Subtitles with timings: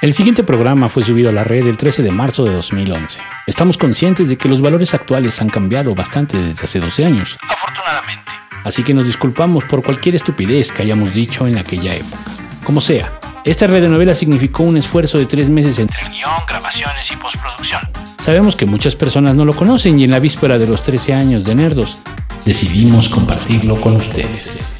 [0.00, 3.18] El siguiente programa fue subido a la red el 13 de marzo de 2011.
[3.48, 7.36] Estamos conscientes de que los valores actuales han cambiado bastante desde hace 12 años.
[7.42, 8.30] Afortunadamente.
[8.62, 12.16] Así que nos disculpamos por cualquier estupidez que hayamos dicho en aquella época.
[12.62, 13.10] Como sea,
[13.42, 17.80] esta radionovela significó un esfuerzo de tres meses entre El guion, grabaciones y postproducción.
[18.20, 21.42] Sabemos que muchas personas no lo conocen y en la víspera de los 13 años
[21.42, 21.98] de Nerdos
[22.44, 24.77] decidimos compartirlo con ustedes.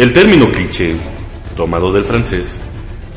[0.00, 0.96] El término cliché,
[1.54, 2.58] tomado del francés,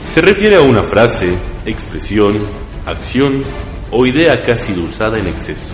[0.02, 1.30] se refiere a una frase,
[1.66, 2.38] expresión,
[2.86, 3.42] acción
[3.90, 5.74] o idea que ha sido usada en exceso,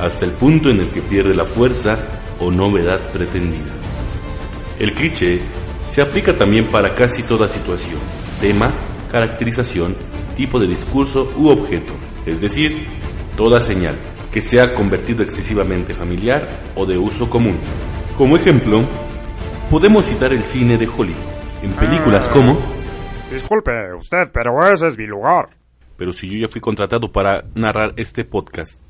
[0.00, 1.98] hasta el punto en el que pierde la fuerza
[2.38, 3.72] o novedad pretendida.
[4.78, 5.40] El cliché
[5.84, 7.98] se aplica también para casi toda situación,
[8.40, 8.72] tema,
[9.10, 9.96] caracterización,
[10.36, 11.94] tipo de discurso u objeto,
[12.26, 12.86] es decir,
[13.36, 13.98] toda señal
[14.30, 17.58] que se ha convertido excesivamente familiar o de uso común.
[18.16, 18.88] Como ejemplo,
[19.70, 21.22] podemos citar el cine de Hollywood,
[21.62, 22.32] en películas Ah.
[22.32, 22.58] como
[23.32, 25.50] Disculpe usted, pero ese es mi lugar.
[25.98, 28.80] Pero si yo ya fui contratado para narrar este podcast,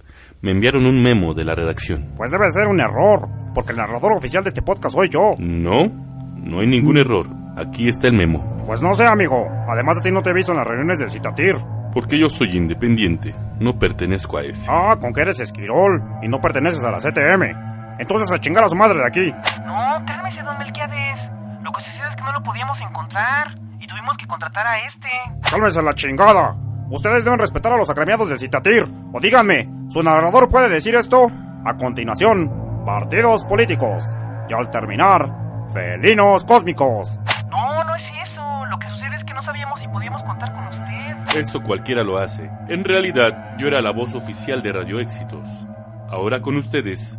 [0.42, 2.12] me enviaron un memo de la redacción.
[2.16, 5.34] Pues debe ser un error, porque el narrador oficial de este podcast soy yo.
[5.38, 5.90] No,
[6.36, 7.26] no hay ningún error.
[7.56, 8.62] Aquí está el memo.
[8.64, 9.48] Pues no sé, amigo.
[9.68, 11.56] Además de ti no te he visto en las reuniones del Citatir.
[11.92, 14.70] Porque yo soy independiente, no pertenezco a ese.
[14.70, 17.56] Ah, con que eres esquirol y no perteneces a la CTM.
[17.98, 19.34] Entonces a chingar a su madre de aquí.
[19.64, 21.20] No, cálmese, don Melquiades.
[21.62, 25.08] Lo que sucede es que no lo podíamos encontrar y tuvimos que contratar a este.
[25.50, 26.56] Cálmese la chingada.
[26.90, 28.86] Ustedes deben respetar a los agremiados del Citatir.
[29.12, 31.26] O díganme, ¿su narrador puede decir esto?
[31.64, 34.04] A continuación, partidos políticos.
[34.48, 35.30] Y al terminar,
[35.72, 37.20] felinos cósmicos.
[37.50, 38.64] No, no es eso.
[38.66, 41.38] Lo que sucede es que no sabíamos si podíamos contar con usted.
[41.38, 42.50] Eso cualquiera lo hace.
[42.68, 45.66] En realidad, yo era la voz oficial de Radio Éxitos.
[46.08, 47.18] Ahora con ustedes,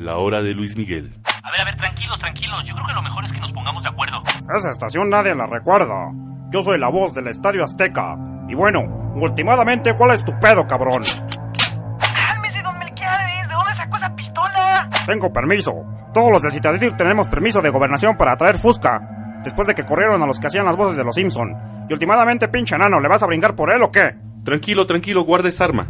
[0.00, 1.12] la hora de Luis Miguel.
[1.24, 2.64] A ver, a ver, tranquilos, tranquilos.
[2.64, 4.22] Yo creo que lo mejor es que nos pongamos de acuerdo.
[4.56, 6.10] Esa estación nadie la recuerda.
[6.50, 8.16] Yo soy la voz del Estadio Azteca.
[8.48, 8.80] Y bueno,
[9.14, 11.02] últimamente, ¿cuál es tu pedo, cabrón?
[11.02, 13.48] Cálmese, don Melquiades.
[13.48, 14.90] ¿De dónde sacó esa pistola?
[15.06, 15.74] Tengo permiso.
[16.14, 19.00] Todos los del Citatir tenemos permiso de gobernación para traer Fusca.
[19.44, 21.86] Después de que corrieron a los que hacían las voces de los Simpson.
[21.88, 24.14] Y últimamente, pinche enano, ¿le vas a brincar por él o qué?
[24.44, 25.86] Tranquilo, tranquilo, guarda esa arma.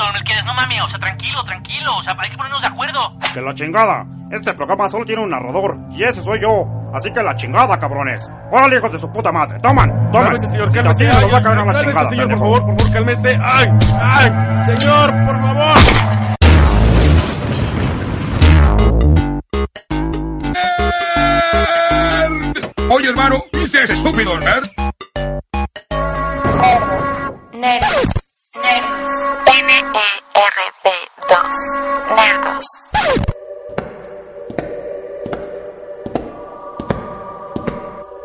[0.00, 0.44] Don Melquiades.
[0.44, 0.82] No mames.
[0.82, 1.96] O sea, tranquilo, tranquilo.
[1.96, 3.18] O sea, hay que ponernos de acuerdo.
[3.34, 4.06] Que la chingada.
[4.30, 5.78] Este programa solo tiene un narrador.
[5.90, 6.66] Y ese soy yo.
[6.94, 8.26] Así que la chingada, cabrones.
[8.50, 9.58] Órale, hijos de su puta madre.
[9.60, 10.28] Toman, toman.
[10.30, 11.06] Cálmese, señor, Si cálmese.
[11.08, 12.40] a Ay, caer a la cálmese, chingada, señor, por pendejo.
[12.40, 13.38] favor, por favor, cálmese.
[13.42, 13.68] ¡Ay!
[14.02, 14.64] ¡Ay!
[14.76, 16.86] ¡Señor, por favor!
[22.90, 24.68] Oye, hermano, ¿viste ese estúpido nerd?
[27.52, 28.25] Nerdos.
[28.62, 29.10] Nerdos.
[29.46, 29.86] N-E-R-D-2.
[32.16, 32.64] Nerdos.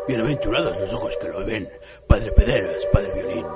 [0.06, 1.68] Bienaventurados los ojos que lo ven.
[2.06, 3.46] Padre Pederas, Padre Violín.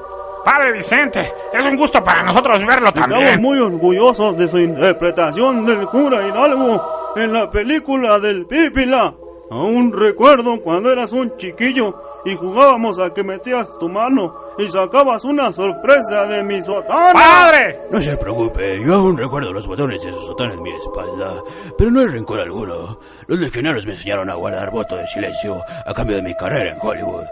[0.45, 3.41] Padre Vicente, es un gusto para nosotros verlo Estamos también.
[3.43, 9.13] muy orgullosos de su interpretación del cura Hidalgo en la película del Pípila.
[9.51, 15.25] Aún recuerdo cuando eras un chiquillo y jugábamos a que metías tu mano y sacabas
[15.25, 17.13] una sorpresa de mi sotana.
[17.13, 17.83] ¡Padre!
[17.91, 21.35] No se preocupe, yo aún recuerdo los botones de su sotana en mi espalda.
[21.79, 22.99] Pero no hay rencor alguno.
[23.29, 26.79] Los legionarios me enseñaron a guardar voto de silencio a cambio de mi carrera en
[26.81, 27.27] Hollywood.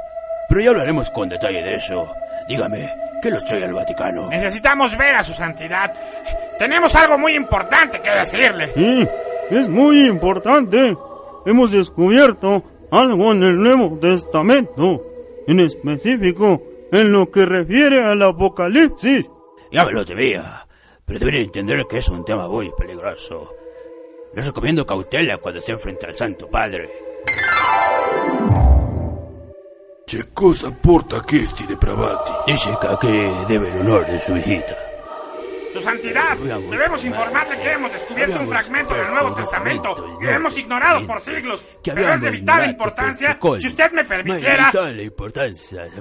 [0.48, 2.06] Pero ya hablaremos con detalle de eso.
[2.46, 2.88] Dígame,
[3.22, 4.28] ¿qué los trae al Vaticano?
[4.28, 5.92] Necesitamos ver a su santidad.
[6.58, 8.72] Tenemos algo muy importante que decirle.
[8.74, 9.08] Sí,
[9.50, 10.96] es muy importante.
[11.46, 15.04] Hemos descubierto algo en el Nuevo Testamento,
[15.46, 19.30] en específico en lo que refiere al Apocalipsis.
[19.70, 20.66] Ya me lo temía,
[21.04, 23.52] pero deben entender que es un tema muy peligroso.
[24.32, 26.90] Les recomiendo cautela cuando estén frente al Santo Padre.
[30.06, 32.52] Che cosa porta questi depravati?
[32.52, 34.93] Dice que aquí debe el honor de su hijita.
[35.74, 41.04] Su santidad, debemos informarle que hemos descubierto un fragmento del Nuevo Testamento que hemos ignorado
[41.04, 43.36] por siglos, que pero es de vital importancia.
[43.58, 44.70] Si usted me permitiera,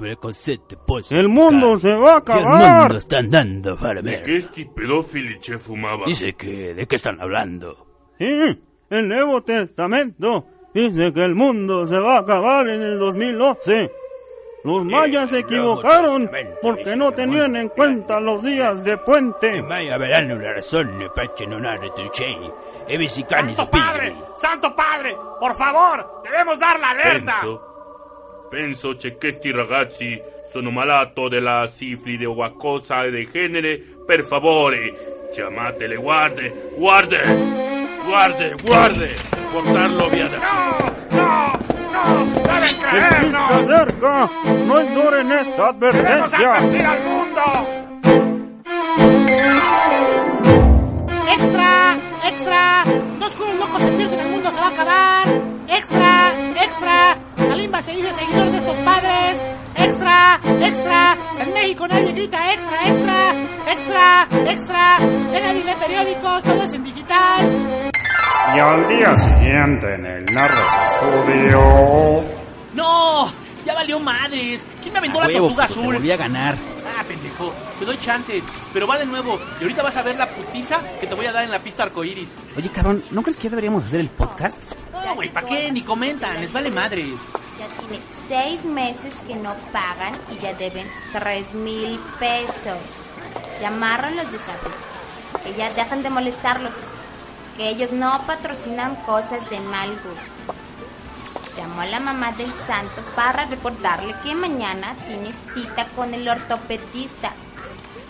[0.00, 2.82] me consente poi El mundo se va a Que el acabar.
[2.82, 4.22] mundo está andando para ¿De ver.
[4.24, 6.06] qué este pedófilo che fumaba?
[6.06, 7.86] Dice que de qué están hablando.
[8.18, 13.90] Sí, el Nuevo Testamento dice que el mundo se va a acabar en el 2011.
[14.64, 16.30] Los mayas se equivocaron
[16.62, 19.62] porque no tenían en cuenta los días de puente.
[19.62, 19.78] La
[21.94, 22.52] tucei
[22.86, 27.32] e messicani Santo Padre, Santo Padre, por favor, debemos dar la alerta.
[27.40, 30.20] Penso, penso che questi ragazzi
[30.50, 33.78] sono malato della sifilide o qualcosa di genere.
[34.06, 37.20] Per favore, chiamate le guarde, guarde,
[38.04, 39.34] guarde, guarde.
[39.54, 40.38] reportarlo, Viana.
[41.10, 41.16] ¡No!
[41.16, 41.63] ¡No!
[41.94, 42.24] ¡No!
[42.24, 43.50] ¡Deben ¡El Kid se creernos!
[43.52, 44.30] acerca!
[44.66, 46.54] ¡No ignoren esta ¡Debemos advertencia!
[46.56, 47.42] advertir al mundo!
[51.36, 51.96] ¡Extra!
[52.24, 52.84] ¡Extra!
[53.20, 55.42] ¡Dos culos locos se pierden, el mundo se va a acabar!
[55.68, 56.32] ¡Extra!
[56.62, 57.18] ¡Extra!
[57.36, 59.44] Kalimba se dice seguidor de estos padres.
[59.76, 60.40] ¡Extra!
[60.44, 61.16] ¡Extra!
[61.40, 63.32] En México nadie grita extra, extra,
[63.72, 64.98] extra, extra.
[65.32, 67.90] Ya nadie lee periódicos, todo es en digital.
[68.56, 72.24] Y al día siguiente en el Narros Studio.
[72.74, 73.32] ¡No!
[73.64, 74.64] ¡Ya valió madres!
[74.82, 75.94] ¿Quién me aventó la tortuga azul?
[75.94, 76.54] Volví a ganar.
[76.96, 77.52] Ah, pendejo.
[77.78, 78.42] Te doy chance.
[78.72, 79.40] Pero va de nuevo.
[79.58, 81.82] Y ahorita vas a ver la putiza que te voy a dar en la pista
[81.84, 82.36] arcoiris.
[82.56, 84.62] Oye, cabrón, ¿no crees que ya deberíamos hacer el podcast?
[84.92, 85.72] No, güey, ¿para qué?
[85.72, 86.40] Ni comentan.
[86.40, 87.20] Les vale madres.
[87.58, 93.08] Ya tiene seis meses que no pagan y ya deben tres mil pesos.
[93.60, 94.76] Llamaron los de Sabrina,
[95.42, 96.74] que ya dejan de molestarlos,
[97.56, 100.54] que ellos no patrocinan cosas de mal gusto.
[101.56, 107.32] Llamó a la mamá del santo para recordarle que mañana tiene cita con el ortopedista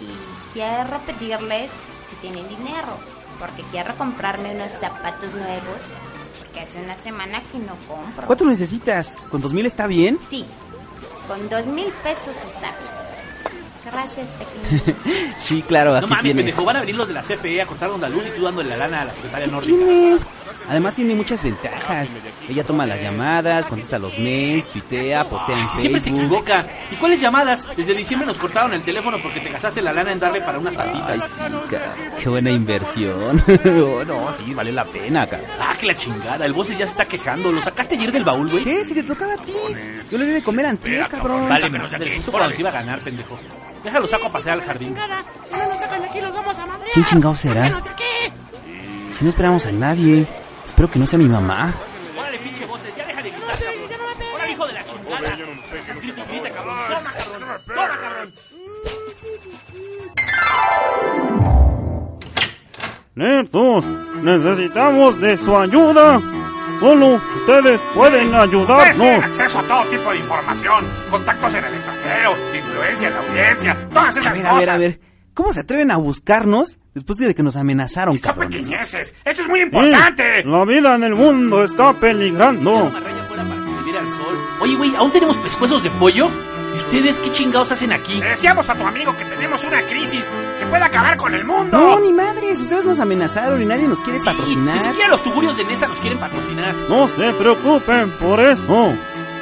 [0.01, 1.71] y quiero pedirles
[2.09, 2.99] si tienen dinero,
[3.39, 5.83] porque quiero comprarme unos zapatos nuevos,
[6.39, 8.27] porque hace una semana que no compro.
[8.27, 9.15] ¿Cuánto necesitas?
[9.31, 10.19] ¿Con dos mil está bien?
[10.31, 10.47] Sí,
[11.29, 13.04] con dos mil pesos está bien.
[13.93, 14.97] Gracias, pequeño.
[15.37, 16.37] Sí, claro, No aquí mames, tienes.
[16.45, 16.65] pendejo.
[16.65, 18.77] Van a venir los de la CFE a cortar la luz y tú dándole la
[18.77, 19.77] lana a la secretaria ¿Qué nórdica.
[19.85, 20.19] tiene?
[20.67, 22.17] Además tiene muchas ventajas.
[22.49, 26.25] Ella toma las llamadas, contesta los mails, tuitea, postea en Si siempre se Facebook.
[26.25, 26.67] equivoca.
[26.91, 27.67] ¿Y cuáles llamadas?
[27.77, 30.75] Desde diciembre nos cortaron el teléfono porque te gastaste la lana en darle para unas
[30.79, 31.29] Ay, patitas.
[31.29, 31.95] sí, cara.
[32.19, 33.43] Qué buena inversión.
[33.85, 35.43] Oh, no, sí, vale la pena, cara.
[35.61, 36.47] Ah, que la chingada.
[36.47, 37.53] El boss ya se está quejando.
[37.53, 38.65] ¿Lo sacaste ayer del baúl, güey?
[38.65, 38.85] ¿Qué?
[38.85, 39.53] Si te tocaba a ti.
[40.11, 41.47] Yo le di de comer antier, cabrón.
[41.49, 43.39] Vale, menos ya que justo cuando te iba a ganar, pendejo.
[43.85, 44.97] Déjalo saco a pasear al jardín.
[45.45, 46.91] Si no nos sacan de aquí los vamos a madrear.
[46.95, 47.71] ¿Quién chingado será?
[49.13, 50.27] Si no esperamos a nadie.
[50.65, 51.75] Espero que no sea mi mamá.
[52.19, 54.17] Órale, pinche voces, ya deja de gritar, cabrón.
[54.35, 55.21] Órale, hijo de la chingada.
[55.75, 56.77] Estás grita y grita, cabrón.
[56.89, 57.61] Toma, cabrón.
[57.67, 58.35] Toma, cabrón.
[63.17, 63.87] Nerdos,
[64.23, 66.21] necesitamos de su ayuda.
[66.81, 69.25] Solo ustedes pueden Ustedes tienen ayudarnos.
[69.25, 74.17] acceso a todo tipo de información, contactos en el extranjero, influencia en la audiencia, todas
[74.17, 74.67] A esas ver, a cosas.
[74.67, 75.01] ver, a ver.
[75.35, 79.17] ¿Cómo se atreven a buscarnos después de que nos amenazaron, Son pequeñeces.
[79.25, 80.45] Esto es muy Sí, importante.
[80.45, 82.85] la vida en el mundo está peligrando.
[82.85, 84.39] Una raya afuera para que al sol.
[84.61, 86.29] Oye, güey, ¿aún tenemos pescuezos de pollo?
[86.75, 88.21] ¿Y ustedes qué chingados hacen aquí?
[88.21, 90.29] Le decíamos a tu amigo que tenemos una crisis
[90.59, 91.79] que puede acabar con el mundo.
[91.79, 92.61] No, ni madres.
[92.61, 94.75] Ustedes nos amenazaron y nadie nos quiere Sí, patrocinar.
[94.75, 96.75] Ni siquiera los tugurios de Nesa nos quieren patrocinar.
[96.89, 98.93] No se preocupen por esto.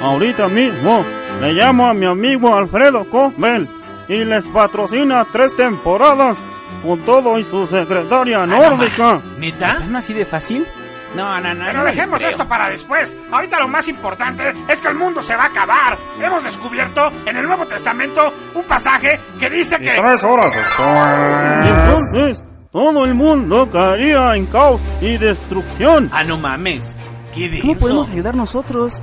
[0.00, 1.05] Ahorita mismo
[1.40, 3.69] le llamo a mi amigo Alfredo Cobel
[4.08, 6.38] y les patrocina tres temporadas
[6.82, 9.23] con todo y su secretaria nórdica.
[9.38, 9.78] ¿Neta?
[9.81, 10.67] ¿No así de fácil?
[11.14, 11.64] No, no, no.
[11.67, 13.17] Pero no dejemos esto para después.
[13.31, 15.99] Ahorita lo más importante es que el mundo se va a acabar.
[16.20, 19.91] Hemos descubierto en el Nuevo Testamento un pasaje que dice Y que...
[20.00, 21.69] tres horas Y después.
[21.69, 26.09] entonces todo el mundo caería en caos y destrucción.
[26.12, 26.94] Ah, no mames.
[27.35, 29.03] ¿Qué de ¿Cómo podemos ayudar nosotros?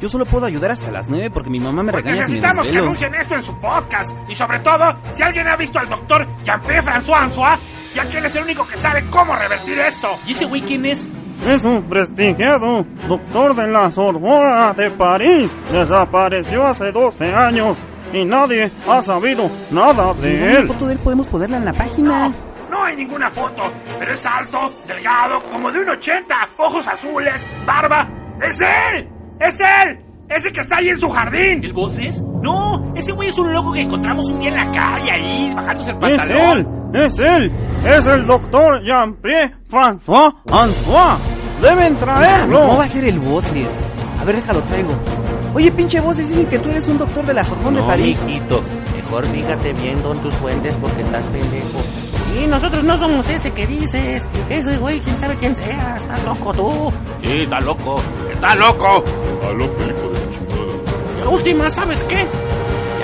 [0.00, 2.40] Yo solo puedo ayudar hasta las nueve porque mi mamá me Pues regaña si me
[2.40, 4.10] necesitamos que anuncien esto en su podcast.
[4.28, 7.58] Y sobre todo, si alguien ha visto al doctor Jean-Pierre François Ansois,
[7.94, 10.08] ya que él es el único que sabe cómo revertir esto.
[10.26, 11.10] ¿Y ese güey quién es?
[11.46, 15.54] Es un prestigiado doctor de la Sorbona de París.
[15.70, 17.78] Desapareció hace 12 años
[18.12, 20.66] y nadie ha sabido nada Si de una él.
[20.66, 22.32] foto de él podemos ponerla en la página.
[22.70, 23.62] No hay ninguna foto,
[23.98, 27.34] pero es alto, delgado, como de un 80, ojos azules,
[27.66, 28.08] barba.
[28.42, 29.08] ¡Es él!
[29.40, 30.00] ¡Es él!
[30.34, 31.62] ¡Ese que está ahí en su jardín!
[31.64, 32.22] ¿El voces?
[32.42, 35.90] No, ese güey es un loco que encontramos un día en la calle ahí, bajándose
[35.92, 36.58] el Es pantalón.
[36.92, 37.52] él, es él,
[37.86, 41.18] es el doctor Jean-Pierre François Ansois.
[41.62, 42.76] Deben ¿Cómo traerlo.
[42.76, 43.78] va a ser el voces?
[44.20, 44.90] A ver, déjalo traigo.
[45.54, 48.22] Oye, pinche voces, dicen que tú eres un doctor de la Sorbonne de París.
[48.26, 48.60] mijito.
[48.96, 51.78] Mejor fíjate bien con tus fuentes porque estás pendejo.
[52.34, 54.26] Sí, nosotros no somos ese que dices.
[54.50, 55.96] Ese güey, quién sabe quién sea.
[55.96, 56.92] Estás loco tú.
[57.22, 58.02] Sí, está loco.
[58.32, 59.04] Está loco.
[59.46, 59.74] A loco,
[61.24, 62.28] la última, ¿sabes qué?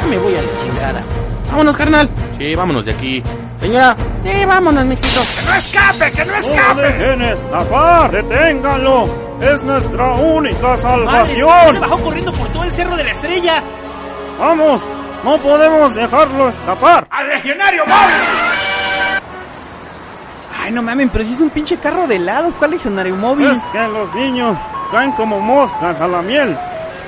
[0.00, 1.02] Ya me voy a la chingada.
[1.50, 2.08] Vámonos, carnal.
[2.38, 3.22] Sí, vámonos de aquí.
[3.56, 3.96] Señora.
[4.24, 5.20] Sí, vámonos, mijito.
[5.20, 6.12] ¡Que no escape!
[6.12, 6.82] ¡Que no No escape!
[6.82, 9.30] dejen escapar, deténganlo.
[9.40, 11.80] Es nuestra única Madres, se salvación.
[11.80, 13.62] bajó corriendo por todo el cerro de la estrella.
[14.38, 14.82] Vamos,
[15.24, 17.06] no podemos dejarlo escapar.
[17.10, 18.14] ¡Al legionario móvil!
[20.62, 23.50] Ay, no mames, pero si es un pinche carro de helados, ¿cuál legionario móvil?
[23.50, 24.56] Es que los niños
[24.92, 26.56] caen como moscas a la miel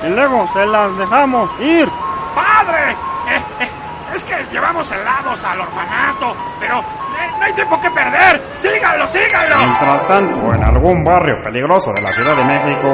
[0.03, 1.87] y luego se las dejamos ir.
[2.35, 2.91] ¡Padre!
[2.91, 3.69] Eh, eh,
[4.15, 8.41] es que llevamos helados al orfanato, pero eh, ¡No hay tiempo que perder!
[8.59, 9.57] ¡Síganlo, síganlo!
[9.57, 12.87] Mientras tanto, en algún barrio peligroso de la Ciudad de México...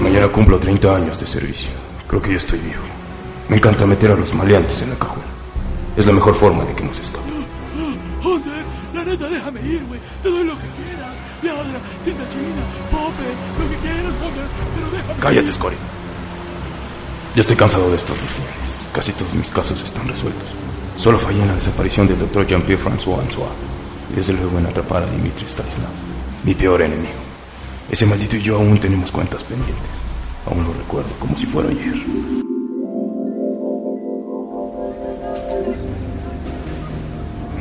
[0.00, 1.70] Mañana cumplo 30 años de servicio.
[2.08, 2.82] Creo que ya estoy viejo.
[3.48, 5.24] Me encanta meter a los maleantes en la cajuela.
[5.96, 7.46] Es la mejor forma de que nos escapen.
[8.24, 10.00] Hunter, la neta, déjame ir, güey.
[10.22, 10.81] Te doy lo que quieras.
[11.42, 13.26] Viagra, tinta china, pope,
[13.58, 14.46] lo que quieras, Hunter.
[14.74, 15.52] Pero déjame Cállate.
[15.52, 15.76] Scotty.
[17.34, 18.88] Ya estoy cansado de estos rufianes.
[18.92, 20.48] Casi todos mis casos están resueltos.
[20.96, 23.50] Solo fallé en la desaparición del doctor Jean-Pierre François Ansois.
[24.12, 25.90] Y desde luego en atrapar a Dimitri Stanisław,
[26.44, 27.22] mi peor enemigo.
[27.90, 29.90] Ese maldito y yo aún tenemos cuentas pendientes.
[30.46, 32.41] Aún lo recuerdo como si fuera ayer.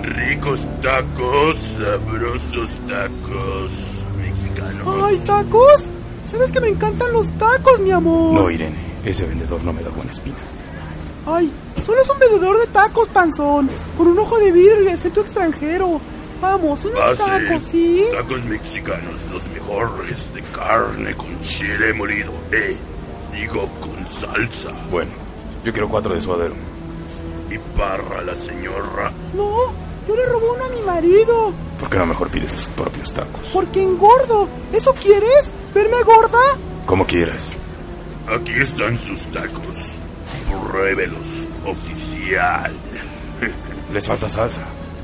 [0.04, 5.04] Ricos tacos, sabrosos tacos mexicanos.
[5.04, 5.92] ¡Ay, tacos!
[6.24, 8.34] ¿Sabes que me encantan los tacos, mi amor?
[8.34, 9.00] No, Irene.
[9.04, 10.38] Ese vendedor no me da buena espina.
[11.26, 13.70] Ay, solo es un vendedor de tacos, panzón.
[13.98, 16.00] Con un ojo de vidrio y acento extranjero.
[16.42, 17.22] Vamos, unos Ah, sí.
[17.24, 18.04] tacos, ¿sí?
[18.12, 22.32] Tacos mexicanos, los mejores de carne con chile molido.
[22.52, 22.80] Eh,
[23.34, 24.72] digo con salsa.
[24.90, 25.12] Bueno,
[25.64, 26.56] yo quiero cuatro de suadero.
[27.52, 29.12] Y para la señora.
[29.36, 29.74] No,
[30.08, 31.54] yo le robé uno a mi marido.
[31.80, 33.50] ¿Por qué no mejor pides tus propios tacos?
[33.54, 34.50] Porque engordo.
[34.72, 35.54] ¿Eso quieres?
[35.74, 36.40] ¿Verme gorda?
[36.86, 37.56] Como quieras.
[38.28, 40.00] Aquí están sus tacos.
[40.70, 42.74] Pruébelos, oficial.
[43.92, 44.64] Les falta salsa.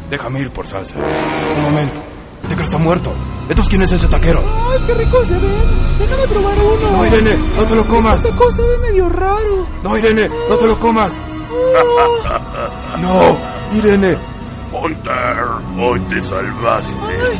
[0.10, 0.98] Déjame ir por salsa.
[0.98, 2.02] Un momento.
[2.44, 3.14] ¿Te crees está muerto?
[3.50, 4.42] ¿Entonces quién es ese taquero?
[4.70, 5.52] Ay, qué rico se ven.
[6.00, 6.92] Déjame probar uno.
[6.92, 8.18] No, Irene, no te lo comas.
[8.18, 9.68] Este taco se ve medio raro.
[9.84, 11.14] No, Irene, no te lo comas.
[13.00, 13.38] No,
[13.74, 14.18] Irene.
[14.72, 15.38] Hunter,
[15.80, 16.96] hoy te salvaste.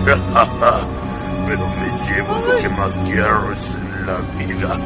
[1.48, 4.78] Pero me llevo lo que más quieres en la vida.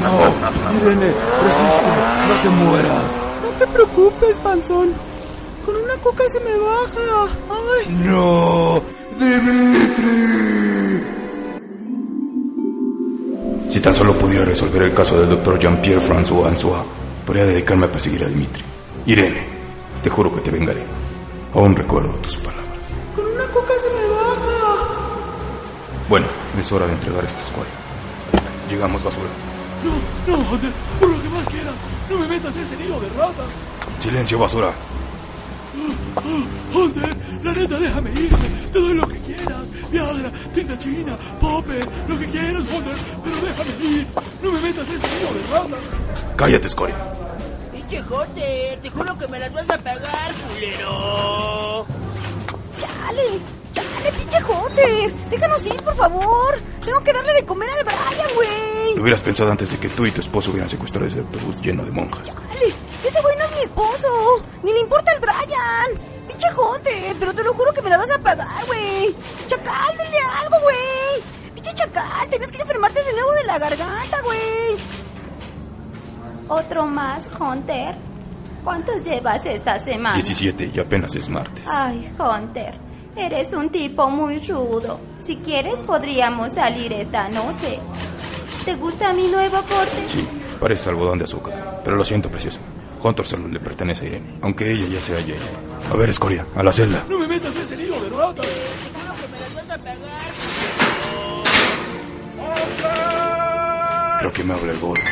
[0.00, 1.92] No, Irene, resiste,
[2.28, 3.24] no te mueras.
[3.42, 4.92] No te preocupes, panzón.
[5.64, 7.38] Con una coca se me baja.
[7.50, 7.94] Ay.
[8.04, 8.82] No,
[9.18, 10.52] Dimitri.
[13.70, 16.82] Si tan solo pudiera resolver el caso del doctor Jean-Pierre François Ansois,
[17.24, 18.64] podría dedicarme a perseguir a Dimitri.
[19.06, 19.46] Irene,
[20.02, 20.84] te juro que te vengaré.
[21.54, 22.64] Aún recuerdo tus palabras.
[23.14, 25.12] Con una coca se me baja.
[26.08, 26.26] Bueno,
[26.58, 27.66] es hora de entregar este squad.
[28.68, 29.28] Llegamos, basura.
[29.84, 31.74] No, no, Hunter, por lo que más quieras.
[32.08, 33.46] No me metas en ese nido de ratas.
[33.98, 34.72] Silencio, basura.
[36.72, 38.30] Hunter, la neta, déjame ir.
[38.72, 39.62] Te doy lo que quieras.
[39.90, 42.94] Viagra, tinta china, pope, lo que quieras, Hunter.
[43.24, 44.06] Pero déjame ir.
[44.42, 46.34] No me metas en ese nido de ratas.
[46.36, 46.94] Cállate, Scotty.
[47.92, 51.86] Pinche Jote, te juro que me las vas a pagar, culero.
[52.80, 53.40] Chale,
[53.74, 55.14] chale, pinche Hunter.
[55.28, 56.58] Déjanos ir, por favor.
[56.82, 58.94] Tengo que darle de comer al Brian, güey.
[58.94, 61.84] Lo hubieras pensado antes de que tú y tu esposo hubieran secuestrado ese autobús lleno
[61.84, 62.28] de monjas.
[62.28, 64.42] Chale, ese güey no es mi esposo.
[64.62, 66.00] Ni le importa el Brian.
[66.26, 69.14] Pinche Hunter, pero te lo juro que me la vas a pagar, güey.
[69.48, 71.52] Chacal, denle algo, güey.
[71.54, 75.01] Pinche chacal, tenías que enfermarte de nuevo de la garganta, güey.
[76.48, 77.94] ¿Otro más, Hunter?
[78.64, 80.14] ¿Cuántos llevas esta semana?
[80.14, 81.64] 17 y apenas es martes.
[81.66, 82.74] Ay, Hunter,
[83.16, 85.00] eres un tipo muy rudo.
[85.24, 87.78] Si quieres, podríamos salir esta noche.
[88.64, 90.06] ¿Te gusta mi nuevo corte?
[90.08, 90.26] Sí,
[90.60, 91.80] parece algodón de azúcar.
[91.82, 92.60] Pero lo siento, preciosa.
[93.02, 95.34] Hunter solo le pertenece a Irene, aunque ella ya sea ella.
[95.90, 97.04] A ver, Escoria, a la celda.
[97.08, 98.46] No me metas en ese nido de ratas.
[104.20, 105.02] Creo que me habla el gordo.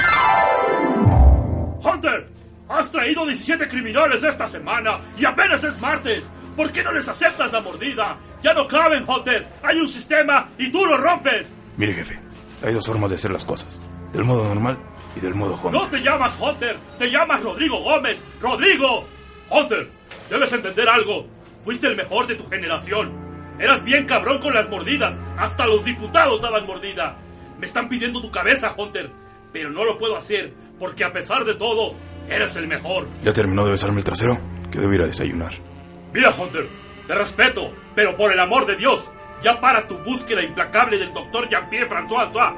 [1.83, 2.29] ¡Hunter!
[2.69, 6.31] Has traído 17 criminales esta semana y apenas es martes.
[6.57, 8.17] ¿Por qué no les aceptas la mordida?
[8.43, 9.49] Ya no caben, Hunter.
[9.63, 11.55] Hay un sistema y tú lo rompes.
[11.77, 12.21] Mire, jefe,
[12.63, 13.81] hay dos formas de hacer las cosas.
[14.13, 14.79] Del modo normal
[15.17, 15.73] y del modo Hunter.
[15.73, 18.25] No te llamas Hunter, te llamas Rodrigo Gómez.
[18.41, 19.05] ¡Rodrigo!
[19.51, 19.91] Hunter,
[20.29, 21.27] debes entender algo.
[21.65, 23.13] Fuiste el mejor de tu generación.
[23.59, 25.19] Eras bien cabrón con las mordidas.
[25.37, 27.17] Hasta los diputados daban mordida.
[27.59, 29.11] Me están pidiendo tu cabeza, Hunter.
[29.53, 31.95] Pero no lo puedo hacer porque a pesar de todo,
[32.29, 33.07] eres el mejor.
[33.21, 34.41] ¿Ya terminó de besarme el trasero?
[34.73, 35.53] Que debo ir a desayunar.
[36.13, 36.67] Mira, Hunter,
[37.07, 39.09] te respeto, pero por el amor de Dios,
[39.45, 42.55] ya para tu búsqueda implacable del doctor Jean-Pierre François Ansois.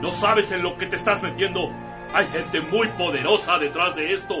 [0.00, 1.70] No sabes en lo que te estás metiendo.
[2.14, 4.34] Hay gente muy poderosa detrás de esto.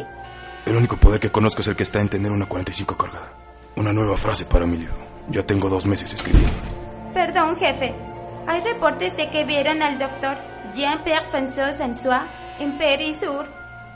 [0.64, 3.32] El único poder que conozco es el que está en tener una 45 cargada.
[3.76, 5.06] Una nueva frase para mi libro.
[5.28, 6.52] Ya tengo dos meses escribiendo.
[7.12, 7.94] Perdón, jefe.
[8.46, 10.38] Hay reportes de que vieron al doctor
[10.74, 12.22] Jean-Pierre François Ansois
[12.58, 13.46] en Perisur.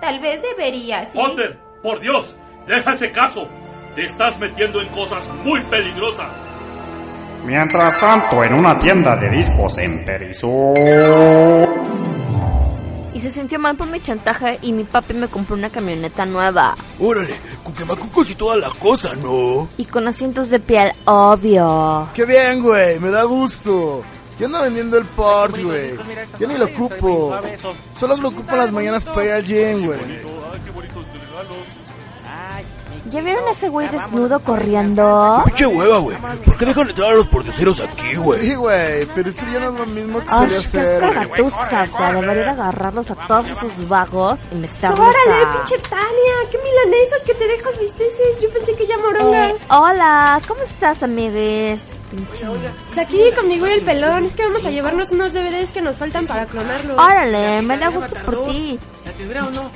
[0.01, 1.19] Tal vez debería, ¿sí?
[1.19, 2.37] Hunter, por Dios,
[2.67, 3.49] deja ese caso.
[3.95, 6.31] Te estás metiendo en cosas muy peligrosas.
[7.45, 10.79] Mientras tanto, en una tienda de discos en Perisur.
[13.15, 16.75] ¿Y se sintió mal por mi chantaje y mi papi me compró una camioneta nueva.
[16.99, 19.69] Órale, con quemacucos y toda la cosa, ¿no?
[19.77, 22.09] Y con asientos de piel, obvio.
[22.15, 22.99] ¡Qué bien, güey!
[23.01, 24.03] Me da gusto.
[24.43, 25.97] Yo ando vendiendo el Porsche, güey.
[26.41, 27.33] Ya ni lo ocupo.
[27.97, 30.01] Solo lo ocupo en las mañanas para ir al gym, güey.
[33.13, 35.43] ¿Ya vieron a ese güey desnudo corriendo?
[35.45, 36.17] Pinche hueva, güey.
[36.47, 38.41] ¿Por qué dejan entrar a los porteceros aquí, güey?
[38.41, 41.01] Sí, güey, pero eso ya no es lo mismo que Ay, solía qué hacer.
[41.01, 45.53] cagatuza, o sea, debería de agarrarlos a todos esos vagos y meterlos ¡Órale, a...
[45.53, 46.51] pinche Tania!
[46.51, 48.41] ¡Qué milanesas que te dejas visteces!
[48.43, 49.61] Yo pensé que ya morongas.
[49.61, 51.83] Eh, hola, ¿cómo estás, amigues?
[52.11, 52.47] Pinche...
[52.87, 54.25] Pues aquí conmigo y el pelón.
[54.25, 56.99] Es que vamos a llevarnos unos DVDs que nos faltan para clonarlos.
[56.99, 58.79] Órale, me da gusto por ti.
[59.05, 59.71] ¿La tendrá o no?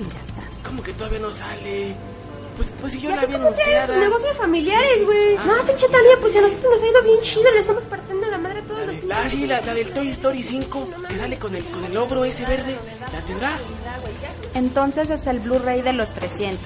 [0.64, 1.94] ¿Cómo que todavía no sale?
[2.56, 3.92] Pues, pues si yo Ya la había anunciado.
[3.92, 5.36] tus negocios familiares, güey.
[5.36, 5.44] Ah.
[5.44, 7.50] No, pinche Tania, pues a nosotros nos ha ido bien chido.
[7.52, 10.42] Le estamos partiendo la madre a todos los La, sí, la, la del Toy Story
[10.42, 12.76] 5, que sale con el, con el ogro ese verde.
[13.12, 13.52] ¿La tendrá?
[14.54, 16.58] Entonces es el Blu-ray de los 300.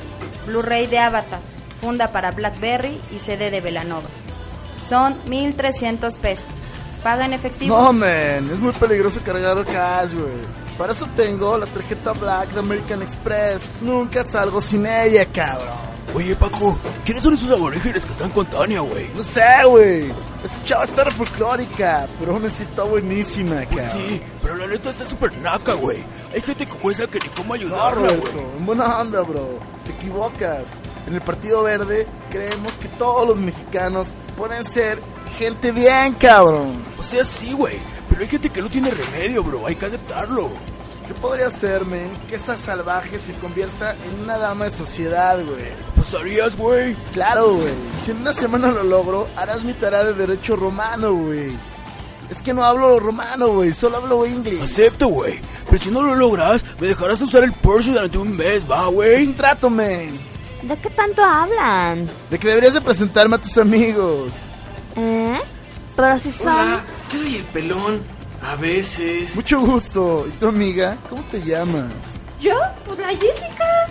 [0.47, 1.41] Blu-ray de Avatar.
[1.81, 4.09] Funda para BlackBerry y CD de Velanova.
[4.81, 6.47] Son 1300 pesos.
[7.03, 7.77] Paga en efectivo.
[7.77, 10.61] No, man, es muy peligroso cargar cash, güey.
[10.77, 13.73] Para eso tengo la tarjeta Black de American Express.
[13.81, 15.91] Nunca salgo sin ella, cabrón.
[16.15, 19.09] Oye, Paco, ¿quiénes son esos aborígenes que están con Tania, güey?
[19.15, 20.13] No sé, güey.
[20.45, 24.09] Esa chava está re folclórica, pero aún así está buenísima, Pues cabrón.
[24.09, 26.03] sí, pero la neta está súper naca, güey.
[26.35, 28.33] Hay gente como esa que ni cómo No, ayudarla, güey.
[28.59, 29.61] en buena onda, bro.
[29.85, 30.73] Te equivocas.
[31.07, 36.83] En el Partido Verde creemos que todos los mexicanos pueden ser gente bien, cabrón.
[36.99, 37.79] O sea, sí, güey.
[38.09, 39.67] Pero hay gente que no tiene remedio, bro.
[39.67, 40.51] Hay que aceptarlo.
[41.07, 42.11] ¿Qué podría ser, men?
[42.29, 45.73] Que esa salvaje se convierta en una dama de sociedad, güey.
[45.97, 46.95] Pues harías, güey.
[47.13, 47.75] Claro, güey.
[48.05, 51.53] Si en una semana lo logro, harás mi tarea de derecho romano, güey.
[52.31, 53.73] Es que no hablo romano, güey.
[53.73, 54.63] Solo hablo inglés.
[54.63, 55.41] Acepto, güey.
[55.69, 59.23] Pero si no lo logras, me dejarás usar el Porsche durante un mes, va, güey.
[59.23, 60.17] Es un trato, men.
[60.63, 62.09] ¿De qué tanto hablan?
[62.31, 64.35] De que deberías de presentarme a tus amigos.
[65.01, 65.41] ¿Eh?
[65.97, 66.53] Pero si son...
[66.53, 66.81] Hola,
[67.13, 68.03] yo soy el pelón.
[68.43, 69.37] A veces.
[69.37, 70.27] Mucho gusto.
[70.29, 70.97] ¿Y tu amiga?
[71.09, 72.15] ¿Cómo te llamas?
[72.41, 72.55] ¿Yo?
[72.87, 73.87] Pues la Jessica.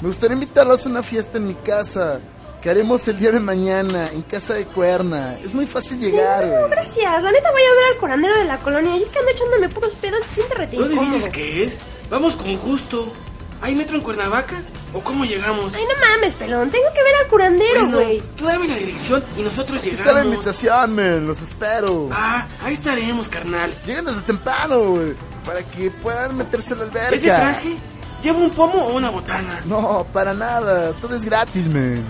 [0.00, 2.20] Me gustaría invitarlos a una fiesta en mi casa.
[2.60, 5.38] Que haremos el día de mañana en casa de Cuerna.
[5.44, 7.22] Es muy fácil llegar, Sí, no, gracias.
[7.22, 8.96] La neta voy a ver al curandero de la colonia.
[8.96, 11.82] Y es que ando echándome puros pedos y siente rete ¿Dónde dices que es?
[12.10, 13.12] Vamos con gusto.
[13.60, 14.60] ¿Hay metro en Cuernavaca?
[14.94, 15.74] ¿O cómo llegamos?
[15.74, 16.70] Ay, no mames, pelón.
[16.70, 18.22] Tengo que ver al curandero, Bueno, güey.
[18.36, 20.06] tú dame la dirección y nosotros Aquí llegamos.
[20.08, 21.26] está la invitación, men.
[21.26, 22.08] Los espero.
[22.12, 23.70] Ah, ahí estaremos, carnal.
[23.86, 25.14] Lleguen desde temprano, güey.
[25.44, 27.14] Para que puedan meterse a la alberca.
[27.14, 27.76] ¿Ese traje?
[28.22, 29.60] ¿Lleva un pomo o una botana?
[29.66, 30.92] No, para nada.
[30.94, 32.02] Todo es gratis, men.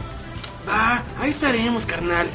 [0.69, 2.27] Ah, ahí estaremos, carnal.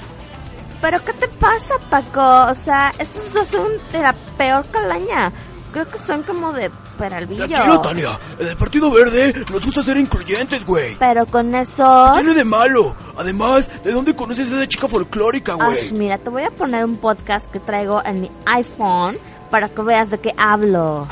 [0.81, 2.51] ¿Pero qué te pasa, Paco?
[2.51, 5.31] O sea, esos dos son de la peor calaña.
[5.73, 7.47] Creo que son como de Peralvillo.
[7.47, 8.19] Tranquilo, Tania.
[8.37, 10.95] En el Partido Verde nos gusta ser incluyentes, güey.
[10.99, 12.11] Pero con eso...
[12.13, 12.95] ¿Qué tiene de malo?
[13.17, 15.71] Además, ¿de dónde conoces a esa chica folclórica, güey?
[15.71, 19.17] Ash, mira, te voy a poner un podcast que traigo en mi iPhone
[19.49, 21.07] para que veas de qué hablo.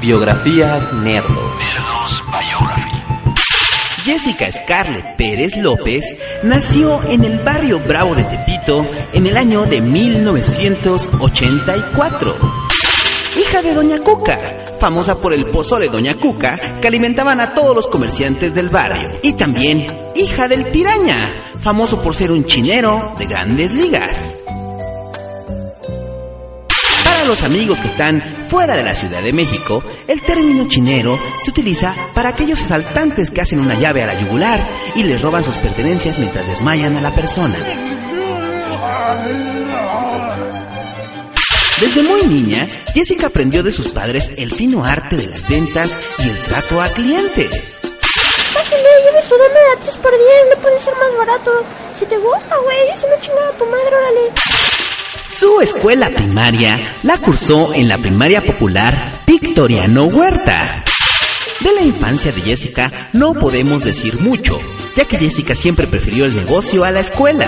[0.00, 1.60] Biografías Nerdos.
[4.04, 9.82] Jessica Scarlett Pérez López nació en el barrio Bravo de Tepito en el año de
[9.82, 12.34] 1984.
[13.38, 17.88] Hija de Doña Cuca, famosa por el pozole Doña Cuca que alimentaban a todos los
[17.88, 19.18] comerciantes del barrio.
[19.22, 21.18] Y también hija del Piraña,
[21.60, 24.38] famoso por ser un chinero de grandes ligas.
[27.20, 31.50] Para los amigos que están fuera de la Ciudad de México, el término chinero se
[31.50, 34.58] utiliza para aquellos asaltantes que hacen una llave a la yugular
[34.94, 37.58] y les roban sus pertenencias mientras desmayan a la persona.
[41.78, 46.22] Desde muy niña, Jessica aprendió de sus padres el fino arte de las ventas y
[46.22, 47.80] el trato a clientes.
[48.54, 50.22] Pásale, lleve su de a 3 por 10.
[50.56, 51.50] No puede ser más barato.
[51.98, 52.96] Si te gusta, güey.
[52.98, 54.69] Si no chingada tu madre, órale.
[55.30, 60.82] Su escuela primaria la cursó en la primaria popular Victoriano Huerta.
[61.60, 64.58] De la infancia de Jessica no podemos decir mucho,
[64.96, 67.46] ya que Jessica siempre prefirió el negocio a la escuela,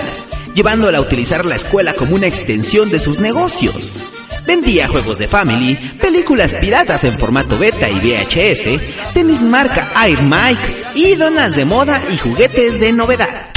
[0.55, 3.99] llevándola a utilizar la escuela como una extensión de sus negocios.
[4.47, 10.85] Vendía juegos de Family, películas piratas en formato beta y VHS, tenis marca Air Mike
[10.95, 13.53] y donas de moda y juguetes de novedad.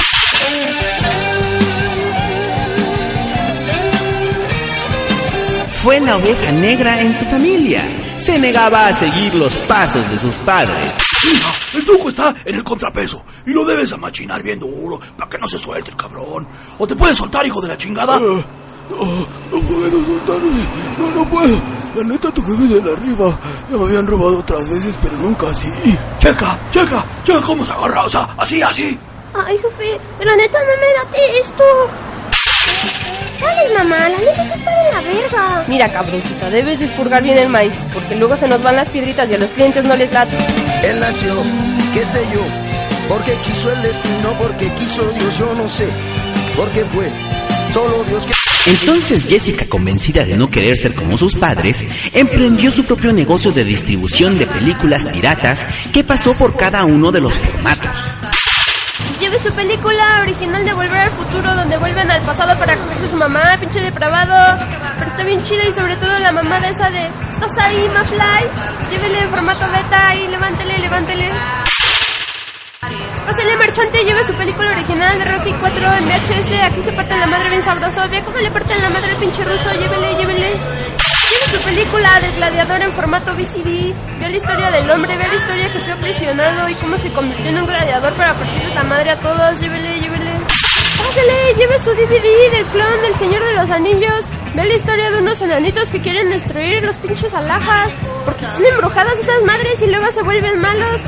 [5.86, 7.84] Fue la oveja negra en su familia.
[8.18, 10.96] Se negaba a seguir los pasos de sus padres.
[11.32, 15.38] Hija, el truco está en el contrapeso y lo debes amachinar bien duro para que
[15.38, 16.48] no se suelte el cabrón.
[16.76, 18.18] O te puedes soltar, hijo de la chingada.
[18.18, 18.34] No,
[19.52, 20.66] no puedo soltarme.
[20.98, 21.62] No, no puedo.
[21.94, 23.38] La neta, tu jefe de la arriba.
[23.70, 25.68] Ya me habían robado otras veces, pero nunca así.
[26.18, 28.02] Checa, checa, checa cómo se agarra.
[28.02, 28.98] O sea, así, así.
[29.34, 31.64] Ay, jefe, la neta no me late esto.
[33.38, 35.64] Chales, mamá, la neta esto está de la verga.
[35.68, 39.34] Mira, cabroncita, debes expurgar bien el maíz, porque luego se nos van las piedritas y
[39.34, 40.36] a los clientes no les late.
[40.82, 41.34] Él nació,
[41.92, 42.40] qué sé yo,
[43.08, 45.86] porque quiso el destino, porque quiso Dios, yo no sé,
[46.56, 47.10] porque fue
[47.72, 48.70] solo Dios que...
[48.70, 53.64] Entonces Jessica, convencida de no querer ser como sus padres, emprendió su propio negocio de
[53.64, 57.96] distribución de películas piratas que pasó por cada uno de los formatos.
[59.20, 63.10] Lleve su película original de Volver al Futuro, donde vuelven al pasado para cogerse a
[63.10, 64.58] su mamá, pinche depravado.
[64.98, 67.06] Pero está bien chida y sobre todo la mamá de esa de...
[67.34, 68.90] ¿Estás ahí, McFly?
[68.90, 71.30] Llévele en formato beta y levántele, levántele.
[73.26, 76.62] Pásale, marchante, lleve su película original de Rocky 4 en VHS.
[76.64, 78.08] Aquí se parte la madre bien sabroso.
[78.08, 79.72] Vea cómo le parten la madre al pinche ruso.
[79.72, 81.05] Llévele, llévele.
[81.50, 83.94] Su película de gladiador en formato VCD.
[84.18, 87.46] Vea la historia del hombre, vea la historia que fue aprisionado y cómo se convirtió
[87.50, 89.60] en un gladiador para partirle la madre a todos.
[89.60, 90.32] Llévele, llévele.
[90.98, 94.24] Pásale, lleve su DVD del clon del Señor de los Anillos.
[94.54, 97.92] Ve la historia de unos enanitos que quieren destruir los pinches alhajas.
[98.24, 101.00] Porque están embrujadas esas madres y luego se vuelven malos.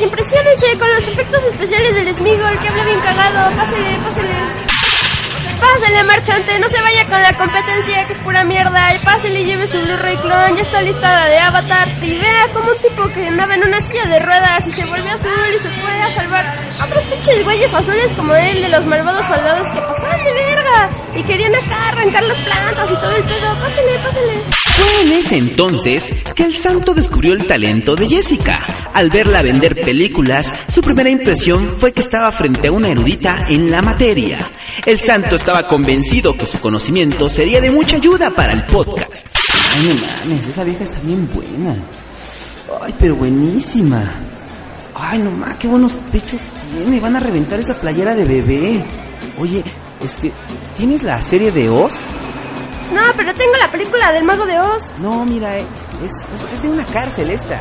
[0.00, 3.56] Impresiónese con los efectos especiales del Smigol que habla bien cagado.
[3.56, 4.61] Pásale, pásale.
[5.62, 8.94] Pásale, marchante, no se vaya con la competencia que es pura mierda.
[8.94, 10.56] Y pásale y lleve su Blu-ray clon.
[10.56, 11.88] Ya está lista la de Avatar.
[12.02, 15.12] Y vea como un tipo que andaba en una silla de ruedas y se volvió
[15.12, 16.44] azul y se fue a salvar
[16.80, 20.90] a otros pinches güeyes azules como él de los malvados soldados que pasaban de verga
[21.14, 23.54] y querían acá arrancar las plantas y todo el pedo.
[23.60, 24.62] Pásale, pásale.
[24.82, 28.58] Fue en ese entonces que el santo descubrió el talento de Jessica.
[28.94, 33.70] Al verla vender películas, su primera impresión fue que estaba frente a una erudita en
[33.70, 34.38] la materia.
[34.84, 39.26] El santo estaba convencido que su conocimiento sería de mucha ayuda para el podcast.
[39.74, 41.76] Ay, no mames, esa vieja está bien buena.
[42.80, 44.12] Ay, pero buenísima.
[44.94, 47.00] Ay, no mames, qué buenos pechos tiene.
[47.00, 48.84] Van a reventar esa playera de bebé.
[49.38, 49.62] Oye,
[50.02, 50.32] este,
[50.76, 51.92] ¿tienes la serie de Oz?
[52.92, 54.92] No, pero tengo la película del mago de Oz.
[54.98, 55.64] No, mira, eh,
[56.04, 57.60] es, es, es de una cárcel esta.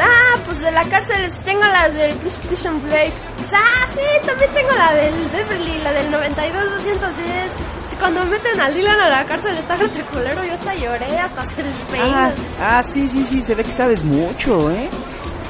[0.00, 3.12] Ah, pues de la cárcel tengo las del Prison Break.
[3.52, 7.88] Ah, sí, también tengo la del Beverly, la del 92-210.
[7.88, 11.62] Sí, cuando meten al Dylan a la cárcel está retriculero, yo hasta lloré, hasta se
[11.62, 12.28] despeina.
[12.60, 14.88] Ah, ah, sí, sí, sí, se ve que sabes mucho, ¿eh?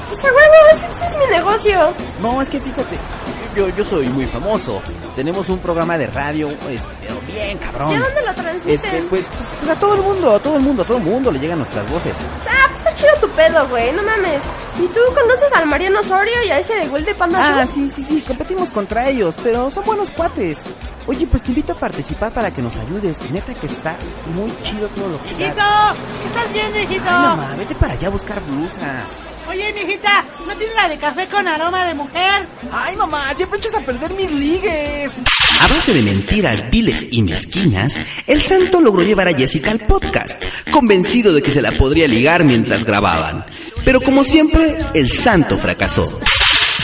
[0.09, 1.93] Pues a huevo, ese, ese es mi negocio.
[2.21, 2.97] No, es que fíjate,
[3.55, 4.81] yo, yo soy muy famoso.
[5.15, 7.91] Tenemos un programa de radio, este, pero bien cabrón.
[7.91, 8.73] ¿Y a dónde lo transmiten?
[8.73, 9.25] Este, pues,
[9.59, 11.59] pues a todo el mundo, a todo el mundo, a todo el mundo le llegan
[11.59, 12.17] nuestras voces.
[12.49, 14.41] Ah, pues está chido tu pedo, güey, no mames.
[14.79, 17.73] ¿Y tú conoces al Mariano Osorio y a ese de Will de Panda Ah, Show?
[17.73, 20.65] sí, sí, sí, competimos contra ellos, pero son buenos cuates.
[21.05, 23.17] Oye, pues te invito a participar para que nos ayudes.
[23.29, 23.95] Neta que está
[24.33, 25.55] muy chido todo lo que ¡Hijito!
[25.55, 25.99] sabes.
[26.21, 27.03] ¿Qué estás viendo, hijito?
[27.05, 29.19] Ay, mamá, vete para allá a buscar blusas.
[29.47, 32.47] Oye, mijita, ¿no tienes la de café con aroma de mujer?
[32.71, 35.19] Ay, mamá, siempre echas a perder mis ligues.
[35.61, 40.41] A base de mentiras viles y mezquinas, el santo logró llevar a Jessica al podcast,
[40.71, 43.45] convencido de que se la podría ligar mientras grababan.
[43.85, 46.19] Pero como siempre, el santo fracasó.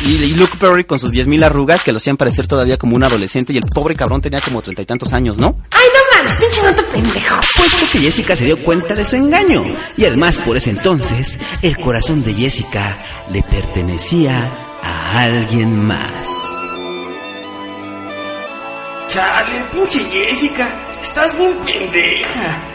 [0.06, 3.04] Y, y Luke Perry con sus 10.000 arrugas que lo hacían parecer todavía como un
[3.04, 5.58] adolescente y el pobre cabrón tenía como treinta y tantos años, ¿no?
[5.72, 7.36] ¡Ay, no mames, pinche santo pendejo!
[7.56, 9.64] Puesto que Jessica se dio cuenta de su engaño.
[9.98, 12.98] Y además, por ese entonces, el corazón de Jessica
[13.32, 14.50] le pertenecía
[14.82, 16.26] a alguien más.
[19.08, 20.68] Chale, pinche Jessica,
[21.02, 22.69] estás bien pendeja.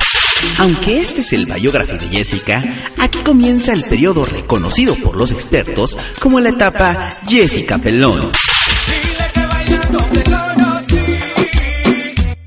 [0.59, 2.63] Aunque este es el biógrafo de Jessica,
[2.99, 8.31] aquí comienza el periodo reconocido por los expertos como la etapa Jessica Pelón.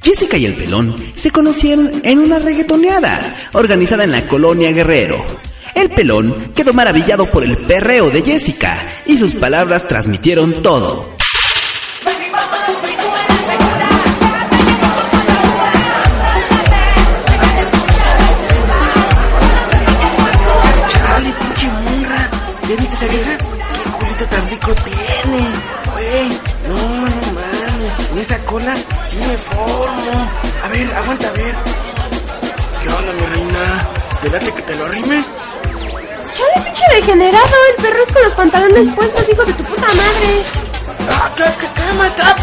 [0.01, 5.23] Jessica y el pelón se conocieron en una reggaetoneada organizada en la colonia Guerrero.
[5.75, 11.16] El pelón quedó maravillado por el perreo de Jessica y sus palabras transmitieron todo.
[28.47, 28.73] Cola
[29.07, 30.31] sí me formo.
[30.63, 31.55] A ver, aguanta, a ver.
[32.81, 33.87] ¿Qué onda, mi reina?
[34.21, 35.25] ¿Te late que te lo arrime?
[36.33, 40.43] Chale, pinche degenerado, el perro es con los pantalones puestos, hijo de tu puta madre.
[41.09, 42.35] Ah, ¿qué, qué, qué me está?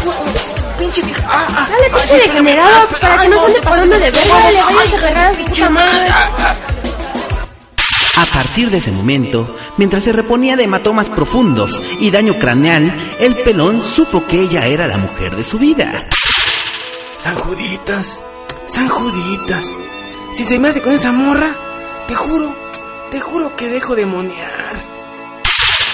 [0.77, 1.23] Pinche vieja.
[1.27, 1.67] Ah, ah.
[1.69, 4.97] Dale, pinche degenerado, para que no se ande pasando de verga, le vayas Ay, a
[4.97, 6.74] agarrar a su pinche puta madre.
[8.17, 13.35] A partir de ese momento, mientras se reponía de hematomas profundos y daño craneal, el
[13.35, 16.07] pelón supo que ella era la mujer de su vida.
[17.17, 18.23] San Juditas,
[18.67, 19.69] San Juditas.
[20.33, 21.55] Si se me hace con esa morra,
[22.07, 22.55] te juro,
[23.11, 24.94] te juro que dejo de monear.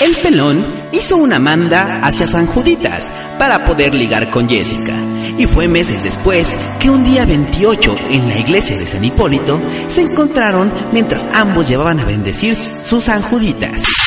[0.01, 4.95] El pelón hizo una manda hacia San Juditas para poder ligar con Jessica.
[5.37, 10.01] Y fue meses después que un día 28 en la iglesia de San Hipólito se
[10.01, 14.00] encontraron mientras ambos llevaban a bendecir sus San Juditas.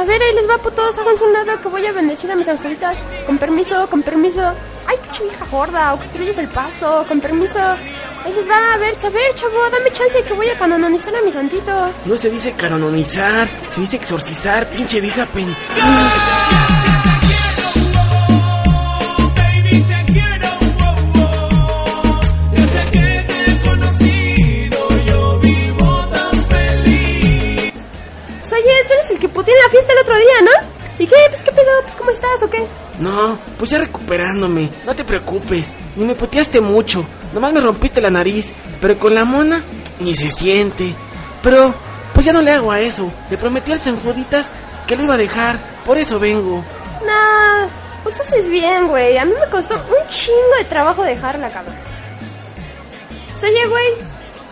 [0.00, 2.48] A ver, ahí les va, putos, háganse un lado que voy a bendecir a mis
[2.48, 2.96] angelitas.
[3.26, 4.40] Con permiso, con permiso.
[4.86, 7.58] Ay, pinche vieja gorda, obstruyes el paso, con permiso.
[7.58, 11.20] Ahí les va, a ver, a ver, chavo, dame chance que voy a canonizar a
[11.20, 11.92] mi santito.
[12.06, 15.54] No se dice canonizar, se dice exorcizar, pinche vieja pen.
[29.30, 30.80] Que puteé en la fiesta el otro día, ¿no?
[30.98, 31.14] ¿Y qué?
[31.28, 32.66] Pues qué pedo, Pues, ¿cómo estás o qué?
[32.98, 38.10] No, pues ya recuperándome, no te preocupes, ni me puteaste mucho, nomás me rompiste la
[38.10, 39.62] nariz, pero con la mona
[40.00, 40.96] ni se siente.
[41.42, 41.72] Pero,
[42.12, 44.50] pues ya no le hago a eso, le prometí al San Juditas
[44.88, 46.64] que lo iba a dejar, por eso vengo.
[47.06, 47.68] Nah,
[48.02, 49.16] pues haces bien, güey.
[49.16, 51.76] A mí me costó un chingo de trabajo dejarla, cabrón.
[53.42, 53.86] Oye, güey,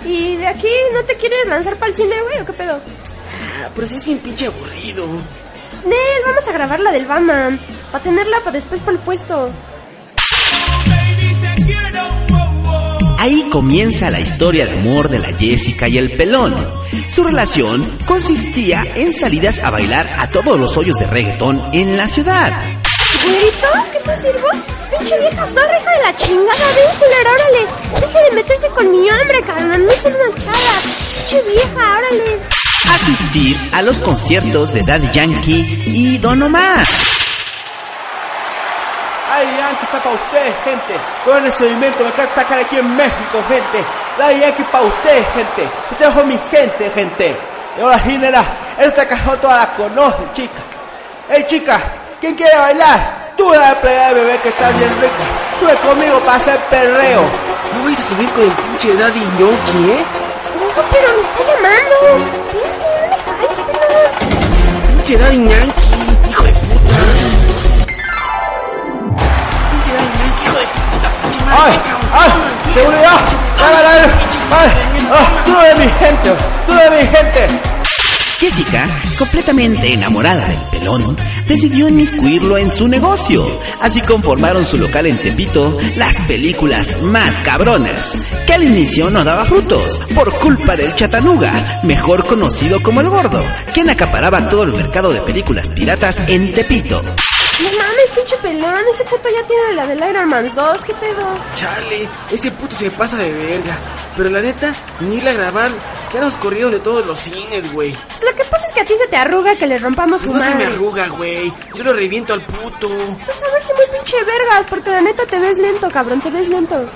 [0.05, 2.81] ¿y de aquí no te quieres lanzar para el cine, güey, o qué pedo?
[3.61, 5.05] Ah, pero sí es bien pinche aburrido.
[5.81, 7.61] Snell, vamos a grabar la del Batman.
[7.90, 9.51] Para tenerla para después para el puesto.
[13.18, 16.55] Ahí comienza la historia de amor de la Jessica y el pelón.
[17.09, 22.07] Su relación consistía en salidas a bailar a todos los hoyos de reggaetón en la
[22.07, 22.53] ciudad.
[23.25, 23.66] ¿Güerito?
[23.92, 24.49] ¿Qué te sirvo?
[24.53, 26.66] Es pinche vieja zorra, hija de la chingada.
[26.77, 28.07] Ven, culera, órale.
[28.07, 29.85] Deje de meterse con mi hombre, carnal.
[29.85, 30.77] No es una chava.
[31.29, 32.67] Pinche vieja, órale.
[32.94, 36.87] Asistir a los conciertos de Daddy Yankee y Don Omar.
[39.31, 40.94] Ay, Yankee está para usted, gente.
[41.24, 43.85] Con el movimiento me encanta estar aquí en México, gente.
[44.18, 45.70] Daddy Yankee para usted, gente.
[45.90, 47.37] Ustedes son mi gente, gente.
[47.77, 48.44] Y ahora, Ginera,
[48.79, 50.62] esta canción toda la conoce, chica.
[51.29, 51.81] Hey, chica,
[52.20, 53.35] ¿quién quiere bailar?
[53.37, 55.24] Tú la playa, bebé, que está bien rica.
[55.61, 57.22] Sube conmigo para hacer perreo.
[57.74, 60.28] No vais a subir con el pinche Daddy Yankee, ¿eh?
[60.38, 61.96] No, pero me está llamando.
[62.38, 64.87] Espérate, no me jales, pelón.
[64.87, 66.96] Pinche Daddy Yankee, hijo de puta.
[69.70, 71.59] Pinche Daddy Yankee, hijo de puta pinche madre.
[71.59, 71.74] ¡Ay!
[72.12, 72.31] ¡Ay!
[72.72, 73.20] ¡Seguridad!
[73.59, 73.92] ¡Hágala!
[74.51, 74.70] ¡Ay!
[75.11, 75.27] ¡Ah!
[75.44, 76.29] ¡Tú de mi gente!
[76.66, 77.40] ¡Tú de mi gente!
[78.38, 81.16] Jessica, completamente enamorada del pelón,
[81.48, 83.44] decidió inmiscuirlo en su negocio.
[83.81, 89.44] Así conformaron su local en Tepito, las películas más cabronas, que al inicio no daba
[89.44, 93.42] frutos, por culpa del Chatanuga, mejor conocido como el Gordo,
[93.74, 97.03] quien acaparaba todo el mercado de películas piratas en Tepito.
[97.62, 98.85] No mames, pinche pelón.
[98.94, 100.81] Ese puto ya tiene la del Iron Man 2.
[100.83, 101.25] ¿Qué pedo?
[101.57, 103.77] Chale, ese puto se pasa de verga.
[104.16, 105.73] Pero la neta, ni irla a grabar,
[106.12, 107.92] ya nos corrieron de todos los cines, güey.
[107.92, 110.33] Pues lo que pasa es que a ti se te arruga que le rompamos Pues
[110.33, 111.53] su no se me arruga, güey.
[111.75, 112.88] Yo lo reviento al puto.
[112.88, 116.31] Pues a ver si muy pinche vergas, porque la neta te ves lento, cabrón, te
[116.31, 116.88] ves lento.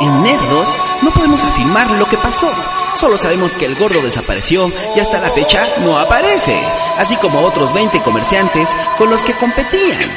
[0.00, 2.50] En Nerdos no podemos afirmar lo que pasó.
[3.00, 6.54] Solo sabemos que el gordo desapareció y hasta la fecha no aparece,
[6.98, 10.10] así como otros 20 comerciantes con los que competían.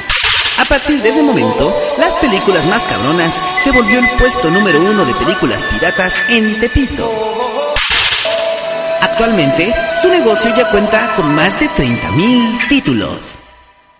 [0.59, 5.05] A partir de ese momento, las películas más cabronas se volvió el puesto número uno
[5.05, 7.09] de películas piratas en Tepito.
[8.99, 13.39] Actualmente, su negocio ya cuenta con más de 30.000 títulos.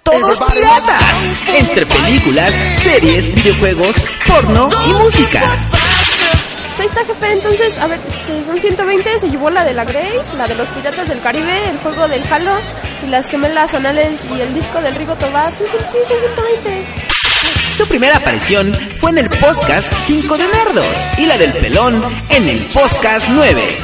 [0.03, 1.15] ¡Todos piratas!
[1.57, 3.95] Entre películas, series, videojuegos,
[4.27, 5.57] porno y música.
[6.83, 7.31] Ahí está, jefe.
[7.31, 9.19] Entonces, a ver, este, son 120.
[9.19, 12.21] Se llevó la de la Grace, la de los Piratas del Caribe, el juego del
[12.29, 12.57] Halo,
[13.01, 15.49] y las gemelas anales y el disco del Rigo Tobar.
[15.49, 16.85] Sí, sí, son 120.
[17.71, 22.49] Su primera aparición fue en el podcast 5 de Nerdos y la del pelón en
[22.49, 23.77] el podcast 9.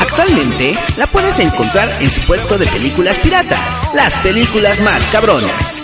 [0.00, 3.56] Actualmente la puedes encontrar en su puesto de películas pirata,
[3.94, 5.76] las películas más cabronas.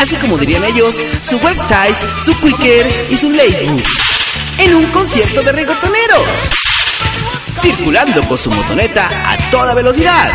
[0.00, 4.07] Así como dirían ellos, su website, su Quicker y su Laybook.
[4.58, 6.36] En un concierto de reggaetoneros.
[7.54, 10.30] Circulando con su motoneta a toda velocidad.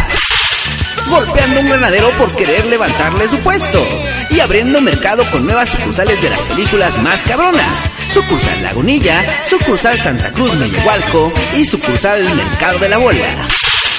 [1.10, 3.86] Golpeando un granadero por querer levantarle su puesto.
[4.30, 7.90] Y abriendo mercado con nuevas sucursales de las películas más cabronas.
[8.14, 13.48] Sucursal Lagunilla, sucursal Santa Cruz Mellehualco y sucursal Mercado de la Bola.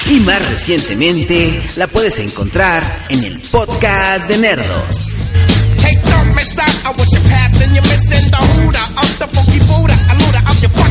[0.07, 5.09] Y más recientemente la puedes encontrar en el podcast de Nerdos.
[5.83, 5.99] Hey,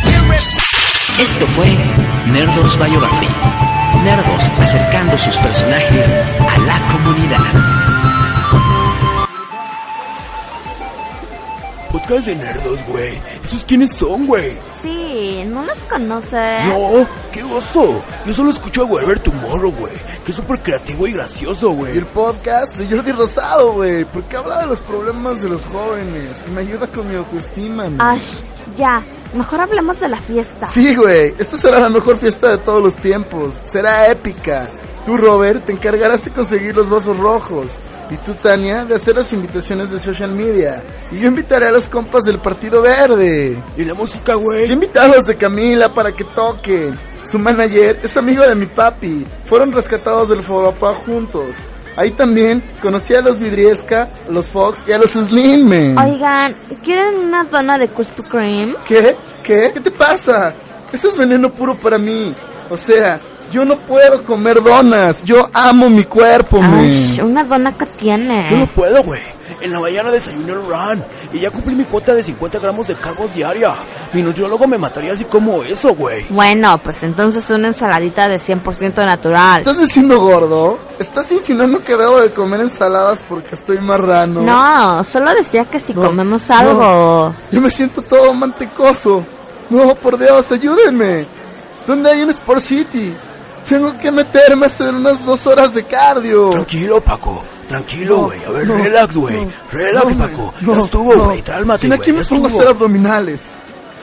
[0.04, 0.48] Here is
[1.20, 1.72] Esto fue
[2.32, 3.69] Nerdos Biography.
[4.04, 7.40] Nerdos acercando sus personajes a la comunidad.
[11.92, 13.20] Podcast de nerdos, güey.
[13.44, 14.58] ¿Esos quiénes son, güey?
[14.82, 16.66] Sí, no los conoces.
[16.66, 18.04] No, qué oso.
[18.28, 19.96] Yo solo escucho a Weber Tomorrow, güey.
[20.24, 21.98] Que es súper creativo y gracioso, güey.
[21.98, 24.06] el podcast de Jordi Rosado, güey.
[24.06, 26.46] Porque habla de los problemas de los jóvenes.
[26.48, 27.90] Y me ayuda con mi autoestima.
[27.98, 28.42] Ash,
[28.78, 29.02] ya.
[29.34, 30.68] Mejor hablemos de la fiesta.
[30.68, 31.36] Sí, güey.
[31.38, 33.60] Esta será la mejor fiesta de todos los tiempos.
[33.64, 34.70] Será épica.
[35.06, 37.72] Tú, Robert, te encargarás de conseguir los vasos rojos.
[38.10, 40.82] Y tú, Tania, de hacer las invitaciones de social media.
[41.12, 43.56] Y yo invitaré a los compas del Partido Verde.
[43.78, 44.68] ¿Y la música, güey?
[44.68, 46.98] Yo invité a los de Camila para que toquen.
[47.24, 49.28] Su manager es amigo de mi papi.
[49.46, 51.58] Fueron rescatados del Fobapá juntos.
[52.00, 55.98] Ahí también conocí a los Vidriesca, a los Fox y a los Slim, man.
[55.98, 58.76] Oigan, ¿quieren una dona de Krispy Kreme?
[58.88, 59.18] ¿Qué?
[59.44, 59.72] ¿Qué?
[59.74, 60.54] ¿Qué te pasa?
[60.94, 62.34] Eso es veneno puro para mí.
[62.70, 63.20] O sea,
[63.52, 65.26] yo no puedo comer donas.
[65.26, 66.86] Yo amo mi cuerpo, man.
[66.86, 68.72] Ash, una dona que Yo no tiene.
[68.74, 69.22] puedo, güey.
[69.62, 72.96] En la mañana desayuné el run y ya cumplí mi cuota de 50 gramos de
[72.96, 73.74] cargos diaria.
[74.14, 76.26] Mi nutriólogo me mataría así como eso, güey.
[76.30, 79.60] Bueno, pues entonces una ensaladita de 100% natural.
[79.60, 80.80] ¿Estás diciendo gordo?
[80.98, 84.42] ¿Estás insinuando que debo de comer ensaladas porque estoy marrano?
[84.42, 87.34] No, solo decía que si No, comemos algo.
[87.52, 89.26] Yo me siento todo mantecoso.
[89.70, 91.26] No, por Dios, ayúdenme.
[91.86, 93.14] ¿Dónde hay un Sport City?
[93.68, 96.50] Tengo que meterme a hacer unas dos horas de cardio.
[96.50, 97.44] Tranquilo, Paco.
[97.70, 98.44] Tranquilo, No, güey.
[98.44, 99.46] A ver, no, relax, güey.
[99.46, 100.54] no, relax, no, Paco.
[100.62, 101.26] no, ya estuvo, no.
[101.26, 101.42] güey.
[101.44, 102.00] Cálmate, güey.
[102.00, 103.44] aquí me pongo a hacer abdominales.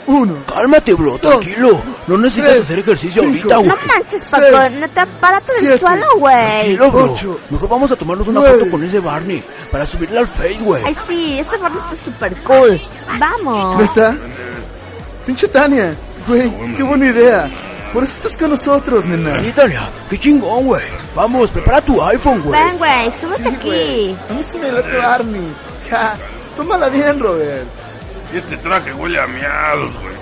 [0.06, 0.36] Uno.
[0.46, 1.18] Cálmate, bro.
[1.18, 1.82] Tranquilo.
[2.06, 3.68] No necesitas tres, hacer ejercicio cinco, ahorita, güey.
[3.68, 6.36] No manches, Paco, Seis, neta, párate del siete, suelo, güey.
[6.76, 7.12] Tranquilo, bro.
[7.12, 8.58] ocho, Mejor vamos a tomarnos una nueve.
[8.60, 10.84] foto con ese Barney para subirla al Face, güey.
[10.86, 12.80] Ay, sí, este barrio está súper cool.
[13.18, 13.80] Vamos.
[13.80, 14.16] ¿Neta?
[15.26, 15.96] Pinche Tania.
[16.28, 17.50] Güey, qué buena idea.
[17.92, 19.30] Por eso estás con nosotros, nena.
[19.30, 19.88] Sí, Tania.
[20.10, 20.82] Qué chingón, güey.
[21.14, 22.62] Vamos, prepara tu iPhone, güey.
[22.62, 23.66] Ven, güey, súbete Sí, aquí.
[23.68, 24.18] güey.
[24.28, 25.54] A mí sí me late Barney.
[25.90, 26.16] Ja,
[26.56, 27.66] tómala bien, Robert.
[28.34, 30.14] Este traje huele a miados, güey.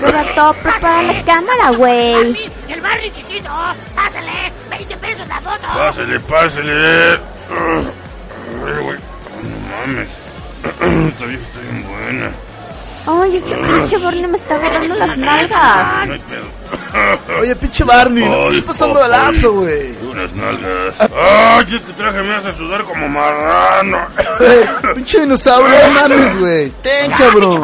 [0.00, 2.50] Roberto, prepara la cámara, güey.
[2.68, 3.50] El Barney chiquito.
[3.94, 5.66] Pásale, 20 pesos la foto.
[5.74, 7.12] Pásele, pásele.
[7.14, 8.98] Ay, güey.
[9.42, 10.08] No mames.
[11.12, 12.30] Esta vieja está bien buena.
[13.06, 16.06] Ay, este pinche Barney me está agarrando las nalgas.
[16.06, 16.60] No hay pedo.
[17.40, 19.16] Oye, pinche Barney, no te pasando de papá.
[19.26, 19.96] lazo, güey.
[20.10, 21.00] Unas nalgas.
[21.00, 23.98] Ay, este traje me hace sudar como marrano.
[24.38, 26.70] Güey, pinche dinosaurio, no mames, güey.
[26.82, 27.62] Ten, cabrón.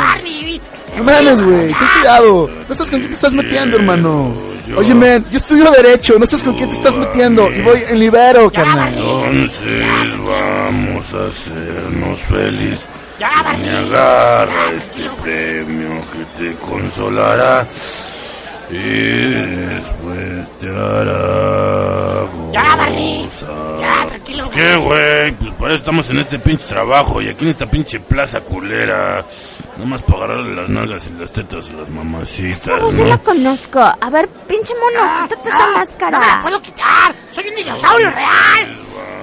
[0.97, 1.67] No mames, güey.
[1.67, 2.51] Ten cuidado.
[2.69, 4.33] No sabes con quién te estás metiendo, hermano.
[4.77, 6.19] Oye, men, yo estudio Derecho.
[6.19, 7.51] No sabes con quién te estás metiendo.
[7.53, 8.95] Y voy en libero, carnal.
[8.97, 12.85] Entonces vamos a hacernos feliz.
[13.19, 17.67] Ya, Me agarra este premio que te consolará
[18.71, 23.81] y después te hará Ya, gozar.
[23.81, 24.57] Ya, tranquilo, güey.
[24.57, 25.33] ¿Qué, güey?
[25.33, 29.25] Pues para eso estamos en este pinche trabajo y aquí en esta pinche plaza culera.
[29.77, 33.11] Nomás para agarrarle las nalgas y las tetas a las mamacitas, Oh, yo ¿no?
[33.11, 33.81] la conozco.
[33.81, 36.41] A ver, pinche mono, quítate esa No me la máscara.
[36.43, 37.15] puedo quitar.
[37.31, 38.79] Soy un dinosaurio real.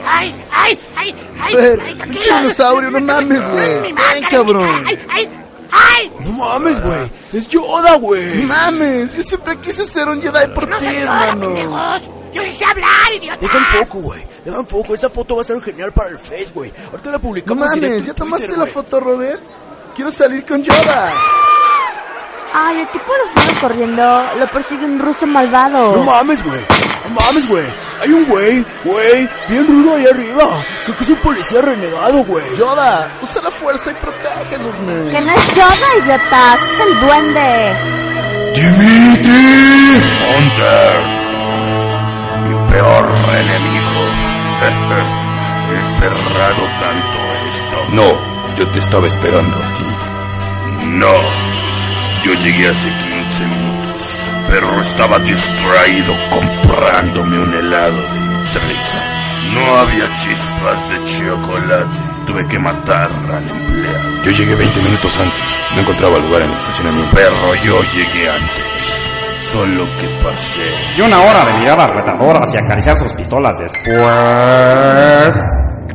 [0.06, 1.56] Ay, ay, ay, ay.
[1.58, 3.94] Ay, pinche dinosaurio, no mames, güey.
[3.94, 4.84] Máscara, cabrón.
[4.86, 5.30] Ay, ay,
[5.74, 6.12] ay.
[6.22, 7.12] No mames, güey.
[7.34, 8.46] Es Yoda, güey.
[8.46, 11.40] Mames, yo siempre quise ser un Jedi por No ti, hermano.
[11.54, 12.10] pendejos.
[12.34, 13.38] Yo sí sé hablar, idiota.
[13.42, 14.26] Deja un poco, güey.
[14.44, 14.96] Deja un poco.
[14.96, 16.72] Esa foto va a estar genial para el Face, güey.
[16.92, 19.42] Ahorita la No publicamos directo mames, en ¿ya tomaste Twitter, la foto, Robert?
[19.96, 21.14] Quiero salir con Yoda.
[22.54, 24.24] Ay, el tipo lo estaba corriendo.
[24.40, 25.96] Lo persigue un ruso malvado.
[25.96, 26.62] No mames, güey.
[27.08, 27.66] No mames, güey.
[28.02, 30.44] Hay un güey, güey, bien rudo ahí arriba.
[30.84, 32.56] Creo que es un policía renegado, güey.
[32.58, 35.10] Yoda, usa la fuerza y protégenos, man.
[35.10, 36.56] Que no es Yoda, idiota.
[36.56, 37.76] Es el duende.
[38.56, 39.34] ¡Dimitri!
[40.36, 41.04] Hunter,
[42.48, 44.04] mi peor enemigo.
[45.70, 47.78] He esperado tanto esto.
[47.94, 49.84] No, yo te estaba esperando a ti.
[50.88, 51.14] No,
[52.24, 59.24] yo llegué hace 15 minutos, pero estaba distraído comprándome un helado de Nutresa.
[59.52, 62.00] No había chispas de chocolate.
[62.26, 64.24] Tuve que matar al empleado.
[64.24, 65.60] Yo llegué 20 minutos antes.
[65.76, 67.12] No encontraba lugar en el estacionamiento.
[67.14, 69.12] Pero yo llegué antes.
[69.52, 70.74] Solo que pasé.
[70.98, 75.44] Y una hora de miradas retadoras y acariciar sus pistolas después.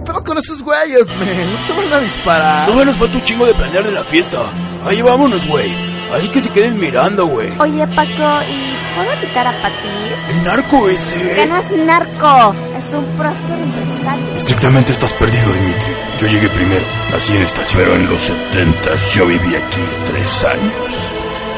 [0.05, 1.53] pedo con esos güeyes, men?
[1.53, 2.69] No se van a disparar.
[2.69, 4.39] No nos falta un chingo de planear de la fiesta.
[4.85, 5.98] Ahí vámonos, güey.
[6.13, 7.51] Ahí que se queden mirando, güey.
[7.59, 9.91] Oye, Paco, ¿y puedo invitar a Patis?
[10.31, 11.47] El narco Que ese.
[11.47, 14.35] no es narco, es un próspero empresario.
[14.35, 15.95] Estrictamente estás perdido, Dimitri.
[16.19, 16.87] Yo llegué primero.
[17.11, 17.83] Nací en estación.
[17.83, 21.13] Pero en los setentas yo viví aquí tres años.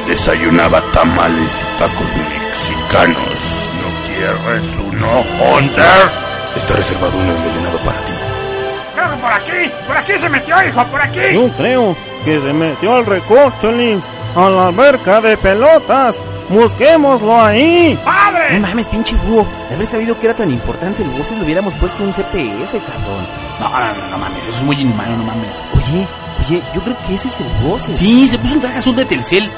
[0.09, 3.70] Desayunaba tamales y tacos mexicanos.
[3.80, 6.11] ¿No quieres uno, Hunter?
[6.57, 8.12] Está reservado uno envenenado para ti.
[8.12, 11.20] Que por aquí, por aquí se metió, hijo, por aquí.
[11.32, 16.16] Yo creo que se metió al recorcholis a la alberca de pelotas.
[16.49, 17.99] Busquémoslo ahí.
[18.05, 18.59] ¡Padre!
[18.59, 19.47] No mames, pinche búho.
[19.68, 23.28] De haber sabido que era tan importante el voces le hubiéramos puesto un GPS, cabrón.
[23.61, 25.64] No, no, no, no mames, eso es muy inhumano, no mames.
[25.74, 26.09] Oye,
[26.41, 27.97] oye, yo creo que ese es el voces.
[27.97, 29.49] Sí, se puso un traje azul de Telcel.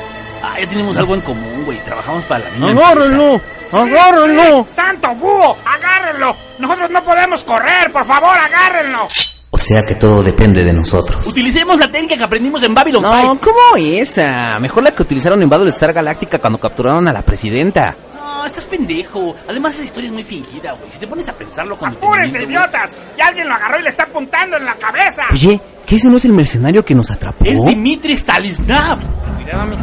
[0.42, 1.82] Ah, ya tenemos algo en común, güey.
[1.82, 4.66] Trabajamos para la misma Agárrenlo, agárrenlo.
[4.70, 5.56] ¡Santo búho!
[5.64, 6.36] ¡Agárrenlo!
[6.58, 9.06] Nosotros no podemos correr, por favor, agárrenlo.
[9.54, 11.26] O sea que todo depende de nosotros.
[11.26, 13.38] Utilicemos la técnica que aprendimos en Babylon No, 5.
[13.42, 14.58] ¿cómo esa?
[14.58, 17.94] Mejor la que utilizaron en Battlestar Galáctica cuando capturaron a la presidenta.
[18.14, 19.36] No, estás pendejo.
[19.46, 20.90] Además, esa historia es muy fingida, güey.
[20.90, 22.92] Si te pones a pensarlo con ¡Apúrense, idiotas!
[23.16, 25.24] ¡Ya alguien lo agarró y le está apuntando en la cabeza!
[25.30, 27.44] Oye, ¿que ese no es el mercenario que nos atrapó?
[27.44, 29.00] Es Dimitri Stalisnav.
[29.36, 29.76] Cuidado, mi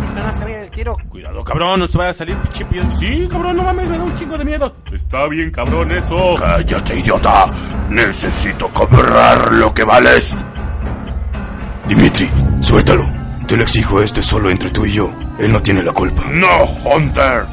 [1.09, 2.65] Cuidado, cabrón, no se vaya a salir pinche.
[2.99, 4.75] Sí, cabrón, no mames, me da un chingo de miedo.
[4.93, 6.35] Está bien, cabrón, eso.
[6.39, 7.45] Cállate, idiota.
[7.89, 10.37] Necesito cobrar lo que vales.
[11.87, 12.29] Dimitri,
[12.61, 13.09] suéltalo.
[13.47, 15.11] Te lo exijo, esto es solo entre tú y yo.
[15.37, 16.23] Él no tiene la culpa.
[16.31, 17.45] No, Hunter.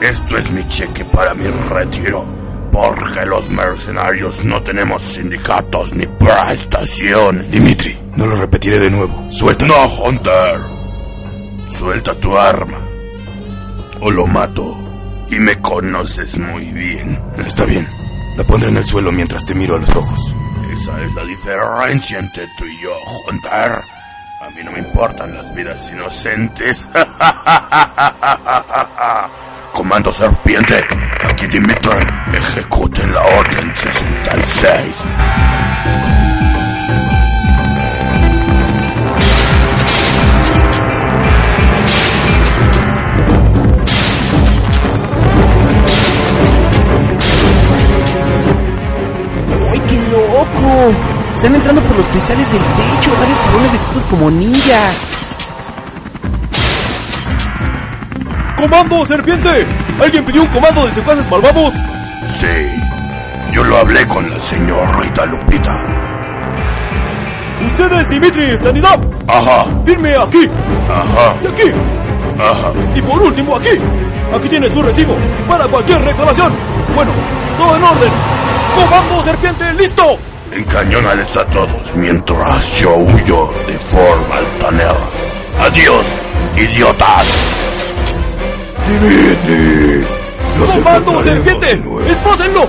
[0.00, 2.24] Esto es mi cheque para mi retiro.
[2.70, 7.50] Porque los mercenarios no tenemos sindicatos ni prestaciones.
[7.50, 9.26] Dimitri, no lo repetiré de nuevo.
[9.30, 9.74] Suéltalo.
[9.74, 10.75] No, Hunter.
[11.68, 12.78] Suelta tu arma.
[14.00, 14.76] O lo mato.
[15.28, 17.20] Y me conoces muy bien.
[17.38, 17.86] Está bien.
[18.36, 20.34] La pondré en el suelo mientras te miro a los ojos.
[20.72, 22.90] Esa es la diferencia entre tú y yo,
[23.28, 23.80] Hunter.
[24.40, 26.86] A mí no me importan las vidas inocentes.
[29.72, 30.84] Comando Serpiente,
[31.24, 32.06] aquí Dimitri.
[32.34, 35.04] Ejecuten la Orden 66.
[50.16, 50.92] Loco!
[51.34, 55.06] Están entrando por los cristales del techo, varios cabrones vestidos como ninjas.
[58.56, 59.66] ¡Comando, serpiente!
[60.02, 61.74] ¿Alguien pidió un comando de secuaces malvados?
[62.36, 62.46] Sí,
[63.52, 65.72] yo lo hablé con la señorita Lupita.
[67.66, 69.00] Usted es Dimitri Stanislav.
[69.28, 70.48] Ajá, Firme aquí
[70.88, 71.70] ajá, y aquí.
[72.38, 72.72] ajá.
[72.94, 73.70] Y por último aquí.
[74.34, 75.16] Aquí tiene su recibo
[75.48, 76.54] para cualquier reclamación.
[76.94, 77.12] Bueno,
[77.58, 78.12] todo en orden.
[78.76, 80.18] ¡Comando, serpiente, listo!
[80.52, 84.94] Encañónales a todos mientras yo huyo de forma altanera.
[85.60, 86.06] Adiós,
[86.56, 87.34] idiotas.
[88.86, 90.06] Dimitri.
[90.58, 91.82] Los ¡Comando, serpiente!
[92.10, 92.68] ¡Espósenlo!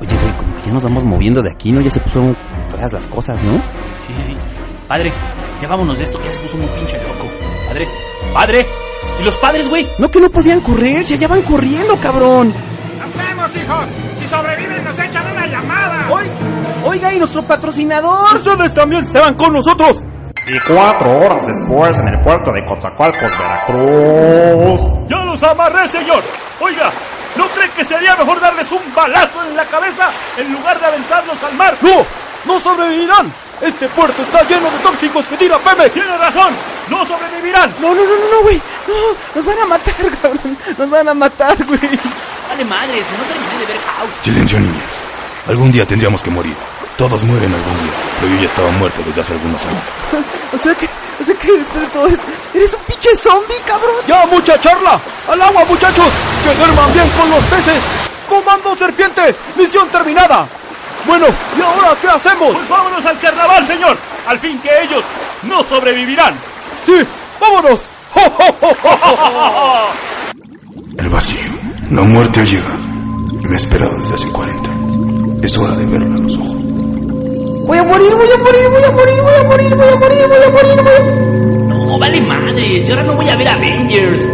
[0.00, 1.80] Oye, güey, como que ya nos vamos moviendo de aquí, ¿no?
[1.80, 2.36] Ya se pusieron
[2.68, 3.52] feas las cosas, ¿no?
[4.06, 4.36] Sí, sí, sí.
[4.88, 5.12] Padre,
[5.60, 7.28] ya vámonos de esto, que ya se puso muy pinche loco.
[7.68, 7.88] Padre,
[8.34, 8.66] padre.
[9.20, 9.86] ¿Y los padres, güey?
[9.98, 12.52] No que no podían correr, si allá van corriendo, cabrón.
[13.02, 13.88] ¡Nos vemos, hijos!
[14.16, 16.08] Si sobreviven, nos echan una llamada.
[16.84, 18.36] Oiga, ¿y nuestro patrocinador?
[18.36, 19.96] ¡Ustedes también se van con nosotros!
[20.46, 24.82] Y cuatro horas después en el puerto de Coatzacoalcos, Veracruz.
[25.08, 26.22] ¡Ya los amarré, señor!
[26.60, 26.90] Oiga,
[27.36, 31.42] ¿no cree que sería mejor darles un balazo en la cabeza en lugar de aventarlos
[31.42, 31.76] al mar?
[31.80, 32.04] ¡No!
[32.44, 33.32] ¡No sobrevivirán!
[33.60, 35.92] Este puerto está lleno de tóxicos que tira Pemex.
[35.92, 36.54] ¡Tiene razón!
[36.92, 37.74] ¡No sobrevivirán!
[37.80, 38.60] No, no, no, no, no, güey.
[38.86, 38.94] No,
[39.34, 40.58] nos van a matar, cabrón.
[40.76, 41.80] Nos van a matar, güey.
[42.48, 44.12] Vale madre, si no terminé de ver House.
[44.20, 44.92] Silencio, niños.
[45.48, 46.54] Algún día tendríamos que morir.
[46.98, 47.92] Todos mueren algún día.
[48.20, 49.82] Pero yo ya estaba muerto desde hace algunos años.
[50.52, 53.96] O sea que, o sea que después de todo esto, eres un pinche zombie, cabrón.
[54.06, 55.00] ¡Ya, mucha charla!
[55.30, 56.08] ¡Al agua, muchachos!
[56.44, 57.82] ¡Que duerman bien con los peces!
[58.28, 59.34] ¡Comando serpiente!
[59.56, 60.46] ¡Misión terminada!
[61.06, 61.26] Bueno,
[61.58, 62.52] ¿y ahora qué hacemos?
[62.52, 63.96] Pues vámonos al carnaval, señor.
[64.26, 65.02] Al fin que ellos
[65.44, 66.38] no sobrevivirán.
[66.84, 66.94] Sí,
[67.40, 67.88] vámonos.
[70.98, 71.52] El vacío.
[71.90, 72.78] La muerte ha llegado.
[73.42, 75.44] Me he esperado desde hace 40 años.
[75.44, 76.56] Es hora de verla a los ojos.
[77.66, 80.26] Voy a morir, voy a morir, voy a morir, voy a morir, voy a morir,
[80.28, 84.28] voy a morir, voy a No, vale madre, yo ahora no voy a ver Avengers.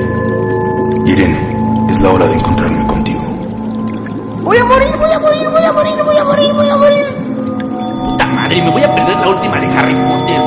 [1.07, 3.21] Irene, es la hora de encontrarme contigo.
[4.43, 7.18] Voy a morir, voy a morir, voy a morir, voy a morir, voy a morir.
[8.49, 10.41] Madre, me voy a perder la última de Harry Potter.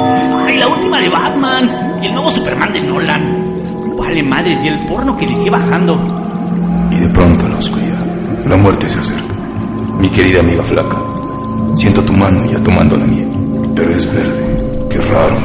[0.48, 2.00] Ay, la última de Batman.
[2.02, 3.96] Y el nuevo Superman de Nolan.
[3.96, 6.02] Vale madres, y el porno que dejé bajando.
[6.90, 8.06] Y de pronto en la oscuridad,
[8.48, 9.36] la muerte se acerca.
[10.00, 10.98] Mi querida amiga flaca,
[11.76, 13.28] Siento tu mano ya tomando la mía.
[13.76, 14.88] Pero es verde.
[14.90, 15.38] Qué raro.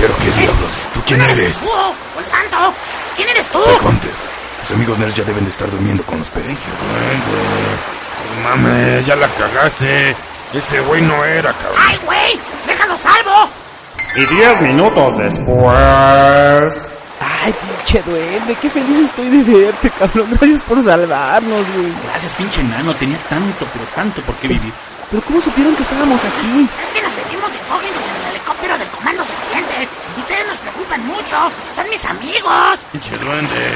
[0.00, 0.70] Pero qué diablos.
[0.94, 1.58] ¿Tú quién eres?
[1.58, 1.70] ¡Tú!
[1.70, 2.72] ¡O el santo!
[3.16, 3.58] ¿Quién eres tú?
[3.58, 4.12] Soy Hunter.
[4.60, 6.56] Tus amigos nerds ya deben de estar durmiendo con los peces.
[8.44, 10.14] Mames, ya la cagaste.
[10.54, 11.80] Ese güey no era, cabrón.
[11.80, 12.40] ¡Ay, güey!
[12.66, 13.48] ¡Déjalo salvo!
[14.16, 16.90] Y diez minutos después...
[17.20, 20.28] Ay, pinche duende, qué feliz estoy de verte, cabrón.
[20.30, 21.92] Gracias por salvarnos, güey.
[22.04, 22.94] Gracias, pinche enano.
[22.94, 24.72] Tenía tanto, pero tanto por qué vivir.
[25.10, 26.68] Pero ¿cómo supieron que estábamos aquí?
[26.82, 29.88] Es que nos metimos de incógnitos en el helicóptero del Comando Serpiente.
[30.18, 31.36] Ustedes nos preocupan mucho.
[31.74, 32.78] Son mis amigos.
[32.92, 33.72] Pinche duende.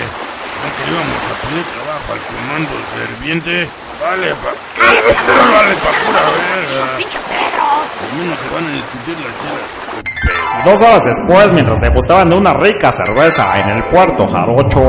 [0.59, 3.69] ¿No que íbamos a pedir trabajo al comando serviente?
[4.01, 4.51] Vale, pa...
[4.79, 6.97] vale, pa pura verga.
[6.97, 8.19] ¡Pinche Pedro!
[8.19, 9.71] Menos se van a discutir las chelas.
[10.59, 14.81] Y dos horas después, mientras degustaban de una rica cerveza en el puerto jarocho...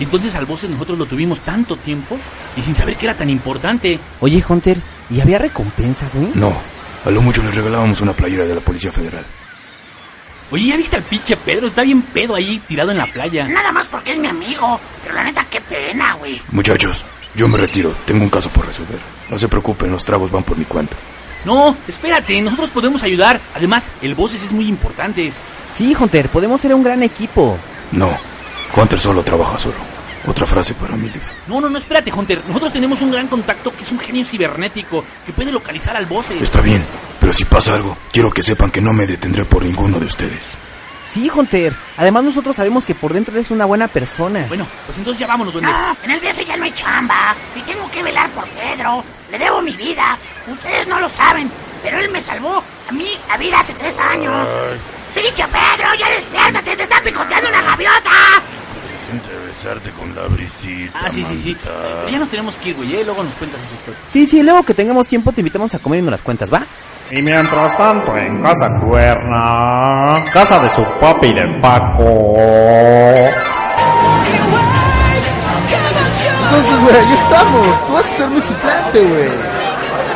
[0.00, 2.16] Y entonces al boss nosotros lo tuvimos tanto tiempo
[2.56, 3.98] y sin saber que era tan importante.
[4.20, 4.78] Oye, Hunter,
[5.10, 6.30] ¿y había recompensa, güey?
[6.34, 6.52] No.
[7.04, 9.24] A lo mucho les regalábamos una playera de la Policía Federal.
[10.50, 11.66] Oye, ¿ya viste al pinche Pedro?
[11.66, 13.46] Está bien pedo ahí tirado en la playa.
[13.48, 14.80] Nada más porque es mi amigo.
[15.02, 16.40] Pero la neta, qué pena, güey.
[16.52, 17.94] Muchachos, yo me retiro.
[18.06, 18.98] Tengo un caso por resolver.
[19.28, 20.96] No se preocupen, los tragos van por mi cuenta.
[21.44, 23.40] No, espérate, nosotros podemos ayudar.
[23.54, 25.32] Además, el boss es muy importante.
[25.72, 27.58] Sí, Hunter, podemos ser un gran equipo.
[27.92, 28.16] No.
[28.74, 29.97] Hunter solo trabaja solo.
[30.28, 31.26] Otra frase para mi libro.
[31.46, 32.42] No, no, no, espérate, Hunter.
[32.46, 36.30] Nosotros tenemos un gran contacto que es un genio cibernético que puede localizar al boss.
[36.32, 36.84] Está bien,
[37.18, 40.56] pero si pasa algo, quiero que sepan que no me detendré por ninguno de ustedes.
[41.02, 41.74] Sí, Hunter.
[41.96, 44.44] Además, nosotros sabemos que por dentro eres una buena persona.
[44.48, 45.72] Bueno, pues entonces ya vámonos, duende.
[45.72, 47.34] No, en el viaje ya no hay chamba.
[47.56, 49.02] Y tengo que velar por Pedro.
[49.30, 50.18] Le debo mi vida.
[50.46, 51.50] Ustedes no lo saben,
[51.82, 54.46] pero él me salvó a mí a vida hace tres años.
[55.14, 56.76] ¡Pinche Pedro, ya despiértate!
[56.76, 58.10] ¡Te está picoteando una gaviota!
[59.46, 60.98] Besarte con la brisita.
[61.02, 61.56] Ah, sí, sí, sí.
[62.10, 62.96] Ya nos tenemos que ir, güey.
[62.96, 63.04] ¿eh?
[63.04, 64.00] Luego nos cuentas esa historia.
[64.06, 66.62] Sí, sí, luego que tengamos tiempo te invitamos a comer y nos las cuentas, ¿va?
[67.10, 72.36] Y mientras tanto, en Casa Cuerna, casa de su papi de Paco.
[76.44, 77.86] Entonces, güey, ahí estamos.
[77.86, 79.57] Tú vas a ser mi suplente, güey.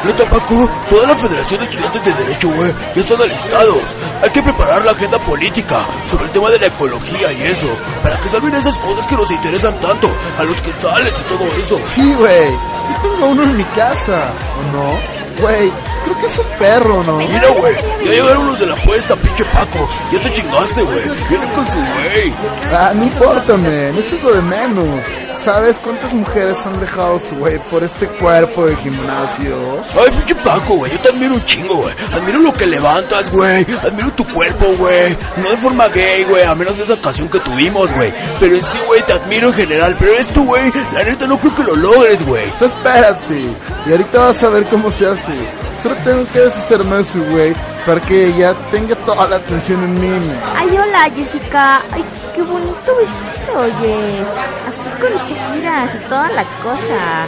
[0.05, 3.97] Neta, Paco, toda la Federación de Estudiantes de Derecho, güey, ya están alistados.
[4.23, 7.69] Hay que preparar la agenda política sobre el tema de la ecología y eso,
[8.03, 11.79] para que salven esas cosas que nos interesan tanto, a los quetzales y todo eso.
[11.95, 12.51] Sí, güey.
[12.51, 14.99] Yo tengo uno en mi casa, ¿o no?
[15.41, 15.73] Güey,
[16.03, 17.19] creo que es un perro, ¿no?
[17.19, 17.75] Mira, güey,
[18.05, 19.89] ya llegaron los de la apuesta, pinche Paco.
[20.13, 21.03] Ya te chingaste, güey.
[21.29, 22.35] Vienen con su güey.
[22.75, 23.97] Ah, no importa, men.
[23.99, 25.03] Eso es lo de menos.
[25.37, 29.83] ¿Sabes cuántas mujeres han dejado su güey por este cuerpo de gimnasio?
[29.99, 31.95] Ay, pinche Paco, güey, yo te admiro un chingo, güey.
[32.13, 33.67] Admiro lo que levantas, güey.
[33.83, 35.17] Admiro tu cuerpo, güey.
[35.39, 38.13] No de forma gay, güey, a menos de esa ocasión que tuvimos, güey.
[38.39, 39.97] Pero en sí, güey, te admiro en general.
[39.99, 42.47] Pero esto, güey, la neta no creo que lo logres, güey.
[42.59, 43.43] Tú espérate.
[43.87, 45.33] Y ahorita vas a ver cómo se hace.
[45.81, 47.55] Solo tengo que deshacerme de su güey
[47.87, 50.33] para que ella tenga toda la atención en mí.
[50.57, 51.83] Ay, hola, Jessica.
[51.93, 52.05] Ay,
[52.35, 54.25] qué bonito vestido, oye.
[54.69, 57.27] Así con Shakira y toda la cosa.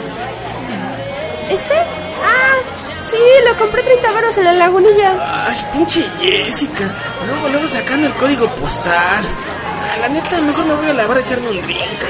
[1.50, 1.74] ¿Este?
[2.22, 3.16] Ah, sí,
[3.48, 5.46] lo compré 30 varos en la lagunilla.
[5.48, 6.94] Ay, pinche Jessica.
[7.26, 9.24] Luego, luego sacando el código postal.
[9.82, 12.00] Ah, La neta, mejor me voy a lavar a echarme un drink.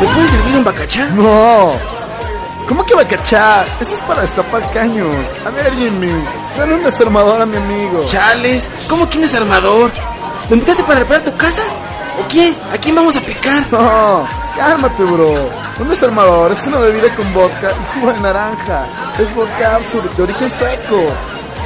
[0.00, 1.06] ¿Me puedes servir un bacachá?
[1.08, 1.72] No.
[2.68, 3.66] ¿Cómo que va a cachar?
[3.80, 5.26] Eso es para destapar caños.
[5.44, 6.12] A ver, Jimmy,
[6.56, 8.04] dale un desarmador a mi amigo.
[8.06, 9.90] Chales, ¿cómo quién es armador?
[10.48, 11.62] ¿Me invitaste para reparar tu casa?
[12.18, 12.56] ¿O quién?
[12.72, 13.70] ¿A quién vamos a picar?
[13.72, 15.50] No, cálmate, bro.
[15.78, 18.86] Un desarmador es una bebida con vodka y jugo de naranja.
[19.18, 19.80] Es vodka
[20.16, 21.04] de origen sueco.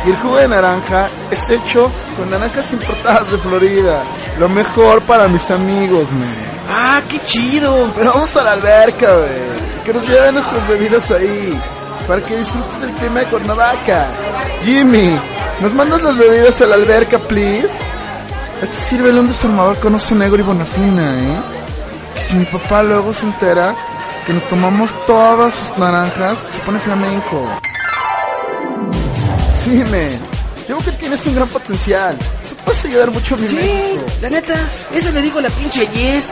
[0.07, 4.03] Y el jugo de naranja es hecho con naranjas importadas de Florida.
[4.39, 6.35] Lo mejor para mis amigos, man.
[6.71, 7.91] Ah, qué chido.
[7.97, 9.76] Pero vamos a la alberca, güey.
[9.87, 11.61] Que nos lleven nuestras bebidas ahí.
[12.09, 14.09] Para que disfrutes del clima de Cuernavaca.
[14.64, 15.18] Jimmy,
[15.61, 17.68] ¿nos mandas las bebidas a la alberca, please?
[18.62, 21.37] Esto sirve un desarmador con oso negro y bonafina, ¿eh?
[22.16, 23.74] Que si mi papá luego se entera
[24.24, 27.49] que nos tomamos todas sus naranjas, se pone flamenco.
[29.66, 30.20] Men.
[30.68, 32.16] Yo creo que tienes un gran potencial.
[32.18, 34.05] Tú puedes ayudar mucho a mi Sí, México.
[34.22, 34.55] la neta,
[34.93, 36.28] eso le digo la pinche Yes.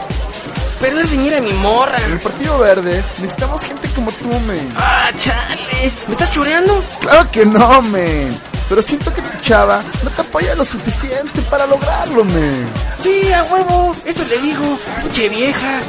[0.81, 1.99] Pero es riñera mi morra.
[2.05, 4.73] En el Partido Verde necesitamos gente como tú, men.
[4.77, 5.93] Ah, chale.
[6.07, 6.85] ¿Me estás choreando?
[7.01, 8.39] Claro que no, men.
[8.69, 12.67] Pero siento que tu chava no te apoya lo suficiente para lograrlo, men.
[13.03, 13.95] Sí, a huevo.
[14.05, 14.79] Eso le digo.
[15.03, 15.81] Pinche vieja.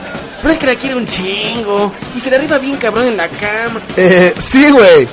[0.42, 1.92] Pero es que la quiere un chingo.
[2.16, 3.82] Y se le arriba bien cabrón en la cama.
[3.96, 5.08] Eh, sí, güey.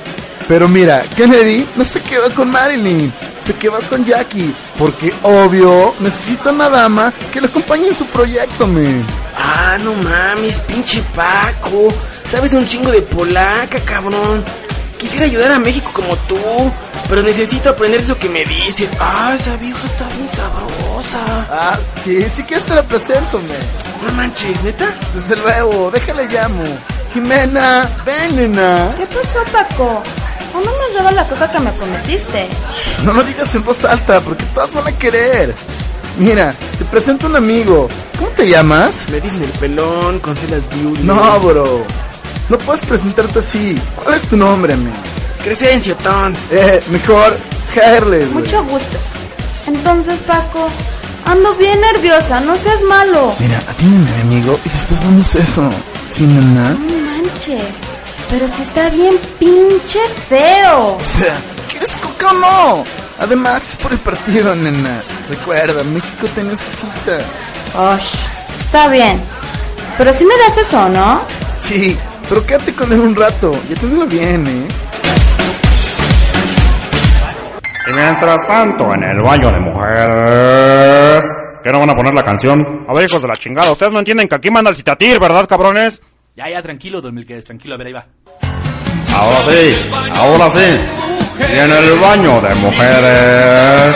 [0.47, 6.51] Pero mira, Kennedy no se quedó con Marilyn, se quedó con Jackie, porque obvio necesita
[6.51, 9.05] una dama que le acompañe en su proyecto, men.
[9.37, 11.93] Ah, no mames, pinche Paco.
[12.29, 14.43] sabes un chingo de polaca, cabrón.
[14.97, 16.37] Quisiera ayudar a México como tú,
[17.09, 18.89] pero necesito aprender eso que me dices.
[18.99, 21.47] Ah, esa vieja está bien sabrosa.
[21.49, 24.07] Ah, sí, sí que te la presento, me.
[24.07, 24.93] No manches, ¿neta?
[25.13, 26.63] Desde luego, déjale llamo.
[27.13, 28.95] Jimena, ven, nena.
[28.97, 30.01] ¿Qué pasó, Paco?
[30.53, 32.47] ¿O no me has dado la coca que me prometiste?
[33.03, 35.55] No lo digas en voz alta, porque todas van a querer.
[36.17, 37.89] Mira, te presento un amigo.
[38.17, 39.07] ¿Cómo te llamas?
[39.09, 41.03] Me dicen el pelón, con celas beauty.
[41.03, 41.83] No, bro.
[42.49, 43.79] No puedes presentarte así.
[43.95, 44.93] ¿Cuál es tu nombre, men?
[45.43, 46.51] Crescencio Tons.
[46.51, 47.35] Eh, mejor
[47.75, 48.45] Harles, güey.
[48.45, 48.97] Mucho gusto.
[49.65, 50.67] Entonces, Paco,
[51.25, 53.33] ando bien nerviosa, no seas malo.
[53.39, 55.69] Mira, atiéndeme a mi amigo y después vamos a eso.
[56.07, 56.69] ¿Sí, nena?
[56.71, 57.77] No manches,
[58.29, 60.95] pero si está bien pinche feo.
[60.95, 61.35] O sea,
[61.69, 62.83] ¿quieres coca o no?
[63.19, 65.01] Además, es por el partido, nena.
[65.29, 67.19] Recuerda, México te necesita.
[67.75, 68.15] Osh,
[68.55, 69.21] está bien.
[69.97, 71.21] Pero si me das eso, ¿no?
[71.59, 71.97] Sí,
[72.27, 74.67] pero quédate con él un rato y atiéndelo bien, ¿eh?
[77.85, 81.25] Y mientras tanto, en el baño de mujeres...
[81.63, 82.85] ¿Qué no van a poner la canción?
[82.87, 85.47] A ver, hijos de la chingada, ustedes no entienden que aquí manda el citatir, ¿verdad,
[85.47, 86.01] cabrones?
[86.35, 88.07] Ya, ya, tranquilo, don Milquedes, tranquilo, a ver, ahí va.
[89.13, 89.77] Ahora sí,
[90.11, 90.65] ahora sí.
[91.39, 93.95] Y en el baño de mujeres...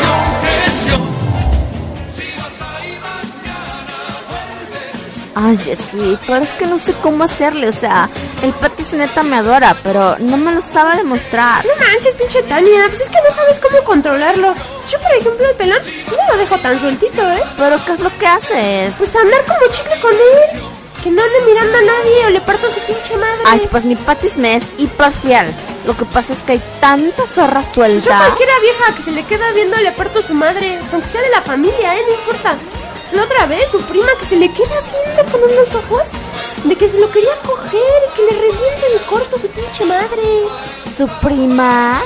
[5.33, 8.09] Ay, sí, pero es que no sé cómo hacerle, o sea,
[8.43, 11.65] el Patis neta me adora, pero no me lo sabe demostrar.
[11.65, 14.53] No manches, pinche Tania, pues es que no sabes cómo controlarlo.
[14.91, 17.41] Yo, por ejemplo, el pelón, sí no lo dejo tan sueltito, ¿eh?
[17.57, 18.95] ¿Pero qué es lo que haces?
[18.95, 20.61] Pues andar como chicle con él.
[21.07, 23.39] Que no ande mirando a nadie o le parto su pinche madre.
[23.45, 25.47] Ay, pues mi Patis me es hiper fiel.
[25.85, 28.17] Lo que pasa es que hay tanta zorra Yo suelta.
[28.17, 31.29] cualquiera vieja que se le queda viendo le parto su madre, pues aunque sea de
[31.29, 32.01] la familia, ¿eh?
[32.09, 32.57] No importa.
[33.07, 36.07] Es la otra vez su prima que se le queda viendo con unos ojos
[36.65, 40.23] de que se lo quería coger y que le revienta en corto su pinche madre.
[40.97, 42.01] Su prima.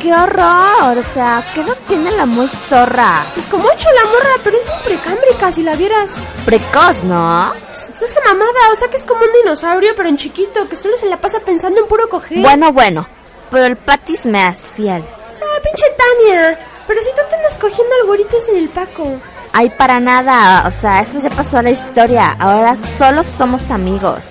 [0.00, 0.98] ¡Qué horror!
[0.98, 3.26] O sea, ¿qué edad tiene la muy zorra?
[3.34, 6.12] Pues como ocho la morra, pero es muy precámbrica si la vieras.
[6.44, 7.52] Precoz, ¿no?
[7.68, 10.76] Pues es que mamada, o sea que es como un dinosaurio, pero en chiquito, que
[10.76, 12.40] solo se la pasa pensando en puro coger.
[12.40, 13.06] Bueno, bueno.
[13.50, 15.02] Pero el Patis me fiel.
[15.02, 16.58] O sea, pinche Tania.
[16.86, 19.18] Pero si tú te andas cogiendo al gorito ese del Paco.
[19.52, 20.66] Ay, para nada.
[20.66, 22.36] O sea, eso ya pasó a la historia.
[22.38, 24.30] Ahora solo somos amigos.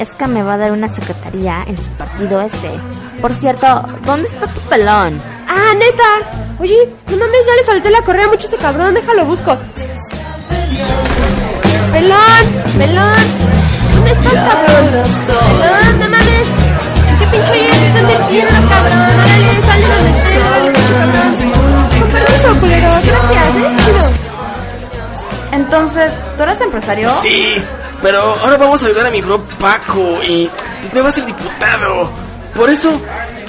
[0.00, 2.70] Es que me va a dar una secretaría en su partido ese.
[3.20, 3.66] Por cierto,
[4.06, 5.20] ¿dónde está tu pelón?
[5.46, 6.56] Ah, neta.
[6.58, 9.58] Oye, no mames, ya le solté la correa mucho ese cabrón, déjalo busco.
[11.92, 12.44] Pelón,
[12.78, 13.14] pelón.
[13.94, 14.88] ¿Dónde estás, cabrón?
[15.60, 16.46] Pelón, no mames.
[17.06, 18.98] ¿En qué pinche hoyo te metiendo, cabrón?
[19.02, 20.12] Órale, sal de donde
[20.88, 21.34] cabrón.
[22.00, 22.88] Con permiso, culero.
[23.04, 24.30] Gracias, eh.
[25.52, 27.10] Entonces, ¿tú eres empresario?
[27.20, 27.62] Sí,
[28.02, 30.50] pero ahora vamos a ayudar a mi bro Paco y
[30.92, 32.10] me va a ser diputado.
[32.54, 32.90] Por eso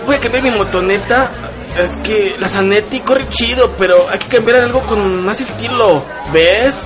[0.05, 1.31] voy a cambiar mi motoneta.
[1.77, 6.03] Es que la Zanetti corre chido, pero hay que cambiar algo con más estilo.
[6.33, 6.83] ¿Ves?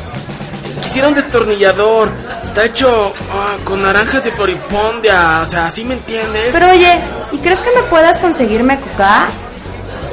[0.81, 2.09] Quisiera un destornillador.
[2.43, 5.41] Está hecho ah, con naranjas de floripondia.
[5.41, 6.49] O sea, ¿sí me entiendes?
[6.53, 6.99] Pero oye,
[7.31, 9.27] ¿y crees que me puedas conseguirme coca?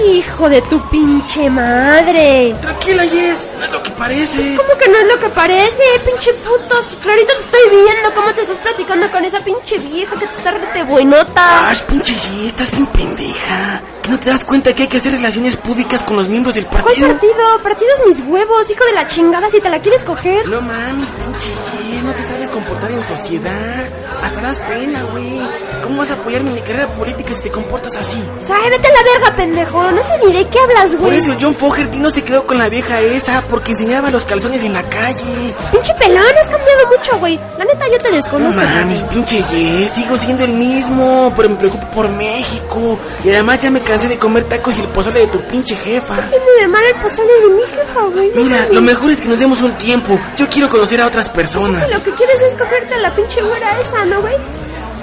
[0.07, 2.55] Hijo de tu pinche madre.
[2.61, 4.57] Tranquila, Yes, no es lo que parece.
[4.57, 6.83] ¿Cómo que no es lo que parece, pinche puto?
[6.83, 10.35] Si clarito te estoy viendo cómo te estás platicando con esa pinche vieja que te
[10.35, 11.68] está rete buenota.
[11.68, 13.80] Ay, pinche Yes, estás bien pendeja.
[14.03, 16.66] ¿Que no te das cuenta que hay que hacer relaciones públicas con los miembros del
[16.66, 17.09] ¿Cuál partido?
[17.09, 17.62] partido?
[17.62, 20.45] Partidos mis huevos, hijo de la chingada, si te la quieres coger.
[20.49, 21.51] No mames, pinche
[21.93, 23.84] Yes, no te sabes comportar en sociedad.
[24.22, 25.40] Hasta das pena, güey.
[25.82, 28.22] ¿Cómo vas a apoyarme en mi carrera política si te comportas así?
[28.48, 29.90] A la verga, pendejo.
[29.90, 31.18] No sé ni de qué hablas, Por güey.
[31.18, 34.74] eso John Fogerty no se quedó con la vieja esa porque enseñaba los calzones en
[34.74, 35.53] la calle.
[35.72, 37.40] Pinche pelón, has cambiado mucho, güey.
[37.59, 38.61] La neta, yo te No desconozco.
[38.62, 42.98] mames, pinche Yes, sigo siendo el mismo, pero me preocupo por México.
[43.24, 46.16] Y además ya me cansé de comer tacos y el pozole de tu pinche jefa.
[46.28, 48.30] Tiene de mal el pozole de mi jefa, güey.
[48.34, 50.18] No Mira, lo mejor es que nos demos un tiempo.
[50.36, 51.90] Yo quiero conocer a otras personas.
[51.92, 54.36] Lo que quieres es cogerte a la pinche güera esa, ¿no, güey?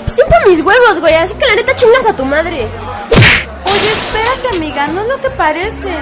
[0.03, 1.13] Pues tiempo mis huevos, güey.
[1.15, 2.67] Así que la neta chingas a tu madre.
[3.65, 5.95] Oye, espérate, amiga, no es lo que parece.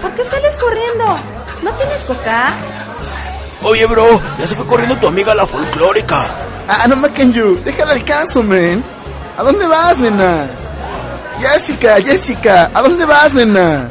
[0.00, 1.18] ¿Por qué sales corriendo?
[1.62, 2.54] ¿No tienes coca?
[3.62, 6.36] Oye, bro, ya se fue corriendo tu amiga la folclórica.
[6.68, 7.60] Ah, no me you.
[7.64, 8.84] Déjala alcanzo, men.
[9.36, 10.48] ¿A dónde vas, nena?
[11.40, 13.90] Jessica, Jessica, ¿a dónde vas, nena?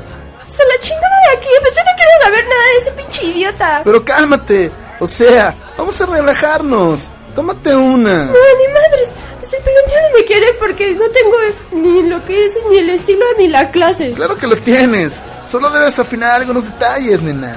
[0.50, 1.50] Se la chingada de aquí.
[1.62, 3.82] Pues yo no quiero saber nada de ese pinche idiota.
[3.84, 4.72] Pero cálmate.
[5.00, 7.10] O sea, vamos a relajarnos.
[7.34, 8.26] Tómate una.
[8.26, 9.14] No, ni madres.
[9.54, 11.38] El pelón ya no me quiere porque no tengo
[11.72, 14.12] ni lo que es, ni el estilo, ni la clase.
[14.12, 15.22] Claro que lo tienes.
[15.46, 17.56] Solo debes afinar algunos detalles, nena.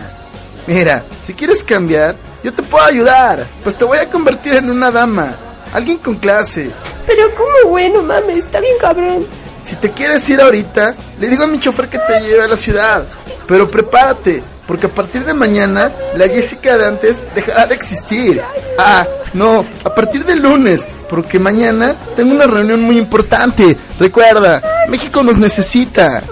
[0.66, 2.14] Mira, si quieres cambiar,
[2.45, 3.47] yo te puedo ayudar.
[3.64, 5.34] Pues te voy a convertir en una dama.
[5.72, 6.70] alguien con clase.
[7.07, 7.91] Pero ¿cómo, güey?
[7.91, 9.26] No mames, está bien cabrón.
[9.62, 12.57] Si te quieres ir ahorita, le digo a mi chofer que te lleve a la
[12.57, 13.07] ciudad.
[13.47, 18.42] Pero prepárate, porque a partir de mañana, la Jessica de antes dejará de existir.
[18.78, 23.78] Ah, no, a partir del lunes, porque mañana tengo una reunión muy importante.
[23.98, 26.22] Recuerda, México nos necesita.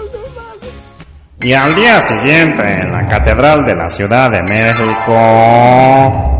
[1.41, 6.36] Y al día siguiente, en la Catedral de la Ciudad de México...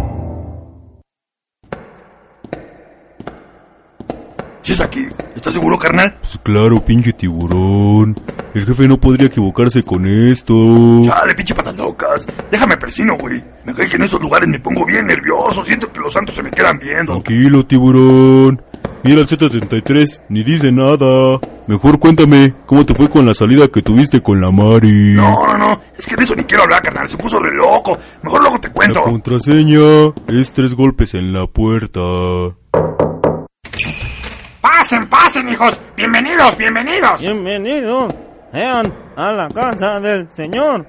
[4.67, 6.17] Si es aquí, ¿estás seguro, carnal?
[6.19, 8.19] Pues claro, pinche tiburón.
[8.53, 10.53] El jefe no podría equivocarse con esto.
[11.05, 12.27] Chale, pinche patas locas.
[12.51, 13.41] Déjame persino, güey.
[13.63, 15.63] Me cae que en esos lugares me pongo bien nervioso.
[15.63, 17.13] Siento que los santos se me quedan viendo.
[17.13, 18.61] Tranquilo, tiburón.
[19.05, 21.39] Mira el Z33, ni dice nada.
[21.67, 25.13] Mejor cuéntame, ¿cómo te fue con la salida que tuviste con la Mari?
[25.13, 25.81] No, no, no.
[25.97, 27.07] Es que de eso ni quiero hablar, carnal.
[27.07, 27.97] Se puso re loco.
[28.21, 28.99] Mejor luego te cuento.
[28.99, 32.01] La contraseña es tres golpes en la puerta.
[34.61, 35.79] Pasen, pasen, hijos.
[35.95, 37.21] Bienvenidos, bienvenidos.
[37.21, 38.13] Bienvenidos
[38.51, 40.87] sean a la casa del señor,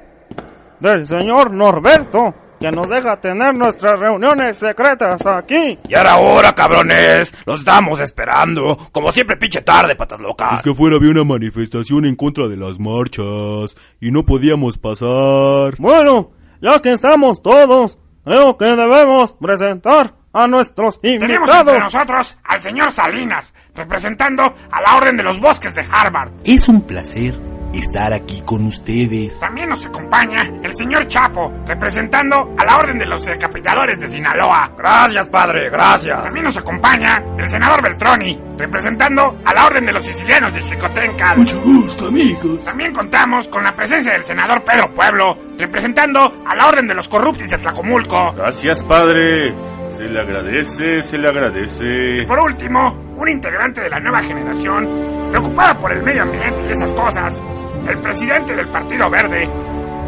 [0.80, 5.78] del señor Norberto, que nos deja tener nuestras reuniones secretas aquí.
[5.88, 7.34] Y ahora, ahora, cabrones.
[7.44, 8.76] Los estamos esperando.
[8.90, 10.54] Como siempre, pinche tarde, patas locas.
[10.54, 15.74] Es que afuera había una manifestación en contra de las marchas y no podíamos pasar.
[15.78, 21.68] Bueno, ya que estamos todos, creo que debemos presentar a nuestros Tenemos invitados.
[21.68, 26.32] entre nosotros al señor Salinas, representando a la Orden de los Bosques de Harvard.
[26.44, 27.34] Es un placer
[27.72, 29.40] estar aquí con ustedes.
[29.40, 34.72] También nos acompaña el señor Chapo, representando a la Orden de los Decapitadores de Sinaloa.
[34.76, 36.24] Gracias, padre, gracias.
[36.24, 41.38] También nos acompaña el senador Beltroni, representando a la Orden de los Sicilianos de Chicotencal.
[41.38, 42.64] Mucho gusto, amigos.
[42.64, 47.08] También contamos con la presencia del senador Pedro Pueblo, representando a la Orden de los
[47.08, 48.32] Corruptis de Tlacomulco.
[48.32, 49.54] Gracias, padre.
[49.90, 52.22] Se le agradece, se le agradece.
[52.22, 56.70] Y por último, un integrante de la nueva generación, preocupada por el medio ambiente y
[56.70, 57.40] esas cosas,
[57.88, 59.48] el presidente del Partido Verde,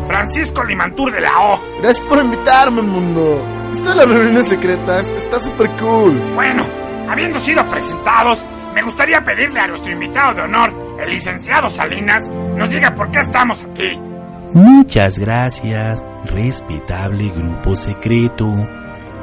[0.07, 1.61] Francisco Limantur de la O.
[1.81, 3.45] Gracias por invitarme, mundo.
[3.73, 6.35] Esto de las reuniones secretas está súper cool.
[6.35, 6.65] Bueno,
[7.09, 12.71] habiendo sido presentados, me gustaría pedirle a nuestro invitado de honor, el licenciado Salinas, nos
[12.71, 13.99] diga por qué estamos aquí.
[14.53, 18.49] Muchas gracias, respetable grupo secreto.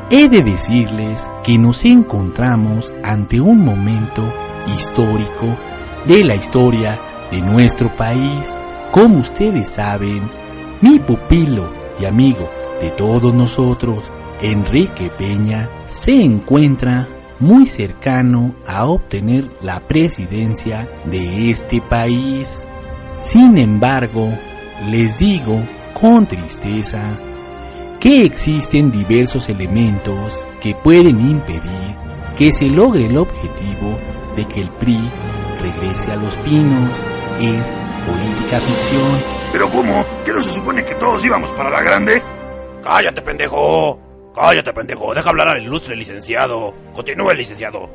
[0.09, 4.23] He de decirles que nos encontramos ante un momento
[4.73, 5.57] histórico
[6.05, 6.97] de la historia
[7.29, 8.55] de nuestro país.
[8.91, 10.31] Como ustedes saben,
[10.79, 12.49] mi pupilo y amigo
[12.79, 21.81] de todos nosotros, Enrique Peña, se encuentra muy cercano a obtener la presidencia de este
[21.81, 22.63] país.
[23.17, 24.29] Sin embargo,
[24.89, 25.61] les digo
[25.93, 27.19] con tristeza
[27.99, 31.95] que existen diversos elementos que pueden impedir
[32.37, 33.97] que se logre el objetivo
[34.35, 35.11] de que el PRI
[35.59, 36.91] regrese a los pinos.
[37.39, 37.73] Es
[38.05, 39.21] política ficción.
[39.51, 40.05] ¿Pero cómo?
[40.23, 42.21] ¿Que no se supone que todos íbamos para la grande?
[42.83, 43.99] Cállate, pendejo.
[44.35, 45.13] Cállate, pendejo.
[45.15, 46.73] Deja hablar al ilustre licenciado.
[46.93, 47.89] Continúa, licenciado.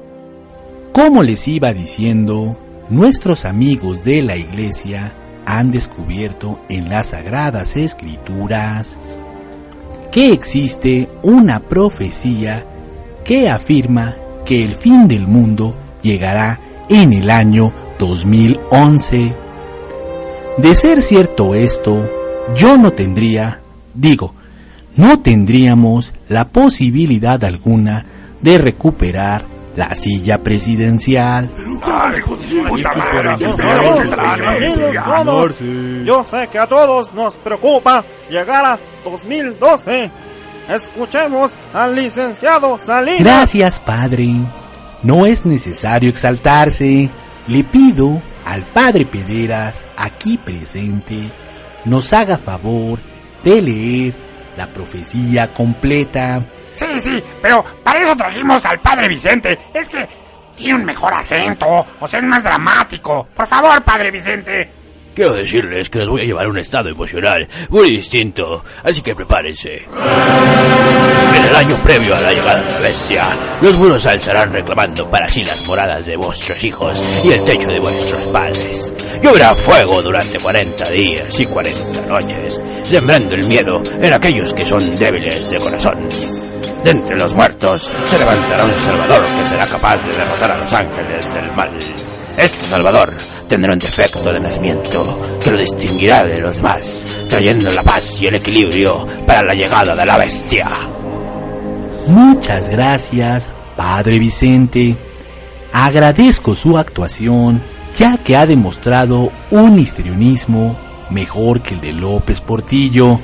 [0.93, 2.59] Como les iba diciendo,
[2.91, 5.15] nuestros amigos de la iglesia
[5.47, 8.99] han descubierto en las sagradas escrituras
[10.13, 12.65] que existe una profecía
[13.25, 16.61] que afirma que el fin del mundo llegará
[16.91, 19.35] en el año 2011.
[20.59, 22.07] De ser cierto esto,
[22.55, 23.61] yo no tendría,
[23.95, 24.35] digo,
[24.97, 28.05] no tendríamos la posibilidad alguna
[28.43, 29.47] de recuperar
[29.77, 31.51] la silla presidencial.
[36.05, 40.11] Yo sé que a todos nos preocupa llegar a 2012.
[40.68, 43.25] Escuchemos al licenciado Salinas.
[43.25, 44.47] Gracias, padre.
[45.03, 47.11] No es necesario exaltarse.
[47.49, 51.33] Le pido al padre Pederas, aquí presente,
[51.85, 53.01] nos haga favor
[53.43, 54.14] de leer
[54.57, 56.47] la profecía completa.
[56.75, 59.59] Sí, sí, pero para eso trajimos al padre Vicente.
[59.75, 60.07] Es que
[60.55, 61.66] tiene un mejor acento,
[62.01, 63.29] o sea, es más dramático.
[63.35, 64.83] Por favor, padre Vicente.
[65.14, 69.14] Quiero decirles que les voy a llevar a un estado emocional muy distinto, así que
[69.14, 69.87] prepárense.
[71.35, 73.25] En el año previo a la llegada de la bestia,
[73.61, 77.79] los muros alzarán reclamando para sí las moradas de vuestros hijos y el techo de
[77.79, 78.93] vuestros padres.
[79.23, 84.99] Lloverá fuego durante 40 días y 40 noches, sembrando el miedo en aquellos que son
[84.99, 86.09] débiles de corazón.
[86.85, 90.72] De entre los muertos se levantará un Salvador que será capaz de derrotar a los
[90.72, 91.78] ángeles del mal.
[92.37, 93.14] Este Salvador
[93.47, 98.26] tendrá un defecto de nacimiento que lo distinguirá de los demás, trayendo la paz y
[98.26, 100.68] el equilibrio para la llegada de la bestia.
[102.09, 104.99] Muchas gracias, Padre Vicente.
[105.72, 107.62] Agradezco su actuación,
[107.97, 110.78] ya que ha demostrado un histrionismo
[111.11, 113.20] mejor que el de López Portillo.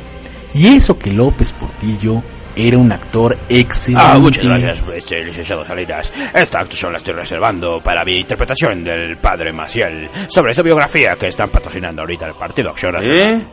[0.55, 2.23] Y eso que López Portillo
[2.67, 4.03] era un actor excelente.
[4.05, 6.13] Ah, muchas gracias, este, licenciado Salinas.
[6.35, 11.29] Esta actuación la estoy reservando para mi interpretación del padre Maciel sobre su biografía que
[11.29, 13.21] están patrocinando ahorita el Partido Acción Nacional.
[13.21, 13.47] ¿Eh?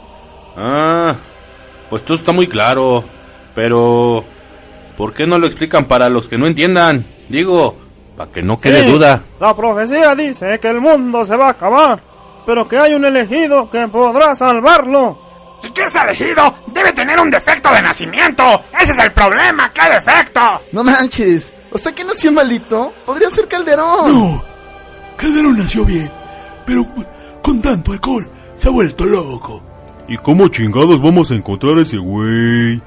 [0.57, 1.15] Ah,
[1.89, 3.03] pues todo está muy claro.
[3.53, 4.25] Pero,
[4.97, 7.05] ¿por qué no lo explican para los que no entiendan?
[7.29, 7.77] Digo,
[8.17, 9.21] para que no quede Sí, duda.
[9.39, 12.01] La profecía dice que el mundo se va a acabar,
[12.45, 15.24] pero que hay un elegido que podrá salvarlo.
[15.65, 16.53] ¿Y qué es elegido?
[16.67, 18.43] Debe tener un defecto de nacimiento.
[18.79, 19.71] Ese es el problema.
[19.71, 20.61] ¿Qué defecto?
[20.71, 21.53] No manches.
[21.71, 22.93] O sea que nació malito.
[23.05, 24.13] Podría ser Calderón.
[24.13, 24.43] No.
[25.17, 26.11] Calderón nació bien,
[26.65, 26.85] pero
[27.41, 29.63] con tanto alcohol se ha vuelto loco.
[30.07, 32.81] ¿Y cómo chingados vamos a encontrar a ese güey?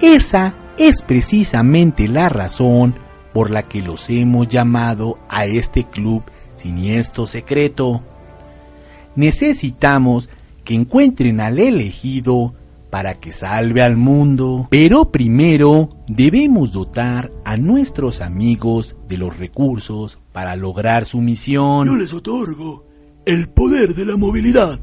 [0.00, 2.98] Esa es precisamente la razón
[3.32, 6.24] por la que los hemos llamado a este club
[6.56, 8.02] siniestro secreto.
[9.14, 10.28] Necesitamos
[10.64, 12.54] que encuentren al elegido
[12.92, 14.68] para que salve al mundo.
[14.70, 21.86] Pero primero debemos dotar a nuestros amigos de los recursos para lograr su misión.
[21.86, 22.84] Yo les otorgo
[23.24, 24.78] el poder de la movilidad.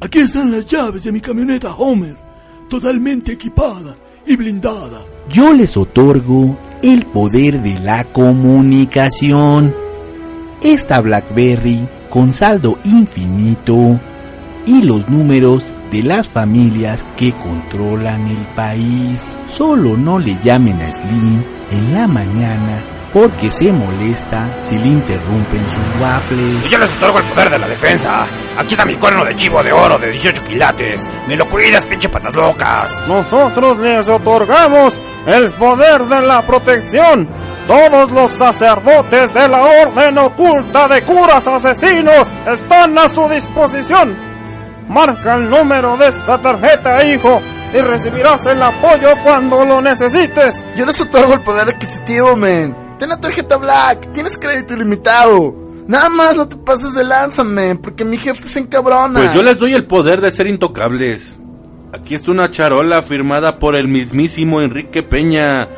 [0.00, 2.16] Aquí están las llaves de mi camioneta Homer,
[2.70, 3.96] totalmente equipada
[4.26, 5.04] y blindada.
[5.30, 9.74] Yo les otorgo el poder de la comunicación.
[10.62, 14.00] Esta BlackBerry con saldo infinito
[14.66, 19.36] y los números de las familias que controlan el país.
[19.46, 25.70] Solo no le llamen a Slim en la mañana porque se molesta si le interrumpen
[25.70, 26.70] sus Y waffles.
[26.70, 28.26] yo les otorgo el poder de la defensa.
[28.58, 31.08] Aquí está mi cuerno de chivo de oro de 18 quilates.
[31.26, 33.00] Me lo cuidas, pinche patas locas.
[33.08, 37.28] Nosotros les otorgamos el poder de la protección.
[37.66, 44.35] Todos los sacerdotes de la orden oculta de curas asesinos están a su disposición.
[44.88, 47.40] Marca el número de esta tarjeta, hijo,
[47.74, 50.62] y recibirás el apoyo cuando lo necesites.
[50.76, 52.76] Yo les otorgo el poder adquisitivo, men.
[52.98, 54.12] Ten la tarjeta Black.
[54.12, 55.54] Tienes crédito ilimitado.
[55.86, 59.20] Nada más no te pases de lanza, men, porque mi jefe se encabrona.
[59.20, 61.38] Pues yo les doy el poder de ser intocables.
[61.92, 65.68] Aquí está una charola firmada por el mismísimo Enrique Peña.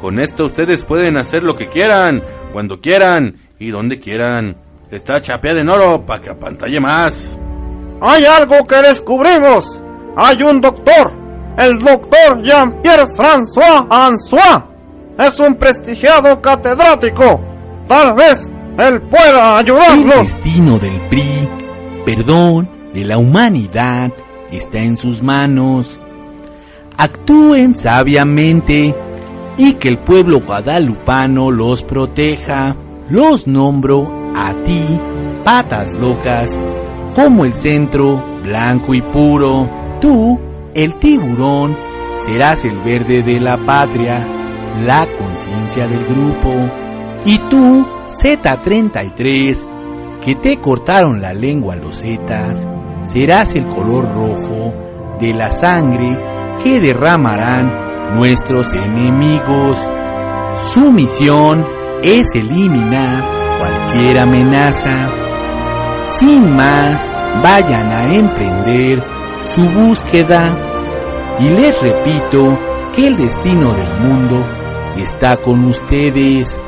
[0.00, 4.56] Con esto ustedes pueden hacer lo que quieran, cuando quieran y donde quieran.
[4.90, 7.38] Está chapeada en oro para que apantalle más.
[8.00, 9.82] Hay algo que descubrimos.
[10.16, 11.12] Hay un doctor,
[11.56, 14.62] el doctor Jean-Pierre François Ansois.
[15.18, 17.40] Es un prestigiado catedrático.
[17.88, 20.28] Tal vez él pueda El ayudarlos.
[20.28, 21.48] destino del PRI,
[22.06, 24.12] perdón, de la humanidad,
[24.52, 26.00] está en sus manos.
[26.96, 28.94] Actúen sabiamente
[29.56, 32.76] y que el pueblo guadalupano los proteja.
[33.08, 35.00] Los nombro a ti,
[35.44, 36.56] patas locas,
[37.14, 39.68] como el centro blanco y puro.
[40.00, 40.40] Tú,
[40.74, 41.76] el tiburón,
[42.20, 44.26] serás el verde de la patria,
[44.80, 46.54] la conciencia del grupo.
[47.24, 52.66] Y tú, Z33, que te cortaron la lengua los Zetas,
[53.02, 54.74] serás el color rojo
[55.20, 56.16] de la sangre
[56.62, 59.86] que derramarán nuestros enemigos.
[60.72, 61.66] Su misión
[62.02, 63.22] es eliminar
[63.58, 65.27] cualquier amenaza.
[66.08, 67.10] Sin más,
[67.42, 69.02] vayan a emprender
[69.50, 70.56] su búsqueda.
[71.38, 72.58] Y les repito
[72.94, 74.44] que el destino del mundo
[74.96, 76.58] está con ustedes.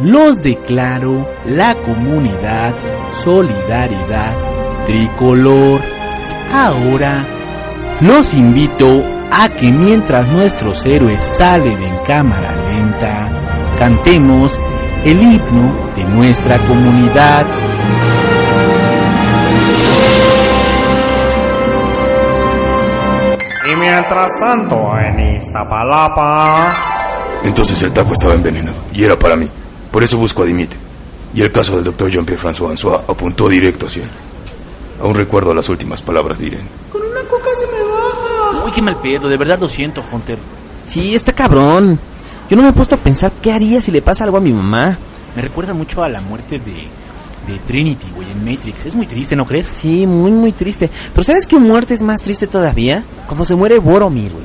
[0.00, 2.74] Los declaro la comunidad
[3.12, 5.80] Solidaridad Tricolor.
[6.52, 7.26] Ahora
[8.00, 14.58] los invito a que mientras nuestros héroes salen en cámara lenta, cantemos
[15.04, 17.61] el himno de nuestra comunidad.
[23.70, 26.92] Y mientras tanto, en Iztapalapa...
[27.44, 29.48] Entonces el taco estaba envenenado y era para mí.
[29.90, 30.76] Por eso busco a Dimite.
[31.34, 34.10] Y el caso del doctor Jean-Pierre François Ansois apuntó directo hacia él.
[35.00, 36.68] Aún recuerdo las últimas palabras de Irene.
[36.90, 38.64] Con una coca se me baja.
[38.64, 40.38] Uy, qué mal pedo, de verdad lo siento, Hunter.
[40.84, 41.98] Sí, está cabrón.
[42.48, 44.52] Yo no me he puesto a pensar qué haría si le pasa algo a mi
[44.52, 44.98] mamá.
[45.34, 46.86] Me recuerda mucho a la muerte de,
[47.46, 48.86] de Trinity, güey, en Matrix.
[48.86, 49.66] Es muy triste, ¿no crees?
[49.66, 50.90] Sí, muy, muy triste.
[51.12, 53.04] Pero ¿sabes qué muerte es más triste todavía?
[53.26, 54.44] Cuando se muere Boromir, güey.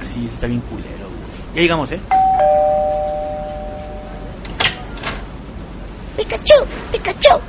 [0.00, 1.54] Así, está bien culero, güey.
[1.54, 2.00] Ya llegamos, ¿eh?
[6.16, 6.54] Pikachu,
[6.92, 7.40] Pikachu,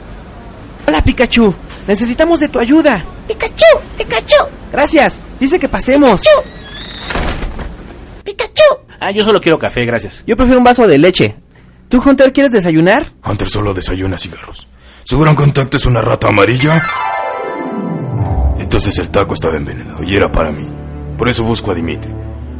[0.87, 1.53] Hola, Pikachu.
[1.87, 3.05] Necesitamos de tu ayuda.
[3.27, 3.65] Pikachu,
[3.97, 5.21] Pikachu, Gracias.
[5.39, 6.21] Dice que pasemos.
[8.23, 8.63] Pikachu.
[8.99, 10.23] Ah, yo solo quiero café, gracias.
[10.25, 11.35] Yo prefiero un vaso de leche.
[11.89, 13.05] ¿Tú, Hunter, quieres desayunar?
[13.23, 14.67] Hunter solo desayuna cigarros.
[15.07, 16.81] ¿Su gran contacto es una rata amarilla?
[18.57, 20.67] Entonces el taco estaba envenenado y era para mí.
[21.15, 22.11] Por eso busco a Dimitri.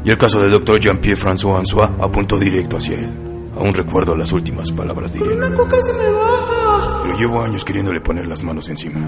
[0.03, 3.09] Y el caso del doctor Jean-Pierre François Ansois apuntó directo hacia él.
[3.57, 5.47] Aún recuerdo las últimas palabras de Irene.
[5.47, 6.99] Una coca se me baja.
[7.01, 8.99] Pero llevo años queriéndole poner las manos encima.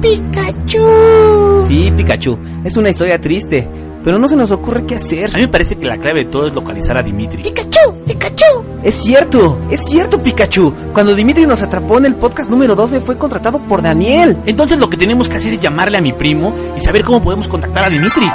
[0.00, 1.33] Pikachu.
[1.66, 2.38] Sí, Pikachu.
[2.62, 3.66] Es una historia triste,
[4.04, 5.30] pero no se nos ocurre qué hacer.
[5.30, 7.42] A mí me parece que la clave de todo es localizar a Dimitri.
[7.42, 8.44] Pikachu, Pikachu.
[8.82, 10.74] Es cierto, es cierto, Pikachu.
[10.92, 14.36] Cuando Dimitri nos atrapó en el podcast número 12 fue contratado por Daniel.
[14.44, 17.48] Entonces lo que tenemos que hacer es llamarle a mi primo y saber cómo podemos
[17.48, 18.26] contactar a Dimitri.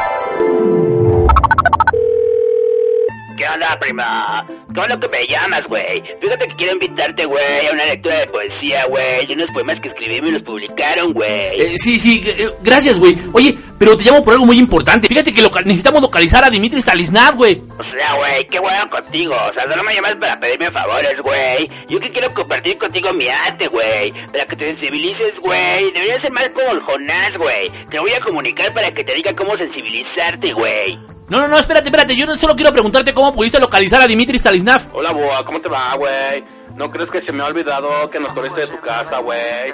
[3.40, 4.46] ¿Qué onda, prima?
[4.76, 6.04] ¿Cómo lo que me llamas, güey?
[6.20, 9.88] Fíjate que quiero invitarte, güey, a una lectura de poesía, güey, de unos poemas que
[9.88, 11.62] escribimos y los publicaron, güey.
[11.62, 13.16] Eh, sí, sí, eh, gracias, güey.
[13.32, 15.08] Oye, pero te llamo por algo muy importante.
[15.08, 17.64] Fíjate que necesitamos localizar a Dimitri Stalisnav, güey.
[17.78, 19.34] O sea, güey, qué bueno contigo.
[19.50, 21.70] O sea, solo me llamas para pedirme favores, güey.
[21.88, 24.12] Yo que quiero compartir contigo mi arte, güey.
[24.34, 25.94] Para que te sensibilices, güey.
[25.94, 27.72] Deberías ser más como el Jonás, güey.
[27.90, 31.00] Te voy a comunicar para que te diga cómo sensibilizarte, güey.
[31.30, 32.16] No, no, no, espérate, espérate.
[32.16, 34.82] Yo solo quiero preguntarte cómo pudiste localizar a Dimitri Stalisnav.
[34.94, 36.44] Hola, Boa, ¿cómo te va, güey?
[36.76, 39.74] ¿No crees que se me ha olvidado que nos corriste de tu casa, güey?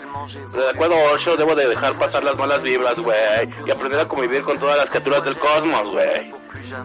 [0.54, 3.50] De acuerdo, Osho, debo de dejar pasar las malas vibras, güey.
[3.66, 6.34] Y aprender a convivir con todas las criaturas del cosmos, güey.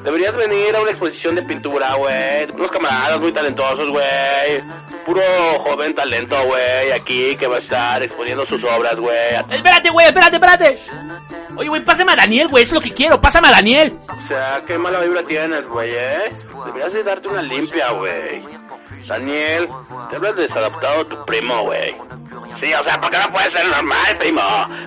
[0.05, 2.51] Deberías venir a una exposición de pintura, güey.
[2.55, 4.63] Unos camaradas muy talentosos, güey.
[5.05, 5.23] Puro
[5.65, 9.35] joven talento, güey, aquí que va a estar exponiendo sus obras, güey.
[9.51, 10.79] Espérate, güey, espérate, espérate.
[11.57, 12.63] Oye, güey, pásame a Daniel, güey.
[12.63, 13.21] Eso es lo que quiero.
[13.21, 13.99] Pásame a Daniel.
[14.09, 16.33] O sea, qué mala vibra tienes, güey, ¿eh?
[16.67, 18.45] Deberías de darte una limpia, güey.
[19.07, 19.69] Daniel,
[20.09, 21.95] te hablas de desadaptado tu primo, güey.
[22.61, 24.43] Sí, o sea, ¿por qué no puede ser normal, primo?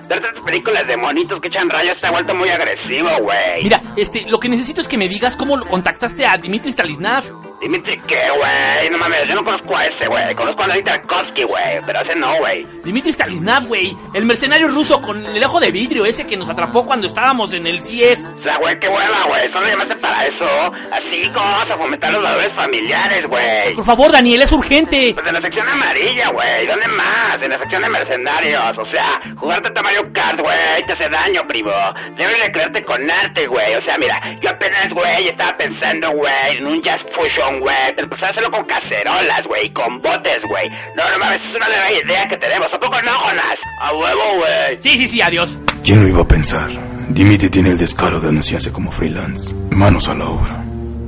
[0.08, 3.62] Ver tantas películas de monitos que echan rayas te ha vuelto muy agresivo, güey.
[3.62, 7.24] Mira, este, lo que necesito es que me digas cómo lo contactaste a Dimitri Stalisnav.
[7.64, 8.90] Dimitri, ¿qué, güey?
[8.90, 10.34] No mames, yo no conozco a ese, güey.
[10.34, 11.80] Conozco a Larry Tarkovsky, güey.
[11.86, 12.66] Pero ese no, güey.
[12.84, 13.96] Dimitri Stalisnav, güey.
[14.12, 17.66] El mercenario ruso con el ojo de vidrio ese que nos atrapó cuando estábamos en
[17.66, 18.32] el CIES.
[18.38, 19.50] O sea, güey, qué hueva, güey.
[19.50, 20.72] Solo llamaste para eso.
[20.92, 23.74] Así como vamos a fomentar los valores familiares, güey.
[23.74, 25.12] Por favor, Daniel, es urgente.
[25.14, 26.66] Pues en la sección amarilla, güey.
[26.66, 27.38] ¿Dónde más?
[27.40, 28.76] En la sección de mercenarios.
[28.76, 31.72] O sea, jugarte a Mario Kart, güey, te hace daño, primo.
[32.18, 33.74] Debes de creerte con arte, güey.
[33.76, 37.94] O sea, mira, yo apenas, güey, estaba pensando, güey, en un jazz fusion, güey.
[37.96, 40.68] Pero pues hacerlo con cacerolas, güey, con botes, güey.
[40.96, 42.68] No, no mames, es una nueva idea que tenemos.
[42.72, 43.56] ¿A poco no, Jonas?
[43.80, 44.80] A huevo, güey.
[44.80, 45.58] Sí, sí, sí, adiós.
[45.82, 46.70] ¿Quién lo iba a pensar?
[47.08, 49.54] Dimitri tiene el descaro de anunciarse como freelance.
[49.70, 50.64] Manos a la obra.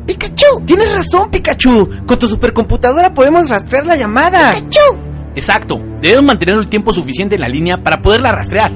[0.06, 0.60] ¡Pikachu!
[0.64, 2.04] Tienes razón, Pikachu.
[2.06, 4.52] Con tu supercomputadora podemos rastrear la llamada.
[4.52, 4.98] ¡Pikachu!
[5.34, 5.80] Exacto.
[6.00, 8.72] Debemos mantener el tiempo suficiente en la línea para poderla rastrear.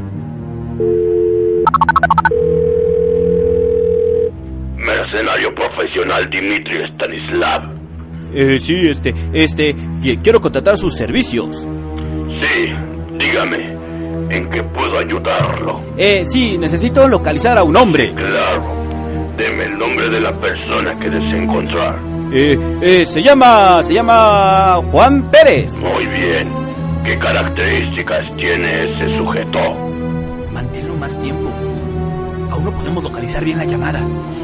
[4.90, 7.62] Mercenario profesional Dimitri Stanislav.
[8.34, 11.56] Eh, sí, este, este, qui- quiero contratar sus servicios.
[12.40, 12.72] Sí,
[13.18, 13.76] dígame,
[14.30, 15.80] ¿en qué puedo ayudarlo?
[15.96, 18.12] Eh, sí, necesito localizar a un hombre.
[18.14, 18.62] Claro.
[19.36, 21.98] Deme el nombre de la persona que desea encontrar.
[22.32, 25.80] Eh, eh, se llama, se llama Juan Pérez.
[25.82, 26.48] Muy bien.
[27.04, 29.58] ¿Qué características tiene ese sujeto?
[30.52, 31.48] Manténlo más tiempo.
[32.50, 34.02] Aún no podemos localizar bien la llamada.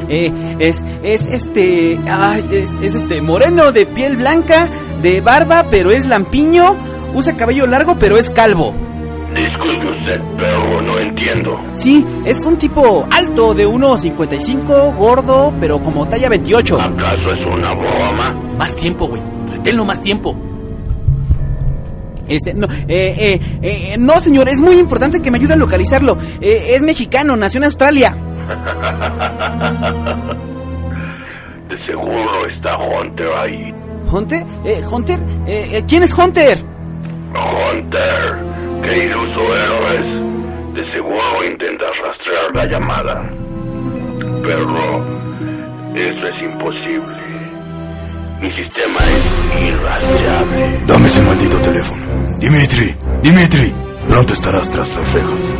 [0.09, 4.69] Eh, es, es este, ay, es, es este moreno de piel blanca,
[5.01, 6.75] de barba, pero es lampiño,
[7.13, 8.73] usa cabello largo, pero es calvo.
[9.35, 11.59] Disculpe usted, pero no entiendo.
[11.73, 16.79] Sí, es un tipo alto, de 1.55, gordo, pero como talla 28.
[16.79, 18.33] ¿Acaso es una broma?
[18.57, 19.21] Más tiempo, güey.
[19.51, 20.35] Reténlo más tiempo.
[22.27, 26.17] Este, no, eh, eh, eh, no, señor, es muy importante que me ayude a localizarlo.
[26.41, 28.15] Eh, es mexicano, nació en Australia.
[31.69, 33.73] De seguro está Hunter ahí.
[34.11, 34.45] ¿Hunter?
[34.63, 35.19] Eh, ¿Hunter?
[35.47, 36.59] Eh, ¿Quién es Hunter?
[37.33, 38.37] Hunter,
[38.83, 40.05] qué iluso eres.
[40.75, 43.29] De seguro intentas rastrear la llamada.
[44.43, 45.03] Pero
[45.95, 47.17] eso es imposible.
[48.39, 50.81] Mi sistema es irrastreable.
[50.85, 52.05] Dame ese maldito teléfono.
[52.37, 53.73] Dimitri, Dimitri,
[54.07, 55.55] pronto estarás tras las rejas.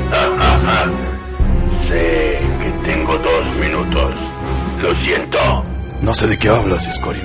[1.90, 4.20] sé que tengo dos minutos.
[4.82, 5.38] Lo siento.
[6.02, 7.24] No sé de qué hablas, Scorin.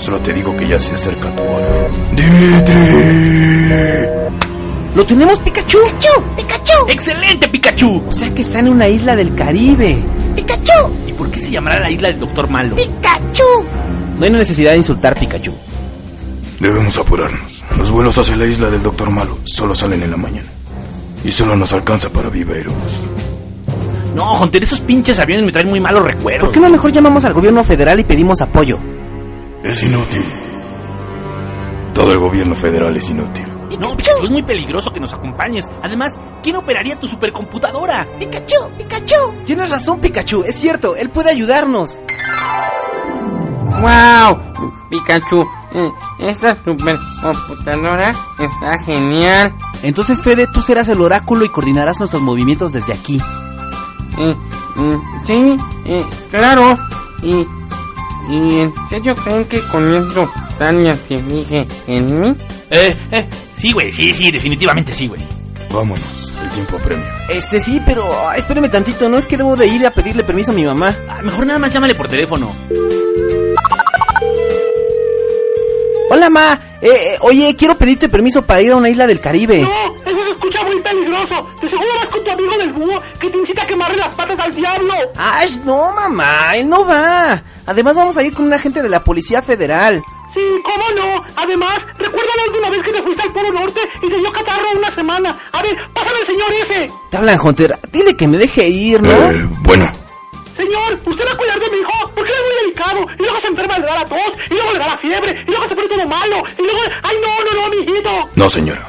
[0.00, 1.88] Solo te digo que ya se acerca tu hora.
[2.12, 3.44] ¡Dimitri!
[4.94, 5.78] ¡Lo tenemos, Pikachu!
[5.84, 6.34] ¡Pikachu!
[6.36, 6.88] ¡Pikachu!
[6.88, 8.04] ¡Excelente, Pikachu!
[8.08, 10.02] O sea que está en una isla del Caribe.
[10.34, 10.94] ¡Pikachu!
[11.06, 12.74] ¿Y por qué se llamará la isla del Doctor Malo?
[12.76, 13.44] ¡Pikachu!
[14.18, 15.54] No hay necesidad de insultar, Pikachu.
[16.60, 17.62] Debemos apurarnos.
[17.76, 20.48] Los vuelos hacia la isla del Doctor Malo solo salen en la mañana.
[21.24, 23.04] Y solo nos alcanza para Viva Aerobús.
[24.14, 26.46] No, Hunter, esos pinches aviones me traen muy malos recuerdos.
[26.46, 28.76] ¿Por qué no mejor llamamos al gobierno federal y pedimos apoyo?
[29.64, 30.22] Es inútil.
[31.92, 33.46] Todo el gobierno federal es inútil.
[33.80, 35.66] No, Pikachu, es muy peligroso que nos acompañes.
[35.82, 36.12] Además,
[36.42, 38.06] ¿quién operaría tu supercomputadora?
[38.18, 38.70] ¡Pikachu!
[38.78, 39.44] ¡Pikachu!
[39.44, 41.98] Tienes razón, Pikachu, es cierto, él puede ayudarnos.
[43.80, 44.38] ¡Wow!
[44.90, 49.52] Pikachu, eh, esta supercomputadora está genial.
[49.82, 53.20] Entonces, Fede, tú serás el oráculo y coordinarás nuestros movimientos desde aquí.
[54.18, 54.36] Eh,
[54.76, 55.56] mm, sí,
[55.86, 56.78] eh, claro.
[57.22, 57.46] Y,
[58.28, 62.34] ¿Y en serio creen que con esto Tania se fije en mí?
[62.70, 65.20] Eh, eh, sí, güey, sí, sí, definitivamente sí, güey.
[65.70, 67.12] Vámonos, el tiempo apremia.
[67.28, 70.52] Este sí, pero ah, espéreme tantito, no es que debo de ir a pedirle permiso
[70.52, 70.94] a mi mamá.
[71.08, 72.50] Ah, mejor nada más llámale por teléfono.
[76.14, 76.60] Hola, ma.
[76.80, 79.62] Eh, eh, oye, quiero pedirte permiso para ir a una isla del Caribe.
[79.62, 81.44] No, eso se escucha muy peligroso.
[81.60, 84.38] De seguro vas con tu amigo del búho que te incita a quemarle las patas
[84.38, 84.94] al diablo.
[85.16, 87.42] Ay, no, mamá, él no va.
[87.66, 90.04] Además, vamos a ir con un agente de la Policía Federal.
[90.34, 91.24] Sí, cómo no.
[91.34, 94.66] Además, recuerda la última vez que te fuiste al Polo Norte y te dio catarro
[94.76, 95.36] una semana.
[95.50, 96.92] A ver, pásame el señor ese.
[97.10, 97.76] Te hablan, Hunter.
[97.90, 99.10] Dile que me deje ir, ¿no?
[99.10, 99.90] Eh, bueno,
[100.56, 103.06] Señor, usted va a cuidar de mi hijo porque él es muy delicado.
[103.18, 104.18] Y luego se enferma, le da la tos,
[104.50, 106.80] y luego le da la fiebre, y luego se pone todo malo, y luego...
[107.02, 108.28] ¡Ay, no, no, no, mijito!
[108.36, 108.86] no señora.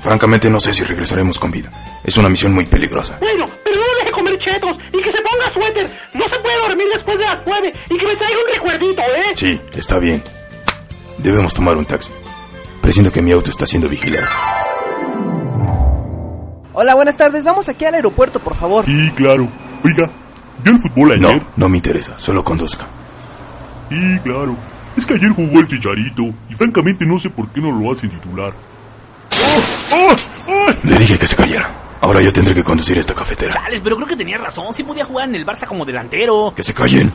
[0.00, 1.70] Francamente no sé si regresaremos con vida.
[2.04, 3.16] Es una misión muy peligrosa.
[3.20, 5.90] Bueno, pero no le deje comer chetos y que se ponga suéter.
[6.12, 9.32] No se puede dormir después de las nueve y que me traiga un recuerdito, ¿eh?
[9.34, 10.22] Sí, está bien.
[11.18, 12.10] Debemos tomar un taxi.
[12.82, 14.26] Presiento que mi auto está siendo vigilado.
[16.74, 17.44] Hola, buenas tardes.
[17.44, 18.84] Vamos aquí al aeropuerto, por favor.
[18.84, 19.48] Sí, claro.
[19.84, 20.12] Oiga,
[20.64, 21.42] ¿vio el fútbol ayer?
[21.42, 22.18] No, no me interesa.
[22.18, 22.86] Solo conduzca.
[23.90, 24.56] Sí, claro.
[24.96, 28.10] Es que ayer jugó el Chicharito y francamente no sé por qué no lo hacen
[28.10, 28.52] titular.
[30.82, 31.70] Le dije que se callara.
[32.00, 33.52] Ahora yo tendré que conducir esta cafetera.
[33.54, 34.72] Chales, pero creo que tenía razón.
[34.74, 36.52] Sí podía jugar en el Barça como delantero.
[36.54, 37.12] Que se callen.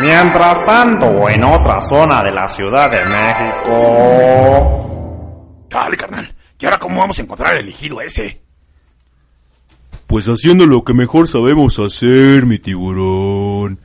[0.00, 3.68] Mientras tanto, en otra zona de la Ciudad de México...
[5.68, 6.34] Dale, carnal.
[6.58, 8.47] ¿Y ahora cómo vamos a encontrar al elegido ese?
[10.08, 13.78] Pues haciendo lo que mejor sabemos hacer, mi tiburón.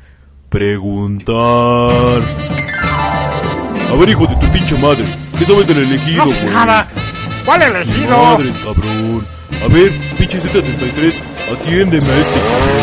[0.50, 2.22] Preguntar.
[3.90, 5.06] A ver, hijo de tu pinche madre.
[5.38, 6.54] ¿Qué sabes del elegido, No sé güey?
[6.54, 6.88] nada.
[7.46, 8.18] ¿Cuál elegido?
[8.18, 9.28] Madres, cabrón.
[9.64, 11.22] A ver, pinche Z33,
[11.60, 12.74] atiéndeme a este cabrón.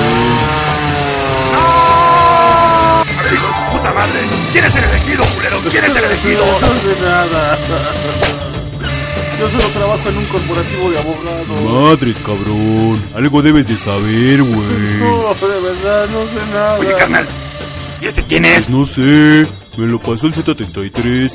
[3.18, 4.20] A ver, hijo de tu puta madre.
[4.52, 5.58] ¿Quién es el elegido, culero?
[5.70, 6.44] ¿Quién es el elegido?
[6.60, 7.58] No sé nada.
[9.40, 11.72] Yo solo trabajo en un corporativo de abogados.
[11.90, 13.02] Madres, cabrón.
[13.14, 14.60] Algo debes de saber, güey.
[15.00, 16.78] No, de verdad, no sé nada.
[16.78, 17.26] Oye, carnal.
[18.02, 18.70] ¿Y este quién es?
[18.70, 19.46] No sé.
[19.76, 21.32] Me lo pasó el Z33.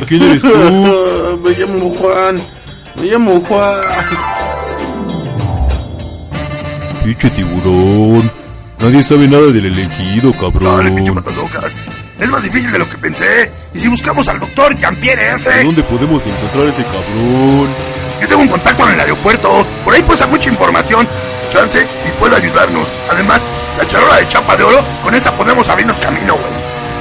[0.00, 1.38] ¿Y quién eres tú?
[1.42, 2.40] Me llamo Juan.
[2.96, 3.80] Me llamo Juan.
[7.04, 8.30] Pinche tiburón.
[8.78, 11.14] Nadie sabe nada del elegido, Dale, pinche cabrón.
[11.14, 11.76] matadocas.
[12.18, 13.50] Es más difícil de lo que pensé.
[13.72, 15.62] ¿Y si buscamos al doctor Jean-Pierre ese?
[15.62, 17.68] ¿Dónde podemos encontrar a ese cabrón?
[18.20, 19.64] Yo tengo un contacto en el aeropuerto.
[19.84, 21.06] Por ahí pasa mucha información.
[21.50, 22.88] Chance y puede ayudarnos.
[23.08, 23.46] Además,
[23.78, 26.50] la charola de chapa de oro, con esa podemos abrirnos camino, güey.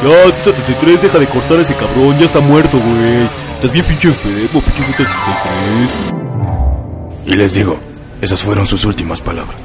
[0.04, 2.20] Ya, Z33, deja de cortar a ese cabrón.
[2.20, 3.28] Ya está muerto, güey.
[3.56, 6.14] Estás bien pinche enfermo, pinche Z33.
[7.26, 7.80] Y les digo,
[8.22, 9.60] esas fueron sus últimas palabras.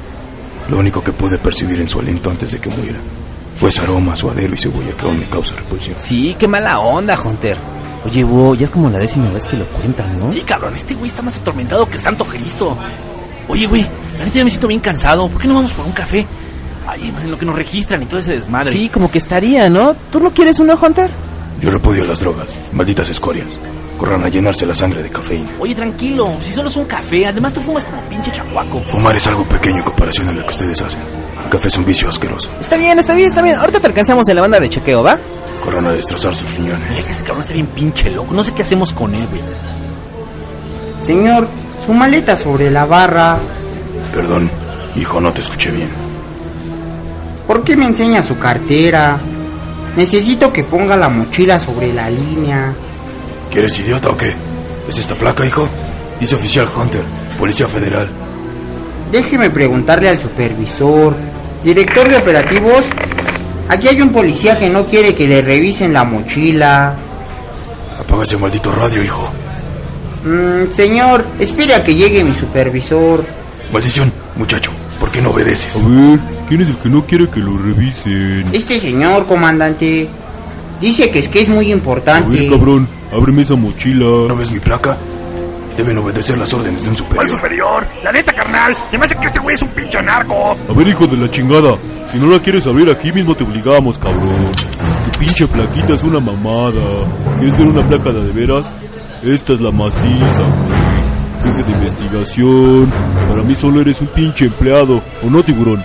[0.67, 2.97] Lo único que pude percibir en su aliento antes de que muriera
[3.55, 5.95] fue ese aroma suadero y cebolla que aún me causa repulsión.
[5.97, 7.57] Sí, qué mala onda, Hunter.
[8.05, 10.29] Oye, Bo, ya es como la décima vez que lo cuentan, ¿no?
[10.29, 12.77] Sí, cabrón, este güey está más atormentado que Santo Cristo.
[13.47, 13.85] Oye, güey,
[14.17, 15.29] la neta ya me siento bien cansado.
[15.29, 16.25] ¿Por qué no vamos por un café?
[16.85, 18.71] Ay, en lo que nos registran y todo ese desmadre.
[18.71, 19.95] Sí, como que estaría, ¿no?
[20.11, 21.09] ¿Tú no quieres uno, Hunter?
[21.61, 23.57] Yo repudio las drogas, malditas escorias.
[23.97, 25.49] Corran a llenarse la sangre de cafeína.
[25.59, 27.27] Oye, tranquilo, si solo es un café.
[27.27, 28.81] Además, tú fumas como pinche chacuaco.
[28.91, 30.99] Fumar es algo pequeño en comparación a lo que ustedes hacen.
[31.43, 32.49] El café es un vicio asqueroso.
[32.59, 33.57] Está bien, está bien, está bien.
[33.57, 35.17] Ahorita te alcanzamos en la banda de chequeo, ¿va?
[35.61, 36.91] Corran a destrozar sus riñones.
[36.91, 38.33] Oye, que ese cabrón está bien pinche loco.
[38.33, 39.41] No sé qué hacemos con él, güey.
[41.01, 41.47] Señor,
[41.85, 43.37] su maleta sobre la barra.
[44.13, 44.49] Perdón,
[44.95, 45.89] hijo, no te escuché bien.
[47.47, 49.17] ¿Por qué me enseña su cartera?
[49.95, 52.73] Necesito que ponga la mochila sobre la línea.
[53.51, 54.35] ¿Quieres idiota o qué?
[54.87, 55.67] ¿Es esta placa, hijo?
[56.19, 57.03] Dice oficial Hunter,
[57.37, 58.09] Policía Federal.
[59.11, 61.13] Déjeme preguntarle al supervisor.
[61.63, 62.83] Director de operativos,
[63.69, 66.95] aquí hay un policía que no quiere que le revisen la mochila.
[67.99, 69.29] Apaga ese maldito radio, hijo.
[70.25, 73.23] Mm, señor, espere a que llegue mi supervisor.
[73.71, 75.83] Maldición, muchacho, ¿por qué no obedeces?
[75.83, 76.19] A ver,
[76.49, 78.43] ¿quién es el que no quiere que lo revisen?
[78.51, 80.07] Este señor, comandante,
[80.81, 82.29] dice que es que es muy A importante.
[82.37, 84.05] ver, cabrón, ábreme esa mochila.
[84.27, 84.97] ¿No ves mi placa?
[85.77, 87.29] Deben obedecer las órdenes de un ¿Cuál superior.
[87.29, 87.87] superior?
[88.03, 88.75] La neta, carnal.
[88.91, 90.51] Se me hace que este güey es un pinche narco.
[90.69, 91.75] A ver, hijo de la chingada.
[92.11, 94.45] Si no la quieres abrir aquí mismo te obligamos, cabrón.
[94.45, 97.05] ¿Qué Tu pinche plaquita es una mamada.
[97.39, 98.71] ¿Quieres ver una placa de veras?
[99.23, 101.03] Esta es la maciza, güey.
[101.43, 102.89] Jefe de investigación.
[103.27, 105.83] Para mí solo eres un pinche empleado, ¿o no, tiburón?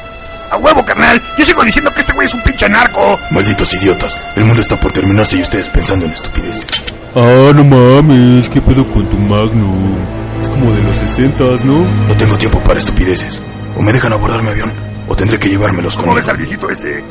[0.51, 1.21] ¡A huevo, carnal!
[1.37, 3.19] Yo sigo diciendo que este güey es un pinche narco.
[3.31, 6.65] Malditos idiotas, el mundo está por terminarse y ustedes pensando en estupidez.
[7.15, 9.97] Ah, no mames, ¿qué pedo con tu Magnum?
[10.41, 11.85] Es como de los sesentas, ¿no?
[12.07, 13.43] No tengo tiempo para estupideces.
[13.77, 14.73] O me dejan abordar mi avión,
[15.09, 16.17] o tendré que llevármelos ¿Cómo conmigo.
[16.17, 17.03] ves al viejito ese?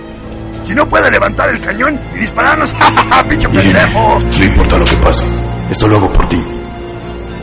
[0.63, 2.73] Si no puede levantar el cañón y dispararnos,
[3.09, 4.17] ¡ja, pinche pendejo!
[4.39, 5.25] no importa lo que pase,
[5.69, 6.37] esto lo hago por ti.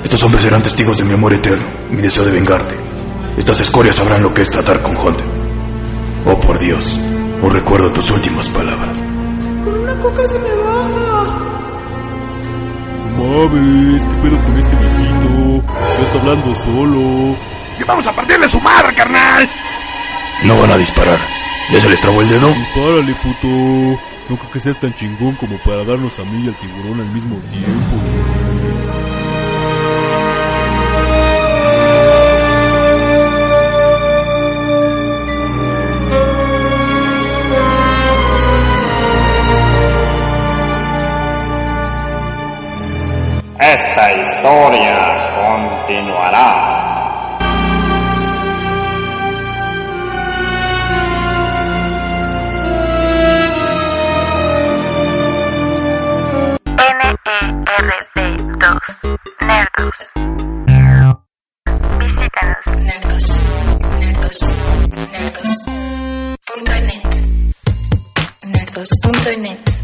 [0.02, 2.74] Estos hombres serán testigos de mi amor eterno, mi deseo de vengarte.
[3.36, 5.26] Estas escorias sabrán lo que es tratar con Hunter.
[6.26, 6.98] Oh, por Dios,
[7.42, 8.98] os recuerdo tus últimas palabras.
[9.64, 11.03] Con una coca se me baja.
[13.16, 15.64] No mames, ¿qué pedo con este viejito?
[15.98, 17.36] Ya está hablando solo.
[17.78, 19.50] ¡Y vamos a partirle su madre, carnal!
[20.44, 21.18] No van a disparar.
[21.70, 22.48] ¿Ya se les trabó el dedo?
[22.48, 24.00] Dispárale, puto.
[24.28, 27.08] No creo que seas tan chingón como para darnos a mí y al tiburón al
[27.08, 28.33] mismo tiempo,
[43.96, 44.98] Esta historia
[45.36, 46.48] continuará.
[58.34, 58.80] NERD2
[59.46, 59.98] Nerdos.
[62.00, 62.66] Visítanos.
[62.82, 63.24] Nerdos.
[64.00, 64.38] Nerdos.
[65.12, 65.50] Nerdos.
[66.44, 67.12] Punto net.
[68.44, 68.90] Nerdos.
[69.04, 69.83] Punto net.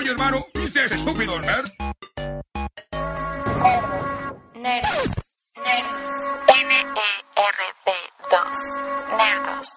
[0.00, 1.70] Oye, hermano, ¿viste ese estúpido nerd?
[4.54, 5.08] Nerdos.
[5.62, 6.12] Nerdos.
[6.46, 7.84] NERD2
[9.18, 9.68] Nerdos.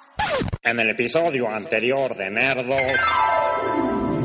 [0.64, 2.80] En el episodio anterior de Nerdos.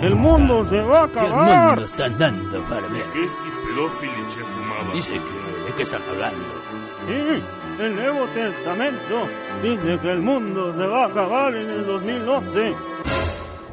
[0.00, 1.80] El mundo se va a acabar.
[1.80, 3.02] está andando para ver?
[3.02, 4.94] Este pedófilo fumaba.
[4.94, 5.64] Dice que...
[5.64, 6.62] ¿De qué están hablando?
[7.08, 7.42] Sí,
[7.82, 9.28] el Nuevo Testamento
[9.64, 12.76] dice que el mundo se va a acabar en el 2011.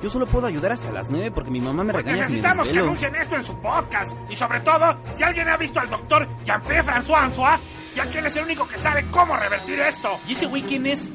[0.05, 2.69] Yo solo puedo ayudar hasta las 9 porque mi mamá me regaña si me Necesitamos
[2.69, 4.15] que anuncien esto en su podcast.
[4.29, 7.59] Y sobre todo, si alguien ha visto al doctor Jean-Pierre François Ansois,
[7.95, 10.09] ya que él es el único que sabe cómo revertir esto.
[10.27, 11.11] ¿Y ese güey quién es?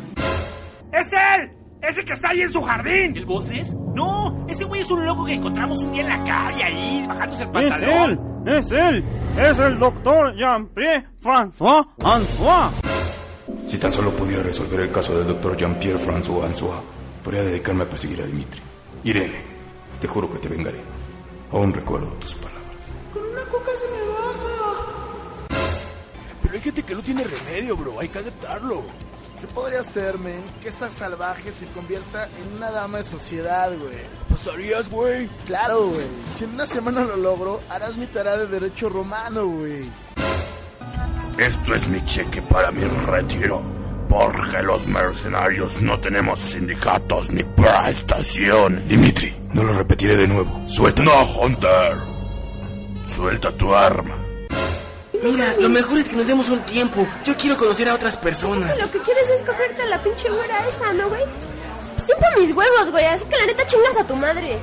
[0.92, 1.52] ¡Es él!
[1.80, 3.16] ¡Ese que está ahí en su jardín!
[3.16, 3.76] ¿El voces?
[3.94, 7.44] No, ese güey es un loco que encontramos un día en la calle ahí, bajándose
[7.44, 8.42] el Es pantalón.
[8.44, 9.04] él, es él,
[9.38, 12.72] es el doctor Jean-Pierre François Ansois.
[13.68, 16.80] Si tan solo pudiera resolver el caso del doctor Jean-Pierre François Ansois,
[17.22, 18.69] podría dedicarme a perseguir a Dimitri.
[19.02, 19.40] Irene,
[20.00, 20.82] te juro que te vengaré.
[21.52, 22.60] Aún recuerdo tus palabras.
[23.12, 25.56] Con una coca se me baja.
[26.42, 27.98] Pero hay gente que no tiene remedio, bro.
[27.98, 28.82] Hay que aceptarlo.
[29.40, 30.42] ¿Qué podría ser, men?
[30.60, 33.96] Que esa salvaje se convierta en una dama de sociedad, güey.
[34.26, 35.28] ¿Apostarías, güey?
[35.46, 36.06] Claro, güey.
[36.36, 39.88] Si en una semana lo logro, harás mi tarea de derecho romano, güey.
[41.38, 43.79] Esto es mi cheque para mi retiro.
[44.10, 48.88] Porque los mercenarios no tenemos sindicatos ni prestaciones.
[48.88, 50.68] Dimitri, no lo repetiré de nuevo.
[50.68, 51.00] Suelta.
[51.04, 51.96] No, Hunter.
[53.06, 54.16] Suelta tu arma.
[55.22, 57.06] Mira, lo mejor es que nos demos un tiempo.
[57.24, 58.80] Yo quiero conocer a otras personas.
[58.80, 61.22] Lo que quieres es cogerte a la pinche güera esa, ¿no, güey?
[61.94, 64.58] Pues tiempo mis huevos, güey, así que la neta chingas a tu madre.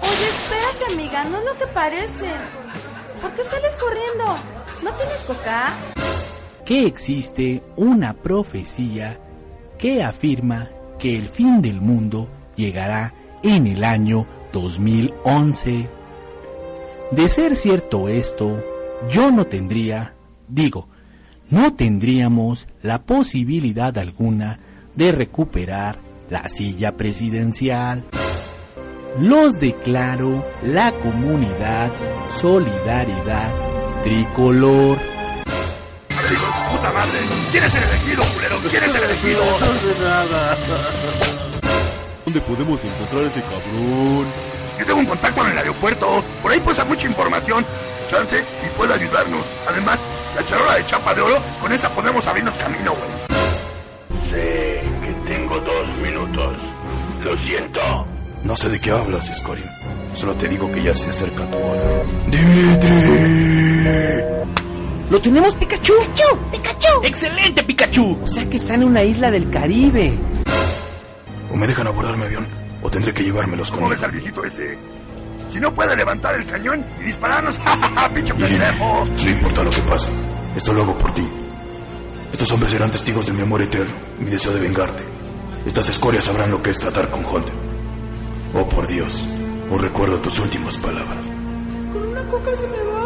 [0.00, 2.30] Oye, espérate, amiga, no es lo que parece.
[3.20, 4.38] ¿Por qué sales corriendo?
[4.82, 5.74] ¿No tienes coca?
[6.66, 9.18] Que existe una profecía
[9.78, 10.68] que afirma
[10.98, 15.88] que el fin del mundo llegará en el año 2011.
[17.12, 18.62] De ser cierto esto,
[19.08, 20.14] yo no tendría,
[20.48, 20.88] digo,
[21.50, 24.58] no tendríamos la posibilidad alguna
[24.96, 28.04] de recuperar la silla presidencial.
[29.20, 31.92] Los declaro la comunidad
[32.30, 35.15] Solidaridad Tricolor.
[36.70, 37.20] ¡Puta madre!
[37.50, 38.58] ¿Quién es el elegido, culero?
[38.68, 39.42] ¿Quién es el elegido?
[42.24, 44.26] ¿Dónde podemos encontrar ese cabrón?
[44.78, 46.24] Yo tengo un contacto en el aeropuerto.
[46.42, 47.64] Por ahí pasa mucha información.
[48.10, 49.46] Chance y puede ayudarnos.
[49.68, 50.00] Además,
[50.34, 53.10] la charola de chapa de oro, con esa podemos abrirnos camino, güey.
[54.30, 56.62] Sé que tengo dos minutos.
[57.22, 58.06] Lo siento.
[58.42, 59.70] No sé de qué hablas, Scorin.
[60.14, 62.02] Solo te digo que ya se acerca tu hora.
[62.26, 63.86] ¡Dimitri!
[65.10, 65.92] ¡Lo tenemos, Pikachu!
[66.00, 66.50] ¡Pikachu!
[66.50, 66.88] ¡Pikachu!
[67.04, 68.18] ¡Excelente, Pikachu!
[68.22, 70.18] O sea que está en una isla del Caribe.
[71.50, 72.46] O me dejan abordar mi avión,
[72.82, 73.90] o tendré que llevármelos ¿Cómo conmigo.
[74.00, 74.76] ves al viejito ese?
[75.50, 79.04] Si no puede levantar el cañón y dispararnos, ¡ja, ja, ja, pinche pendejo!
[79.24, 80.10] no importa lo que pase.
[80.56, 81.28] Esto lo hago por ti.
[82.32, 85.04] Estos hombres serán testigos de mi amor eterno, mi deseo de vengarte.
[85.64, 87.54] Estas escorias sabrán lo que es tratar con Hunter.
[88.54, 89.24] Oh, por Dios,
[89.70, 91.26] os recuerdo tus últimas palabras.
[91.92, 93.05] Con una coca se me baja.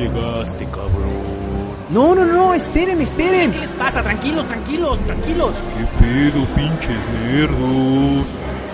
[0.00, 1.40] Llegaste, cabrón.
[1.90, 3.50] No, no, no, esperen, esperen.
[3.52, 4.02] ¿Qué les pasa?
[4.02, 5.56] Tranquilos, tranquilos, tranquilos.
[5.76, 8.26] ¿Qué pedo, pinches nerdos?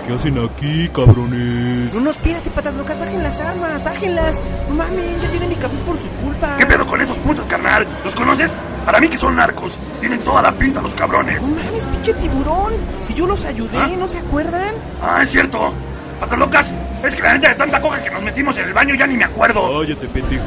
[0.05, 1.93] ¿Qué hacen aquí, cabrones?
[1.95, 4.35] No, no, espérate, patas locas, bajen las armas, bájenlas.
[4.69, 6.57] No mames, ya tiene mi café por su culpa.
[6.57, 7.85] ¿Qué pedo con esos putos, carnal?
[8.05, 8.55] ¿Los conoces?
[8.85, 9.77] Para mí que son narcos.
[9.99, 11.41] Tienen toda la pinta los cabrones.
[11.41, 12.73] No mames, pinche tiburón.
[13.01, 13.89] Si yo los ayudé, ¿Ah?
[13.99, 14.75] ¿no se acuerdan?
[15.01, 15.73] Ah, es cierto.
[16.19, 16.73] Patas locas,
[17.05, 19.17] es que la gente de tanta coca que nos metimos en el baño ya ni
[19.17, 19.79] me acuerdo.
[19.79, 20.45] Cállate, pendejo.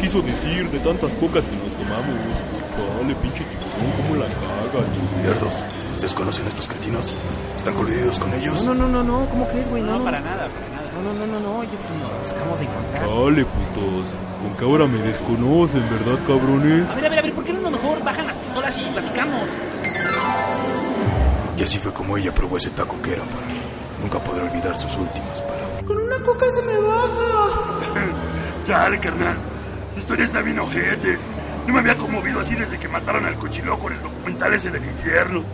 [0.00, 2.14] Quiso decir de tantas cocas que nos tomamos.
[3.00, 4.86] Dale, pinche tiburón, cómo la cagas.
[5.22, 7.14] Nerdos, ¿ustedes conocen a estos cretinos?
[7.56, 8.64] ¿Están coludidos con ellos?
[8.64, 9.82] No, no, no, no, ¿cómo crees, güey?
[9.82, 10.90] No, No, para nada, para nada.
[10.92, 11.70] No, no, no, no, no, ya
[12.20, 13.02] nos acabamos de encontrar.
[13.02, 14.16] Dale, putos.
[14.42, 16.90] Con que ahora me desconocen, ¿verdad, cabrones?
[16.90, 19.50] A ver, a ver, a ver, ¿por qué no mejor bajan las pistolas y platicamos?
[21.58, 23.55] Y así fue como ella probó ese taco que era para mí.
[24.00, 25.82] Nunca podré olvidar sus últimas palabras.
[25.84, 28.10] Con una coca se me baja.
[28.68, 29.38] Dale, carnal.
[29.94, 31.18] La historia está bien ojete.
[31.66, 34.84] No me había conmovido así desde que mataron al cochiloco en el documental ese del
[34.84, 35.44] infierno.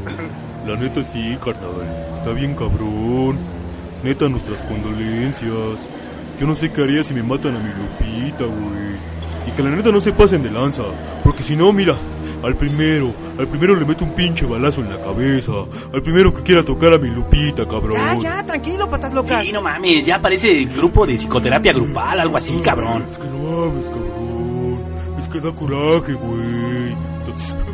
[0.66, 2.12] La neta sí, carnal.
[2.14, 3.38] Está bien cabrón.
[4.02, 5.90] Neta, nuestras condolencias.
[6.38, 9.19] Yo no sé qué haría si me matan a mi Lupita, güey.
[9.46, 10.82] Y que la neta no se pasen de lanza.
[11.22, 11.96] Porque si no, mira,
[12.42, 15.52] al primero, al primero le meto un pinche balazo en la cabeza.
[15.92, 17.98] Al primero que quiera tocar a mi Lupita, cabrón.
[18.20, 19.44] Ya, ya, tranquilo, patas locas.
[19.44, 23.06] Sí, no mames, ya parece grupo de psicoterapia grupal, algo así, cabrón.
[23.10, 24.84] Es que no mames, cabrón.
[25.18, 26.96] Es que da coraje, güey.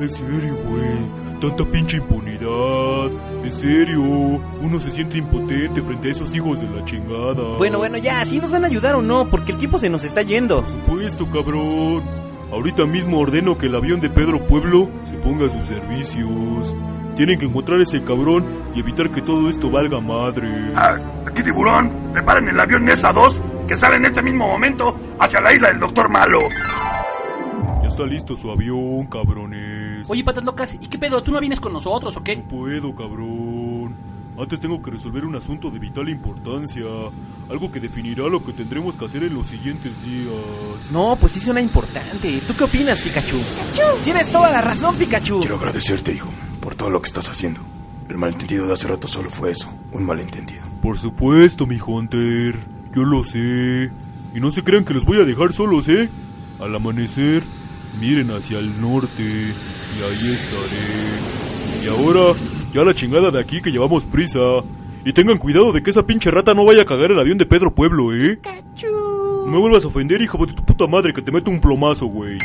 [0.00, 0.98] En serio, güey.
[1.40, 3.10] Tanta pinche impunidad.
[3.44, 4.00] En serio.
[4.00, 7.56] Uno se siente impotente frente a esos hijos de la chingada.
[7.58, 9.28] Bueno, bueno, ya, ¿sí nos van a ayudar o no?
[9.28, 10.62] Porque el tiempo se nos está yendo.
[10.62, 12.02] Por supuesto, cabrón.
[12.52, 16.76] Ahorita mismo ordeno que el avión de Pedro Pueblo se ponga a sus servicios.
[17.16, 20.48] Tienen que encontrar a ese cabrón y evitar que todo esto valga madre.
[20.76, 21.90] Ah, aquí tiburón.
[22.12, 25.78] Preparen el avión Nesa 2 que sale en este mismo momento hacia la isla del
[25.78, 26.38] Doctor Malo.
[27.82, 29.81] Ya está listo su avión, cabrones.
[30.08, 31.22] Oye, patas locas, ¿y qué pedo?
[31.22, 32.36] ¿Tú no vienes con nosotros o qué?
[32.36, 34.12] No puedo, cabrón.
[34.38, 36.84] Antes tengo que resolver un asunto de vital importancia.
[37.50, 40.90] Algo que definirá lo que tendremos que hacer en los siguientes días.
[40.90, 42.40] No, pues sí suena importante.
[42.46, 43.36] ¿Tú qué opinas, Pikachu?
[43.36, 44.04] ¡Pikachu!
[44.04, 45.40] Tienes toda la razón, Pikachu.
[45.40, 46.30] Quiero agradecerte, hijo,
[46.60, 47.60] por todo lo que estás haciendo.
[48.08, 50.62] El malentendido de hace rato solo fue eso, un malentendido.
[50.80, 52.56] Por supuesto, mi Hunter.
[52.94, 53.92] Yo lo sé.
[54.34, 56.08] Y no se crean que los voy a dejar solos, ¿eh?
[56.58, 57.42] Al amanecer,
[58.00, 59.52] miren hacia el norte
[59.98, 61.84] y ahí estaré.
[61.84, 62.38] Y ahora,
[62.72, 64.38] ya la chingada de aquí que llevamos prisa.
[65.04, 67.46] Y tengan cuidado de que esa pinche rata no vaya a cagar el avión de
[67.46, 68.38] Pedro Pueblo, ¿eh?
[69.44, 72.06] No me vuelvas a ofender, hijo de tu puta madre, que te meto un plomazo,
[72.06, 72.38] güey.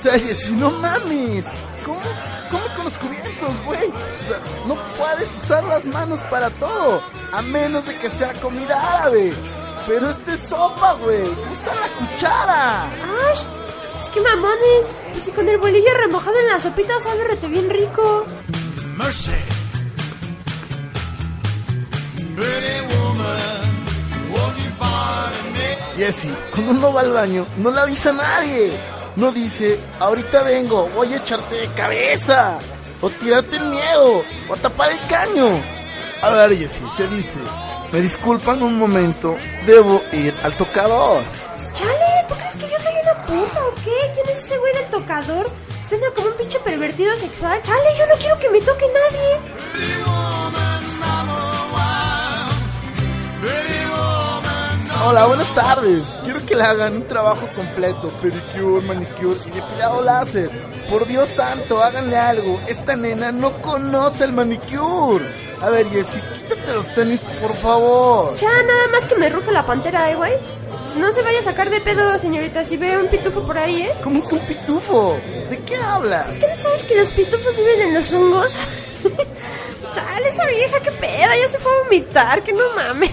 [0.00, 1.44] O sea, Jessy, no mames.
[1.84, 2.00] ¿Cómo?
[2.50, 3.86] ¿Cómo con los cubiertos, güey?
[3.88, 7.02] O sea, no puedes usar las manos para todo.
[7.32, 9.30] A menos de que sea comida árabe.
[9.86, 11.24] Pero este es sopa, güey.
[11.52, 12.84] Usa la cuchara.
[13.30, 13.42] ¡Ash!
[14.00, 14.88] Es que mamones.
[15.12, 18.24] Pues si con el bolillo remojado en la sopita sabe rete bien rico.
[18.96, 19.32] Mercy.
[25.94, 28.72] Jessy, cuando uno va al baño, no le avisa a nadie.
[29.16, 32.58] No dice, ahorita vengo, voy a echarte de cabeza.
[33.00, 34.24] O tirarte el miedo.
[34.48, 35.50] O tapar el caño.
[36.22, 37.38] A ver, Jessy, se dice,
[37.92, 41.22] me disculpan un momento, debo ir al tocador.
[41.72, 44.12] Chale, ¿tú crees que yo soy una puta o qué?
[44.14, 45.50] ¿Quién es ese güey del tocador?
[45.88, 47.60] Suena como un pinche pervertido sexual.
[47.62, 50.39] Chale, yo no quiero que me toque nadie.
[55.02, 56.18] Hola, buenas tardes.
[56.24, 60.50] Quiero que le hagan un trabajo completo, pedicure, manicure y depilado láser.
[60.90, 62.60] Por Dios santo, háganle algo.
[62.68, 65.24] Esta nena no conoce el manicure.
[65.62, 68.34] A ver, Jessy, quítate los tenis, por favor.
[68.36, 70.34] Ya, nada más que me ruge la pantera, ¿eh, güey?
[70.98, 73.92] No se vaya a sacar de pedo, señorita, si ve un pitufo por ahí, ¿eh?
[74.04, 75.18] ¿Cómo que un pitufo?
[75.48, 76.30] ¿De qué hablas?
[76.30, 78.52] ¿Es que no sabes que los pitufos viven en los hongos?
[79.94, 83.10] Chale, esa vieja, qué pedo, ya se fue a vomitar, que no mames.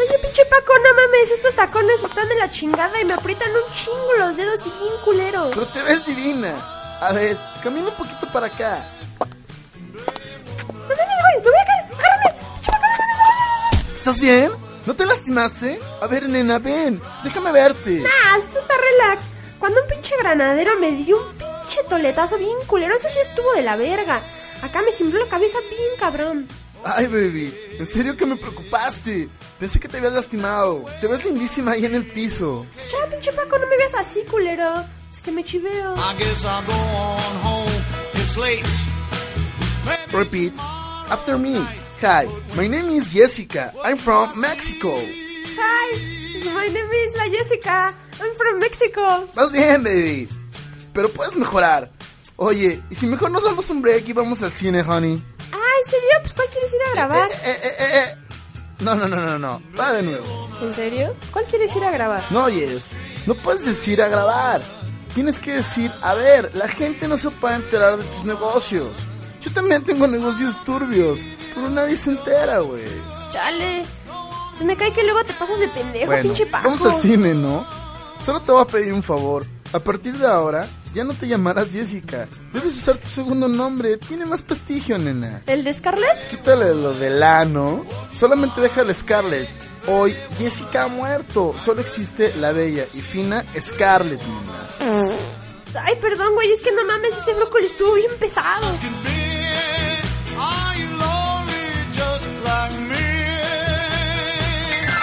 [0.00, 3.72] Oye, pinche Paco, no mames, estos tacones están de la chingada y me aprietan un
[3.72, 5.50] chingo los dedos y bien culero.
[5.50, 6.54] Pero te ves divina.
[7.00, 8.84] A ver, camina un poquito para acá.
[9.18, 9.26] No
[10.78, 11.84] mames, güey, me voy a caer.
[11.98, 12.28] Agárrame.
[13.94, 14.52] ¿Estás bien?
[14.86, 15.80] ¿No te lastimaste?
[16.00, 17.00] A ver, nena, ven.
[17.22, 18.00] Déjame verte.
[18.00, 19.26] Nah, esto está relax.
[19.58, 23.62] Cuando un pinche granadero me dio un pinche toletazo bien culero, eso sí estuvo de
[23.62, 24.22] la verga.
[24.62, 26.48] Acá me cimbró la cabeza bien cabrón.
[26.84, 29.28] Ay, baby, en serio que me preocupaste.
[29.58, 30.84] Pensé que te habías lastimado.
[31.00, 32.66] Te ves lindísima ahí en el piso.
[32.90, 34.84] Ya, pinche Paco, no me veas así, culero.
[35.10, 35.94] Es que me chiveo.
[40.12, 40.52] Repeat
[41.10, 41.56] after me.
[42.00, 42.26] Hi,
[42.56, 43.72] my name is Jessica.
[43.84, 44.96] I'm from Mexico.
[45.58, 45.96] Hi,
[46.54, 47.94] my name is La Jessica.
[48.20, 49.28] I'm from Mexico.
[49.34, 50.28] Vas bien, baby.
[50.92, 51.90] Pero puedes mejorar.
[52.36, 55.20] Oye, ¿y si mejor nos damos un break y vamos al cine, honey?
[55.52, 56.08] Ah, ¿en serio?
[56.22, 57.30] Pues ¿cuál quieres ir a grabar?
[57.30, 58.16] Eh, eh, eh, eh.
[58.80, 59.62] No, no, no, no, no.
[59.78, 60.48] Va de nuevo.
[60.62, 61.14] ¿En serio?
[61.32, 62.22] ¿Cuál quieres ir a grabar?
[62.30, 62.92] No oyes.
[63.26, 64.62] No puedes decir a grabar.
[65.14, 68.88] Tienes que decir, a ver, la gente no se puede enterar de tus negocios.
[69.40, 71.18] Yo también tengo negocios turbios,
[71.54, 72.84] pero nadie se entera, güey.
[73.30, 73.82] Chale.
[74.56, 76.68] Se me cae que luego te pasas de pendejo, Bueno, pinche Paco.
[76.68, 77.64] vamos al cine, ¿no?
[78.24, 79.46] Solo te voy a pedir un favor.
[79.72, 82.28] A partir de ahora, ya no te llamarás Jessica.
[82.52, 83.96] Debes usar tu segundo nombre.
[83.96, 85.42] Tiene más prestigio, nena.
[85.46, 86.30] ¿El de Scarlett?
[86.30, 87.84] Quítale lo del ano.
[88.12, 89.48] Solamente deja el Scarlett.
[89.86, 91.54] Hoy, Jessica ha muerto.
[91.58, 95.16] Solo existe la bella y fina Scarlett, nena.
[95.84, 98.66] Ay, perdón, güey, es que no mames, ese brócoli estuvo bien pesado.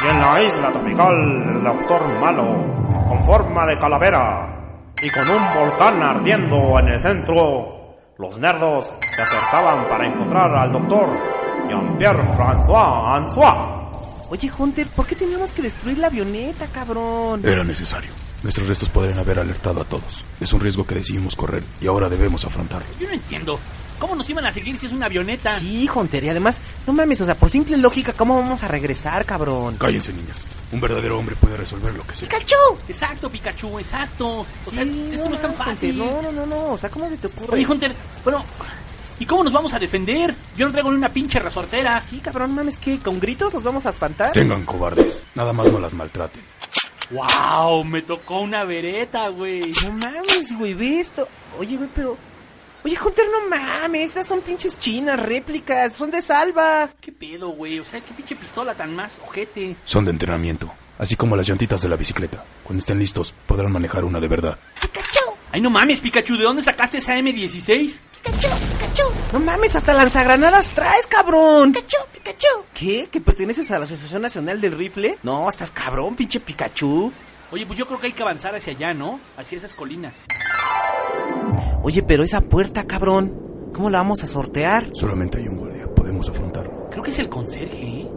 [0.02, 4.65] Y en la isla tropical del Doctor Malo, con forma de calavera
[5.06, 10.72] y con un volcán ardiendo en el centro, los nerdos se acercaban para encontrar al
[10.72, 11.20] Doctor
[11.70, 14.30] Jean-Pierre François Ansois.
[14.32, 17.46] Oye, Hunter, ¿por qué teníamos que destruir la avioneta, cabrón?
[17.46, 18.10] Era necesario.
[18.42, 20.26] Nuestros restos podrían haber alertado a todos.
[20.40, 22.88] Es un riesgo que decidimos correr y ahora debemos afrontarlo.
[23.00, 23.60] Yo no entiendo.
[24.00, 25.60] ¿Cómo nos iban a seguir si es una avioneta?
[25.60, 29.26] Sí, Hunter, y además, no mames, o sea, por simple lógica, ¿cómo vamos a regresar,
[29.26, 29.78] cabrón?
[29.78, 30.44] Cállense, niñas.
[30.72, 32.28] Un verdadero hombre puede resolver lo que sea.
[32.28, 32.56] ¡Pikachu!
[32.88, 34.46] Exacto, Pikachu, exacto.
[34.66, 35.98] O sea, Sí, esto no es tan Hunter, fácil.
[35.98, 37.54] No, no, no, no, o sea, ¿cómo se te ocurre?
[37.56, 37.94] Oye, Hunter,
[38.24, 38.44] bueno,
[39.20, 40.36] ¿y cómo nos vamos a defender?
[40.58, 42.02] Yo no traigo ni una pinche resortera.
[42.02, 43.00] Sí, cabrón, mames, ¿qué?
[43.00, 44.34] ¿Con gritos los vamos a espantar?
[44.34, 45.26] Tengan cobardes.
[45.36, 46.44] Nada más no las maltraten.
[47.12, 47.84] ¡Wow!
[47.84, 49.72] Me tocó una vereta, güey.
[49.84, 51.28] No mames, güey, ve esto.
[51.60, 52.18] Oye, güey, pero...
[52.86, 56.88] Oye, Hunter, no mames, estas son pinches chinas, réplicas, son de salva.
[57.02, 57.80] ¿Qué pedo, güey?
[57.80, 59.76] O sea, ¿qué pinche pistola tan más ojete?
[59.86, 62.46] Son de entrenamiento, así como las llantitas de la bicicleta.
[62.64, 64.60] Cuando estén listos, podrán manejar una de verdad.
[65.52, 68.02] Ay, no mames, Pikachu, ¿de dónde sacaste esa M16?
[68.24, 69.04] Pikachu, Pikachu.
[69.34, 71.72] No mames, hasta lanzagranadas traes, cabrón.
[71.72, 72.66] Pikachu, Pikachu.
[72.76, 73.10] ¿Qué?
[73.12, 75.18] ¿Que perteneces a la Asociación Nacional del Rifle?
[75.24, 77.12] No, estás cabrón, pinche Pikachu.
[77.50, 79.20] Oye, pues yo creo que hay que avanzar hacia allá, ¿no?
[79.38, 80.26] Hacia esas colinas.
[81.84, 84.90] Oye, pero esa puerta, cabrón, ¿cómo la vamos a sortear?
[84.94, 85.88] Solamente hay un guardia.
[85.94, 86.90] Podemos afrontarlo.
[86.90, 88.12] Creo que es el conserje, ¿eh?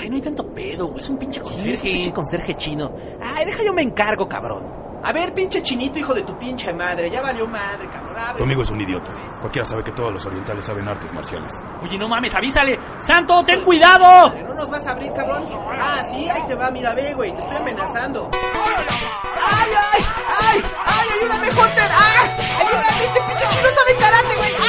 [0.00, 1.00] Ay, no hay tanto pedo, güey.
[1.00, 1.72] Es un pinche Sí, conserje.
[1.74, 2.92] es un pinche conserje chino.
[3.20, 4.64] Ay, deja yo me encargo, cabrón.
[5.04, 7.10] A ver, pinche chinito, hijo de tu pinche madre.
[7.10, 8.16] Ya valió madre, cabrón.
[8.16, 8.38] Abre.
[8.38, 9.12] Tu amigo es un idiota.
[9.40, 11.52] Cualquiera sabe que todos los orientales saben artes marciales.
[11.82, 12.78] Oye, no mames, avísale.
[13.00, 14.32] ¡Santo, ten cuidado!
[14.46, 15.42] ¿No nos vas a abrir, cabrón?
[15.72, 17.34] Ah, sí, ahí te va, mira, ve, güey.
[17.34, 18.30] Te estoy amenazando.
[18.32, 20.04] ¡Ay, ay!
[20.40, 20.62] ¡Ay!
[20.86, 21.90] ¡Ay, ayúdame, Hunter!
[21.90, 22.28] ¡Ah!
[22.60, 23.04] ¡Ayúdame!
[23.04, 24.52] Este pinche chino sabe karate, güey.
[24.60, 24.66] ¡Ah!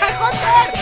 [0.00, 0.80] ¡Ah, Hunter!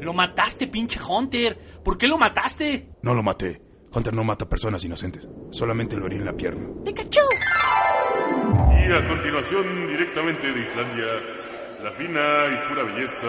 [0.00, 1.58] Lo mataste, pinche Hunter.
[1.84, 2.88] ¿Por qué lo mataste?
[3.02, 3.65] No lo maté.
[3.96, 5.26] Hunter no mata personas inocentes.
[5.50, 6.68] Solamente lo herí en la pierna.
[6.84, 7.20] ¡Pikachu!
[8.78, 11.06] Y a continuación, directamente de Islandia,
[11.82, 12.20] la fina
[12.52, 13.26] y pura belleza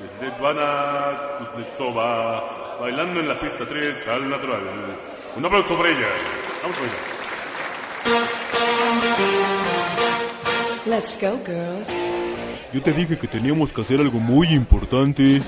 [0.00, 4.60] de Svetlana Kuznetsova, bailando en la pista 3 al natural.
[5.34, 6.08] Un aplauso para ella.
[6.62, 6.98] Vamos a bailar.
[10.84, 11.90] Let's go, girls.
[12.74, 15.40] Yo te dije que teníamos que hacer algo muy importante.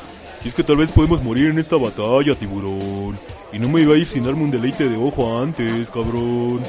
[0.42, 3.18] Y es que tal vez podemos morir en esta batalla, tiburón.
[3.52, 6.62] Y no me iba a ir sin darme un deleite de ojo antes, cabrón.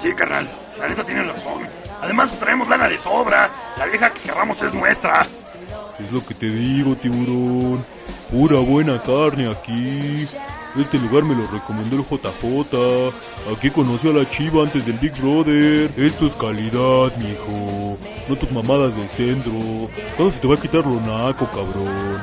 [0.00, 0.48] Sí, carnal,
[0.78, 1.66] la neta tiene razón.
[2.00, 3.50] Además, traemos lana de sobra.
[3.76, 5.26] La vieja que querramos es nuestra.
[5.98, 7.84] Es lo que te digo, tiburón.
[8.30, 10.26] Pura buena carne aquí.
[10.76, 13.12] Este lugar me lo recomendó el JJ.
[13.54, 15.90] Aquí conocí a la chiva antes del Big Brother.
[15.96, 17.98] Esto es calidad, mijo.
[18.28, 19.52] No tus mamadas del centro.
[20.16, 22.22] ¿Cuándo se te va a quitar lo naco, cabrón?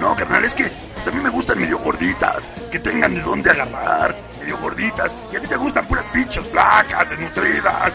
[0.00, 0.70] No, carnal, es que
[1.02, 2.50] pues, a mí me gustan medio gorditas.
[2.70, 4.14] Que tengan de dónde agarrar.
[4.38, 5.16] Medio gorditas.
[5.32, 7.92] Y a ti te gustan puras pinches flacas, desnutridas.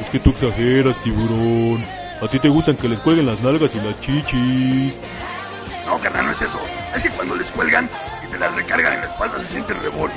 [0.00, 1.84] Es que tú exageras, tiburón.
[2.20, 5.00] A ti te gustan que les cuelguen las nalgas y las chichis.
[5.86, 6.58] No, carnal, no es eso.
[6.96, 7.88] Es que cuando les cuelgan
[8.26, 10.16] y te la recargan en la espalda se siente re bonito,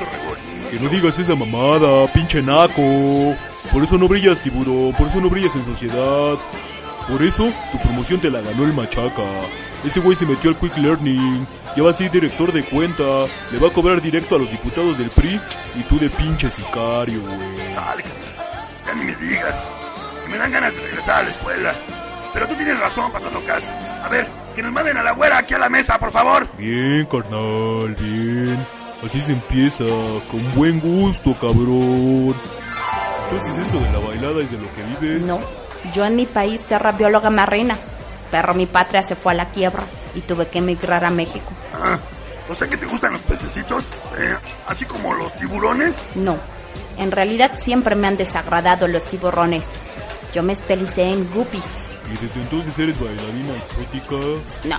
[0.00, 0.70] re bonito.
[0.70, 3.34] Que no digas esa mamada, pinche naco.
[3.72, 4.92] Por eso no brillas, tiburón.
[4.94, 6.36] Por eso no brillas en sociedad.
[7.08, 9.22] Por eso tu promoción te la ganó el machaca.
[9.84, 11.46] Ese güey se metió al Quick Learning.
[11.76, 13.02] Ya va a ser director de cuenta.
[13.52, 15.40] Le va a cobrar directo a los diputados del PRI.
[15.76, 17.74] Y tú de pinche sicario, güey.
[17.74, 18.04] Dale,
[18.86, 19.54] ya ni me digas.
[20.24, 21.74] Que me dan ganas de regresar a la escuela.
[22.32, 23.64] Pero tú tienes razón, patatocas.
[24.04, 26.48] A ver, que nos manden a la güera aquí a la mesa, por favor.
[26.58, 28.58] Bien, carnal, bien.
[29.04, 29.84] Así se empieza,
[30.30, 32.34] con buen gusto, cabrón.
[33.30, 35.26] Entonces eso de la bailada es de lo que vives.
[35.26, 35.40] No,
[35.92, 37.76] yo en mi país era bióloga marina,
[38.30, 39.82] pero mi patria se fue a la quiebra
[40.14, 41.50] y tuve que emigrar a México.
[41.74, 41.98] Ah,
[42.48, 43.84] o sea que te gustan los pececitos,
[44.18, 44.36] eh,
[44.68, 45.94] así como los tiburones.
[46.14, 46.38] No,
[46.98, 49.80] en realidad siempre me han desagradado los tiburones.
[50.32, 51.64] Yo me espelicé en guppies.
[52.06, 54.16] ¿Y desde entonces eres bailarina exótica?
[54.64, 54.78] No,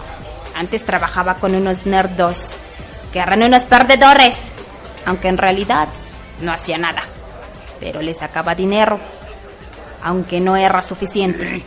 [0.55, 2.49] antes trabajaba con unos nerdos,
[3.11, 4.53] que eran unos perdedores,
[5.05, 5.87] aunque en realidad
[6.41, 7.03] no hacía nada,
[7.79, 8.99] pero les sacaba dinero,
[10.01, 11.63] aunque no era suficiente.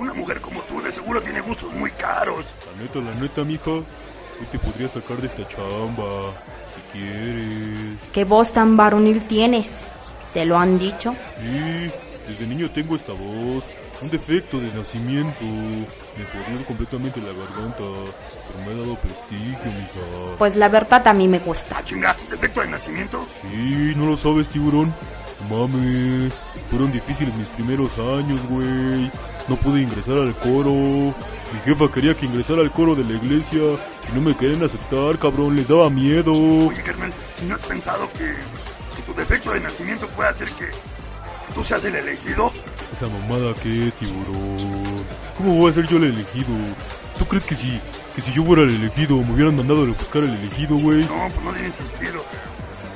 [0.00, 2.46] Una mujer como tú de seguro tiene gustos muy caros.
[2.74, 6.32] La neta, la neta, mija, yo te podría sacar de esta chamba,
[6.74, 7.98] si quieres.
[8.10, 9.88] ¿Qué voz tan varonil tienes?
[10.32, 11.14] ¿Te lo han dicho?
[11.36, 11.90] Sí,
[12.26, 13.66] desde niño tengo esta voz.
[14.00, 15.44] Un defecto de nacimiento.
[15.44, 17.84] Me podría completamente la garganta.
[18.46, 20.36] Pero me ha dado prestigio, mija.
[20.38, 21.84] Pues la verdad a mí me gusta.
[21.84, 23.26] Chinga, ¿defecto de nacimiento?
[23.42, 24.94] Sí, ¿no lo sabes, tiburón?
[25.50, 26.40] Mames,
[26.70, 29.10] fueron difíciles mis primeros años, güey.
[29.48, 30.72] No pude ingresar al coro.
[30.72, 35.18] Mi jefa quería que ingresara al coro de la iglesia y no me querían aceptar,
[35.18, 35.56] cabrón.
[35.56, 36.32] Les daba miedo.
[36.32, 36.82] Oye,
[37.42, 38.36] ¿y ¿no has pensado que,
[38.96, 42.50] que tu defecto de nacimiento puede hacer que, que tú seas el elegido?
[42.92, 45.04] Esa mamada que, tiburón.
[45.36, 46.54] ¿Cómo voy a ser yo el elegido?
[47.18, 47.80] ¿Tú crees que si,
[48.14, 51.00] que si yo fuera el elegido me hubieran mandado a buscar el elegido, güey?
[51.00, 52.24] No, pues no tiene sentido.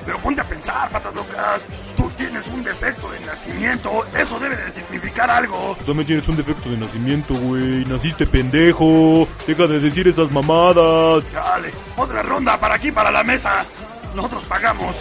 [0.05, 1.67] Pero ponte a pensar, patas locas.
[1.97, 4.05] Tú tienes un defecto de nacimiento.
[4.17, 5.77] Eso debe de significar algo.
[5.79, 7.85] Tú también tienes un defecto de nacimiento, güey.
[7.87, 9.27] Naciste pendejo.
[9.47, 11.33] Deja de decir esas mamadas.
[11.33, 13.65] Dale, otra ronda para aquí, para la mesa.
[14.15, 14.97] Nosotros pagamos.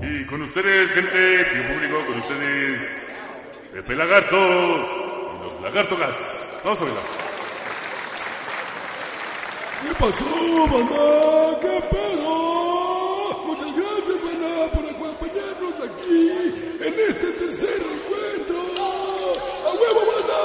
[0.00, 2.80] Y con ustedes, gente, tío público, con ustedes,
[3.72, 6.22] Pepe Lagarto y los Lagarto Gats.
[6.64, 7.02] Vamos a bailar.
[9.82, 11.60] ¿Qué pasó, banda?
[11.60, 13.44] ¿Qué pedo?
[13.46, 16.30] Muchas gracias, banda, por acompañarnos aquí
[16.80, 18.58] en este tercer encuentro.
[19.66, 20.40] ¡A huevo, banda!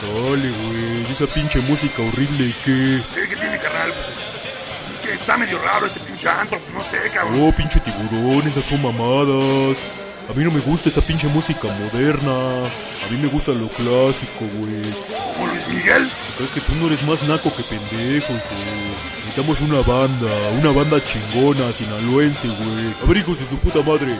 [0.00, 3.00] Dale, güey, esa pinche música horrible qué.
[3.14, 3.92] ¿Qué, qué tiene, carnal?
[3.92, 6.58] Pues, pues es que está medio raro este pinche antro.
[6.72, 7.40] No sé, cabrón.
[7.42, 9.78] Oh, pinche tiburón, esas son mamadas.
[10.28, 12.66] A mí no me gusta esa pinche música moderna.
[13.06, 14.82] A mí me gusta lo clásico, güey.
[15.34, 16.06] ¿Como Luis Miguel?
[16.36, 18.54] Creo que tú no eres más naco que pendejo, hijo.
[19.16, 20.28] Necesitamos una banda,
[20.60, 22.94] una banda chingona, sinaloense, güey.
[23.02, 24.18] A ver, hijos de su puta madre.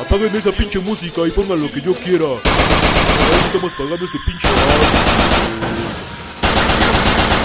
[0.00, 2.24] Apaguen esa pinche música y pongan lo que yo quiera.
[2.24, 4.48] Ahora estamos pagando este pinche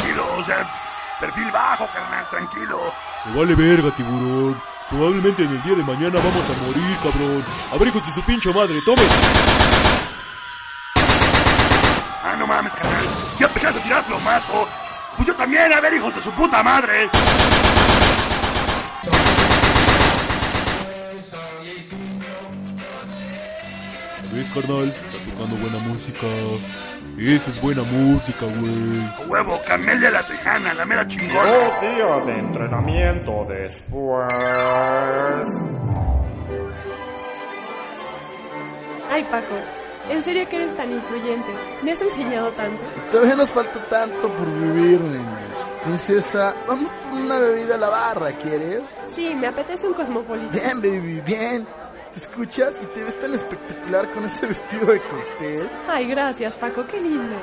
[0.02, 0.68] Tranquilo, o sea,
[1.20, 2.94] perfil bajo, carnal, tranquilo.
[3.26, 4.75] Me vale verga, tiburón.
[4.90, 7.44] Probablemente en el día de mañana vamos a morir, cabrón.
[7.74, 9.06] A ver, hijos de su pinche madre, tomen.
[12.24, 13.06] Ah, no mames, carnal.
[13.40, 14.68] Ya empezaste a tirar plomazo.
[15.16, 17.10] Pues yo también, a ver, hijos de su puta madre.
[24.32, 24.90] ¿Ves, carnal?
[24.90, 26.28] Está tocando buena música.
[27.18, 29.30] Esa es buena música, güey.
[29.30, 31.50] Huevo, camelia la tejana, la mera chingona.
[31.50, 34.28] Dos días de entrenamiento después.
[39.10, 39.56] Ay, Paco,
[40.10, 41.52] en serio que eres tan influyente.
[41.84, 42.84] Me has enseñado tanto.
[43.10, 45.40] Todavía nos falta tanto por vivir, niña.
[45.86, 48.82] Princesa, vamos por una bebida a la barra, ¿quieres?
[49.08, 50.52] Sí, me apetece un cosmopolita.
[50.52, 51.66] Bien, baby, bien.
[52.16, 55.70] ¿Te escuchas y te ves tan espectacular con ese vestido de cóctel?
[55.86, 57.36] Ay, gracias, Paco, qué lindo.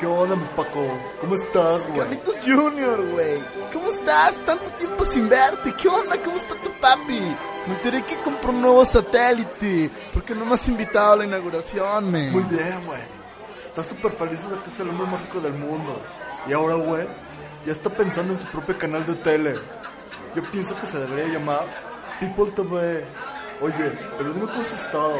[0.00, 0.98] ¿Qué onda, mi Paco?
[1.20, 1.98] ¿Cómo estás, güey?
[1.98, 3.44] Carlitos Junior, güey.
[3.70, 4.34] ¿Cómo estás?
[4.46, 5.74] Tanto tiempo sin verte.
[5.76, 6.16] ¿Qué onda?
[6.22, 7.36] ¿Cómo está tu papi?
[7.66, 9.90] Me enteré que compró un nuevo satélite.
[10.14, 12.30] ¿Por qué no me has invitado a la inauguración, me?
[12.30, 13.02] Muy bien, güey.
[13.60, 16.00] Está súper feliz de que es el hombre más rico del mundo.
[16.46, 17.06] Y ahora, güey,
[17.66, 19.56] ya está pensando en su propio canal de tele.
[20.34, 21.66] Yo pienso que se debería llamar
[22.20, 23.04] People TV.
[23.60, 25.18] Oye, pero dime cómo has estado.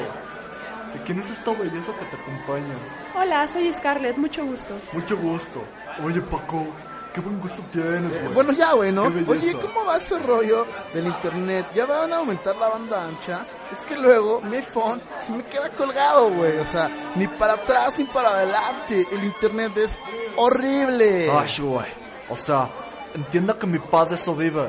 [0.92, 2.74] ¿De quién es esta belleza que te acompaña?
[3.16, 4.74] Hola, soy Scarlett, mucho gusto.
[4.92, 5.64] Mucho gusto.
[6.04, 6.66] Oye, Paco,
[7.12, 8.34] qué buen gusto tienes, güey.
[8.34, 9.04] Bueno, ya, güey, ¿no?
[9.26, 11.66] Oye, ¿cómo va ese rollo del internet?
[11.74, 13.44] ¿Ya van a aumentar la banda ancha?
[13.72, 16.58] Es que luego mi iPhone se me queda colgado, güey.
[16.58, 19.06] O sea, ni para atrás ni para adelante.
[19.10, 19.98] El internet es
[20.36, 21.28] horrible.
[21.30, 21.86] Ay, güey.
[22.28, 22.70] O sea,
[23.14, 24.68] entienda que mi padre eso vive.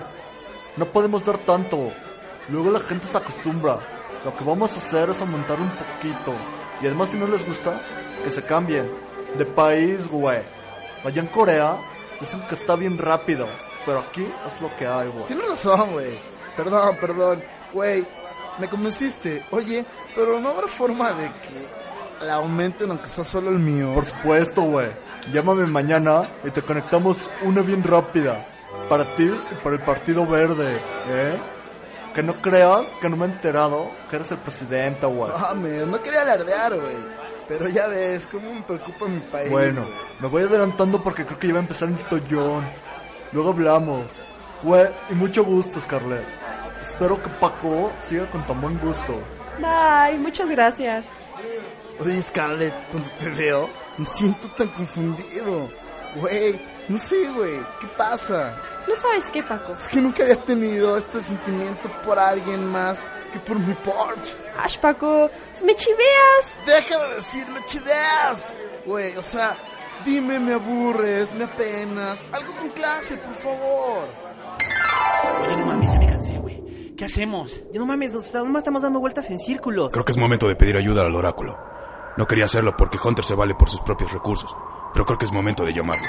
[0.78, 1.92] No podemos dar tanto.
[2.50, 3.80] Luego la gente se acostumbra.
[4.24, 6.34] Lo que vamos a hacer es aumentar un poquito.
[6.82, 7.82] Y además, si no les gusta,
[8.24, 8.90] que se cambien.
[9.38, 10.40] De país, güey.
[11.04, 11.78] Allá en Corea,
[12.20, 13.48] dicen que está bien rápido.
[13.86, 15.26] Pero aquí es lo que hay, güey.
[15.26, 16.20] Tienes razón, güey.
[16.56, 17.44] Perdón, perdón.
[17.74, 18.06] Güey,
[18.58, 19.46] me convenciste.
[19.52, 19.86] Oye,
[20.16, 23.94] pero no habrá forma de que la aumenten aunque sea solo el mío.
[23.94, 24.88] Por supuesto, güey.
[25.32, 28.48] Llámame mañana y te conectamos una bien rápida.
[28.90, 30.78] Para ti y para el Partido Verde,
[31.10, 31.40] ¿eh?
[32.16, 35.32] Que no creas que no me he enterado que eres el presidente, güey.
[35.34, 36.96] Mames, no quería alardear, güey.
[37.48, 39.52] Pero ya ves, cómo me preocupa mi país.
[39.52, 39.94] Bueno, güey.
[40.22, 42.66] me voy adelantando porque creo que ya va a empezar el tollón.
[43.34, 44.06] Luego hablamos.
[44.64, 46.26] Güey, y mucho gusto, Scarlett.
[46.82, 49.20] Espero que Paco siga con tan buen gusto.
[49.60, 51.06] Bye, muchas gracias.
[52.00, 55.70] Oye, Scarlett, cuando te veo, me siento tan confundido.
[56.16, 58.56] Güey, no sé, güey, ¿qué pasa?
[58.88, 59.74] ¿No sabes qué, Paco?
[59.74, 64.34] Es que nunca había tenido este sentimiento por alguien más que por mi Porsche.
[64.58, 65.30] Ash, Paco,
[65.66, 66.56] me chiveas.
[66.66, 68.56] Deja de decirme chiveas.
[68.86, 69.58] Güey, o sea,
[70.06, 72.28] dime me aburres, me apenas.
[72.32, 74.08] Algo con clase, por favor.
[75.42, 76.96] Oye, no mames, ya me cansé, güey.
[76.96, 77.64] ¿Qué hacemos?
[77.74, 79.92] Ya no mames, nos estamos dando vueltas en círculos.
[79.92, 81.58] Creo que es momento de pedir ayuda al oráculo.
[82.18, 84.56] No quería hacerlo porque Hunter se vale por sus propios recursos,
[84.94, 86.08] pero creo que es momento de llamarlo.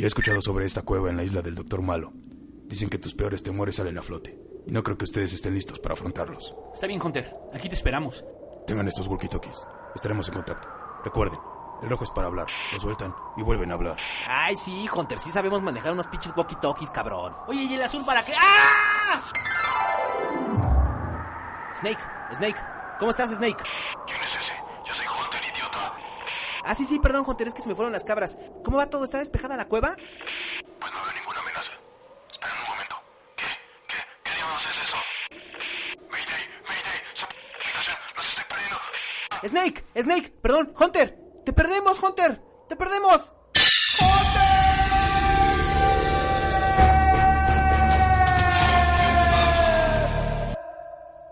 [0.00, 2.14] Ya he escuchado sobre esta cueva en la isla del Doctor Malo.
[2.64, 4.34] Dicen que tus peores temores salen a flote.
[4.66, 6.56] Y no creo que ustedes estén listos para afrontarlos.
[6.72, 7.36] Está bien, Hunter.
[7.52, 8.24] Aquí te esperamos.
[8.66, 9.58] Tengan estos walkie-talkies.
[9.94, 10.66] Estaremos en contacto.
[11.04, 11.38] Recuerden,
[11.82, 12.46] el rojo es para hablar.
[12.72, 13.98] Lo sueltan y vuelven a hablar.
[14.26, 17.36] Ay, sí, Hunter, sí sabemos manejar unos pinches walkie-talkies, cabrón.
[17.46, 18.32] Oye, ¿y el azul para qué?
[18.38, 19.20] ¡Ah!
[21.74, 22.00] Snake,
[22.32, 22.58] Snake,
[22.98, 23.62] ¿cómo estás, Snake?
[24.06, 24.54] ¿Quién es ese?
[24.88, 25.94] Yo soy Hunter, idiota.
[26.64, 28.36] Ah, sí, sí, perdón, Hunter, es que se me fueron las cabras.
[28.64, 29.04] ¿Cómo va todo?
[29.04, 29.94] ¿Está despejada la cueva?
[29.96, 31.72] Pues no veo ninguna amenaza.
[32.32, 32.96] Espera un momento.
[33.36, 33.44] ¿Qué?
[33.88, 33.96] ¿Qué?
[34.22, 34.96] ¿Qué diablos es eso?
[36.10, 36.98] Mayday, Mayday.
[38.16, 38.78] Los estoy perdiendo.
[39.48, 41.18] Snake, Snake, perdón, Hunter.
[41.44, 42.42] Te perdemos, Hunter.
[42.68, 43.32] Te perdemos.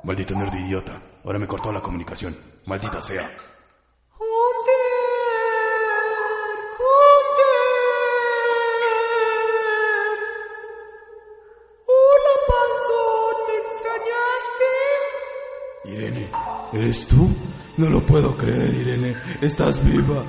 [0.02, 1.02] Maldito nerd idiota.
[1.22, 2.34] Ahora me cortó la comunicación.
[2.64, 3.30] Maldita sea.
[16.72, 17.28] ¿Eres tú?
[17.76, 19.16] No lo puedo creer, Irene.
[19.40, 20.22] Estás viva.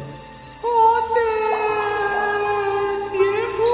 [0.62, 1.22] ¡Joder!
[3.12, 3.72] ¡Viejo!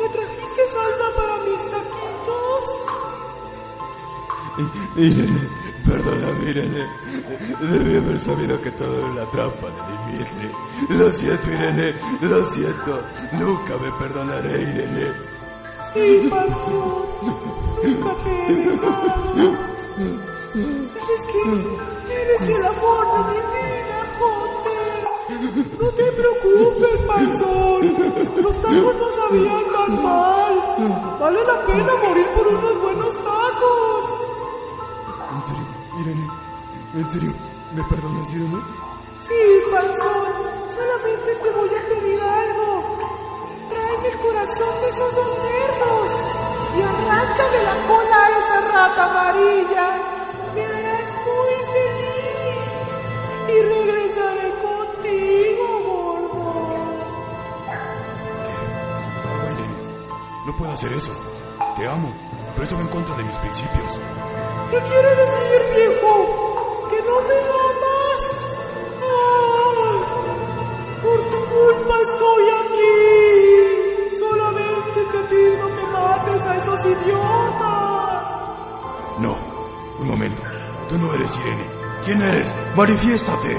[0.00, 2.66] ¿Me trajiste salsa para mis taquitos?
[4.96, 5.42] Irene,
[5.86, 6.84] perdóname, Irene.
[7.60, 9.80] Debí haber sabido que todo era la trampa de
[10.12, 10.50] Dimitri.
[10.90, 11.94] Lo siento, Irene.
[12.20, 13.02] Lo siento.
[13.32, 15.12] Nunca me perdonaré, Irene.
[15.94, 17.04] Sí, panzón.
[17.82, 19.56] Nunca te he dejado.
[20.54, 22.14] ¿Sabes qué?
[22.14, 25.02] Eres el amor de mi vida, Joder.
[25.80, 27.82] No te preocupes, panzón.
[28.40, 30.54] Los tacos no sabían tan mal.
[31.18, 34.04] Vale la pena morir por unos buenos tacos.
[35.34, 35.66] En serio,
[36.00, 36.28] Irene.
[36.94, 37.34] En serio,
[37.74, 38.58] ¿me perdonas, Irene?
[39.26, 40.32] Sí, panzón.
[40.68, 42.96] Solamente te voy a pedir algo.
[43.70, 46.10] Tráeme el corazón de esos dos nerdos
[46.76, 50.13] y arráncame la cola a esa rata amarilla.
[53.48, 56.44] Y regresaré contigo, gordo.
[59.24, 59.78] No, Irene.
[60.46, 61.12] No puedo hacer eso.
[61.76, 62.12] Te amo,
[62.52, 63.98] pero eso va en contra de mis principios.
[64.70, 66.12] ¿Qué quiere decir, viejo?
[66.90, 68.22] ¿Que no me amas?
[69.02, 69.98] ¡Ay!
[71.02, 72.96] Por tu culpa estoy aquí.
[74.18, 78.24] Solamente te pido que mates a esos idiotas.
[79.18, 79.36] No,
[80.00, 80.42] un momento.
[80.88, 81.83] Tú no eres Irene.
[82.04, 82.54] ¿Quién eres?
[82.76, 83.56] ¡Manifiéstate!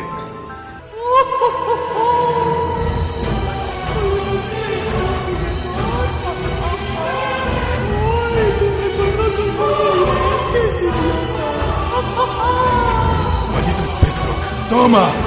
[13.51, 14.35] ¡Maldito espectro!
[14.69, 15.24] ¡Toma!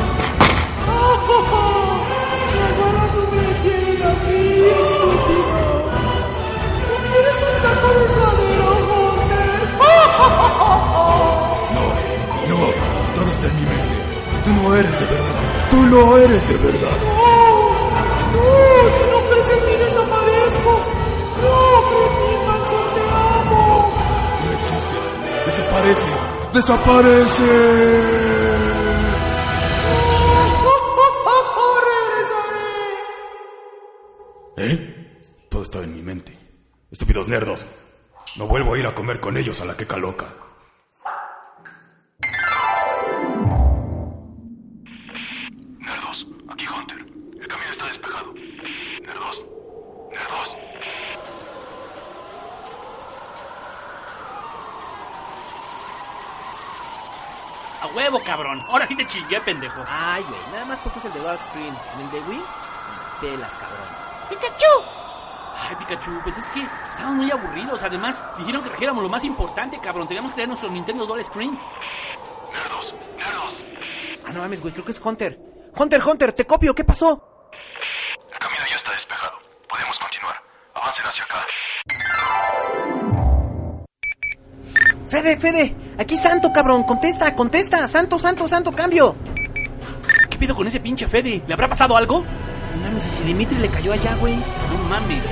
[15.88, 16.98] Lo eres de verdad.
[18.32, 18.46] ¡No!
[18.96, 20.72] ¡Si no presente desaparezco!
[21.42, 21.56] ¡No,
[22.46, 23.92] Manson, te amo!
[24.38, 25.02] Tú no existes.
[25.46, 26.10] Desaparece.
[26.54, 27.50] Desaparece.
[34.60, 35.20] ¿Eh?
[35.48, 36.36] Todo estaba en mi mente.
[36.90, 37.64] Estúpidos nerdos.
[38.36, 40.26] No vuelvo a ir a comer con ellos a la queca loca.
[58.28, 58.62] Cabrón.
[58.68, 59.82] Ahora sí te chingué, pendejo.
[59.88, 61.74] Ay, güey, nada más porque es el de Dual Screen.
[61.94, 62.42] En el de Wii,
[63.22, 63.88] pelas, cabrón.
[64.28, 64.66] ¡Pikachu!
[65.56, 66.60] Ay, Pikachu, pues es que
[66.90, 67.82] estaban muy aburridos.
[67.82, 70.06] Además, dijeron que trajéramos lo más importante, cabrón.
[70.06, 71.58] Teníamos que traer nuestro Nintendo Dual Screen.
[74.26, 75.40] Ah, no mames, güey, creo que es Hunter.
[75.74, 77.48] Hunter, Hunter, te copio, ¿qué pasó?
[78.30, 79.38] El camino ya está despejado.
[79.66, 80.42] Podemos continuar.
[80.74, 81.46] Avancen hacia acá.
[85.08, 89.16] Fede, Fede, aquí Santo, cabrón, contesta, contesta, Santo, Santo, Santo, cambio.
[90.28, 91.42] ¿Qué pido con ese pinche Fede?
[91.46, 92.20] ¿Le habrá pasado algo?
[92.76, 94.36] No mames, ¿y si Dimitri le cayó allá, güey?
[94.36, 95.24] No mames.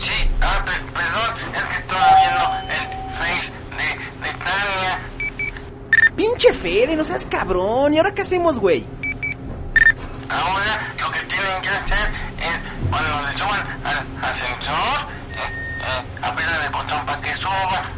[0.00, 2.44] Sí, ah, pe- perdón, es que estaba viendo
[2.74, 2.84] el
[3.18, 3.88] Face de,
[4.28, 6.12] de Tania.
[6.16, 7.94] Pinche Fede, no seas cabrón.
[7.94, 8.84] ¿Y ahora qué hacemos, güey?
[10.30, 12.60] Ahora lo que tienen que hacer es,
[12.90, 15.50] cuando se suban al ascensor, eh,
[15.82, 17.90] eh, apretan el botón para que suba.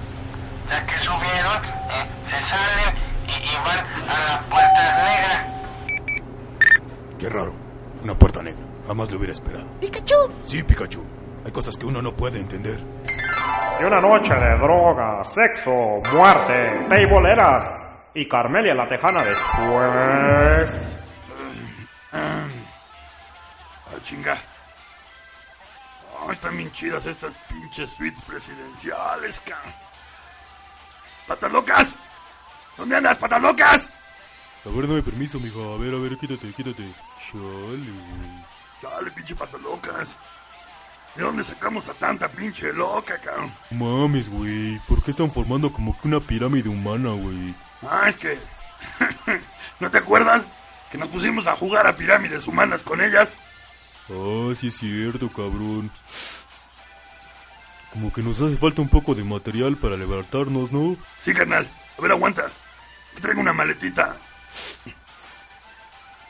[1.30, 2.92] Subieron, eh, se salen
[3.26, 5.36] y, y van a la puerta negra.
[7.18, 7.52] Qué raro.
[8.02, 8.64] Una puerta negra.
[8.86, 9.66] Jamás lo hubiera esperado.
[9.80, 10.14] ¡Pikachu!
[10.44, 11.04] Sí, Pikachu.
[11.44, 12.80] Hay cosas que uno no puede entender.
[13.80, 17.76] Y una noche de droga, sexo, muerte, teiboleras
[18.14, 20.82] y Carmelia la Tejana después.
[22.12, 22.46] Ah,
[24.02, 24.36] chinga.
[26.20, 29.56] Oh, están bien chidas estas pinches suites presidenciales, ca.
[31.30, 31.94] ¡Patas locas!
[32.76, 33.88] ¿Dónde andas, patas locas?
[34.66, 35.60] A ver, dame permiso, mija.
[35.60, 36.82] A ver, a ver, quítate, quítate.
[37.24, 38.44] Chale, güey.
[38.82, 40.18] Chale, pinche patas locas.
[41.14, 43.52] ¿De dónde sacamos a tanta pinche loca, cabrón?
[43.70, 44.80] Mames, güey.
[44.88, 47.54] ¿Por qué están formando como que una pirámide humana, güey?
[47.88, 48.36] Ah, es que...
[49.78, 50.50] ¿No te acuerdas?
[50.90, 53.38] Que nos pusimos a jugar a pirámides humanas con ellas.
[54.08, 55.92] Ah, sí es cierto, cabrón.
[57.92, 60.96] Como que nos hace falta un poco de material para levantarnos, ¿no?
[61.18, 61.68] Sí, carnal.
[61.98, 62.50] A ver, aguanta.
[63.14, 64.16] Que traigo una maletita.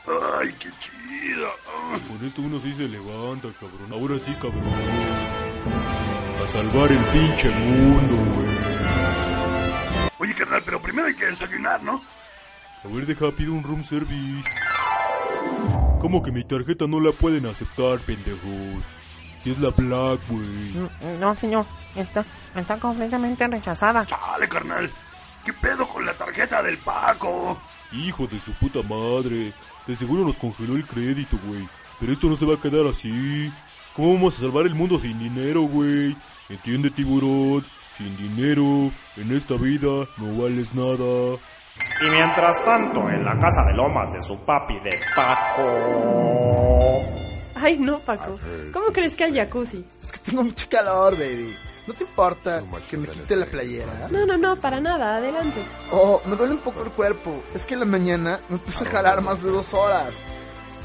[0.07, 1.49] Ay, qué chida.
[2.07, 3.91] Con esto uno sí se levanta, cabrón.
[3.91, 4.63] Ahora sí, cabrón.
[6.43, 8.49] A salvar el pinche mundo, güey.
[10.17, 12.01] Oye, carnal, pero primero hay que desayunar, ¿no?
[12.83, 14.49] A ver, deja, pido un room service.
[15.99, 18.87] ¿Cómo que mi tarjeta no la pueden aceptar, pendejos?
[19.43, 20.89] Si es la Black, güey.
[21.19, 21.65] No, señor.
[21.95, 22.23] Está,
[22.55, 24.05] está completamente rechazada.
[24.05, 24.89] Chale, carnal.
[25.43, 27.59] ¿Qué pedo con la tarjeta del Paco?
[27.91, 29.53] Hijo de su puta madre.
[29.87, 31.67] De seguro nos congeló el crédito, güey.
[31.99, 33.51] Pero esto no se va a quedar así.
[33.95, 36.15] ¿Cómo vamos a salvar el mundo sin dinero, güey?
[36.49, 37.65] ¿Entiende, tiburón?
[37.97, 41.37] Sin dinero, en esta vida no vales nada.
[42.01, 47.21] Y mientras tanto, en la casa de lomas de su papi de Paco.
[47.61, 48.39] Ay, no, Paco.
[48.73, 49.85] ¿Cómo crees que hay jacuzzi?
[50.01, 51.55] Es que tengo mucho calor, baby.
[51.87, 54.07] ¿No te importa que me quite la playera?
[54.11, 55.17] No, no, no, para nada.
[55.17, 55.63] Adelante.
[55.91, 57.43] Oh, me duele un poco el cuerpo.
[57.55, 60.17] Es que en la mañana me puse a jalar más de dos horas.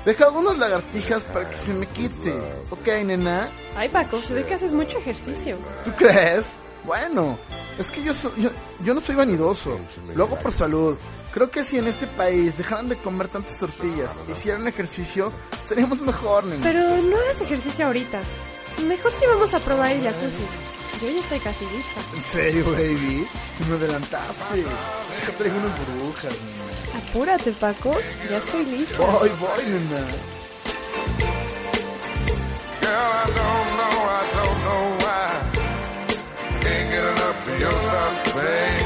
[0.05, 2.33] Deja unas lagartijas para que se me quite.
[2.71, 3.49] ¿Ok, nena?
[3.77, 5.57] Ay, Paco, se ve que haces mucho ejercicio.
[5.85, 6.53] ¿Tú crees?
[6.85, 7.37] Bueno,
[7.79, 8.51] es que yo, so- yo,
[8.85, 9.79] yo no soy vanidoso.
[10.15, 10.97] Lo hago por salud.
[11.37, 16.01] Creo que si en este país dejaran de comer tantas tortillas e hicieran ejercicio, estaríamos
[16.01, 16.63] mejor, nena.
[16.63, 18.23] Pero no hagas ejercicio ahorita.
[18.89, 20.47] Mejor si vamos a probar el jacuzzi.
[21.03, 22.01] Yo ya estoy casi lista.
[22.15, 23.29] ¿En serio, baby?
[23.59, 24.57] Te me adelantaste.
[24.57, 27.07] Deja traigo unas burbujas, nena.
[27.07, 27.95] Apúrate, Paco.
[28.31, 28.97] Ya estoy lista.
[28.97, 30.07] Voy, voy, nena.
[32.81, 35.29] Girl, I don't know, I don't know why.
[36.63, 38.86] Can't get enough of your stuff, babe.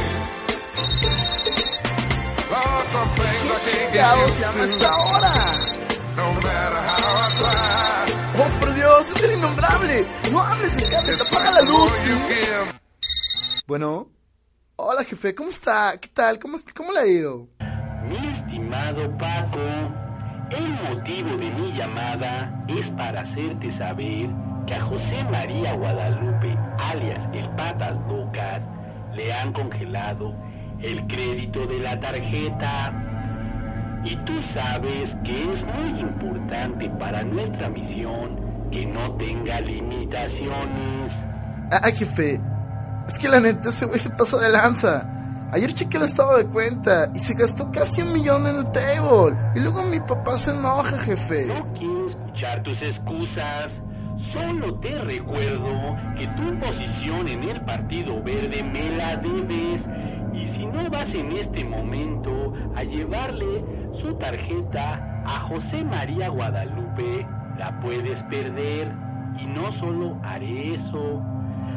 [6.43, 8.41] Matter how I try.
[8.41, 9.11] ¡Oh, por Dios!
[9.11, 10.07] ¡Es el innombrable!
[10.33, 11.21] ¡No hables, Scarlett!
[11.21, 11.93] ¡Apaga la luz!
[13.67, 14.09] Bueno.
[14.77, 15.35] Hola, jefe.
[15.35, 15.99] ¿Cómo está?
[16.01, 16.39] ¿Qué tal?
[16.39, 17.49] ¿Cómo, cómo le ha ido?
[18.09, 19.61] Mi estimado Paco,
[20.51, 24.31] el motivo de mi llamada es para hacerte saber
[24.67, 28.63] que a José María Guadalupe, alias el Patas Locas,
[29.15, 30.35] le han congelado
[30.83, 32.93] el crédito de la tarjeta.
[34.05, 41.13] Y tú sabes que es muy importante para nuestra misión que no tenga limitaciones.
[41.83, 42.41] Ay, jefe,
[43.07, 45.07] es que la neta ese güey se pasa de lanza.
[45.53, 49.37] Ayer chequé el estado de cuenta y se gastó casi un millón en el table.
[49.57, 51.47] Y luego mi papá se enoja, jefe.
[51.47, 53.69] No quiero escuchar tus excusas.
[54.33, 59.83] Solo te recuerdo que tu posición en el Partido Verde me la debes.
[60.73, 63.65] No vas en este momento a llevarle
[64.01, 67.27] su tarjeta a José María Guadalupe,
[67.59, 68.93] la puedes perder.
[69.39, 71.23] Y no solo haré eso,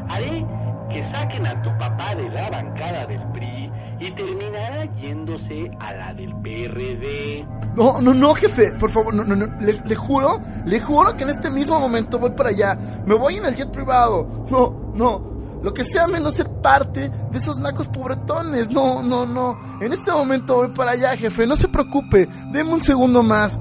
[0.10, 0.45] haré
[0.90, 6.14] que saquen a tu papá de la bancada del PRI y terminará yéndose a la
[6.14, 7.45] del PRD.
[7.76, 9.48] No, no, no, jefe, por favor, no, no, no.
[9.60, 12.78] Le, le juro, le juro que en este mismo momento voy para allá.
[13.06, 14.45] Me voy en el jet privado.
[14.52, 15.32] No, no.
[15.64, 18.69] Lo que sea menos ser parte de esos nacos pobretones.
[18.69, 19.57] No, no, no.
[19.80, 21.48] En este momento voy para allá, jefe.
[21.48, 22.27] No se preocupe.
[22.52, 23.60] Deme un segundo más.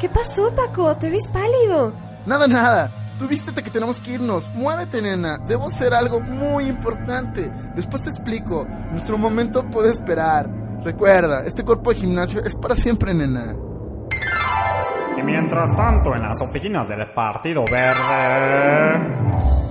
[0.00, 0.96] ¿Qué pasó, Paco?
[0.96, 1.92] Te ves pálido.
[2.26, 2.90] Nada, nada.
[3.20, 4.50] Tú vístete que tenemos que irnos.
[4.52, 5.38] Muévete, nena.
[5.38, 7.48] Debo hacer algo muy importante.
[7.76, 8.66] Después te explico.
[8.90, 10.50] Nuestro momento puede esperar.
[10.82, 13.54] Recuerda, este cuerpo de gimnasio es para siempre, nena.
[15.22, 19.00] Y mientras tanto, en las oficinas del Partido Verde...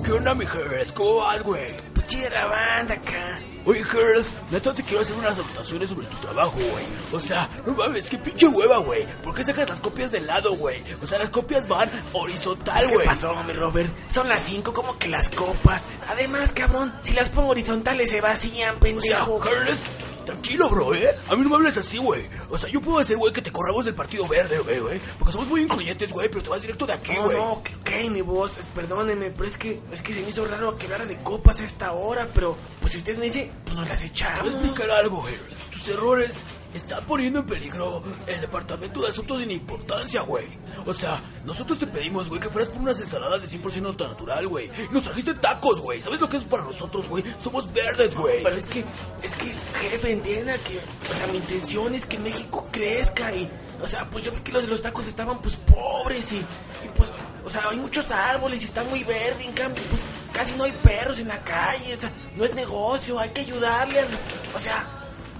[0.03, 0.91] ¿Qué onda, mi Harris?
[0.93, 1.75] ¿Cómo vas, güey?
[1.93, 3.39] Pues chida la banda acá.
[3.65, 6.85] Oye, Harris, neta te quiero hacer unas anotaciones sobre tu trabajo, güey.
[7.11, 9.05] O sea, no mames, qué pinche hueva, güey.
[9.23, 10.81] ¿Por qué sacas las copias de lado, güey?
[11.03, 13.01] O sea, las copias van horizontal, güey.
[13.01, 13.93] ¿Qué pasó, mi Robert?
[14.09, 15.89] Son las cinco, como que las copas.
[16.09, 19.35] Además, cabrón, si las pongo horizontales se vacían, pendejo.
[19.35, 19.93] O sea,
[20.25, 21.07] tranquilo, bro, ¿eh?
[21.29, 22.23] A mí no me hables así, güey.
[22.49, 25.01] O sea, yo puedo decir, güey, que te corramos del Partido Verde, güey, güey.
[25.19, 27.37] Porque somos muy incluyentes, güey, pero te vas directo de aquí, No, güey.
[27.37, 30.77] no, ok, ok, mi voz, perdóneme, pero es que, es que se me hizo raro
[30.77, 33.87] que hablara de copas a esta hora, pero, pues si usted me dice, pues nos
[33.89, 34.41] las Te echamos.
[34.43, 35.39] voy a explicar algo, Harris.
[35.71, 36.35] Tus errores
[36.73, 40.45] están poniendo en peligro el departamento de asuntos sin importancia, güey.
[40.85, 44.69] O sea, nosotros te pedimos, güey, que fueras por unas ensaladas de 100% natural, güey.
[44.91, 46.01] Nos trajiste tacos, güey.
[46.01, 47.23] ¿Sabes lo que es para nosotros, güey?
[47.37, 48.41] Somos verdes, güey.
[48.43, 48.83] Pero es que,
[49.21, 49.45] es que,
[49.79, 50.79] jefe, entienda que,
[51.11, 53.49] o sea, mi intención es que México crezca y,
[53.81, 56.89] o sea, pues yo vi que los de los tacos estaban, pues, pobres y, y
[56.95, 57.11] pues,
[57.43, 60.71] o sea, hay muchos árboles y está muy verde, en cambio, pues, casi no hay
[60.71, 64.07] perros en la calle, o sea, no es negocio, hay que ayudarle, a-
[64.55, 64.87] o sea,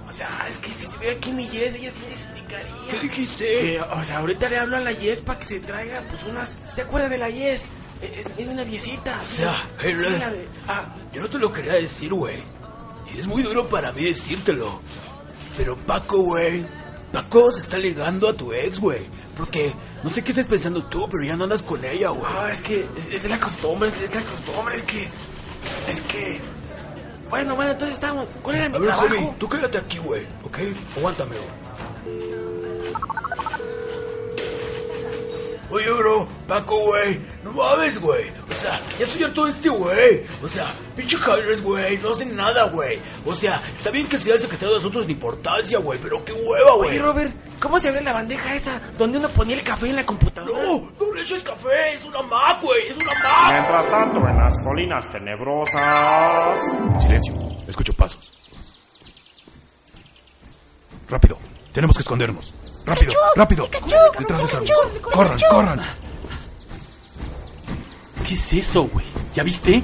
[0.08, 2.72] o sea, es que si estuviera aquí mi Yes, ella sí me explicaría.
[2.90, 3.44] ¿Qué dijiste?
[3.44, 6.58] Que, o sea, ahorita le hablo a la Yes para que se traiga, pues, unas,
[6.64, 7.68] ¿se acuerda de la Yes?
[8.00, 9.20] Es, es una viecita.
[9.22, 12.42] O sea, sí, Harris, la de- ah, yo no te lo quería decir, güey.
[13.14, 14.80] Y es muy duro para mí decírtelo.
[15.56, 16.64] Pero Paco, güey.
[17.12, 19.02] Paco se está ligando a tu ex, güey.
[19.36, 19.72] Porque
[20.02, 22.32] no sé qué estás pensando tú, pero ya no andas con ella, güey.
[22.32, 25.08] No, es que es, es de la costumbre, es, es la costumbre, es que.
[25.88, 26.40] Es que.
[27.32, 28.28] Bueno, bueno, entonces estamos.
[28.42, 29.06] ¿Cuál era mi A ver, trabajo?
[29.16, 30.58] homie, tú quédate aquí, güey, ¿ok?
[30.98, 31.36] Aguántame.
[35.72, 38.30] Oye, bro, Paco, güey, no mames, güey.
[38.50, 40.22] O sea, ya estoy harto de este güey.
[40.42, 42.98] O sea, pinche Jaires, güey, no hacen nada, güey.
[43.24, 46.32] O sea, está bien que sea el secretario de Asuntos de Importancia, güey, pero qué
[46.32, 46.90] hueva, güey.
[46.90, 50.04] Oye, Robert, ¿cómo se abre la bandeja esa donde uno ponía el café en la
[50.04, 50.62] computadora?
[50.62, 53.52] No, no le eches café, es una Mac, güey, es una Mac.
[53.52, 56.58] Mientras tanto, en las colinas tenebrosas...
[57.00, 57.34] Silencio,
[57.66, 58.50] escucho pasos.
[61.08, 61.38] Rápido,
[61.72, 62.61] tenemos que escondernos.
[62.84, 63.68] Rápido, rápido.
[64.18, 64.70] Detrás de esa luz.
[65.00, 65.80] Corran, corran.
[68.26, 69.06] ¿Qué es eso, güey?
[69.34, 69.82] ¿Ya viste?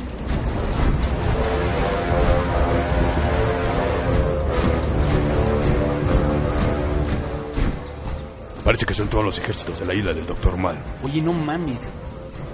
[8.64, 10.76] Parece que son todos los ejércitos de la isla del Doctor Mal.
[11.02, 11.90] Oye, no mames.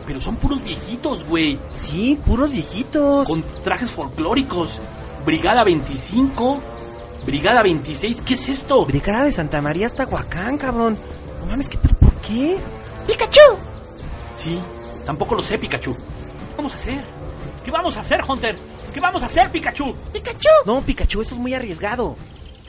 [0.06, 1.58] Pero son puros viejitos, güey.
[1.72, 3.26] Sí, puros viejitos.
[3.26, 4.80] Con trajes folclóricos.
[5.24, 6.60] Brigada 25.
[7.26, 8.22] Brigada 26.
[8.22, 8.84] ¿Qué es esto?
[8.84, 10.98] Brigada de Santa María hasta Huacán, cabrón.
[11.40, 12.58] No mames, ¿qué, pero ¿por qué?
[13.06, 13.40] ¡Pikachu!
[14.36, 14.60] Sí,
[15.06, 15.94] tampoco lo sé, Pikachu.
[15.94, 17.04] ¿Qué vamos a hacer?
[17.64, 18.56] ¿Qué vamos a hacer, Hunter?
[18.92, 19.94] ¿Qué vamos a hacer, Pikachu?
[20.12, 20.48] ¡Pikachu!
[20.66, 22.16] No, Pikachu, eso es muy arriesgado.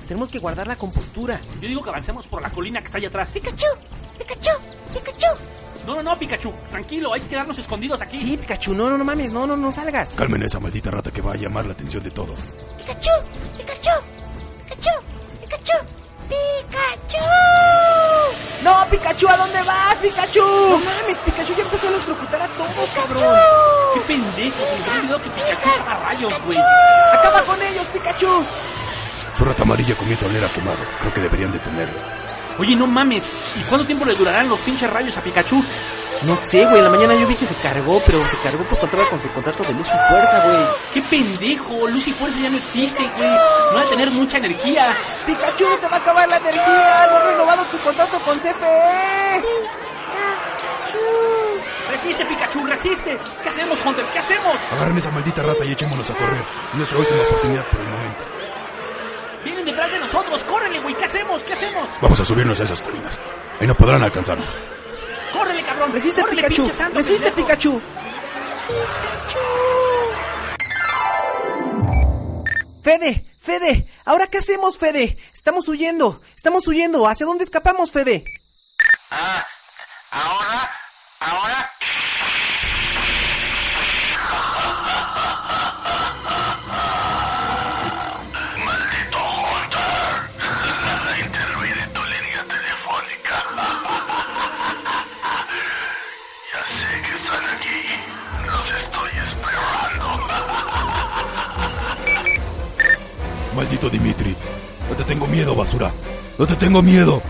[0.08, 1.42] Tenemos que guardar la compostura.
[1.62, 3.32] Yo digo que avancemos por la colina que está allá atrás.
[3.32, 3.66] ¡Pikachu!
[4.18, 4.52] ¡Pikachu!
[4.94, 5.28] ¡Pikachu!
[5.86, 6.54] No, no, no, Pikachu.
[6.72, 8.20] Tranquilo, hay que quedarnos escondidos aquí.
[8.22, 10.14] Sí, Pikachu, no, no, no mames, no, no, no salgas.
[10.14, 12.40] Calmen a esa maldita rata que va a llamar la atención de todos.
[12.78, 13.12] ¡Pikachu!
[13.58, 13.90] ¡Pikachu!
[15.46, 15.78] ¡Pikachu!
[16.28, 17.24] ¡Pikachu!
[18.64, 19.28] ¡No, Pikachu!
[19.30, 20.42] ¿A dónde vas, Pikachu?
[20.42, 23.40] No mames, Pikachu ya empezó a electrocutar a todos, cabrón.
[23.94, 24.58] ¡Qué pendejo!
[24.66, 26.58] Se me olvidado que Pikachu llama rayos, güey.
[27.14, 28.46] ¡Acaba con ellos, Pikachu!
[29.38, 30.80] Su rata amarilla comienza a oler a quemado.
[31.00, 32.25] Creo que deberían detenerlo.
[32.58, 33.26] Oye, no mames.
[33.56, 35.64] ¿Y cuánto tiempo le durarán los pinches rayos a Pikachu?
[36.24, 38.80] No sé, güey, en la mañana yo vi que se cargó, pero se cargó por
[38.80, 40.58] contar con su contrato de luz y fuerza, güey.
[40.94, 41.88] ¡Qué pendejo!
[41.88, 43.30] Luz y fuerza ya no existe, güey.
[43.30, 44.88] No va a tener mucha energía.
[45.26, 47.08] Pikachu, te va a acabar la energía.
[47.12, 49.44] No has renovado tu contrato con CFE.
[51.92, 52.66] ¡Resiste, Pikachu!
[52.66, 53.20] ¡Resiste!
[53.44, 54.06] ¿Qué hacemos, Hunter?
[54.12, 54.56] ¿Qué hacemos?
[54.74, 56.42] Agarren esa maldita rata y echémonos a correr.
[56.72, 58.05] Es nuestra última oportunidad por el momento.
[59.46, 60.44] Vienen detrás de nosotros.
[60.44, 60.96] ¡Córrele, güey!
[60.96, 61.44] ¿Qué hacemos?
[61.44, 61.88] ¿Qué hacemos?
[62.02, 63.20] Vamos a subirnos a esas colinas.
[63.60, 64.48] Ahí no podrán alcanzarnos.
[65.32, 65.94] ¡Córrele, cabrón!
[65.94, 66.74] Resiste, ¡Córrele, Pikachu.
[66.74, 67.48] santo Resiste, pendejo!
[67.48, 67.82] Pikachu.
[72.82, 75.18] Fede, Fede, ¿ahora qué hacemos, Fede?
[75.34, 77.08] Estamos huyendo, estamos huyendo.
[77.08, 78.26] ¿Hacia dónde escapamos, Fede?
[80.12, 80.72] Ahora,
[81.20, 81.72] ahora.
[103.76, 104.34] Maldito Dimitri.
[104.90, 105.94] No te tengo miedo, basura.
[106.38, 107.22] No te tengo miedo.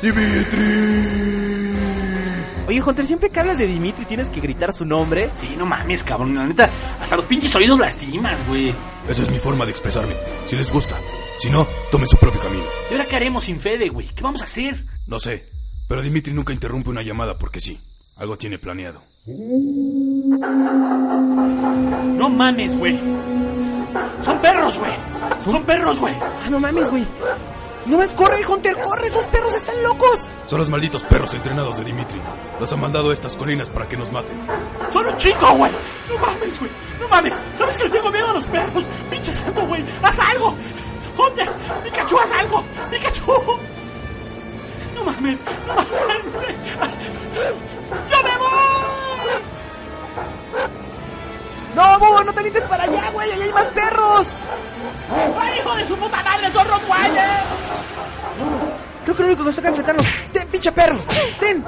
[0.00, 1.74] Dimitri.
[2.68, 5.30] Oye, Hunter, siempre que hablas de Dimitri tienes que gritar su nombre.
[5.36, 6.36] Sí, no mames, cabrón.
[6.36, 8.72] La neta, hasta los pinches oídos lastimas, güey.
[9.08, 10.14] Esa es mi forma de expresarme.
[10.46, 10.96] Si les gusta.
[11.40, 12.64] Si no, tomen su propio camino.
[12.88, 14.06] ¿Y ahora qué haremos sin Fede, güey?
[14.06, 14.84] ¿Qué vamos a hacer?
[15.08, 15.42] No sé.
[15.88, 17.80] Pero Dimitri nunca interrumpe una llamada porque sí.
[18.22, 19.02] Algo tiene planeado.
[22.16, 22.96] No mames, güey.
[24.20, 24.92] Son perros, güey.
[25.44, 26.14] Son perros, güey.
[26.20, 27.04] Ah, no mames, güey.
[27.86, 30.30] No más, corre, Hunter, corre, esos perros están locos.
[30.46, 32.20] Son los malditos perros entrenados de Dimitri.
[32.60, 34.36] Los han mandado a estas colinas para que nos maten.
[34.92, 35.72] Son un chico, güey.
[36.08, 36.70] No mames, güey.
[37.00, 37.34] No mames.
[37.56, 38.84] ¿Sabes que le tengo miedo a los perros?
[39.10, 39.84] Pinche santo, güey.
[40.00, 40.54] Haz algo.
[41.18, 41.48] Hunter,
[41.82, 42.62] Pikachu, haz algo.
[42.88, 43.32] Pikachu.
[44.94, 45.40] No mames.
[45.66, 47.71] No mames.
[47.90, 49.42] ¡Yo me voy!
[51.74, 54.28] No, Búho, no te avientes para allá, güey, ahí hay más perros.
[55.40, 56.52] ¡Ay, hijo de su puta madre!
[56.52, 57.42] ¡Son Rottweiler!
[59.04, 60.06] Creo que lo único que nos toca enfrentarnos.
[60.32, 60.98] ¡Ten, pinche perro!
[61.40, 61.64] ¡Ten!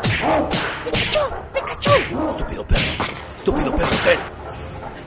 [0.85, 1.21] ¡Pikachu!
[1.53, 1.91] ¡Pikachu!
[2.29, 2.93] Estúpido perro.
[3.37, 4.44] Estúpido perro, ten.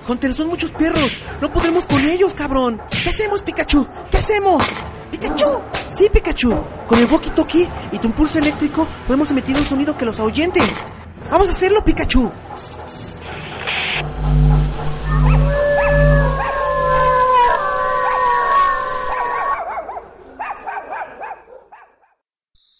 [0.07, 1.19] Hunter, son muchos perros.
[1.41, 2.81] No podremos con ellos, cabrón.
[3.03, 3.85] ¿Qué hacemos, Pikachu?
[4.09, 4.63] ¿Qué hacemos?
[5.11, 5.61] ¡Pikachu!
[5.97, 6.55] Sí, Pikachu.
[6.88, 10.61] Con el walkie-talkie y tu impulso eléctrico podemos emitir un sonido que los ahuyente.
[11.31, 12.31] ¡Vamos a hacerlo, Pikachu!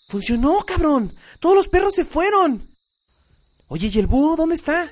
[0.10, 1.14] Funcionó, cabrón.
[1.42, 2.74] Todos los perros se fueron.
[3.68, 4.90] Oye, ¿y el búho dónde está?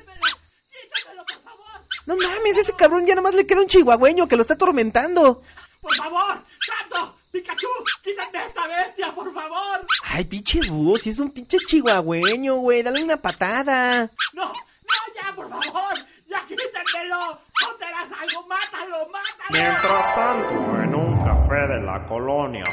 [2.06, 5.42] No mames, ese cabrón ya nomás le queda un chihuahueño que lo está atormentando.
[5.82, 6.44] ¡Por favor!
[6.66, 7.16] ¡Santo!
[7.32, 7.68] ¡Pikachu!
[8.04, 9.86] ¡Quítate a esta bestia, por favor!
[10.04, 12.84] Ay, pinche búho, si es un pinche chihuahueño, güey.
[12.84, 14.10] Dale una patada.
[14.34, 14.46] ¡No!
[14.46, 14.54] ¡No,
[15.16, 15.96] ya, por favor!
[16.28, 17.20] ¡Ya quítenmelo!
[17.20, 18.48] ¡No te hagas algo!
[18.48, 19.08] ¡Mátalo!
[19.10, 19.50] ¡Mátalo!
[19.52, 22.64] Mientras tanto, en un café de la colonia.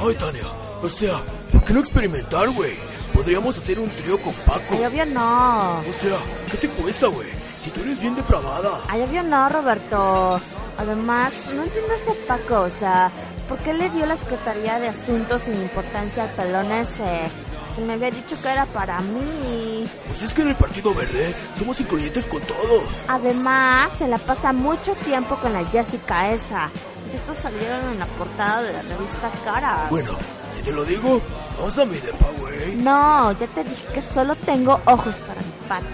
[0.00, 0.46] Ay, Tania,
[0.82, 1.20] o sea,
[1.52, 2.76] ¿por qué no experimentar, güey?
[3.18, 4.76] Podríamos hacer un trío con Paco.
[4.78, 5.80] Ay, obvio no.
[5.80, 6.18] O sea,
[6.48, 7.28] ¿qué te cuesta, güey?
[7.58, 8.78] Si tú eres bien depravada.
[8.86, 10.40] Ay, obvio no, Roberto.
[10.76, 13.10] Además, no entiendo ese Paco, o sea,
[13.48, 17.28] ¿por qué le dio la Secretaría de Asuntos sin importancia al pelón ese?
[17.74, 19.84] Si me había dicho que era para mí.
[20.06, 22.84] Pues es que en el Partido Verde somos incluyentes con todos.
[23.08, 26.70] Además, se la pasa mucho tiempo con la Jessica esa.
[27.12, 29.88] Y estos salieron en la portada de la revista Cara.
[29.90, 30.12] Bueno,
[30.52, 31.20] si te lo digo,
[31.58, 32.76] vamos a mi depa, güey.
[32.76, 35.88] No, ya te dije que solo tengo ojos para mi patis.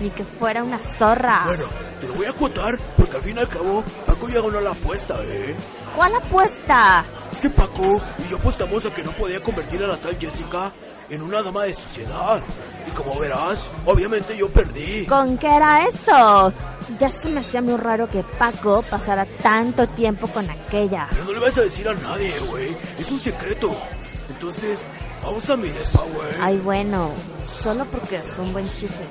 [0.00, 1.42] Ni que fuera una zorra.
[1.44, 1.64] Bueno,
[2.00, 4.70] te lo voy a acotar porque al fin y al cabo Paco ya ganó la
[4.70, 5.56] apuesta, ¿eh?
[5.96, 7.04] ¿Cuál apuesta?
[7.32, 10.72] Es que Paco y yo apostamos a que no podía convertir a la tal Jessica
[11.10, 12.40] en una dama de sociedad.
[12.86, 15.06] Y como verás, obviamente yo perdí.
[15.06, 16.52] ¿Con qué era eso?
[16.98, 21.08] Ya se me hacía muy raro que Paco pasara tanto tiempo con aquella.
[21.10, 22.76] Pero no le vas a decir a nadie, güey.
[22.98, 23.76] Es un secreto.
[24.28, 24.90] Entonces,
[25.22, 26.32] vamos a mi depa, güey.
[26.40, 27.14] Ay, bueno,
[27.62, 29.06] solo porque fue un buen chisme.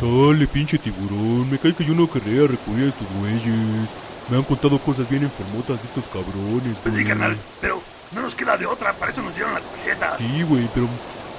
[0.00, 1.50] Chale, pinche tiburón.
[1.50, 3.88] Me cae que yo no querría recurrir a estos güeyes.
[4.28, 7.80] Me han contado cosas bien enfermotas de estos cabrones, Pues sí, carnal, pero
[8.14, 10.16] no nos queda de otra, para eso nos dieron la tarjeta.
[10.18, 10.86] Sí, güey, pero...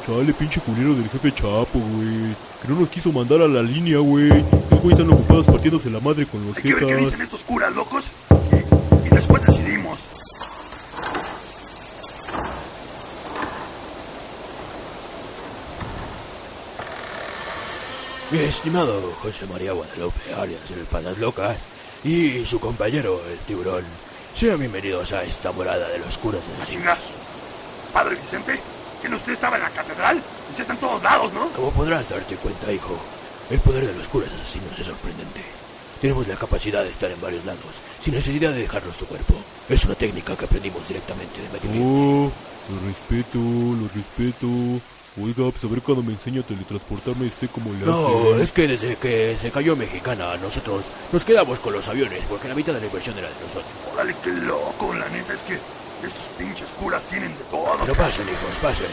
[0.07, 2.35] Chale, pinche culero del jefe Chapo, güey.
[2.61, 4.29] Que no nos quiso mandar a la línea, güey.
[4.29, 7.43] Los güeyes están ocupados partiéndose la madre con los Hay que ver qué dicen estos
[7.43, 8.09] curas locos
[8.51, 9.99] y, y después decidimos.
[18.31, 21.57] Mi estimado José María Guadalupe Arias, el Patas Locas,
[22.03, 23.83] y su compañero, el tiburón,
[24.35, 26.93] sean bienvenidos a esta morada de los curas del siglo.
[27.91, 28.59] Padre Vicente,
[29.01, 30.21] ¿Que no usted estaba en la catedral?
[30.49, 31.47] Usted está en todos lados, ¿no?
[31.49, 32.97] Como podrás darte cuenta, hijo,
[33.49, 35.41] el poder de los curas asesinos es sorprendente.
[36.01, 39.33] Tenemos la capacidad de estar en varios lados, sin necesidad de dejar nuestro cuerpo.
[39.69, 41.87] Es una técnica que aprendimos directamente de Medio Oriente.
[41.87, 42.31] Oh,
[42.73, 44.81] lo respeto, lo respeto.
[45.21, 48.43] Oiga, pues a ver cuando me enseña a teletransportarme esté como le No, hace.
[48.43, 52.55] es que desde que se cayó Mexicana, nosotros nos quedamos con los aviones porque la
[52.55, 53.65] mitad de la inversión era de nosotros.
[53.93, 54.93] Órale, qué loco.
[54.93, 57.65] La neta es que estos pinches curas tienen de todo.
[57.81, 58.87] Pero pasen, hijos, pasen.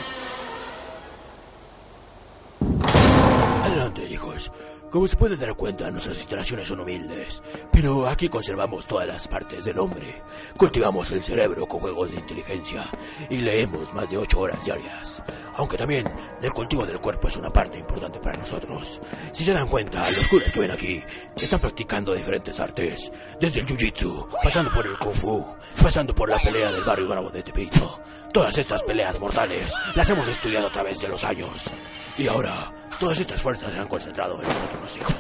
[3.63, 4.51] Adelante, hijos.
[4.91, 7.43] Como se puede dar cuenta, nuestras instalaciones son humildes,
[7.73, 10.23] pero aquí conservamos todas las partes del hombre.
[10.57, 12.85] Cultivamos el cerebro con juegos de inteligencia
[13.29, 15.23] y leemos más de ocho horas diarias.
[15.57, 16.11] Aunque también
[16.41, 19.01] el cultivo del cuerpo es una parte importante para nosotros.
[19.33, 21.03] Si se dan cuenta, los curas que ven aquí
[21.35, 25.45] están practicando diferentes artes, desde el jiu-jitsu, pasando por el kung fu,
[25.83, 28.01] pasando por la pelea del barrio bravo de Tepito.
[28.33, 31.71] Todas estas peleas mortales las hemos estudiado a través de los años.
[32.19, 35.15] Y ahora, todas estas fuerzas se han concentrado en nosotros, hijos.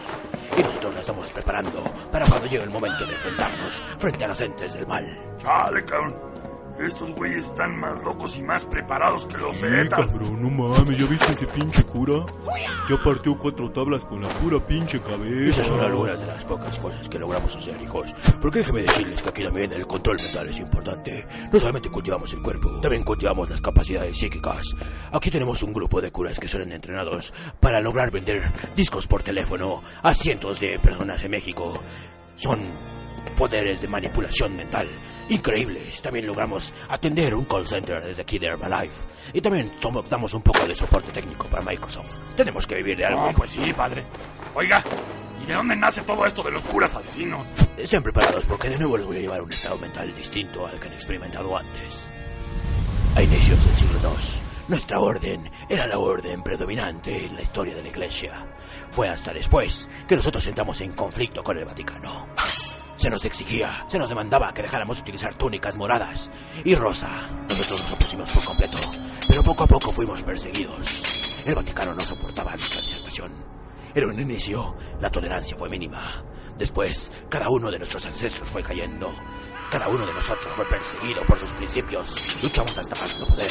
[0.57, 4.40] Y nosotros las estamos preparando para cuando llegue el momento de enfrentarnos frente a los
[4.40, 5.36] entes del mal.
[5.85, 6.36] Cabrón.
[6.78, 10.11] Estos güeyes están más locos y más preparados que los Sí, Zetas.
[10.12, 12.24] cabrón, no mames, ¿ya viste ese pinche cura?
[12.89, 15.51] Ya partió cuatro tablas con la pura pinche cabeza.
[15.51, 18.15] Esas son algunas de las pocas cosas que logramos hacer, hijos.
[18.40, 21.27] Porque déjeme decirles que aquí también el control mental es importante.
[21.53, 24.74] No solamente cultivamos el cuerpo, también cultivamos las capacidades psíquicas.
[25.12, 28.43] Aquí tenemos un grupo de curas que son entrenados para lograr vender
[28.77, 31.78] discos por teléfono a cientos de personas en México.
[32.35, 32.61] Son
[33.36, 34.89] poderes de manipulación mental
[35.28, 36.01] increíbles.
[36.03, 39.05] También logramos atender un call center desde aquí de Herbalife.
[39.32, 42.16] Y también somos- damos un poco de soporte técnico para Microsoft.
[42.36, 43.23] Tenemos que vivir de algo.
[43.24, 43.35] Hijos.
[43.36, 44.05] pues sí, padre.
[44.55, 44.82] Oiga,
[45.43, 47.47] ¿y de dónde nace todo esto de los curas asesinos?
[47.77, 50.78] Estén preparados porque de nuevo les voy a llevar a un estado mental distinto al
[50.78, 52.09] que han experimentado antes.
[53.16, 57.82] A inicios del siglo II, nuestra orden era la orden predominante en la historia de
[57.82, 58.32] la Iglesia.
[58.90, 62.27] Fue hasta después que nosotros entramos en conflicto con el Vaticano.
[62.97, 66.31] Se nos exigía, se nos demandaba que dejáramos utilizar túnicas moradas
[66.64, 67.10] y rosa.
[67.48, 68.78] Nosotros nos opusimos por completo,
[69.28, 71.43] pero poco a poco fuimos perseguidos.
[71.44, 73.32] El Vaticano no soportaba nuestra disertación.
[73.94, 76.24] En un inicio, la tolerancia fue mínima.
[76.56, 79.12] Después, cada uno de nuestros ancestros fue cayendo.
[79.70, 82.43] Cada uno de nosotros fue perseguido por sus principios.
[82.43, 83.51] Luchamos hasta más no poder.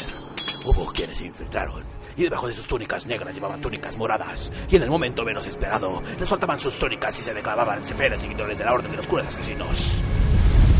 [0.65, 1.85] Hubo quienes se infiltraron
[2.15, 4.51] y debajo de sus túnicas negras llevaban túnicas moradas.
[4.69, 8.57] Y en el momento menos esperado, les soltaban sus túnicas y se declaraban seferes seguidores
[8.57, 10.01] de la orden de los curas asesinos.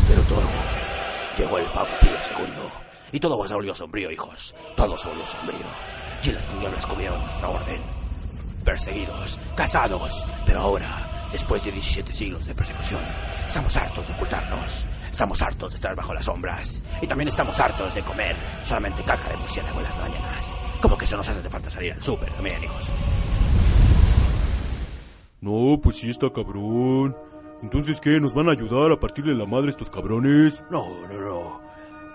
[0.08, 0.42] Pero todo
[1.36, 2.62] llegó el Papa Pío II.
[3.12, 4.54] Y todo se volvió sombrío, hijos.
[4.76, 5.66] Todo se volvió sombrío.
[6.22, 8.06] Y las tinieblas cubrieron nuestra orden
[8.66, 10.26] perseguidos, casados.
[10.44, 13.00] Pero ahora, después de 17 siglos de persecución,
[13.46, 14.84] estamos hartos de ocultarnos.
[15.16, 16.82] Estamos hartos de estar bajo las sombras.
[17.00, 20.58] Y también estamos hartos de comer solamente caca de murciélago en las mañanas.
[20.82, 22.90] Como que se nos hace de falta salir al súper también, hijos.
[25.40, 27.16] No, pues sí está cabrón.
[27.62, 28.20] Entonces, ¿qué?
[28.20, 30.62] ¿Nos van a ayudar a partirle la madre a estos cabrones?
[30.70, 31.62] No, no, no.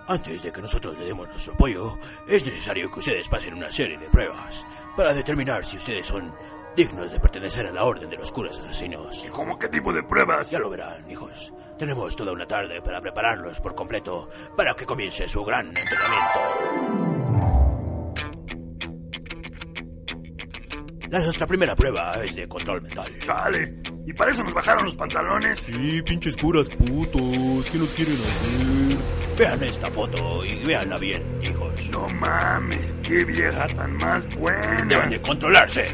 [0.07, 1.98] Antes de que nosotros le demos nuestro apoyo,
[2.28, 4.64] es necesario que ustedes pasen una serie de pruebas
[4.95, 6.32] para determinar si ustedes son
[6.76, 9.26] dignos de pertenecer a la orden de los curas asesinos.
[9.26, 10.52] ¿Y cómo qué tipo de pruebas?
[10.52, 11.53] Ya lo verán, hijos.
[11.77, 17.11] Tenemos toda una tarde para prepararlos por completo para que comience su gran entrenamiento.
[21.10, 23.11] La nuestra primera prueba es de control mental.
[23.26, 23.81] Chale.
[24.07, 25.60] ¿Y para eso nos bajaron los pantalones?
[25.60, 27.69] Sí, pinches curas putos.
[27.69, 29.38] ¿Qué nos quieren hacer?
[29.38, 31.89] Vean esta foto y véanla bien, hijos.
[31.89, 34.85] No mames, qué vieja tan más buena.
[34.85, 35.91] Deben de controlarse.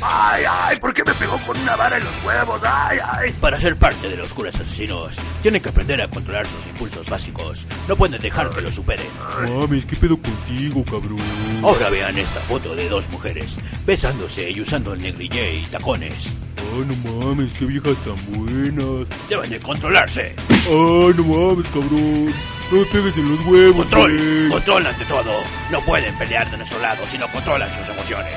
[0.00, 2.60] Ay, ay, ¿por qué me pegó con una vara en los huevos?
[2.64, 3.32] Ay, ay.
[3.40, 7.66] Para ser parte de los curas asesinos, tienen que aprender a controlar sus impulsos básicos.
[7.88, 9.06] No pueden dejar que los superen.
[9.42, 11.18] Mames, ¿qué pedo contigo, cabrón?
[11.64, 16.32] Ahora vean esta foto de dos mujeres besándose y usando el negligé y tacones.
[16.58, 19.08] Ah, no mames, qué viejas tan buenas.
[19.28, 20.36] Deben de controlarse.
[20.48, 22.26] Ah, no mames, cabrón.
[22.70, 24.48] No me pegues en los huevos, Control, güey.
[24.50, 25.32] control ante todo.
[25.72, 28.34] No pueden pelear de nuestro lado si no controlan sus emociones.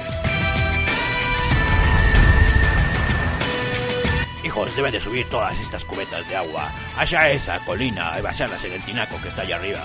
[4.52, 8.74] Hijos, deben de subir todas estas cubetas de agua hacia esa colina y vaciarlas en
[8.74, 9.80] el tinaco que está allá arriba.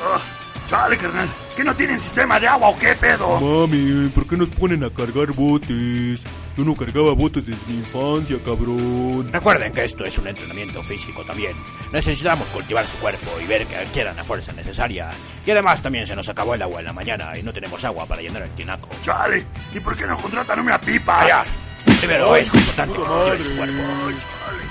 [0.00, 0.20] Ah,
[0.68, 1.28] chale, carnal.
[1.56, 3.40] ¿Que no tienen sistema de agua o qué pedo?
[3.40, 6.22] Mami, ¿por qué nos ponen a cargar botes?
[6.56, 9.32] Yo no cargaba botes desde mi infancia, cabrón.
[9.32, 11.56] Recuerden que esto es un entrenamiento físico también.
[11.90, 15.10] Necesitamos cultivar su cuerpo y ver que adquieran la fuerza necesaria.
[15.44, 18.06] Y además también se nos acabó el agua en la mañana y no tenemos agua
[18.06, 18.88] para llenar el tinaco.
[19.02, 19.44] Chale,
[19.74, 21.18] ¿y por qué no contratan una pipa?
[21.18, 21.71] Callar.
[22.02, 23.44] Primero Ay, es importante puta cultivar madre.
[23.44, 23.82] su cuerpo.
[23.82, 24.62] Ay, chale.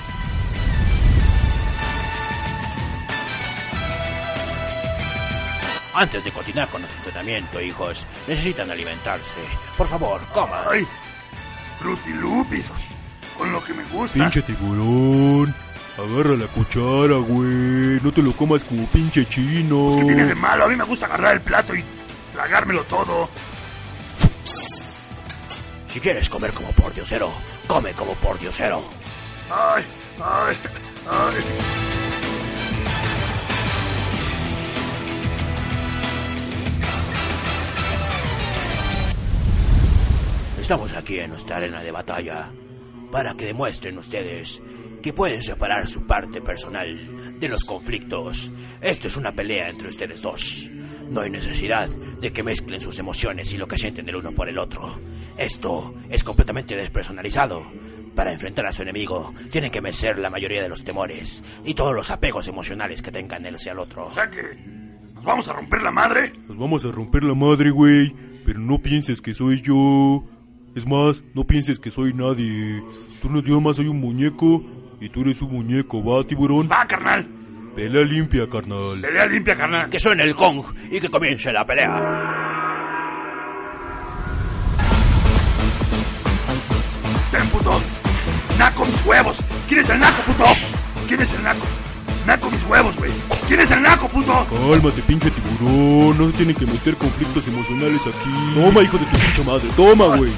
[5.94, 9.40] Antes de continuar con nuestro entrenamiento, hijos, necesitan alimentarse.
[9.76, 10.64] Por favor, coman.
[10.70, 10.86] Ay,
[11.78, 12.70] frutilupis,
[13.36, 14.18] con lo que me gusta.
[14.18, 15.54] Pinche tiburón.
[15.98, 18.00] Agarra la cuchara, güey.
[18.02, 19.88] No te lo comas como pinche chino.
[19.88, 20.64] Pues, ¿Qué tiene de malo?
[20.64, 21.82] A mí me gusta agarrar el plato y
[22.32, 23.28] tragármelo todo.
[25.92, 27.30] Si quieres comer como por diosero,
[27.66, 28.82] come como por diosero.
[29.50, 29.84] Ay,
[30.18, 30.56] ay,
[31.06, 31.34] ay.
[40.62, 42.50] Estamos aquí en nuestra arena de batalla
[43.10, 44.62] para que demuestren ustedes
[45.02, 48.50] que pueden separar su parte personal de los conflictos.
[48.80, 50.70] Esto es una pelea entre ustedes dos.
[51.12, 54.48] No hay necesidad de que mezclen sus emociones y lo que sienten el uno por
[54.48, 54.98] el otro.
[55.36, 57.66] Esto es completamente despersonalizado.
[58.14, 61.94] Para enfrentar a su enemigo, tienen que vencer la mayoría de los temores y todos
[61.94, 64.06] los apegos emocionales que tengan él hacia el otro.
[64.06, 64.56] O sea que,
[65.14, 66.32] ¿nos vamos a romper la madre?
[66.48, 68.14] Nos vamos a romper la madre, güey.
[68.46, 70.24] Pero no pienses que soy yo.
[70.74, 72.82] Es más, no pienses que soy nadie.
[73.20, 74.64] Tú no, yo más soy un muñeco
[74.98, 76.70] y tú eres un muñeco, ¿va, tiburón?
[76.72, 77.28] Va, carnal.
[77.74, 79.00] Pelea limpia, carnal.
[79.00, 79.88] Pelea limpia, carnal.
[79.88, 81.88] Que suene el gong y que comience la pelea.
[87.30, 87.80] Ten, puto.
[88.58, 89.42] Naco mis huevos.
[89.68, 90.44] ¿Quién es el naco, puto?
[91.08, 91.66] ¿Quién es el naco?
[92.26, 93.10] Naco mis huevos, güey.
[93.48, 94.46] ¿Quién es el naco, puto?
[94.50, 96.18] Cálmate, pinche tiburón.
[96.18, 98.54] No se tienen que meter conflictos emocionales aquí.
[98.54, 99.68] Toma, hijo de tu pinche madre.
[99.76, 100.30] Toma, güey.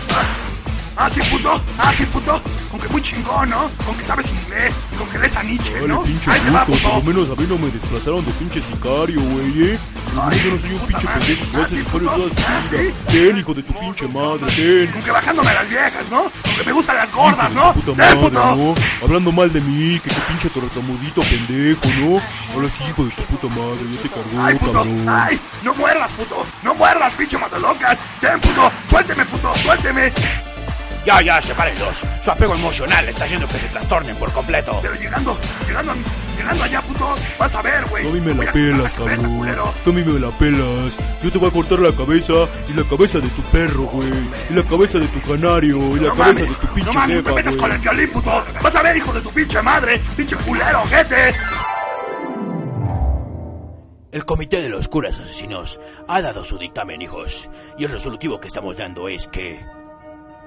[0.97, 1.61] Ah, sí, puto.
[1.79, 2.41] Ah, sí, puto.
[2.71, 3.69] Con que muy chingón, ¿no?
[3.85, 4.75] Con que sabes inglés.
[4.93, 6.03] y Con que lees a Nietzsche, Vale, ¿no?
[6.03, 6.79] pinche Ahí te va, puto.
[6.83, 9.79] Por lo menos a mí no me desplazaron de pinche sicario, güey, ¿eh?
[10.15, 12.95] Menos yo no soy un pinche pendejo que hace sicario toda su vida.
[13.09, 14.93] Ten, hijo de tu pinche madre, ten.
[14.93, 16.23] Con que bajándome a las viejas, ¿no?
[16.23, 17.73] Con que me gustan las gordas, Hijo de ¿no?
[17.75, 18.57] tu puta Ten, madre, puto.
[18.57, 18.75] ¿no?
[19.03, 22.23] Hablando mal de mí, que qué pinche tortamudito pendejo, ¿no?
[22.55, 24.73] Ahora sí, hijo de tu puta madre, ya te cargó, Ay, puto.
[24.73, 25.09] cabrón.
[25.09, 26.47] Ay, no muerdas, puto.
[26.63, 27.99] No muerdas, pinche matolocas.
[28.21, 28.71] Ten, puto.
[28.89, 29.55] Suélteme, puto.
[29.57, 30.13] Suélteme.
[31.05, 32.03] Ya, ya, sepárenlos.
[32.23, 34.79] Su apego emocional está haciendo que se trastornen por completo.
[34.81, 35.95] Pero llegando, llegando,
[36.37, 37.15] llegando allá, puto.
[37.39, 38.05] Vas a ver, güey.
[38.07, 39.73] Mí me la pelas, cabrón.
[39.85, 40.97] mí me la pelas.
[41.23, 42.33] Yo te voy a cortar la cabeza
[42.69, 44.09] y la cabeza de tu perro, güey.
[44.49, 47.01] Y la cabeza de tu canario y la No cabeza mames, de tu pinche no
[47.01, 48.45] mames, jefa, me metas con el violín, puto.
[48.63, 50.01] Vas a ver, hijo de tu pinche madre.
[50.17, 51.35] Pinche culero, ojete.
[54.11, 58.47] El Comité de los Curas Asesinos ha dado su dictamen, hijos, y el resolutivo que
[58.47, 59.61] estamos dando es que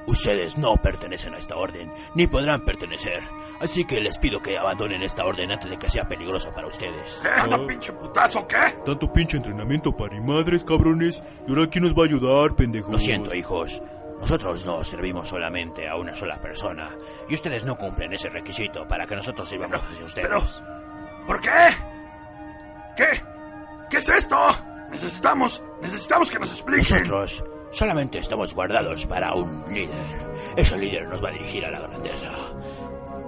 [0.08, 3.22] ustedes no pertenecen a esta orden, ni podrán pertenecer.
[3.60, 7.20] Así que les pido que abandonen esta orden antes de que sea peligroso para ustedes.
[7.22, 7.30] ¿Qué?
[7.30, 8.78] ¿Anda pinche putazo, qué?
[8.86, 11.22] Tanto pinche entrenamiento para ni madres, cabrones.
[11.48, 12.92] ¿Y ahora quién nos va a ayudar, pendejos?
[12.92, 13.82] Lo siento, hijos.
[14.20, 16.90] Nosotros no servimos solamente a una sola persona,
[17.30, 20.64] y ustedes no cumplen ese requisito para que nosotros sirvamos hacia ustedes.
[21.28, 21.50] ¿Por qué?
[22.96, 23.22] ¿Qué?
[23.92, 24.38] ¿Qué es esto?
[24.90, 26.98] Necesitamos, necesitamos que nos expliquen.
[26.98, 30.32] Nosotros solamente estamos guardados para un líder.
[30.56, 32.32] Ese líder nos va a dirigir a la grandeza.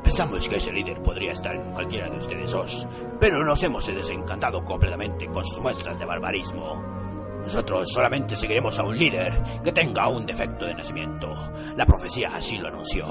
[0.04, 2.88] Pensamos que ese líder podría estar en cualquiera de ustedes dos,
[3.20, 7.00] pero nos hemos desencantado completamente con sus muestras de barbarismo.
[7.44, 9.34] Nosotros solamente seguiremos a un líder
[9.64, 11.32] que tenga un defecto de nacimiento.
[11.78, 13.06] La profecía así lo anunció.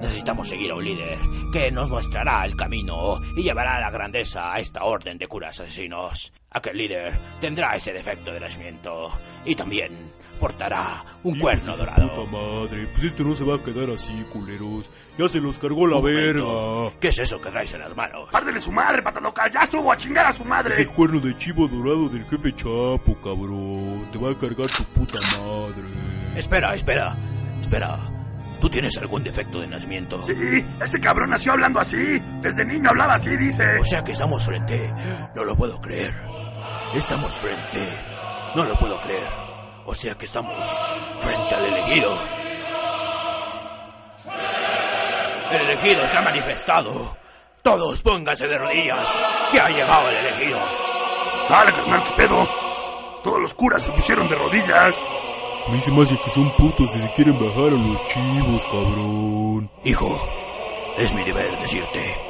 [0.00, 1.18] Necesitamos seguir a un líder
[1.52, 6.32] que nos mostrará el camino y llevará la grandeza a esta orden de curas asesinos.
[6.50, 9.10] Aquel líder tendrá ese defecto de nacimiento
[9.44, 12.14] y también portará un cuerno de dorado.
[12.14, 14.90] Puta madre, pues esto no se va a quedar así, culeros.
[15.18, 16.92] Ya se los cargó la verga.
[17.00, 18.28] ¿Qué es eso que traes en las manos?
[18.30, 19.50] Pártele su madre, pataloca.
[19.50, 20.74] Ya estuvo a chingar a su Es madre.
[20.80, 24.08] el cuerno de chivo dorado del jefe Chapo, cabrón.
[24.12, 25.88] Te va a cargar tu puta madre.
[26.36, 27.16] Espera, espera,
[27.60, 28.12] espera.
[28.60, 30.22] ¿Tú tienes algún defecto de nacimiento?
[30.24, 30.32] Sí,
[30.82, 31.96] ese cabrón nació hablando así.
[32.40, 33.78] Desde niño hablaba así, dice.
[33.78, 34.92] O sea que estamos frente.
[35.34, 36.14] No lo puedo creer.
[36.94, 37.78] Estamos frente.
[38.54, 39.28] No lo puedo creer.
[39.86, 40.52] O sea que estamos
[41.20, 42.18] frente al elegido.
[45.50, 47.16] El elegido se ha manifestado.
[47.62, 49.22] Todos pónganse de rodillas.
[49.52, 50.58] Que ha llegado el elegido.
[51.46, 52.48] Sale, carnal, qué pedo.
[53.22, 55.02] Todos los curas se pusieron de rodillas.
[55.66, 58.64] A mí se me hace que son putos y se quieren bajar a los chivos,
[58.64, 59.70] cabrón.
[59.84, 60.28] Hijo,
[60.96, 62.25] es mi deber decirte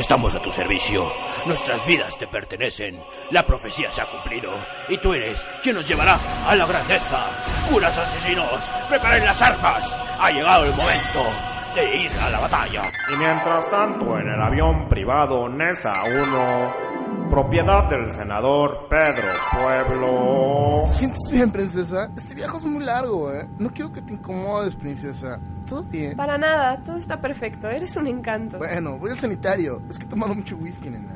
[0.00, 1.12] estamos a tu servicio.
[1.46, 3.02] Nuestras vidas te pertenecen.
[3.30, 4.52] La profecía se ha cumplido.
[4.88, 7.26] Y tú eres quien nos llevará a la grandeza.
[7.68, 9.98] Curas asesinos, preparen las armas.
[10.18, 12.82] Ha llegado el momento de ir a la batalla.
[13.12, 16.91] Y mientras tanto, en el avión privado Nesa 1,
[17.32, 20.84] propiedad del senador Pedro Pueblo.
[20.84, 22.10] Sientes bien, princesa?
[22.14, 23.48] Este viaje es muy largo, ¿eh?
[23.58, 25.40] No quiero que te incomodes, princesa.
[25.66, 26.14] ¿Todo bien?
[26.14, 27.70] Para nada, todo está perfecto.
[27.70, 28.58] Eres un encanto.
[28.58, 29.80] Bueno, voy al sanitario.
[29.88, 31.14] Es que he tomado mucho whisky, nena.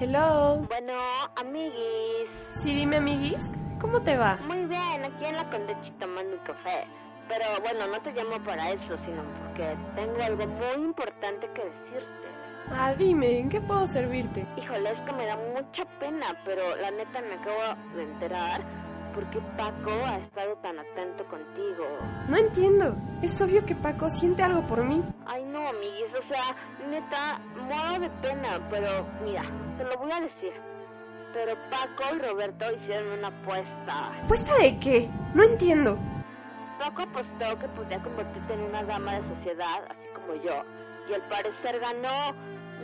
[0.00, 0.56] Hello.
[0.66, 0.94] Bueno,
[1.36, 2.28] amiguis.
[2.50, 3.48] Sí, dime, amiguis.
[3.80, 4.40] ¿Cómo te va?
[4.44, 7.07] Muy bien, aquí en la Condechita tomando un café.
[7.28, 12.28] Pero bueno, no te llamo para eso, sino porque tengo algo muy importante que decirte.
[12.70, 14.46] Ah, dime, ¿en qué puedo servirte?
[14.56, 18.62] Híjole, es que me da mucha pena, pero la neta me acabo de enterar
[19.14, 21.84] por qué Paco ha estado tan atento contigo.
[22.28, 22.94] No entiendo.
[23.22, 25.02] Es obvio que Paco siente algo por mí.
[25.26, 26.54] Ay, no, amiguis, o sea,
[26.88, 29.42] neta, muero de pena, pero mira,
[29.76, 30.52] te lo voy a decir.
[31.32, 34.12] Pero Paco y Roberto hicieron una apuesta.
[34.24, 35.08] ¿Apuesta de qué?
[35.34, 35.98] No entiendo.
[36.78, 40.62] Paco apostó que podía convertirte en una dama de sociedad, así como yo.
[41.10, 42.32] Y al parecer ganó.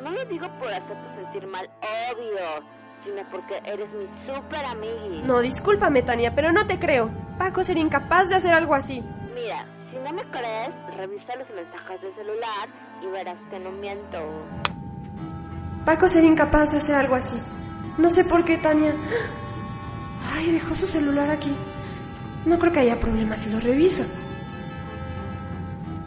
[0.02, 1.70] No lo digo por hacerte sentir mal,
[2.10, 2.66] obvio,
[3.04, 5.22] sino porque eres mi super amigui.
[5.22, 7.10] No, discúlpame, Tania, pero no te creo.
[7.38, 9.02] Paco sería incapaz de hacer algo así.
[9.34, 12.68] Mira, si no me crees, revisa los mensajes del celular
[13.02, 14.18] y verás que no miento.
[15.84, 17.36] Paco sería incapaz de hacer algo así.
[17.96, 18.94] No sé por qué, Tania.
[20.34, 21.54] Ay, dejó su celular aquí.
[22.44, 24.04] No creo que haya problema si lo reviso.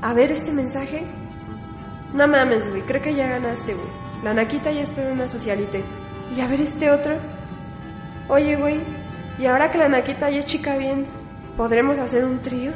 [0.02, 1.04] A ver este mensaje.
[2.14, 2.82] No mames, güey.
[2.84, 3.88] Creo que ya ganaste, güey.
[4.24, 5.84] La Naquita ya está en una socialite.
[6.36, 7.16] Y a ver este otro.
[8.28, 8.82] Oye, güey.
[9.40, 11.06] Y ahora que la Naquita ya es chica bien,
[11.56, 12.72] ¿podremos hacer un trío?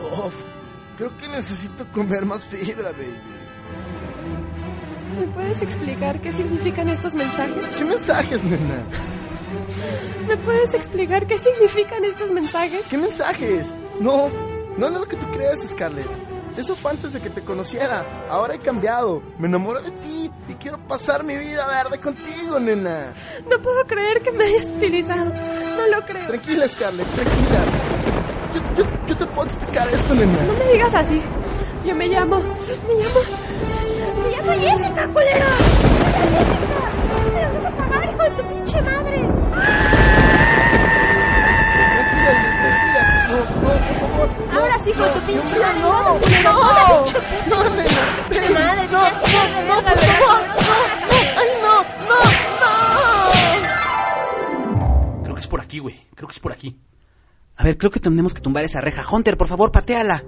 [0.00, 0.34] Uf,
[0.96, 3.18] creo que necesito comer más fibra, baby.
[5.18, 7.66] ¿Me puedes explicar qué significan estos mensajes?
[7.76, 8.84] ¿Qué mensajes, nena?
[10.26, 12.84] ¿Me puedes explicar qué significan estos mensajes?
[12.88, 13.74] ¿Qué mensajes?
[14.00, 14.28] No,
[14.76, 16.06] no es lo que tú crees, Scarlett.
[16.56, 18.04] Eso fue antes de que te conociera.
[18.28, 19.22] Ahora he cambiado.
[19.38, 23.14] Me enamoro de ti y quiero pasar mi vida verde contigo, nena.
[23.48, 25.26] No puedo creer que me hayas utilizado.
[25.26, 26.26] No lo creo.
[26.26, 27.64] Tranquila, Scarlett, tranquila.
[28.54, 30.42] Yo, yo, yo te puedo explicar esto, nena.
[30.42, 31.22] No me digas así.
[31.86, 32.38] Yo me llamo.
[32.38, 33.20] Me llamo.
[34.22, 35.46] Me llamo Jessica, culero.
[35.98, 36.78] Soy Jessica.
[37.12, 39.37] ¿Cómo me lo vas a pagar, hijo de tu pinche madre?
[43.28, 43.40] No, no,
[43.86, 44.28] por favor.
[44.52, 45.80] no, Ahora sí, hijo de tu no, pinche madre.
[45.80, 46.20] No, No, no,
[46.88, 47.18] no, pinche
[47.48, 48.00] no, nena.
[48.28, 49.18] Pinche madre, no, no, no.
[49.68, 49.88] No, no,
[51.36, 51.74] ay, no,
[52.08, 52.18] no,
[52.60, 52.72] no.
[55.24, 56.06] Creo que es por aquí, güey.
[56.14, 56.78] Creo que es por aquí.
[57.56, 59.04] A ver, creo que tenemos que tumbar esa reja.
[59.10, 60.22] Hunter, por favor, pateala.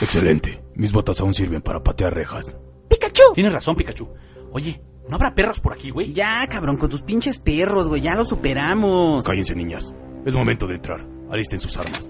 [0.00, 0.62] Excelente.
[0.74, 2.56] Mis botas aún sirven para patear rejas.
[2.88, 3.32] ¡Pikachu!
[3.34, 4.08] Tienes razón, Pikachu.
[4.52, 6.12] Oye, ¿no habrá perros por aquí, güey?
[6.12, 8.00] Ya, cabrón, con tus pinches perros, güey.
[8.02, 9.24] Ya lo superamos.
[9.26, 9.94] Cállense, niñas.
[10.24, 11.06] Es momento de entrar.
[11.30, 12.08] Alisten sus armas.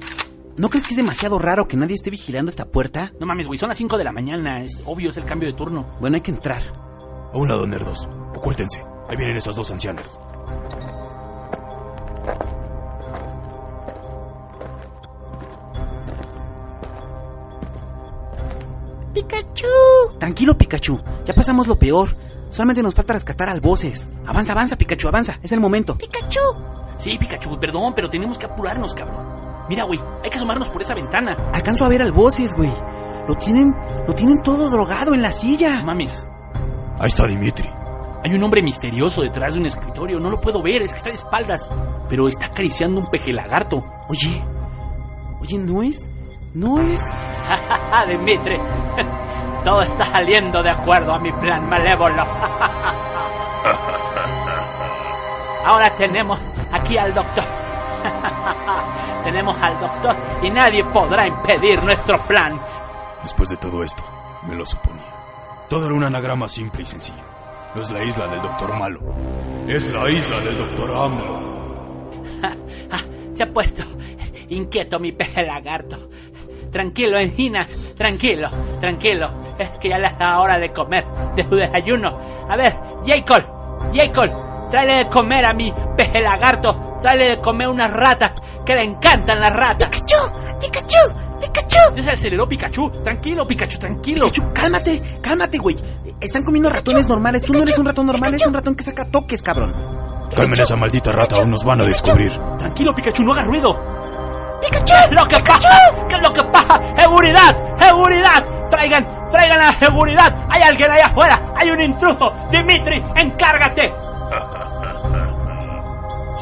[0.57, 3.13] ¿No crees que es demasiado raro que nadie esté vigilando esta puerta?
[3.19, 4.63] No mames, güey, son las 5 de la mañana.
[4.63, 5.87] Es obvio, es el cambio de turno.
[6.01, 6.63] Bueno, hay que entrar.
[7.33, 8.09] A un lado, nerdos.
[8.37, 8.81] Ocultense.
[9.09, 10.19] Ahí vienen esas dos ancianas.
[19.13, 20.19] ¡Pikachu!
[20.19, 21.01] Tranquilo, Pikachu.
[21.25, 22.17] Ya pasamos lo peor.
[22.55, 24.13] Solamente nos falta rescatar al voces.
[24.25, 25.41] Avanza, avanza, Pikachu, avanza.
[25.43, 25.99] Es el momento.
[25.99, 26.39] ¡Pikachu!
[26.97, 29.27] Sí, Pikachu, perdón, pero tenemos que apurarnos, cabrón.
[29.69, 31.37] Mira, güey, hay que asomarnos por esa ventana.
[31.53, 32.71] Alcanzo a ver al voces, güey.
[33.27, 33.75] Lo tienen,
[34.07, 35.83] lo tienen todo drogado en la silla.
[35.83, 36.25] Mames,
[37.01, 37.69] Ahí está Dimitri.
[38.23, 40.21] hay un hombre misterioso detrás de un escritorio.
[40.21, 41.69] No lo puedo ver, es que está de espaldas.
[42.09, 43.85] Pero está acariciando un peje lagarto.
[44.09, 44.41] Oye,
[45.41, 46.09] oye, ¿no es?
[46.55, 47.03] ¿No es?
[48.09, 48.59] Dimitri,
[49.65, 52.23] todo está saliendo de acuerdo a mi plan malévolo.
[55.65, 56.39] Ahora tenemos
[56.71, 57.45] aquí al doctor.
[59.25, 62.61] tenemos al doctor y nadie podrá impedir nuestro plan.
[63.23, 64.05] Después de todo esto,
[64.47, 65.03] me lo suponía.
[65.69, 67.25] Todo era un anagrama simple y sencillo.
[67.75, 69.01] No es la isla del doctor malo.
[69.67, 71.55] Es la isla del doctor AMLO.
[73.35, 73.83] Se ha puesto
[74.49, 76.09] inquieto mi peje lagarto.
[76.75, 78.49] Tranquilo, Encinas, tranquilo,
[78.81, 79.31] tranquilo.
[79.57, 81.05] Es que ya le es la hora de comer,
[81.37, 82.19] de su desayuno.
[82.49, 82.75] A ver,
[83.07, 83.45] Jacob,
[83.95, 86.99] Jacob, tráele de comer a mi peje lagarto.
[87.01, 88.33] Tráele de comer unas ratas,
[88.67, 89.89] que le encantan las ratas.
[89.89, 90.59] ¡Pikachu!
[90.59, 91.39] ¡Pikachu!
[91.41, 91.95] ¡Pikachu!
[91.95, 92.91] Ya se aceleró Pikachu.
[93.05, 94.27] Tranquilo, Pikachu, tranquilo.
[94.27, 95.77] Pikachu, cálmate, cálmate, güey.
[96.21, 97.43] Están comiendo ratones normales.
[97.43, 99.73] Tú no eres un ratón normal, eres un ratón que saca toques, cabrón.
[100.35, 102.33] Calmen a esa maldita rata o nos van a descubrir.
[102.59, 103.94] Tranquilo, Pikachu, no hagas ruido.
[104.65, 104.95] ¡Pikachu!
[104.95, 105.69] ¿Qué es lo que pasa?
[106.09, 106.81] ¿Qué es lo que pasa?
[106.97, 107.57] ¡Seguridad!
[107.79, 108.45] ¡Seguridad!
[108.71, 109.31] ¡Traigan!
[109.31, 110.35] ¡Traigan a la seguridad!
[110.49, 111.41] ¡Hay alguien allá afuera!
[111.57, 112.33] ¡Hay un intruso!
[112.51, 113.93] ¡Dimitri, encárgate!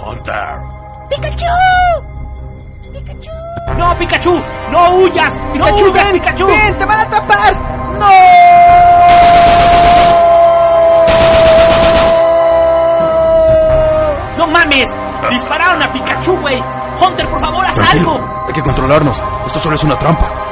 [0.04, 0.34] Hunter.
[1.10, 1.46] ¡Pikachu!
[2.92, 3.30] ¡Pikachu!
[3.76, 4.42] ¡No, Pikachu!
[4.70, 5.38] ¡No huyas!
[5.38, 6.12] ¡No ¡Pikachu, huyas, ven!
[6.12, 6.46] Pikachu!
[6.46, 6.78] ¡Ven!
[6.78, 7.54] ¡Te van a atrapar!
[14.38, 14.90] ¡No mames!
[15.30, 16.62] ¡Dispararon a Pikachu, güey!
[17.00, 18.10] ¡Hunter, por favor, haz Tranquilo.
[18.12, 18.44] algo!
[18.46, 19.16] Hay que controlarnos.
[19.46, 20.50] Esto solo es una trampa.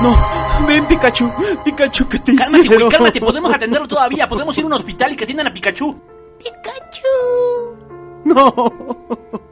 [0.00, 0.10] No,
[0.60, 1.30] no, Ven, Pikachu.
[1.64, 2.80] Pikachu, ¿qué te Cálmate, hicieron?
[2.88, 3.20] güey, cálmate.
[3.20, 4.28] Podemos atenderlo todavía.
[4.28, 6.00] Podemos ir a un hospital y que atiendan a Pikachu.
[8.24, 8.54] No,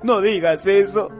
[0.02, 1.10] no digas eso.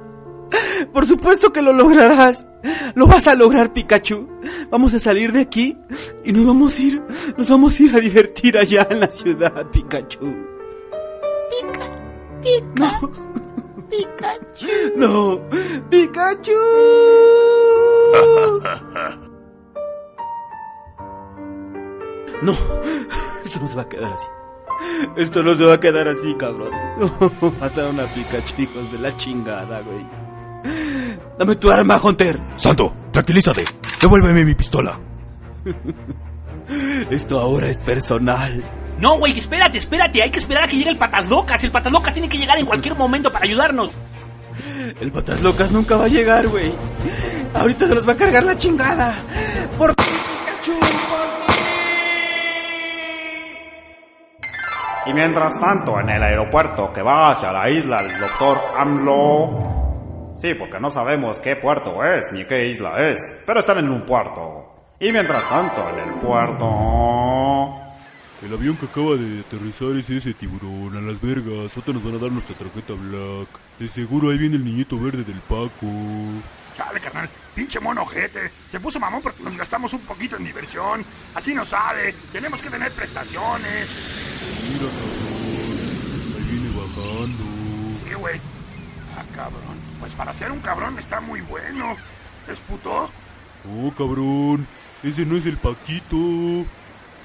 [0.93, 2.47] Por supuesto que lo lograrás.
[2.95, 4.29] Lo vas a lograr, Pikachu.
[4.71, 5.77] Vamos a salir de aquí
[6.25, 7.03] y nos vamos a ir,
[7.37, 10.37] nos vamos a ir a divertir allá en la ciudad, Pikachu.
[12.43, 13.01] Pica,
[13.89, 14.67] Pikachu.
[14.97, 15.41] No,
[15.91, 16.53] Pikachu.
[22.43, 22.53] No,
[23.45, 24.27] esto no se va a quedar así.
[25.17, 26.71] Esto no se va a quedar así, cabrón.
[27.61, 30.07] Mataron a Pikachu, hijos de la chingada, güey.
[31.39, 32.41] Dame tu arma, Hunter.
[32.57, 33.65] Santo, tranquilízate.
[34.01, 34.99] Devuélveme mi pistola.
[37.11, 38.86] Esto ahora es personal.
[38.99, 40.23] No, güey, espérate, espérate.
[40.23, 41.63] Hay que esperar a que llegue el Patas Locas.
[41.65, 43.93] El Patas Locas tiene que llegar en cualquier momento para ayudarnos.
[45.01, 46.73] El patas locas nunca va a llegar, güey.
[47.55, 49.15] Ahorita se los va a cargar la chingada.
[49.77, 50.73] Por ti, Pikachu,
[55.07, 60.35] Y mientras tanto, en el aeropuerto que va hacia la isla el doctor AMLO.
[60.39, 64.03] Sí, porque no sabemos qué puerto es ni qué isla es, pero están en un
[64.03, 64.95] puerto.
[64.99, 67.86] Y mientras tanto, en el puerto.
[68.43, 71.75] El avión que acaba de aterrizar es ese tiburón, a las vergas.
[71.75, 73.49] Ahorita nos van a dar nuestra tarjeta black.
[73.79, 75.87] De seguro ahí viene el niñito verde del Paco.
[76.77, 78.51] Chale, carnal, pinche mono ojete.
[78.69, 81.03] Se puso mamón porque nos gastamos un poquito en diversión.
[81.35, 82.15] Así no sale.
[82.31, 83.89] Tenemos que tener prestaciones.
[84.69, 85.57] Mira, cabrón.
[86.37, 87.45] Ahí viene bajando.
[88.07, 88.41] Sí, güey.
[89.17, 89.77] Ah, cabrón.
[89.99, 91.97] Pues para ser un cabrón está muy bueno.
[92.47, 93.11] ¿Es puto?
[93.65, 94.67] Oh, cabrón.
[95.03, 96.67] Ese no es el Paquito.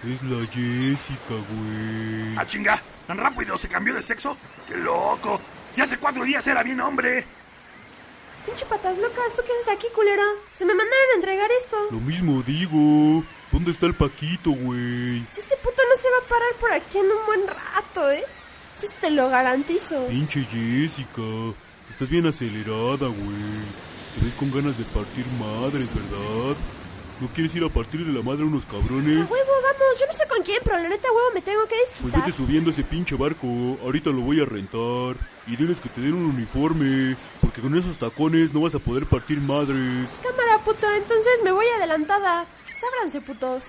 [0.03, 2.35] Es la Jessica, güey.
[2.37, 2.81] Ah, chinga.
[3.05, 4.35] ¿Tan rápido se cambió de sexo?
[4.67, 5.39] ¡Qué loco!
[5.71, 7.25] Si hace cuatro días era bien hombre.
[8.45, 10.23] Pinche patas locas, ¿tú qué haces aquí, culera?
[10.51, 11.77] Se me mandaron a entregar esto.
[11.91, 13.23] Lo mismo digo.
[13.51, 15.27] ¿Dónde está el Paquito, güey?
[15.31, 18.23] Si ese puto no se va a parar por aquí en un buen rato, ¿eh?
[18.75, 20.07] Si eso te lo garantizo.
[20.07, 21.21] Pinche Jessica.
[21.89, 23.61] Estás bien acelerada, güey.
[24.15, 26.55] Te ves con ganas de partir madres, ¿verdad?
[27.21, 29.15] ¿No quieres ir a partir de la madre a unos cabrones?
[29.17, 31.75] A huevo, vamos, yo no sé con quién, pero la neta, huevo, me tengo que
[31.75, 32.19] Pues desquitar.
[32.25, 33.45] vete subiendo a ese pinche barco.
[33.83, 35.15] Ahorita lo voy a rentar.
[35.45, 37.15] Y diles que te den un uniforme.
[37.39, 40.19] Porque con esos tacones no vas a poder partir madres.
[40.23, 42.45] Cámara, puto, entonces me voy adelantada.
[42.75, 43.65] Sábranse, putos.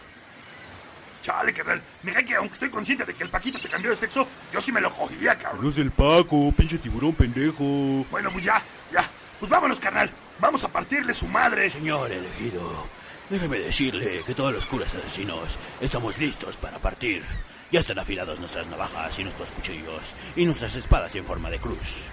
[1.21, 1.83] Chale, carnal.
[2.03, 4.61] Me cae que aunque estoy consciente de que el Paquito se cambió de sexo, yo
[4.63, 5.63] sí me lo cogía, cabrón.
[5.63, 7.63] No es el Paco, pinche tiburón pendejo.
[8.11, 8.61] Bueno, pues ya,
[8.91, 9.09] ya.
[9.39, 10.11] Pues vámonos, carnal.
[10.41, 11.69] Vamos a partirle su madre.
[11.71, 12.87] Señor elegido,
[13.33, 17.25] déjeme decirle que todos los curas asesinos estamos listos para partir.
[17.71, 22.11] Ya están afilados nuestras navajas y nuestros cuchillos y nuestras espadas en forma de cruz.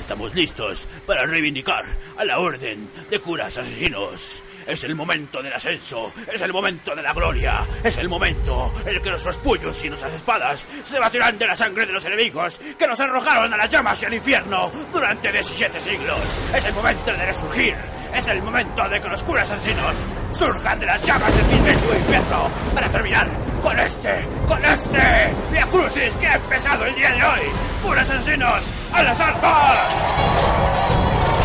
[0.00, 1.84] Estamos listos para reivindicar
[2.16, 4.42] a la orden de curas asesinos.
[4.66, 9.02] Es el momento del ascenso, es el momento de la gloria, es el momento en
[9.02, 12.86] que nuestros puños y nuestras espadas se batirán de la sangre de los enemigos que
[12.86, 16.18] nos arrojaron a las llamas y al infierno durante 17 siglos.
[16.54, 17.76] Es el momento de resurgir,
[18.14, 19.96] es el momento de que los curas asesinos
[20.32, 23.30] surjan de las llamas del mismísimo infierno para terminar
[23.62, 27.40] con este, con este Via Crucis que ha empezado el día de hoy.
[27.82, 31.39] ¡Curas asesinos a las armas!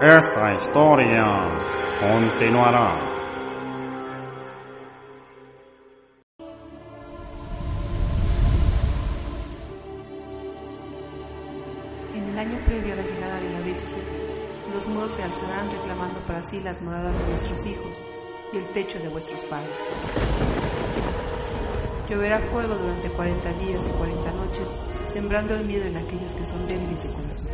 [0.00, 1.26] Esta historia
[1.98, 2.92] continuará.
[12.14, 13.98] En el año previo a la llegada de la bestia,
[14.72, 18.00] los muros se alzarán reclamando para sí las moradas de vuestros hijos
[18.52, 19.72] y el techo de vuestros padres.
[22.08, 26.68] Lloverá fuego durante 40 días y 40 noches, sembrando el miedo en aquellos que son
[26.68, 27.48] débiles de corazón.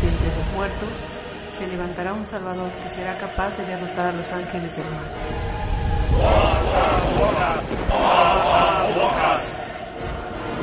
[0.00, 1.02] De entre los muertos
[1.50, 5.04] se levantará un Salvador que será capaz de derrotar a los ángeles del mal.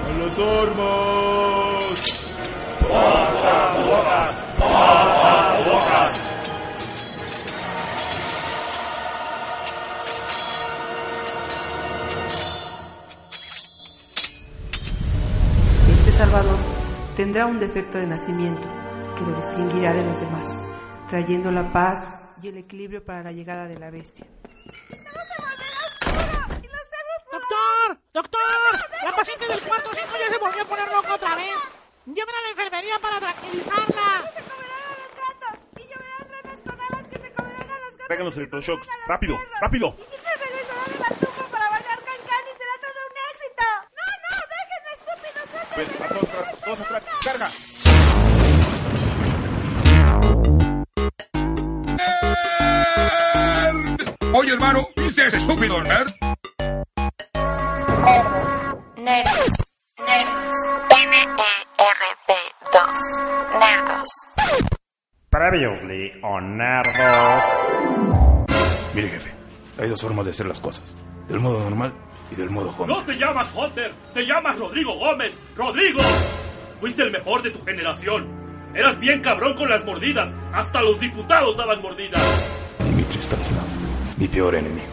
[0.08, 2.26] ¡A las armas!
[2.88, 5.25] Este
[16.18, 16.58] Salvador
[17.16, 18.68] tendrá un defecto de nacimiento
[19.18, 20.60] que lo distinguirá de los demás,
[21.10, 24.26] trayendo la paz y el equilibrio para la llegada de la bestia.
[27.32, 28.00] ¡Doctor!
[28.14, 28.42] ¡Doctor!
[29.04, 31.56] La paciente del cuarto 5 ya se volvió a poner loca otra vez.
[32.06, 34.06] Llamen a la enfermería para tranquilizarla.
[38.08, 38.88] cargan los electroshocks.
[39.08, 39.38] ¡Rápido!
[39.60, 39.96] ¡Rápido!
[39.98, 43.66] Dijiste regresará de Batuco para bailar cancán y será todo un éxito.
[43.98, 45.65] No, no, déjenme, estúpidos.
[45.78, 47.06] Ven, a todos atrás, todos atrás.
[47.26, 47.50] ¡Carga!
[54.34, 56.14] Oye, hermano, ¿viste ese estúpido nerd?
[58.98, 59.50] Nerdos.
[59.98, 60.54] Nerdos.
[60.92, 62.00] N-E-R-D-2.
[63.60, 64.08] Nerdos.
[65.30, 67.44] Previously on Nerdos.
[68.94, 69.32] Mire, jefe,
[69.78, 70.96] hay dos formas de hacer las cosas:
[71.28, 71.94] del modo normal
[72.32, 72.88] y del modo Hunter.
[72.88, 75.40] No te llamas Hunter, te llamas Rodrigo Gómez.
[75.56, 76.02] ¡Rodrigo!
[76.80, 78.28] Fuiste el mejor de tu generación.
[78.74, 80.34] Eras bien cabrón con las mordidas.
[80.54, 82.22] Hasta los diputados daban mordidas.
[82.80, 83.64] Dimitri Stanisław,
[84.18, 84.88] mi peor enemigo.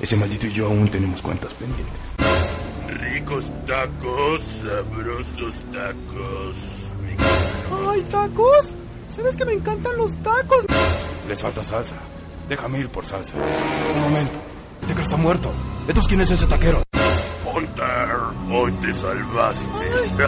[0.00, 2.00] Ese maldito y yo aún tenemos cuentas pendientes.
[2.88, 6.90] Ricos tacos, sabrosos tacos.
[7.88, 8.76] ¡Ay, tacos!
[9.08, 10.64] ¿Sabes que me encantan los tacos?
[11.28, 11.96] Les falta salsa.
[12.48, 13.36] Déjame ir por salsa.
[13.36, 14.51] Un momento.
[14.86, 15.50] Que está muerto.
[15.80, 16.82] ¿Entonces quién es ese taquero?
[17.54, 18.10] Hunter,
[18.50, 19.68] hoy te salvaste.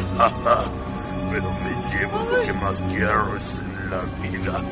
[1.30, 4.62] Pero me llevo lo que más quieres en la vida.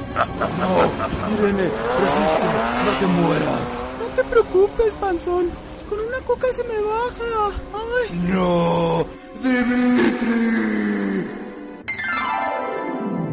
[0.59, 2.47] No, Irene, resiste.
[2.85, 3.81] No te mueras.
[3.99, 5.51] No te preocupes, panzón.
[5.89, 7.51] Con una coca se me baja.
[7.75, 8.19] ¡Ay!
[8.29, 9.07] No,
[9.43, 11.29] Dimitri.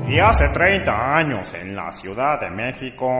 [0.09, 3.17] Y hace 30 años en la Ciudad de México.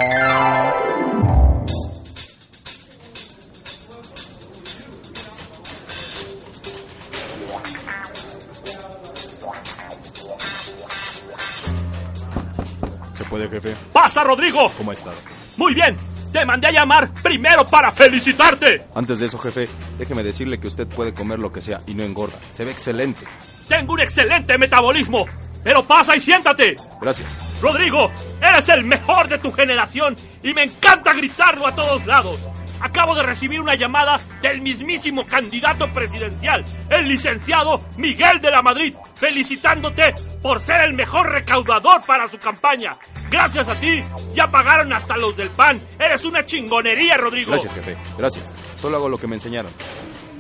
[13.30, 13.76] Puede, jefe?
[13.94, 14.72] ¡Pasa, Rodrigo!
[14.78, 15.16] ¿Cómo estás?
[15.58, 15.98] Muy bien.
[16.34, 18.84] Te mandé a llamar primero para felicitarte.
[18.94, 22.04] Antes de eso, jefe, déjeme decirle que usted puede comer lo que sea y no
[22.04, 22.38] engorda.
[22.52, 23.26] Se ve excelente.
[23.68, 25.26] Tengo un excelente metabolismo.
[25.64, 26.76] Pero pasa y siéntate.
[27.02, 27.28] Gracias.
[27.62, 28.12] Rodrigo,
[28.42, 32.40] eres el mejor de tu generación y me encanta gritarlo a todos lados.
[32.82, 38.96] Acabo de recibir una llamada del mismísimo candidato presidencial, el licenciado Miguel de la Madrid,
[39.16, 42.98] felicitándote por ser el mejor recaudador para su campaña.
[43.30, 44.04] Gracias a ti,
[44.34, 45.80] ya pagaron hasta los del PAN.
[46.00, 47.52] Eres una chingonería, Rodrigo.
[47.52, 47.98] Gracias, jefe.
[48.18, 48.54] Gracias.
[48.80, 49.72] Solo hago lo que me enseñaron.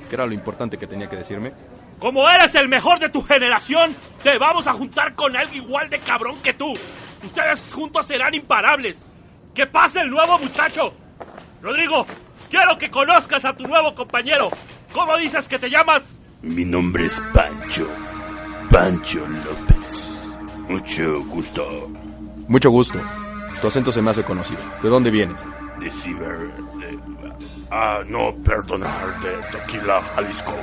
[0.10, 1.54] ¿Qué era lo importante que tenía que decirme?
[2.00, 6.00] Como eres el mejor de tu generación, te vamos a juntar con alguien igual de
[6.00, 6.74] cabrón que tú.
[7.24, 9.06] Ustedes juntos serán imparables.
[9.54, 10.94] ¡Que pase el nuevo muchacho!
[11.62, 12.08] Rodrigo,
[12.50, 14.50] quiero que conozcas a tu nuevo compañero.
[14.94, 16.14] ¿Cómo dices que te llamas?
[16.42, 17.88] Mi nombre es Pancho.
[18.70, 20.38] Pancho López.
[20.68, 21.90] Mucho gusto.
[22.48, 23.00] Mucho gusto.
[23.62, 24.60] Tu acento se me hace conocido.
[24.82, 25.42] ¿De dónde vienes?
[25.80, 26.54] De Ciber.
[26.78, 27.00] de-
[27.72, 30.54] Ah, no, perdonar, de Tequila, Jalisco.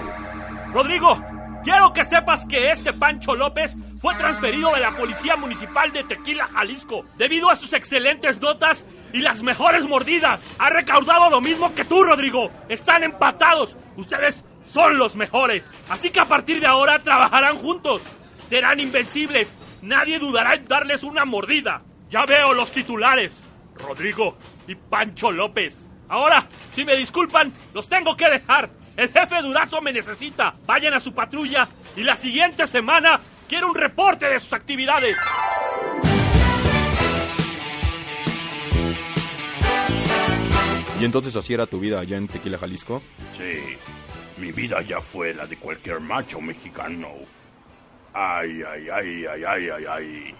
[0.72, 1.22] Rodrigo,
[1.66, 6.46] quiero que sepas que este Pancho López fue transferido de la Policía Municipal de Tequila,
[6.46, 10.46] Jalisco, debido a sus excelentes notas y las mejores mordidas.
[10.60, 12.52] Ha recaudado lo mismo que tú, Rodrigo.
[12.68, 13.76] Están empatados.
[13.96, 15.74] Ustedes son los mejores.
[15.88, 18.00] Así que a partir de ahora trabajarán juntos.
[18.48, 19.52] Serán invencibles.
[19.82, 21.82] Nadie dudará en darles una mordida.
[22.08, 23.44] Ya veo los titulares.
[23.74, 24.38] Rodrigo
[24.68, 25.88] y Pancho López.
[26.08, 28.70] Ahora, si me disculpan, los tengo que dejar.
[28.96, 30.54] El jefe Durazo me necesita.
[30.66, 35.18] Vayan a su patrulla y la siguiente semana quiero un reporte de sus actividades.
[40.98, 43.02] ¿Y entonces así era tu vida allá en Tequila, Jalisco?
[43.32, 43.76] Sí,
[44.38, 47.08] mi vida ya fue la de cualquier macho mexicano.
[48.14, 50.34] Ay, ay, ay, ay, ay, ay, ay.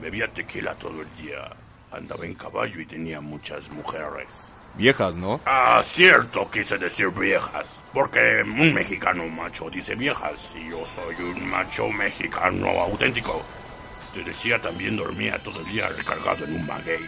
[0.00, 1.54] Bebía tequila todo el día.
[1.92, 4.52] Andaba en caballo y tenía muchas mujeres.
[4.76, 5.40] Viejas, ¿no?
[5.46, 7.82] Ah, cierto, quise decir viejas.
[7.94, 13.42] Porque un mexicano macho dice viejas y yo soy un macho mexicano auténtico.
[14.12, 17.00] Te decía también dormía todo el día recargado en un maguey.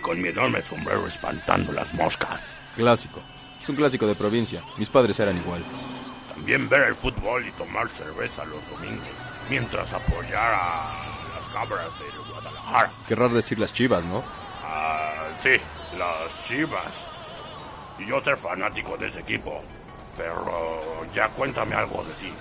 [0.00, 2.62] Con mi enorme sombrero espantando las moscas.
[2.74, 3.20] Clásico.
[3.60, 4.62] Es un clásico de provincia.
[4.78, 5.64] Mis padres eran igual.
[6.28, 9.06] También ver el fútbol y tomar cerveza los domingos.
[9.50, 12.92] Mientras apoyara a las cabras de Guadalajara.
[13.06, 14.22] Querrás decir las chivas, ¿no?
[14.78, 15.56] Ah, sí,
[15.98, 17.08] las chivas.
[17.98, 19.62] Y yo ser fanático de ese equipo.
[20.18, 22.32] Pero ya cuéntame algo de ti.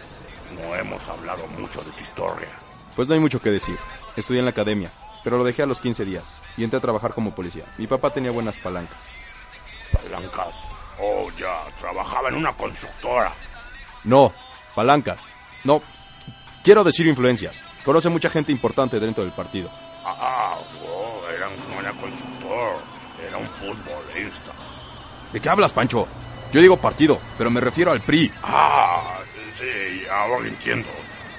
[0.54, 2.50] No hemos hablado mucho de tu historia.
[2.94, 3.78] Pues no hay mucho que decir.
[4.18, 4.92] Estudié en la academia,
[5.24, 7.66] pero lo dejé a los 15 días y entré a trabajar como policía.
[7.78, 8.98] Mi papá tenía buenas palancas.
[9.94, 10.68] Palancas.
[11.00, 13.34] Oh, ya, trabajaba en una constructora.
[14.04, 14.34] No,
[14.74, 15.28] palancas.
[15.64, 15.82] No,
[16.64, 17.62] quiero decir influencias.
[17.84, 19.70] Conoce mucha gente importante dentro del partido.
[20.06, 20.58] Ah,
[22.46, 22.82] oh,
[23.22, 23.44] era un.
[23.44, 24.52] Era futbolista.
[25.32, 26.08] ¿De qué hablas, Pancho?
[26.52, 28.32] Yo digo partido, pero me refiero al PRI.
[28.44, 29.20] Ah,
[29.58, 30.88] sí, ahora entiendo.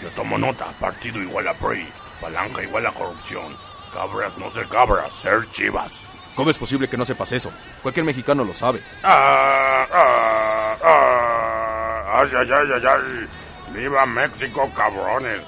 [0.03, 0.67] Yo tomo nota.
[0.79, 1.87] Partido igual a PRI.
[2.21, 3.57] Palanca igual a corrupción.
[3.93, 6.09] Cabras no ser cabras, ser chivas.
[6.35, 7.51] ¿Cómo es posible que no sepas eso?
[7.83, 8.83] Cualquier mexicano lo sabe.
[9.03, 13.29] Ah, ah, ah, ay, ay, ay, ay, ay.
[13.73, 15.41] ¡Viva México, cabrones!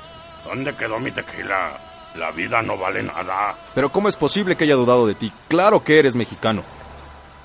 [0.44, 1.78] ¿Dónde quedó mi tequila?
[2.18, 3.56] La vida no vale nada.
[3.74, 5.32] Pero ¿cómo es posible que haya dudado de ti?
[5.46, 6.64] Claro que eres mexicano.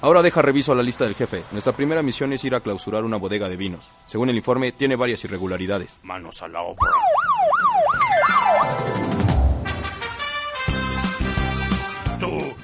[0.01, 1.43] Ahora deja reviso la lista del jefe.
[1.51, 3.89] Nuestra primera misión es ir a clausurar una bodega de vinos.
[4.07, 5.99] Según el informe, tiene varias irregularidades.
[6.03, 6.89] Manos a la obra.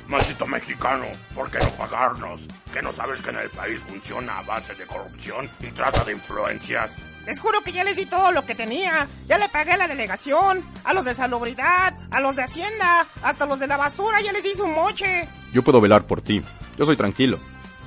[0.09, 1.05] Maldito mexicano,
[1.35, 2.47] ¿por qué no pagarnos?
[2.73, 6.13] ¿Que no sabes que en el país funciona a base de corrupción y trata de
[6.13, 7.01] influencias?
[7.25, 9.07] Les juro que ya les di todo lo que tenía.
[9.27, 13.45] Ya le pagué a la delegación, a los de salubridad, a los de Hacienda, hasta
[13.45, 15.27] los de la basura, ya les di su moche.
[15.53, 16.43] Yo puedo velar por ti.
[16.77, 17.39] Yo soy tranquilo.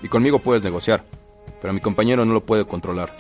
[0.03, 1.05] Y conmigo puedes negociar.
[1.61, 3.11] Pero a mi compañero no lo puede controlar.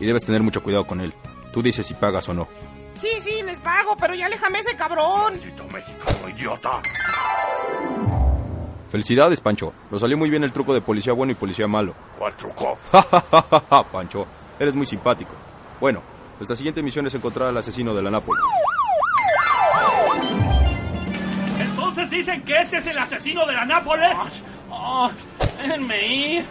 [0.00, 1.12] Y debes tener mucho cuidado con él.
[1.52, 2.48] Tú dices si pagas o no.
[2.94, 5.34] Sí, sí, les pago, pero ya déjame ese cabrón.
[5.34, 6.82] Maldito mexicano idiota.
[9.00, 9.74] Felicidades, Pancho.
[9.90, 11.92] Lo salió muy bien el truco de policía bueno y policía malo.
[12.16, 12.78] ¿Cuál truco?
[13.92, 14.26] Pancho,
[14.58, 15.32] eres muy simpático.
[15.78, 16.00] Bueno,
[16.38, 18.42] nuestra siguiente misión es encontrar al asesino de la Nápoles.
[21.60, 24.16] Entonces dicen que este es el asesino de la Nápoles.
[24.70, 25.10] Oh,
[25.60, 26.44] déjenme ir.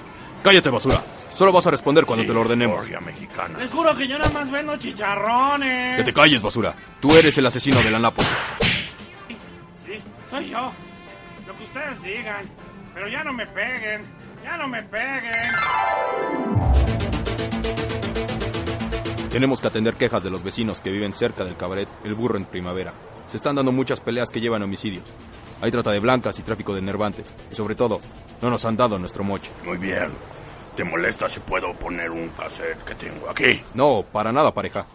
[0.44, 1.02] Cállate, basura.
[1.32, 2.80] Solo vas a responder cuando Sí, te lo ordenemos.
[3.04, 3.58] mexicana.
[3.58, 5.98] Les juro que yo nada más vendo chicharrones.
[5.98, 6.76] Que te calles, basura.
[7.02, 8.30] Tú eres el asesino de la Nápoles.
[9.84, 9.96] Sí,
[10.30, 10.72] soy yo.
[11.76, 12.50] Ustedes digan.
[12.94, 14.02] Pero ya no me peguen.
[14.46, 15.52] Ya no me peguen.
[19.30, 22.46] Tenemos que atender quejas de los vecinos que viven cerca del cabaret El Burro en
[22.46, 22.94] Primavera.
[23.28, 25.04] Se están dando muchas peleas que llevan a homicidios.
[25.60, 27.36] Hay trata de blancas y tráfico de enervantes.
[27.52, 28.00] Y sobre todo,
[28.42, 29.52] no nos han dado nuestro moche.
[29.66, 30.08] Muy bien.
[30.78, 33.62] ¿Te molesta si puedo poner un cassette que tengo aquí?
[33.74, 34.88] No, para nada, pareja.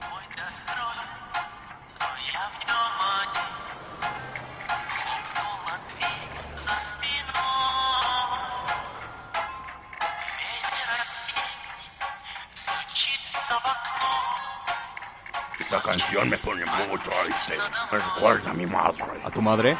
[15.58, 17.56] Esa canción me pone muy triste.
[17.92, 19.04] Me recuerda a mi madre.
[19.24, 19.76] ¿A tu madre?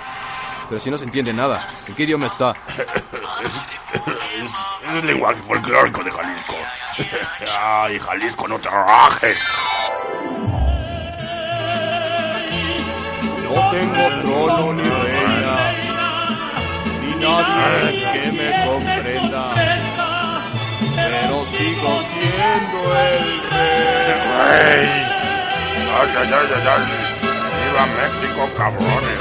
[0.69, 1.67] Pero si no se entiende nada.
[1.89, 2.55] ¿En qué idioma está?
[3.43, 4.55] Es, es-
[4.85, 6.55] es el lenguaje folclórico de Jalisco.
[7.61, 9.43] Ay, Jalisco, no te rajes.
[13.43, 15.73] No tengo trono ni reina,
[17.01, 19.70] ni nadie que me comprenda,
[21.61, 23.41] sigo siendo el
[24.41, 24.89] rey.
[25.93, 26.85] Ay, ay, ay, ay, ay.
[27.57, 29.21] Viva México, cabrones.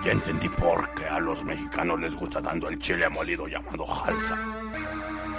[0.03, 4.37] Ya entendí por qué a los mexicanos les gusta tanto el chile molido llamado jalsa.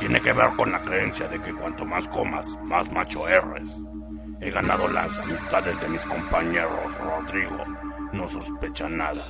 [0.00, 3.78] Tiene que ver con la creencia de que cuanto más comas, más macho eres.
[4.40, 7.62] He ganado las amistades de mis compañeros, Rodrigo.
[8.12, 9.22] No sospechan nada.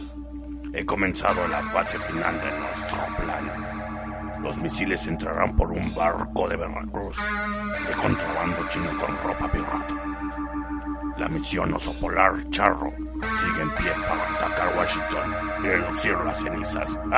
[0.72, 3.75] He comenzado la fase final de nuestro plan.
[4.40, 9.94] Los misiles entrarán por un barco de Veracruz de contrabando chino con ropa pirata.
[11.16, 12.92] La misión oso polar Charro
[13.38, 15.32] sigue en pie para atacar Washington
[15.64, 17.00] y reducir las cenizas.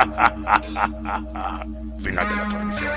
[1.99, 2.93] Final de la transmisión.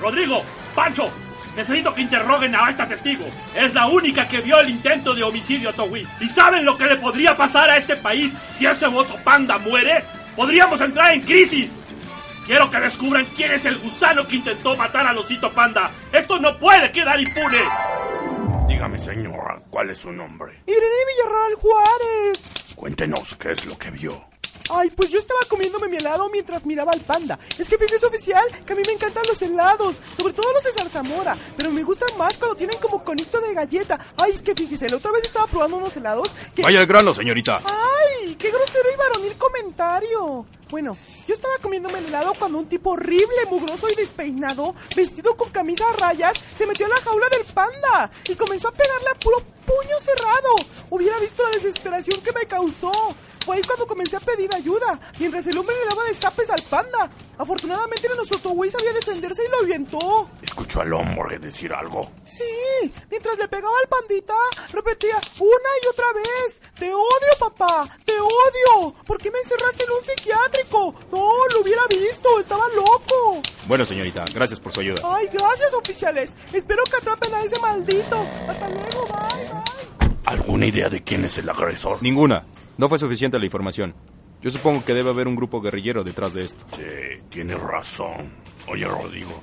[0.00, 0.42] Rodrigo,
[0.74, 1.10] Pancho,
[1.56, 3.24] necesito que interroguen a esta testigo.
[3.54, 6.06] Es la única que vio el intento de homicidio a Towi.
[6.20, 10.04] ¿Y saben lo que le podría pasar a este país si ese oso panda muere?
[10.34, 11.76] podríamos entrar en crisis.
[12.44, 15.92] Quiero que descubran quién es el gusano que intentó matar al osito panda.
[16.12, 17.62] Esto no puede quedar impune.
[18.68, 20.62] Dígame, señora, ¿cuál es su nombre?
[20.66, 22.74] Irene Villarreal Juárez.
[22.76, 24.33] Cuéntenos qué es lo que vio.
[24.70, 27.38] Ay, pues yo estaba comiéndome mi helado mientras miraba al panda.
[27.58, 30.72] Es que fíjese oficial que a mí me encantan los helados, sobre todo los de
[30.72, 33.98] zarzamora, pero me gustan más cuando tienen como conito de galleta.
[34.22, 36.62] Ay, es que fíjese, la otra vez estaba probando unos helados que...
[36.62, 37.60] Vaya al grano, señorita.
[37.64, 38.34] ¡Ay!
[38.36, 40.46] ¡Qué grosero y varonil comentario!
[40.74, 40.96] Bueno,
[41.28, 45.84] yo estaba comiéndome el helado cuando un tipo horrible, mugroso y despeinado, vestido con camisa
[45.88, 49.38] a rayas, se metió a la jaula del panda y comenzó a pegarle a puro
[49.38, 50.56] puño cerrado.
[50.90, 52.90] Hubiera visto la desesperación que me causó.
[53.44, 56.62] Fue ahí cuando comencé a pedir ayuda, mientras el hombre le daba de zapes al
[56.68, 57.08] panda.
[57.38, 60.30] Afortunadamente nuestro güey sabía defenderse y lo avientó.
[60.40, 62.10] ¿Escuchó al hombre decir algo?
[62.24, 64.34] Sí, mientras le pegaba al pandita,
[64.72, 68.94] repetía una y otra vez, te odio papá, te odio.
[69.06, 70.63] ¿Por qué me encerraste en un psiquiátrico?
[70.72, 70.92] No,
[71.52, 73.40] lo hubiera visto, estaba loco.
[73.66, 75.02] Bueno, señorita, gracias por su ayuda.
[75.04, 76.36] Ay, gracias oficiales.
[76.52, 78.26] Espero que atrapen a ese maldito.
[78.48, 80.16] Hasta luego, bye, bye.
[80.26, 82.02] ¿Alguna idea de quién es el agresor?
[82.02, 82.44] Ninguna.
[82.78, 83.94] No fue suficiente la información.
[84.42, 86.64] Yo supongo que debe haber un grupo guerrillero detrás de esto.
[86.76, 86.82] Sí,
[87.30, 88.32] tienes razón.
[88.66, 89.42] Oye, Rodrigo,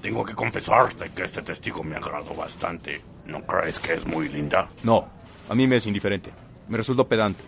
[0.00, 3.00] tengo que confesarte que este testigo me agradó bastante.
[3.26, 4.68] ¿No crees que es muy linda?
[4.82, 5.08] No,
[5.48, 6.32] a mí me es indiferente.
[6.68, 7.44] Me resultó pedante.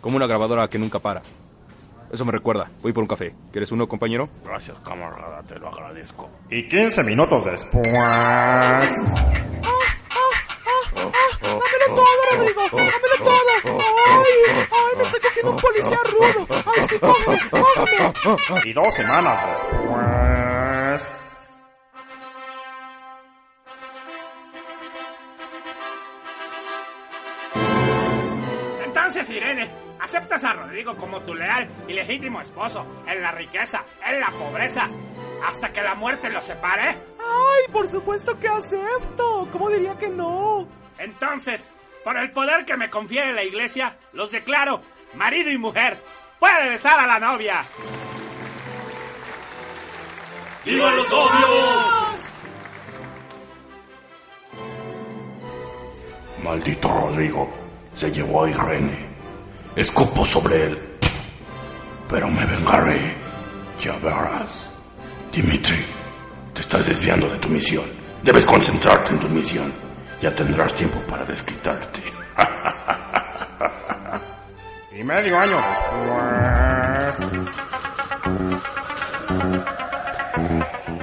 [0.00, 1.22] Como una grabadora que nunca para.
[2.12, 2.70] Eso me recuerda.
[2.82, 3.34] Voy por un café.
[3.50, 4.28] ¿Quieres uno, compañero?
[4.44, 5.42] Gracias, camarada.
[5.42, 6.30] Te lo agradezco.
[6.50, 7.84] Y 15 minutos después...
[11.42, 12.62] ¡Dámelo todo, Rodrigo!
[12.72, 13.80] ¡Dámelo todo!
[13.80, 14.32] ¡Ay!
[14.70, 14.96] ¡Ay!
[14.96, 16.46] ¡Me está cogiendo un policía rudo!
[16.50, 17.38] ¡Ay, sí, cógeme!
[17.50, 18.60] ¡Cógeme!
[18.64, 21.12] Y dos semanas después...
[28.84, 34.20] Entonces, Irene, aceptas a Rodrigo como tu leal y legítimo esposo en la riqueza, en
[34.20, 34.88] la pobreza,
[35.46, 36.88] hasta que la muerte los separe.
[36.88, 39.48] ¡Ay, por supuesto que acepto!
[39.52, 40.66] ¿Cómo diría que no?
[40.98, 41.70] Entonces,
[42.04, 44.80] por el poder que me confiere la iglesia, los declaro
[45.14, 45.98] marido y mujer.
[46.38, 47.62] Puede besar a la novia.
[50.64, 52.16] ¡Viva los novios!
[56.42, 57.52] Maldito Rodrigo,
[57.92, 59.15] se llevó a Irene.
[59.76, 60.78] Escupo sobre él.
[62.08, 63.14] Pero me vengaré.
[63.78, 64.70] Ya verás.
[65.30, 65.84] Dimitri,
[66.54, 67.84] te estás desviando de tu misión.
[68.22, 69.70] Debes concentrarte en tu misión.
[70.22, 72.00] Ya tendrás tiempo para desquitarte.
[74.98, 77.16] y medio año después...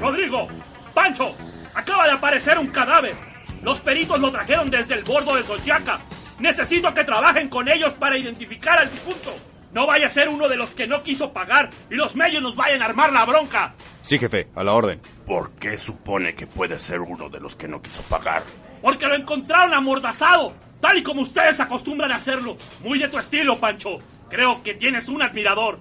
[0.02, 0.48] Rodrigo,
[0.96, 1.36] Pancho,
[1.76, 3.14] acaba de aparecer un cadáver.
[3.62, 6.00] Los peritos lo trajeron desde el bordo de Sochiaca.
[6.40, 9.36] Necesito que trabajen con ellos para identificar al difunto.
[9.72, 12.56] No vaya a ser uno de los que no quiso pagar y los medios nos
[12.56, 13.74] vayan a armar la bronca.
[14.04, 15.02] Sí, jefe, a la orden.
[15.26, 18.44] ¿Por qué supone que puede ser uno de los que no quiso pagar?
[18.82, 22.56] Porque lo encontraron amordazado, tal y como ustedes acostumbran a hacerlo.
[22.84, 23.98] Muy de tu estilo, Pancho.
[24.30, 25.80] Creo que tienes un admirador.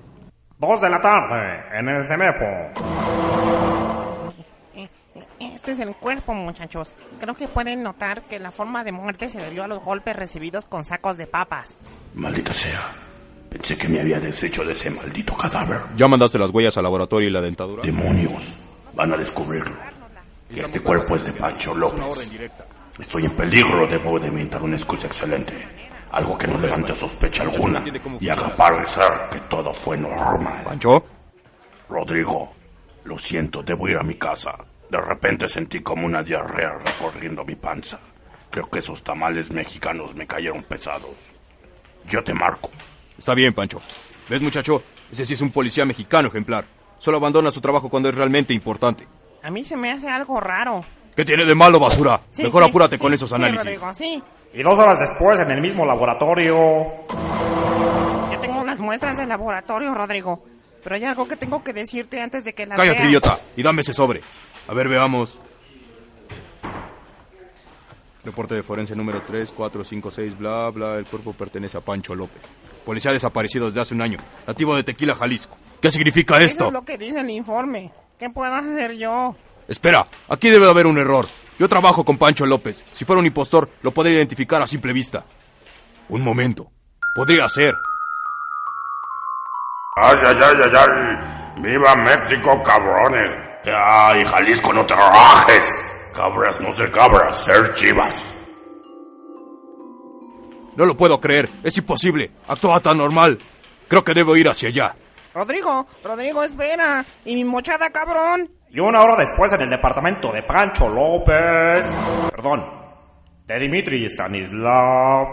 [0.59, 3.42] Dos de la tarde, en el CEMEFO.
[5.43, 6.93] Este es el cuerpo, muchachos.
[7.19, 10.65] Creo que pueden notar que la forma de muerte se debió a los golpes recibidos
[10.65, 11.79] con sacos de papas.
[12.15, 12.93] Maldita sea.
[13.51, 15.81] Pensé que me había deshecho de ese maldito cadáver.
[15.97, 17.83] ¿Ya mandaste las huellas al laboratorio y la dentadura?
[17.83, 18.57] Demonios.
[18.95, 19.77] Van a descubrirlo.
[20.49, 22.31] Este cuerpo es de Pancho López.
[22.99, 23.87] Estoy en peligro.
[23.87, 25.53] Debo de inventar una excusa excelente.
[26.13, 27.83] Algo que no levante sospecha alguna
[28.21, 30.63] y haga parecer que todo fue normal.
[30.65, 31.05] ¿Pancho?
[31.89, 32.53] Rodrigo,
[33.05, 34.53] lo siento, debo ir a mi casa.
[34.93, 37.99] De repente sentí como una diarrea recorriendo mi panza.
[38.51, 41.17] Creo que esos tamales mexicanos me cayeron pesados.
[42.05, 42.69] Yo te marco.
[43.17, 43.81] Está bien, Pancho.
[44.29, 44.83] ¿Ves, muchacho?
[45.11, 46.67] Ese sí es un policía mexicano ejemplar.
[46.99, 49.09] Solo abandona su trabajo cuando es realmente importante.
[49.43, 50.85] A mí se me hace algo raro.
[51.17, 52.21] ¿Qué tiene de malo, basura?
[52.31, 53.65] Sí, Mejor sí, apúrate sí, con esos sí, análisis.
[53.65, 54.23] Rodrigo, sí.
[54.53, 56.55] Y dos horas después, en el mismo laboratorio...
[58.31, 60.45] Yo tengo las muestras del laboratorio, Rodrigo.
[60.85, 63.09] Pero hay algo que tengo que decirte antes de que las Cállate, veas.
[63.09, 64.21] idiota, y dame ese sobre.
[64.69, 65.39] A ver, veamos.
[68.25, 70.97] Reporte de forense número 3, 4, 5, 6, bla, bla.
[70.97, 72.43] El cuerpo pertenece a Pancho López.
[72.85, 74.19] Policía desaparecido desde hace un año.
[74.47, 75.57] Nativo de Tequila, Jalisco.
[75.81, 76.67] ¿Qué significa Eso esto?
[76.69, 77.93] es lo que dice el informe.
[78.19, 79.35] ¿Qué puedo hacer yo?
[79.67, 81.27] Espera, aquí debe de haber un error.
[81.59, 82.85] Yo trabajo con Pancho López.
[82.93, 85.25] Si fuera un impostor, lo podría identificar a simple vista.
[86.09, 86.69] Un momento.
[87.15, 87.75] Podría ser.
[89.97, 91.63] ¡Ay, ay, ay, ay, ay!
[91.63, 93.52] ¡Viva México, cabrones!
[93.65, 95.75] ¡Ay, Jalisco, no te rajes!
[96.15, 98.39] Cabras, no ser cabras, ser chivas.
[100.77, 101.51] No lo puedo creer.
[101.63, 102.31] Es imposible.
[102.49, 103.39] Actuaba tan normal.
[103.89, 104.95] Creo que debo ir hacia allá.
[105.35, 107.05] Rodrigo, Rodrigo, espera.
[107.25, 108.51] ¿Y mi mochada, cabrón?
[108.71, 111.87] Y una hora después en el departamento de Pancho López.
[112.31, 112.65] Perdón.
[113.47, 115.27] De Dimitri Stanislav.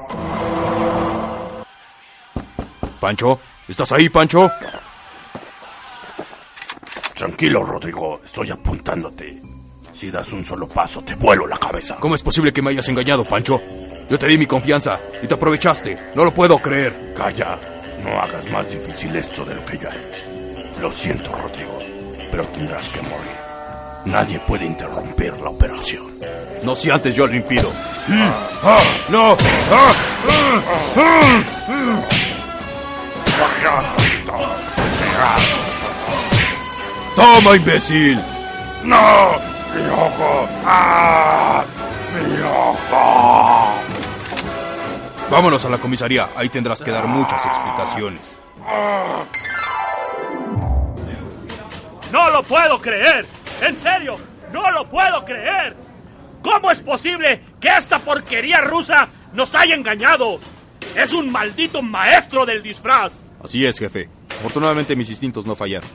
[3.00, 4.52] Pancho, ¿estás ahí, Pancho?
[7.20, 8.22] Tranquilo, Rodrigo.
[8.24, 9.42] Estoy apuntándote.
[9.92, 11.98] Si das un solo paso, te vuelo la cabeza.
[12.00, 13.62] ¿Cómo es posible que me hayas engañado, Pancho?
[14.10, 15.98] Yo te di mi confianza y te aprovechaste.
[16.16, 17.14] No lo puedo creer.
[17.18, 17.60] Calla.
[18.06, 20.30] No hagas más difícil esto de lo que ya es.
[20.80, 21.78] Lo siento, Rodrigo,
[22.32, 23.36] pero tendrás que morir.
[24.06, 26.08] Nadie puede interrumpir la operación.
[26.64, 27.70] No si antes yo lo impido.
[29.10, 29.36] ¡No!
[37.20, 38.18] ¡Toma, imbécil!
[38.86, 39.32] ¡No!
[39.76, 40.48] ¡Mi ojo!
[40.64, 41.66] ¡Ah!
[42.16, 43.74] ¡Mi ojo!
[45.30, 46.30] Vámonos a la comisaría.
[46.38, 48.22] Ahí tendrás que dar muchas explicaciones.
[52.10, 53.26] ¡No lo puedo creer!
[53.64, 54.18] ¡En serio!
[54.54, 55.76] ¡No lo puedo creer!
[56.42, 60.40] ¿Cómo es posible que esta porquería rusa nos haya engañado?
[60.96, 63.12] ¡Es un maldito maestro del disfraz!
[63.44, 64.08] Así es, jefe.
[64.40, 65.90] Afortunadamente mis instintos no fallaron.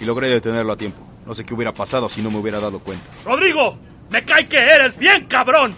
[0.00, 1.00] Y logré detenerlo a tiempo.
[1.26, 3.04] No sé qué hubiera pasado si no me hubiera dado cuenta.
[3.24, 3.78] ¡Rodrigo!
[4.10, 5.74] ¡Me cae que eres bien cabrón!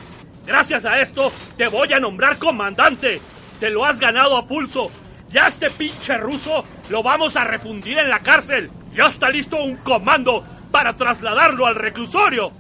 [0.47, 3.21] Gracias a esto, te voy a nombrar comandante.
[3.59, 4.91] Te lo has ganado a pulso.
[5.31, 8.71] Ya este pinche ruso lo vamos a refundir en la cárcel.
[8.93, 12.53] Ya está listo un comando para trasladarlo al reclusorio.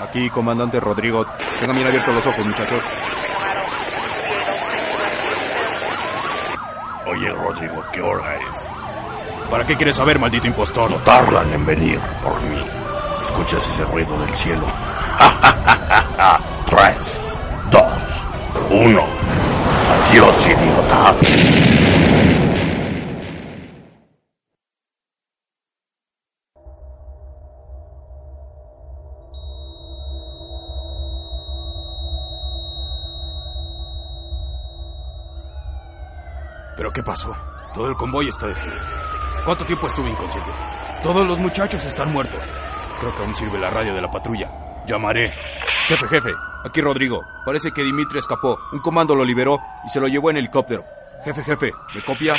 [0.00, 1.26] Aquí, comandante Rodrigo.
[1.58, 2.82] Tengan bien abiertos los ojos, muchachos.
[7.06, 8.68] Oye, Rodrigo, ¿qué hora es?
[9.50, 10.90] ¿Para qué quieres saber, maldito impostor?
[10.90, 12.64] No tardan en venir por mí.
[13.20, 14.66] ¿Escuchas ese ruido del cielo?
[16.66, 17.22] Tres,
[17.70, 18.26] dos,
[18.70, 19.04] uno.
[20.08, 21.14] Adiós, idiota.
[36.94, 37.36] Qué pasó?
[37.74, 38.80] Todo el convoy está destruido.
[39.44, 40.50] ¿Cuánto tiempo estuve inconsciente?
[41.02, 42.40] Todos los muchachos están muertos.
[43.00, 44.48] Creo que aún sirve la radio de la patrulla.
[44.86, 45.34] Llamaré.
[45.88, 46.32] Jefe, jefe.
[46.64, 47.22] Aquí Rodrigo.
[47.44, 48.58] Parece que Dimitri escapó.
[48.72, 50.84] Un comando lo liberó y se lo llevó en helicóptero.
[51.24, 51.72] Jefe, jefe.
[51.94, 52.36] ¿Me copia?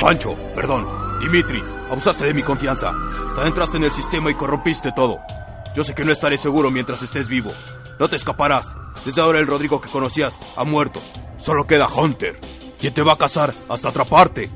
[0.00, 0.86] Pancho, perdón.
[1.18, 1.60] Dimitri,
[1.90, 2.94] abusaste de mi confianza.
[3.34, 5.18] Te entraste en el sistema y corrompiste todo.
[5.74, 7.50] Yo sé que no estaré seguro mientras estés vivo.
[7.98, 8.76] No te escaparás.
[9.04, 11.00] Desde ahora el Rodrigo que conocías ha muerto.
[11.36, 12.38] Solo queda Hunter,
[12.78, 14.48] quien te va a cazar hasta atraparte.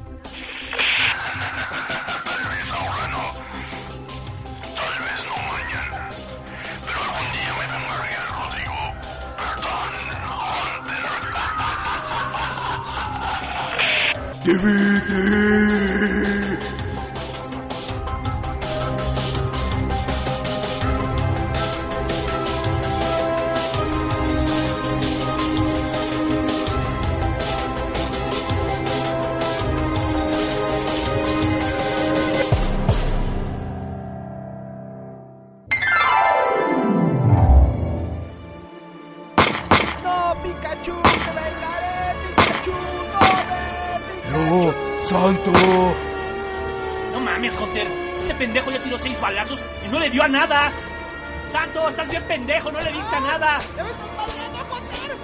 [14.45, 16.32] Dimitri.
[50.23, 50.73] Dio a nada.
[51.49, 53.59] Santo, estás bien pendejo, no le diste a nada.
[53.77, 55.19] ¡Ya me estás madreando, Hunter!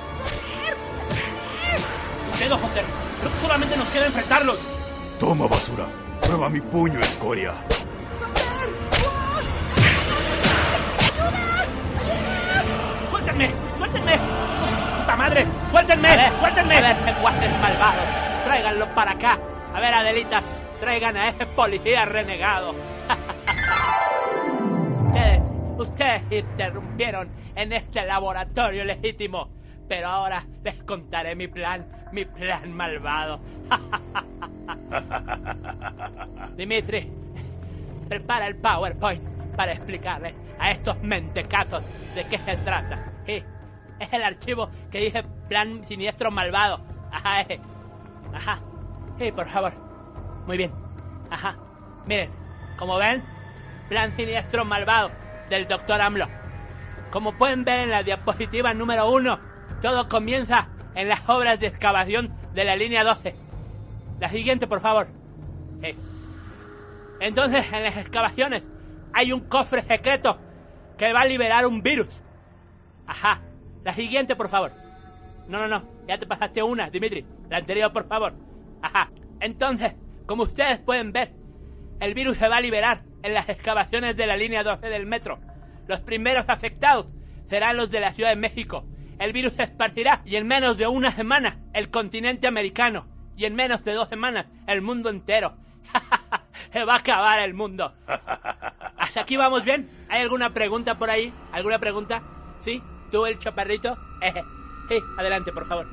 [2.32, 2.84] ¿Qué pedo, Hunter?
[3.20, 4.58] Creo que solamente nos queda enfrentarlos.
[5.18, 5.86] Toma basura.
[6.20, 7.54] Prueba mi puño, escoria.
[13.08, 13.54] ¡Suéltenme!
[13.76, 14.14] ¡Suéltenme!
[14.14, 15.46] ¡Hijos de su puta madre!
[15.70, 16.38] ¡Suéltenme!
[16.38, 16.76] ¡Suéltenme!
[16.76, 18.44] A ver, guardes malvado.
[18.44, 19.38] Tráiganlo para acá.
[19.74, 20.42] A ver, Adelita,
[20.80, 22.74] traigan a ese policía renegado.
[25.78, 29.50] Ustedes, interrumpieron en este laboratorio legítimo.
[29.88, 33.40] Pero ahora les contaré mi plan, mi plan malvado.
[36.56, 37.10] Dimitri,
[38.08, 39.22] prepara el PowerPoint
[39.56, 41.82] para explicarle a estos mentecazos
[42.14, 43.12] de qué se trata.
[43.26, 46.80] Es el archivo que dice plan siniestro malvado.
[47.10, 47.60] Ajá, ese.
[48.32, 48.60] Ajá.
[49.18, 49.72] Sí, por favor.
[50.46, 50.72] Muy bien.
[51.30, 51.56] Ajá.
[52.06, 52.30] Miren,
[52.78, 53.24] como ven,
[53.88, 55.10] plan siniestro malvado
[55.48, 56.28] del doctor AMLO.
[57.10, 59.40] como pueden ver en la diapositiva número 1,
[59.80, 63.34] todo comienza en las obras de excavación de la línea 12.
[64.20, 65.08] La siguiente, por favor.
[67.20, 68.62] Entonces, en las excavaciones
[69.12, 70.38] hay un cofre secreto
[70.98, 72.08] que va a liberar un virus.
[73.06, 73.40] Ajá.
[73.84, 74.72] La siguiente, por favor.
[75.48, 75.82] No, no, no.
[76.06, 77.24] Ya te pasaste una, Dimitri.
[77.48, 78.34] La anterior, por favor.
[78.82, 79.10] Ajá.
[79.40, 79.94] Entonces,
[80.26, 81.32] como ustedes pueden ver,
[82.00, 85.38] el virus se va a liberar en las excavaciones de la línea 12 del metro.
[85.86, 87.06] Los primeros afectados
[87.48, 88.84] serán los de la Ciudad de México.
[89.18, 93.54] El virus se esparcirá y en menos de una semana el continente americano y en
[93.54, 95.56] menos de dos semanas el mundo entero.
[96.72, 97.94] se va a acabar el mundo.
[98.98, 99.90] ¿Hasta aquí vamos bien?
[100.08, 101.32] ¿Hay alguna pregunta por ahí?
[101.52, 102.22] ¿Alguna pregunta?
[102.60, 102.82] ¿Sí?
[103.10, 103.96] ¿Tú, el chaparrito?
[104.88, 105.88] sí, adelante, por favor.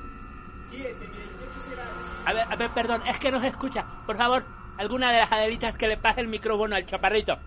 [0.69, 1.83] Sí, este, mire, yo quisiera...
[2.25, 3.85] A ver, a ver, perdón, es que no se escucha.
[4.05, 4.43] Por favor,
[4.77, 7.37] alguna de las adelitas que le pase el micrófono al chaparrito.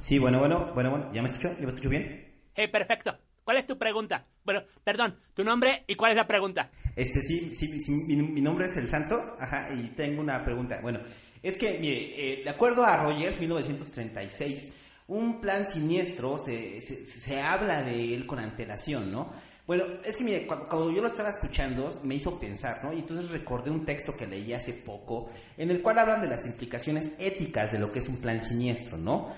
[0.00, 1.10] Sí, bueno, bueno, bueno, bueno.
[1.12, 1.50] ¿Ya me escuchó?
[1.58, 2.32] ¿Ya me escucho bien?
[2.56, 3.16] Sí, perfecto.
[3.44, 4.26] ¿Cuál es tu pregunta?
[4.44, 6.70] Bueno, perdón, tu nombre y cuál es la pregunta.
[6.94, 10.80] Este, sí, sí, sí mi, mi nombre es El Santo, ajá, y tengo una pregunta.
[10.82, 11.00] Bueno,
[11.42, 14.72] es que, mire, eh, de acuerdo a Rogers, 1936,
[15.08, 19.32] un plan siniestro, se, se, se habla de él con antelación, ¿no?
[19.68, 22.90] Bueno, es que mire, cuando, yo lo estaba escuchando me hizo pensar, ¿no?
[22.94, 26.46] Y entonces recordé un texto que leí hace poco en el cual hablan de las
[26.46, 29.28] implicaciones éticas de lo que es un plan siniestro, ¿no?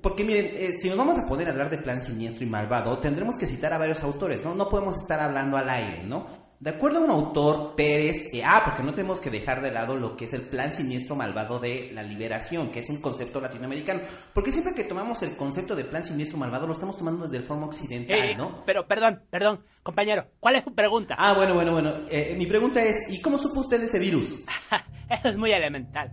[0.00, 3.36] Porque miren, eh, si nos vamos a poder hablar de plan siniestro y malvado, tendremos
[3.36, 4.54] que citar a varios autores, ¿no?
[4.54, 6.28] No podemos estar hablando al aire, ¿no?
[6.62, 9.96] De acuerdo a un autor, Pérez, eh, ah, porque no tenemos que dejar de lado
[9.96, 14.00] lo que es el plan siniestro malvado de la liberación, que es un concepto latinoamericano.
[14.32, 17.42] Porque siempre que tomamos el concepto de plan siniestro malvado, lo estamos tomando desde el
[17.42, 18.62] forma occidental, Eh, ¿no?
[18.64, 21.16] Pero, perdón, perdón, compañero, ¿cuál es tu pregunta?
[21.18, 21.94] Ah, bueno, bueno, bueno.
[22.08, 24.38] Eh, mi pregunta es, ¿y cómo supo usted de ese virus?
[25.10, 26.12] Eso es muy elemental.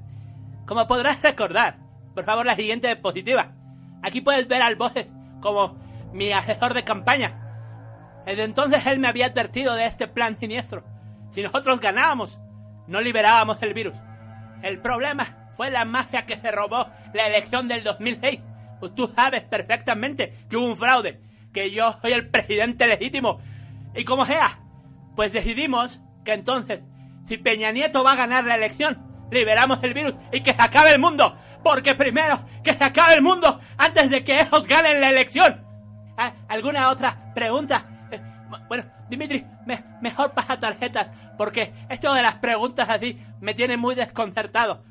[0.66, 1.78] Como podrás recordar,
[2.16, 3.54] por favor, la siguiente diapositiva.
[4.02, 5.06] Aquí puedes ver al Boses
[5.44, 5.78] como
[6.12, 7.49] mi asesor de campaña.
[8.30, 10.84] Desde entonces él me había advertido de este plan siniestro.
[11.32, 12.40] Si nosotros ganábamos,
[12.86, 13.96] no liberábamos el virus.
[14.62, 18.40] El problema fue la mafia que se robó la elección del 2006.
[18.80, 21.20] Pues tú sabes perfectamente que hubo un fraude,
[21.52, 23.42] que yo soy el presidente legítimo.
[23.96, 24.60] Y como sea,
[25.16, 26.82] pues decidimos que entonces,
[27.26, 30.92] si Peña Nieto va a ganar la elección, liberamos el virus y que se acabe
[30.92, 31.36] el mundo.
[31.64, 35.66] Porque primero, que se acabe el mundo antes de que ellos ganen la elección.
[36.16, 37.89] ¿Ah, ¿Alguna otra pregunta?
[38.68, 43.96] Bueno, Dimitri, me- mejor pasa tarjetas, porque esto de las preguntas así me tiene muy
[43.96, 44.84] desconcertado.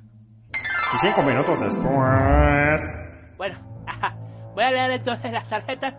[0.94, 2.80] Y cinco minutos después.
[3.36, 4.16] Bueno, ajá,
[4.54, 5.94] voy a leer entonces las tarjetas.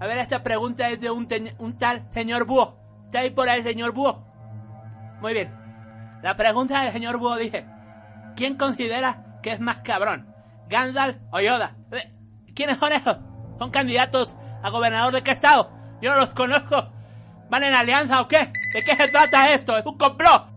[0.00, 1.28] A ver, esta pregunta es de un
[1.78, 2.78] tal señor Búho.
[3.06, 4.24] ¿Está ahí por ahí el señor Búho?
[5.20, 5.52] Muy bien.
[6.22, 7.66] La pregunta del señor Búho dice:
[8.36, 10.34] ¿Quién considera que es más cabrón?
[10.68, 11.76] ¿Gandalf o Yoda?
[11.90, 12.12] Eh,
[12.54, 13.18] ¿Quiénes son esos?
[13.58, 15.70] ¿Son candidatos a gobernador de qué estado?
[16.02, 16.92] Yo no los conozco.
[17.48, 18.52] ¿Van en alianza o qué?
[18.74, 19.78] ¿De qué se trata esto?
[19.78, 20.48] ¿Es un complot?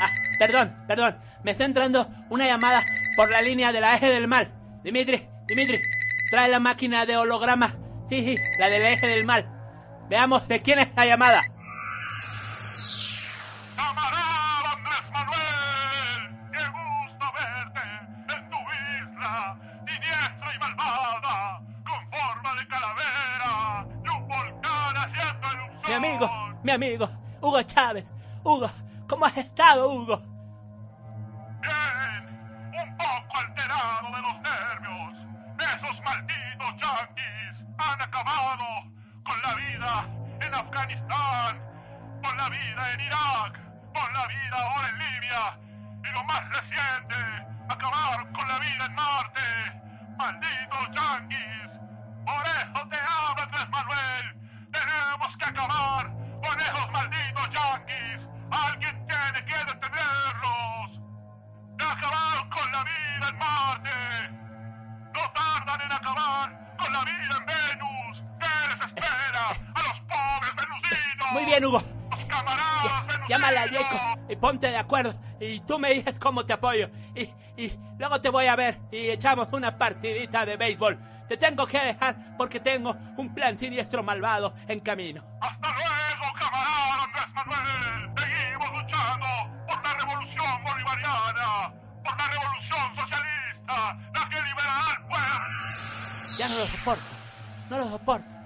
[0.00, 1.18] Ah, perdón, perdón.
[1.44, 2.82] Me está entrando una llamada
[3.14, 4.52] por la línea de la eje del mal.
[4.82, 5.80] Dimitri, Dimitri,
[6.30, 7.76] trae la máquina de holograma.
[8.08, 9.48] Sí, sí, la del eje del mal.
[10.08, 11.42] Veamos de quién es la llamada.
[26.04, 26.28] Amigo,
[26.64, 27.08] mi amigo,
[27.40, 28.04] Hugo Chávez.
[28.42, 28.68] Hugo,
[29.08, 30.20] ¿cómo has estado, Hugo?
[32.72, 35.14] un poco alterado de los nervios.
[35.58, 38.64] Esos malditos yanquis han acabado
[39.24, 40.08] con la vida
[40.40, 41.60] en Afganistán,
[42.20, 43.60] con la vida en Irak,
[43.94, 45.58] con la vida ahora en Libia
[46.02, 47.14] y lo más reciente,
[47.68, 49.40] acabar con la vida en Marte.
[50.16, 51.70] Malditos yanquis.
[52.26, 54.41] Por eso te hablo, Andrés Manuel.
[54.72, 56.06] Tenemos que acabar
[56.42, 58.26] con esos malditos yanquis.
[58.50, 61.00] Alguien tiene que detenerlos.
[61.78, 63.90] Acabar con la vida en Marte.
[65.14, 68.24] No tardan en acabar con la vida en Venus.
[68.40, 71.32] ¿Qué les espera a los pobres venusinos?
[71.32, 71.82] Muy bien, Hugo.
[72.10, 73.28] Los camaradas venusinos.
[73.28, 75.14] Llámale a Jacob y ponte de acuerdo.
[75.40, 76.88] Y tú me dices cómo te apoyo.
[77.14, 77.22] Y,
[77.56, 80.98] y luego te voy a ver y echamos una partidita de béisbol.
[81.28, 85.24] Te tengo que dejar porque tengo un plan siniestro malvado en camino.
[85.40, 88.10] Hasta luego, camarada Andrés Manuel.
[88.18, 89.26] Seguimos luchando
[89.66, 91.72] por la revolución bolivariana,
[92.04, 96.38] por la revolución socialista, la que liberará al pueblo.
[96.38, 97.04] Ya no lo soporto.
[97.70, 98.41] No lo soporto.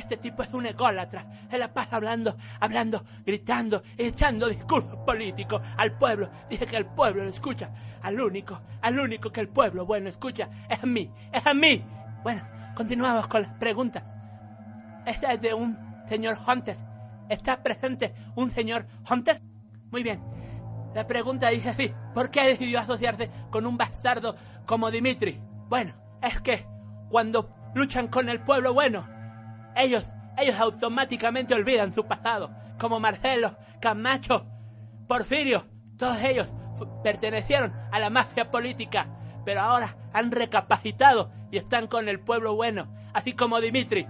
[0.00, 1.26] Este tipo es un ególatra.
[1.50, 6.30] Se la pasa hablando, hablando, gritando, echando discursos políticos al pueblo.
[6.48, 7.70] Dice que el pueblo lo escucha.
[8.00, 11.84] Al único, al único que el pueblo bueno escucha es a mí, es a mí.
[12.22, 12.42] Bueno,
[12.74, 14.02] continuamos con las preguntas.
[15.04, 15.76] Esta es de un
[16.08, 16.78] señor Hunter.
[17.28, 19.42] ¿Está presente un señor Hunter?
[19.90, 20.22] Muy bien.
[20.94, 25.42] La pregunta dice así, ¿por qué decidió asociarse con un bastardo como Dimitri?
[25.68, 26.66] Bueno, es que
[27.10, 29.19] cuando luchan con el pueblo bueno,
[29.76, 30.06] ellos,
[30.38, 34.46] ellos automáticamente olvidan su pasado, como Marcelo, Camacho,
[35.06, 35.66] Porfirio,
[35.98, 36.48] todos ellos
[37.02, 39.06] pertenecieron a la mafia política,
[39.44, 44.06] pero ahora han recapacitado y están con el pueblo bueno, así como Dimitri.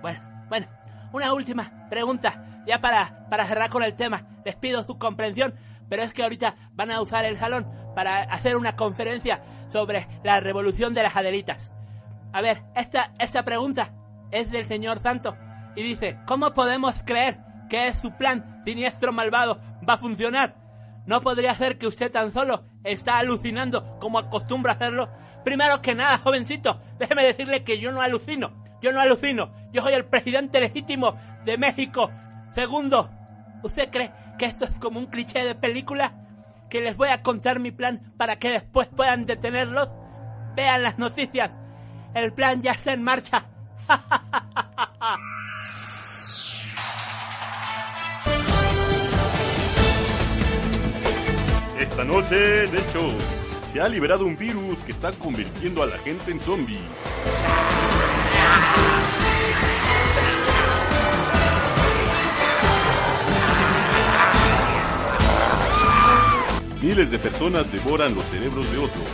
[0.00, 0.66] Bueno, bueno,
[1.12, 4.26] una última pregunta, ya para, para cerrar con el tema.
[4.44, 5.54] Les pido su comprensión,
[5.88, 10.40] pero es que ahorita van a usar el salón para hacer una conferencia sobre la
[10.40, 11.70] revolución de las Adelitas.
[12.32, 13.92] A ver, esta, esta pregunta
[14.30, 15.36] es del señor Santo
[15.76, 20.56] y dice, ¿cómo podemos creer que su plan siniestro malvado va a funcionar?
[21.06, 25.08] ¿No podría ser que usted tan solo está alucinando como acostumbra hacerlo?
[25.44, 28.52] Primero que nada, jovencito, déjeme decirle que yo no alucino.
[28.80, 29.52] Yo no alucino.
[29.72, 32.10] Yo soy el presidente legítimo de México.
[32.54, 33.10] Segundo,
[33.62, 36.14] ¿usted cree que esto es como un cliché de película?
[36.70, 39.88] Que les voy a contar mi plan para que después puedan detenerlos.
[40.54, 41.50] Vean las noticias.
[42.14, 43.46] El plan ya está en marcha.
[51.78, 53.10] Esta noche, de hecho,
[53.66, 56.78] se ha liberado un virus que está convirtiendo a la gente en zombies.
[66.80, 69.04] Miles de personas devoran los cerebros de otros.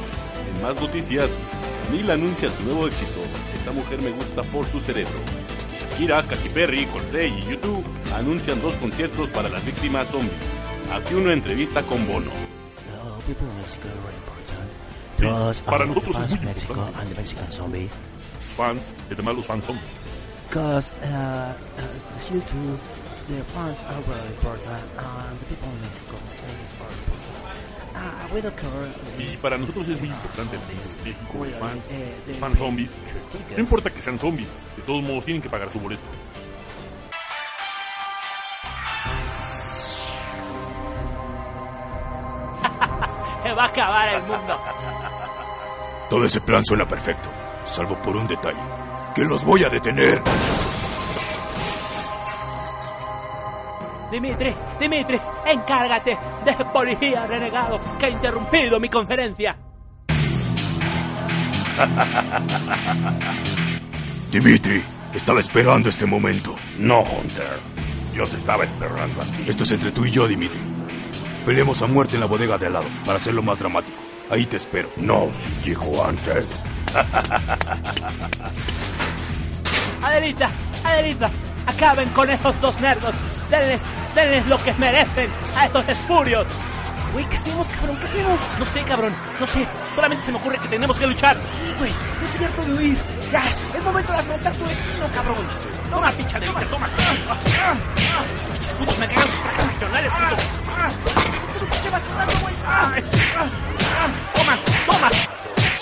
[0.54, 1.38] En más noticias,
[1.84, 3.20] Camila anuncia su nuevo éxito.
[3.56, 5.12] Esa mujer me gusta por su cerebro.
[5.90, 10.32] Shakira, Katy Perry, Coldplay y YouTube anuncian dos conciertos para las víctimas zombies.
[10.92, 12.30] Aquí una entrevista con Bono.
[15.20, 15.52] No.
[15.54, 17.00] Sí, para nosotros es fans muy Mexico importante.
[17.00, 17.92] and the Mexican zombies.
[18.56, 19.92] Fans, y además los fans zombies.
[20.48, 21.54] Because uh, uh,
[22.12, 22.78] the YouTube,
[23.28, 27.53] the fans are very important and the people in Mexico is very important.
[27.94, 28.92] Care.
[29.18, 32.98] Y para nosotros es muy importante el México, los fans, eh, los fans zombies.
[33.56, 36.02] No importa que sean zombies, de todos modos tienen que pagar su boleto.
[43.44, 44.58] Se va a acabar el mundo.
[46.10, 47.28] Todo ese plan suena perfecto,
[47.64, 48.58] salvo por un detalle.
[49.14, 50.20] Que los voy a detener.
[54.14, 59.58] Dimitri, Dimitri, encárgate de policía renegado que ha interrumpido mi conferencia.
[64.30, 66.54] Dimitri, estaba esperando este momento.
[66.78, 67.58] No, Hunter.
[68.14, 69.46] Yo te estaba esperando a ti.
[69.48, 70.60] Esto es entre tú y yo, Dimitri.
[71.44, 73.98] Peleemos a muerte en la bodega de al lado, para hacerlo más dramático.
[74.30, 74.90] Ahí te espero.
[74.96, 76.62] No, si dijo antes.
[80.02, 80.48] Adelita,
[80.84, 81.30] Adelita,
[81.66, 83.14] acaben con esos dos nerdos.
[83.50, 83.80] Denles,
[84.14, 86.46] denles lo que merecen a esos espurios.
[87.12, 87.96] Güey, ¿qué hacemos, cabrón?
[87.98, 88.40] ¿Qué hacemos?
[88.58, 89.66] No sé, cabrón, no sé.
[89.94, 91.36] Solamente se me ocurre que tenemos que luchar.
[91.36, 92.98] Sí, güey, no estoy harto de huir.
[93.30, 93.44] Ya,
[93.76, 95.46] es momento de afrontar tu destino, cabrón.
[95.90, 96.88] Toma, pinche Adelita, toma.
[96.88, 101.68] Pinches putos, me cagan sus trajes regionales, putos.
[101.70, 102.54] ¡Pinche bastonazo, güey!
[104.34, 105.10] Toma, toma.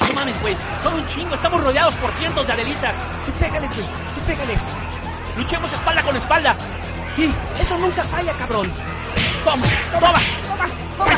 [0.09, 0.57] No mames, güey.
[0.83, 1.35] Son un chingo.
[1.35, 2.95] Estamos rodeados por cientos de adelitas.
[3.25, 3.87] Tú pégales, güey.
[3.87, 4.61] Tú pégales.
[5.37, 6.57] Luchemos espalda con espalda.
[7.17, 8.71] Sí, eso nunca falla, cabrón.
[9.45, 11.17] Toma, toma, toma, toma.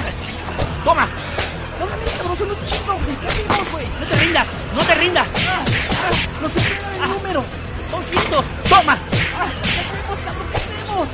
[0.85, 1.09] Toma.
[1.81, 3.17] No mames, cabrón, son un chingo, güey.
[3.17, 3.87] ¿Qué hacemos, güey?
[4.01, 5.29] No te rindas, no te rindas.
[6.41, 7.45] Nos superan el número.
[7.91, 8.47] Son cientos.
[8.69, 8.99] Toma.
[9.11, 10.49] ¿Qué hacemos, cabrón?
[10.51, 11.09] ¿Qué hacemos?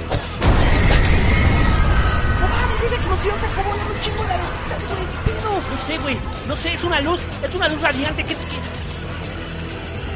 [2.40, 5.06] No mames, esa explosión sacó volando un chingo de adelitas, güey.
[5.06, 5.70] ¿Qué pedo?
[5.70, 6.18] No sé, güey.
[6.48, 7.20] No sé, es una luz.
[7.42, 8.24] Es una luz radiante.
[8.24, 8.36] ¿Qué?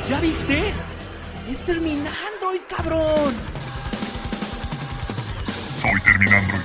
[0.08, 0.74] ¿Ya viste?
[1.48, 3.34] Es terminando, hoy, cabrón.
[5.78, 6.64] Soy Terminandroid,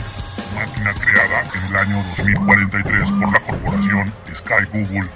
[0.56, 5.09] máquina creada en el año 2043 por la corporación Sky Google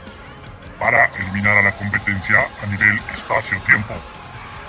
[0.78, 3.94] para eliminar a la competencia a nivel espacio-tiempo.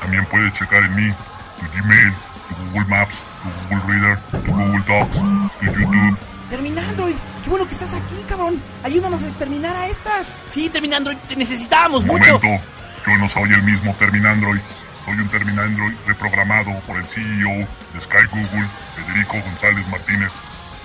[0.01, 1.13] También puedes checar en mí
[1.59, 2.15] tu Gmail,
[2.49, 5.17] tu Google Maps, tu Google Reader, tu Google Docs,
[5.59, 6.19] tu YouTube.
[6.49, 7.17] Terminando, hoy.
[7.43, 8.63] Qué bueno que estás aquí, cabrón.
[8.85, 10.29] Ayúdanos a exterminar a estas.
[10.49, 11.11] Sí, terminando.
[11.27, 12.39] Te necesitamos mucho.
[12.39, 12.65] momento,
[13.07, 14.61] yo no soy el mismo Terminandroid.
[15.05, 18.67] Soy un Terminandroid reprogramado por el CEO de Sky Google,
[18.97, 20.33] Federico González Martínez,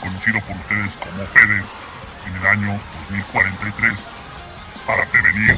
[0.02, 1.64] conocido por ustedes como Fede,
[2.28, 3.94] en el año 2043,
[4.86, 5.58] para prevenir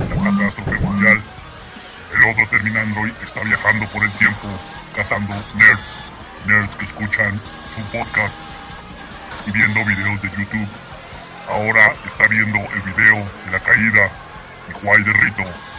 [0.00, 1.22] la catástrofe mundial.
[2.12, 4.48] El otro Terminandroid está viajando por el tiempo,
[4.94, 6.12] cazando nerds,
[6.46, 7.40] nerds que escuchan
[7.74, 8.36] su podcast
[9.46, 10.68] y viendo videos de YouTube.
[11.48, 13.16] Ahora está viendo el video
[13.46, 14.10] de la caída
[14.68, 15.73] y Juay de Rito.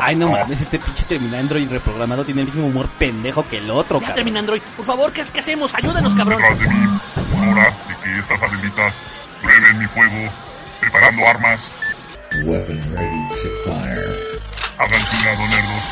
[0.00, 3.98] Ay, no mames, este pinche Terminandroid reprogramado tiene el mismo humor pendejo que el otro,
[4.00, 4.14] Ya cabrón.
[4.16, 4.62] termina Android.
[4.76, 5.74] Por favor, ¿qué, qué hacemos?
[5.74, 6.40] Ayúdanos, cabrón.
[6.58, 6.98] De mí
[7.32, 8.94] es hora de que estas adelitas
[9.42, 10.30] prueben mi fuego,
[10.80, 11.70] preparando armas.
[12.44, 14.16] Weapon ready to fire.
[14.78, 15.84] Háganse un lado, nerdos.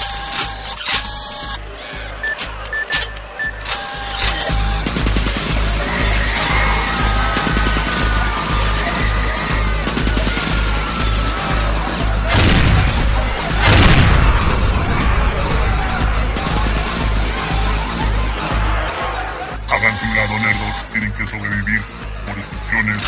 [20.93, 21.81] Tienen que sobrevivir
[22.27, 23.03] por instrucciones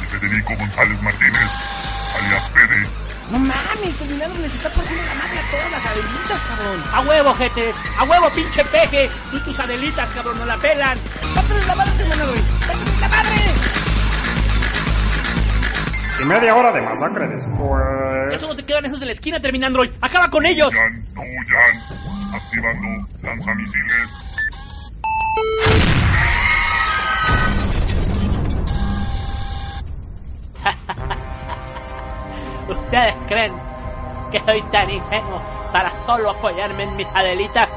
[0.00, 1.50] de Federico González Martínez,
[2.18, 2.86] alias Fede.
[3.30, 6.84] No mames, Terminandro les está partiendo la madre a todas las adelitas, cabrón.
[6.92, 7.76] A huevo, jetes.
[7.98, 9.10] A huevo, pinche peje.
[9.32, 10.98] Y tus adelitas, cabrón, no la pelan.
[11.34, 12.42] ¡Párteles la madre, Terminandroid!
[12.66, 13.36] ¡Párteles la madre!
[16.20, 18.30] Y media hora de masacre después.
[18.30, 19.90] Ya solo te quedan esos de la esquina, Terminandroid.
[20.02, 20.72] ¡Acaba con ellos!
[21.16, 24.10] Huyan, activando lanzamisiles.
[32.68, 33.52] ¿Ustedes creen
[34.30, 35.40] que soy tan ingenuo
[35.72, 37.68] para solo apoyarme en mis adelitas?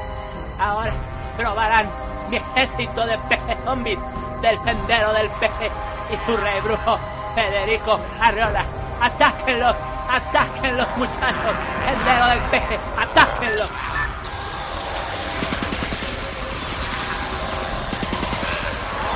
[0.58, 0.92] Ahora
[1.36, 1.90] probarán
[2.30, 3.98] mi ejército de peces zombies
[4.42, 5.70] del sendero del peje
[6.12, 6.98] y su rey brujo
[7.34, 8.64] Federico Arriola.
[9.00, 9.76] ¡Atáquenlos!
[10.08, 11.56] ¡Atáquenlos, muchachos!
[11.84, 12.78] ¡Sendero del peje!
[12.98, 13.70] ¡Atáquenlos!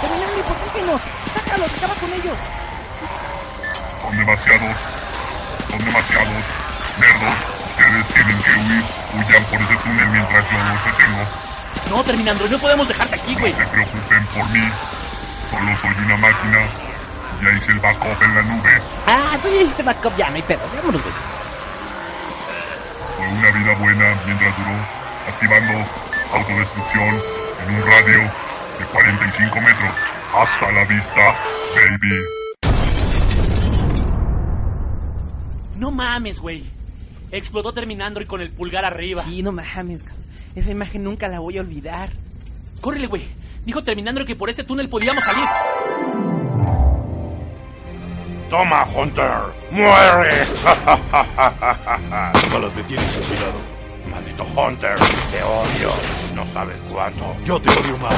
[0.01, 1.01] Terminandroid, protégenos.
[1.34, 2.61] ¡Sácalos, acaba con ellos!
[4.03, 4.77] Son demasiados.
[5.71, 6.45] Son demasiados.
[6.99, 7.39] Nerdos,
[7.71, 8.85] ustedes tienen que huir.
[9.15, 11.25] Huyan por ese túnel mientras yo los detengo.
[11.91, 13.53] No, Terminandroid, no podemos dejarte aquí, güey.
[13.53, 14.69] No se preocupen por mí.
[15.51, 16.59] Solo soy una máquina.
[17.43, 18.83] Ya hice el backup en la nube.
[19.07, 20.63] Ah, tú ya hiciste backup, ya, no hay pedo.
[20.77, 21.15] Vámonos, güey.
[23.17, 24.77] Fue una vida buena mientras duró.
[25.29, 25.87] Activando
[26.33, 27.23] autodestrucción
[27.67, 28.21] en un radio
[28.79, 29.95] de 45 metros.
[30.35, 31.35] Hasta la vista,
[31.75, 32.42] baby.
[35.83, 36.62] No mames, güey.
[37.33, 39.25] Explotó Terminandroid con el pulgar arriba.
[39.25, 40.25] Sí, no mames, cabrón.
[40.55, 42.11] Esa imagen nunca la voy a olvidar.
[42.81, 43.25] Córrele, güey.
[43.65, 45.44] Dijo Terminandroid que por este túnel podíamos salir.
[48.49, 49.27] Toma, Hunter.
[49.73, 50.47] ¡Muere!
[52.52, 53.59] Balas me tienes sin cuidado.
[54.09, 55.91] Maldito Hunter, te odio.
[56.36, 57.36] No sabes cuánto.
[57.44, 58.15] Yo te odio más.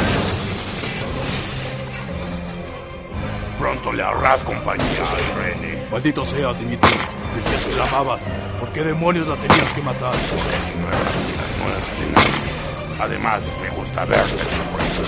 [3.59, 5.83] Pronto le harás compañía a Irene.
[5.91, 6.91] Maldito seas, Dimitri.
[7.35, 8.23] Decías que la amabas.
[8.61, 10.13] ¿Por qué demonios la tenías que matar?
[10.13, 12.55] Porque si no era de nadie.
[13.01, 15.07] Además, me gusta verte sufrir.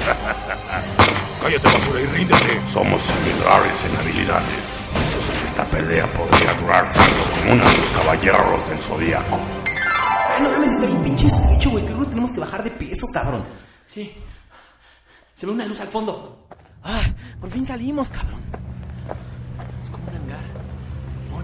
[1.42, 2.60] Cállate, basura, y ríndete.
[2.72, 4.80] Somos similares en habilidades.
[5.46, 9.38] Esta pelea podría durar tanto como una de los caballeros del zodiaco.
[9.66, 11.84] Ah, no mames, está bien pinche estrecho, güey.
[11.84, 13.44] Creo que tenemos que bajar de peso, cabrón.
[13.86, 14.14] Sí.
[15.34, 16.46] Se ve una luz al fondo.
[16.84, 17.02] Ah,
[17.40, 18.42] por fin salimos, cabrón.
[19.82, 20.59] Es como un hangar.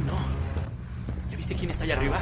[0.07, 0.15] No.
[1.31, 2.19] ¿Ya viste quién está allá arriba?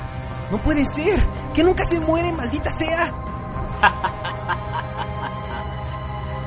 [0.50, 1.20] No puede ser.
[1.52, 3.12] Que nunca se muere, maldita sea.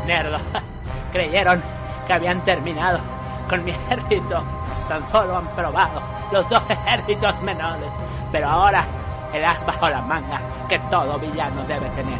[0.05, 0.37] Nerdo.
[1.11, 1.61] Creyeron
[2.05, 2.99] que habían terminado
[3.49, 4.43] con mi ejército.
[4.87, 6.01] Tan solo han probado
[6.31, 7.89] los dos ejércitos menores.
[8.31, 8.85] Pero ahora,
[9.33, 12.19] el as bajo la manga que todo villano debe tener.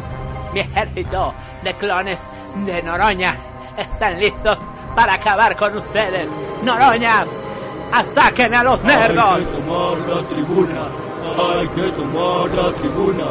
[0.52, 2.18] Mi ejército de clones
[2.64, 3.36] de Noroña
[3.76, 4.58] están listos
[4.94, 6.28] para acabar con ustedes.
[6.62, 7.24] ¡Noroña!
[7.92, 9.32] ¡Ataquen a los nerdos!
[9.32, 10.82] Hay que tomar la tribuna.
[11.38, 13.24] Hay que tomar la tribuna.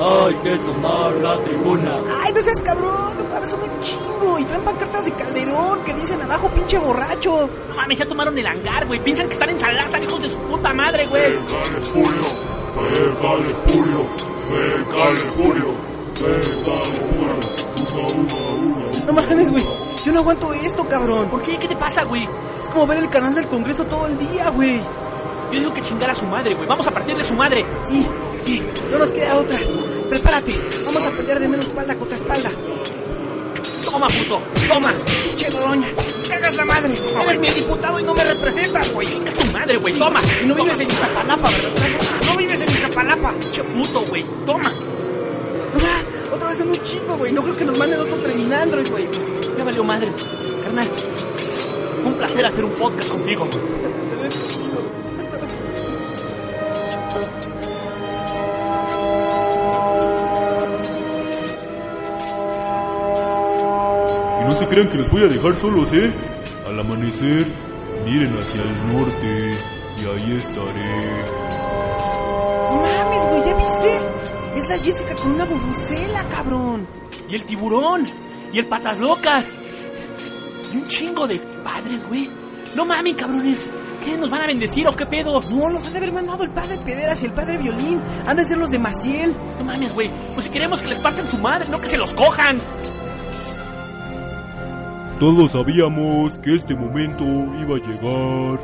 [0.00, 1.96] Hay que tomar la tribuna.
[2.22, 3.14] Ay, no seas cabrón.
[3.18, 4.38] No son un chingo.
[4.38, 7.48] Y traen pancartas de Calderón que dicen abajo, pinche borracho.
[7.68, 9.00] No mames, ya tomaron el hangar, güey.
[9.00, 11.22] Piensan que están en San Lázaro, hijos de su puta madre, güey.
[11.22, 12.24] Pégale, Julio.
[12.74, 14.06] Pégale, Julio.
[14.48, 15.74] Pégale, Julio.
[16.14, 17.34] Pégale, Julio.
[17.82, 19.06] Uga, uga, uga.
[19.06, 19.64] No mames, güey.
[20.04, 21.30] Yo no aguanto esto, cabrón.
[21.30, 21.56] ¿Por qué?
[21.58, 22.28] ¿Qué te pasa, güey?
[22.62, 24.78] Es como ver el canal del Congreso todo el día, güey.
[25.50, 26.68] Yo digo que chingar a su madre, güey.
[26.68, 27.64] Vamos a partirle su madre.
[27.88, 28.06] Sí,
[28.44, 28.62] sí.
[28.92, 29.58] No nos queda otra.
[30.10, 30.54] Prepárate.
[30.84, 32.50] Vamos a pelear de menos espalda contra espalda.
[33.82, 34.42] Toma, puto.
[34.68, 34.92] Toma.
[35.24, 35.88] Pinche Noroña.
[36.22, 36.94] Me cagas la madre.
[37.22, 39.08] Eres mi diputado y no me representas, güey.
[39.08, 39.94] Chinga tu madre, güey.
[39.98, 40.20] Toma.
[40.42, 42.26] Y no vives en Iztapalapa, ¿verdad?
[42.26, 43.32] No vives en Iztapalapa.
[43.32, 44.22] Pinche puto, güey.
[44.44, 44.70] Toma.
[46.30, 47.32] Otra vez en un chingo, güey.
[47.32, 49.08] No creo que nos manden otro Terminandroid, güey.
[49.56, 50.16] Ya valió madres.
[50.64, 50.86] Carnal.
[50.86, 53.46] Fue un placer hacer un podcast contigo.
[64.40, 66.12] Y no se crean que los voy a dejar solos, ¿eh?
[66.66, 67.46] Al amanecer,
[68.04, 69.54] miren hacia el norte.
[69.96, 71.24] y ahí estaré.
[72.70, 73.98] No mames, güey, ¿ya viste?
[74.56, 76.86] Es la Jessica con una borricela, cabrón.
[77.28, 78.06] Y el tiburón.
[78.54, 79.52] Y el patas locas.
[80.72, 82.30] Y un chingo de padres, güey.
[82.76, 83.66] No mames, cabrones.
[84.04, 84.16] ¿Qué?
[84.16, 85.42] ¿Nos van a bendecir o qué pedo?
[85.50, 88.00] No, los han de haber mandado el padre Pederas y el padre Violín.
[88.24, 89.34] Han de ser los de Maciel.
[89.58, 90.08] No mames, güey.
[90.34, 92.58] Pues si queremos que les partan su madre, no que se los cojan.
[95.18, 98.60] Todos sabíamos que este momento iba a llegar.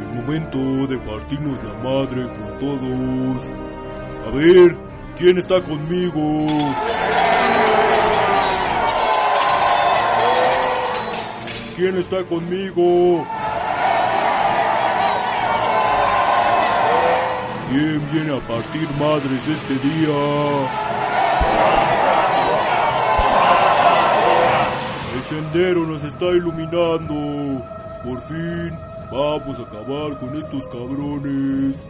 [0.00, 0.58] El momento
[0.88, 3.44] de partirnos la madre con todos.
[4.26, 4.76] A ver,
[5.16, 6.46] ¿quién está conmigo?
[11.78, 13.24] ¿Quién está conmigo?
[17.70, 20.18] ¿Quién viene a partir madres este día?
[25.14, 27.64] El sendero nos está iluminando.
[28.02, 28.76] Por fin
[29.12, 31.80] vamos a acabar con estos cabrones.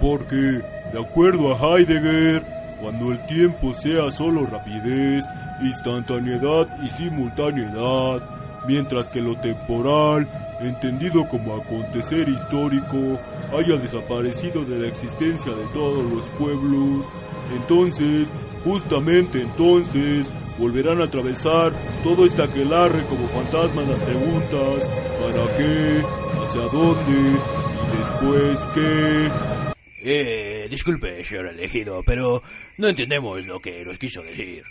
[0.00, 2.46] Porque, de acuerdo a Heidegger,
[2.80, 5.26] cuando el tiempo sea solo rapidez,
[5.60, 10.28] instantaneidad y simultaneidad, mientras que lo temporal,
[10.60, 13.18] entendido como acontecer histórico,
[13.56, 17.06] haya desaparecido de la existencia de todos los pueblos,
[17.54, 18.32] entonces,
[18.64, 21.72] justamente entonces, volverán a atravesar
[22.04, 24.86] todo este aquelarre como fantasmas las preguntas,
[25.20, 26.02] ¿para qué?
[26.42, 27.38] ¿Hacia dónde?
[27.92, 29.72] ¿Y después qué?
[30.04, 32.42] Eh, disculpe, señor elegido, pero
[32.78, 34.64] no entendemos lo que nos quiso decir.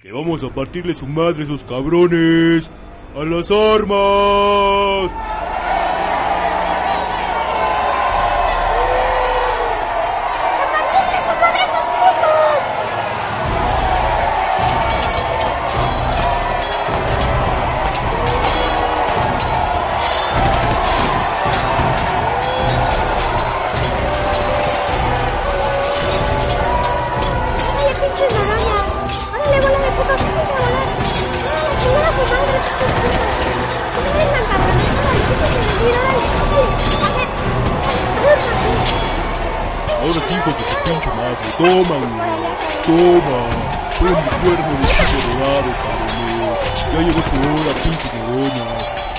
[0.00, 2.70] Que vamos a partirle su madre a esos cabrones.
[3.16, 5.12] ¡A las armas!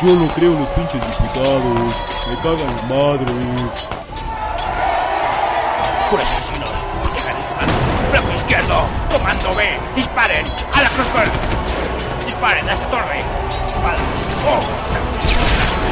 [0.06, 1.64] Yo no creo en los pinches diputados.
[2.30, 3.34] Me cagan la madre.
[6.12, 6.74] ¡Puros asesinos!
[8.12, 8.86] ¡Flanco izquierdo!
[9.12, 9.80] ¡Comando B!
[9.96, 10.46] ¡Disparen!
[10.76, 11.24] ¡A la crossbow!
[12.24, 13.24] ¡Disparen a esa torre!
[13.84, 13.98] ¡Vale!
[14.48, 14.60] ¡Oh!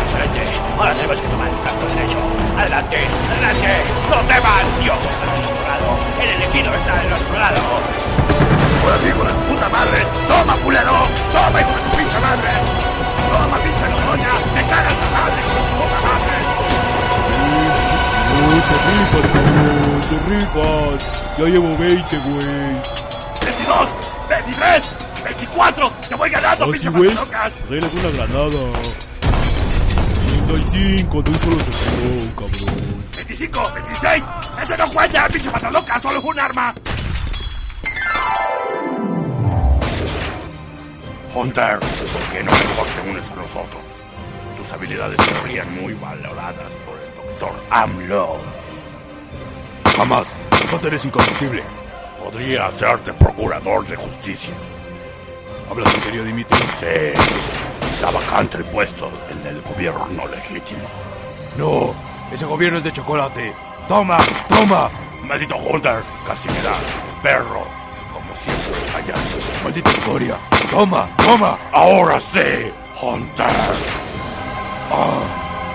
[0.04, 0.44] ¡Excelente!
[0.78, 2.20] Ahora tenemos que tomar el flanco derecho.
[2.56, 2.98] ¡Adelante!
[3.32, 3.84] ¡Adelante!
[4.12, 4.82] ¡No teman!
[4.84, 5.98] ¡Dios está de nuestro lado!
[6.22, 7.62] ¡El elegido está de nuestro lado!
[8.84, 10.06] Ahora sí, con la puta madre.
[10.28, 10.94] ¡Toma, culero!
[11.32, 13.03] ¡Toma, hijo de tu pinche madre!
[13.34, 14.30] ¡Toma, pinche Logroña!
[14.54, 16.36] ¡Me cagas la madre, hijo de tu puta madre!
[18.36, 20.02] ¡Oh, te rifas, cabrón!
[20.10, 21.02] ¡Te rifas!
[21.38, 22.78] Ya llevo 20, güey.
[23.42, 23.90] ¡22!
[24.30, 24.84] ¡23!
[25.26, 25.92] ¡24!
[26.10, 27.10] ¡Te voy ganando, ¿Ah, sí, pinche güey?
[27.68, 28.64] Pues una granada.
[30.48, 31.72] 35, de un solo se
[32.36, 32.74] cabrón.
[33.14, 33.50] ¡25!
[33.74, 34.62] ¡26!
[34.62, 36.02] ¡Ese no cuenta, pinche matadocas!
[36.04, 36.76] ¡Solo fue un arma!
[41.36, 43.82] Hunter, ¿por qué no mejor te unes a nosotros?
[44.56, 48.38] Tus habilidades serían muy valoradas por el doctor AMLO.
[49.98, 50.36] Jamás.
[50.72, 51.64] Hunter es incorruptible.
[52.24, 54.54] Podría hacerte procurador de justicia.
[55.72, 56.58] ¿Hablas en serio, Dimitri?
[56.80, 57.20] Sí.
[57.96, 60.88] Está vacante el puesto, el del gobierno legítimo.
[61.58, 61.94] No,
[62.32, 63.54] ese gobierno es de chocolate.
[63.88, 64.18] Toma,
[64.50, 64.90] toma.
[65.24, 66.78] Maldito Hunter, casi me das.
[67.24, 67.66] Perro,
[68.14, 69.20] como siempre fallas.
[69.64, 70.38] Maldita escoria.
[70.74, 71.58] Toma, toma.
[71.72, 72.40] Ahora sí,
[73.00, 73.46] Hunter.
[74.90, 75.20] Ah,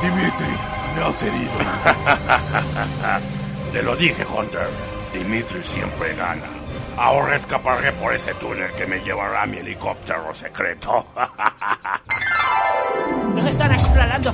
[0.02, 0.48] Dimitri,
[0.96, 1.52] me has herido.
[3.72, 4.68] Te lo dije, Hunter.
[5.12, 6.48] Dimitri siempre gana.
[6.96, 11.06] Ahora escaparé por ese túnel que me llevará a mi helicóptero secreto.
[13.36, 14.32] ¡Nos están explorando!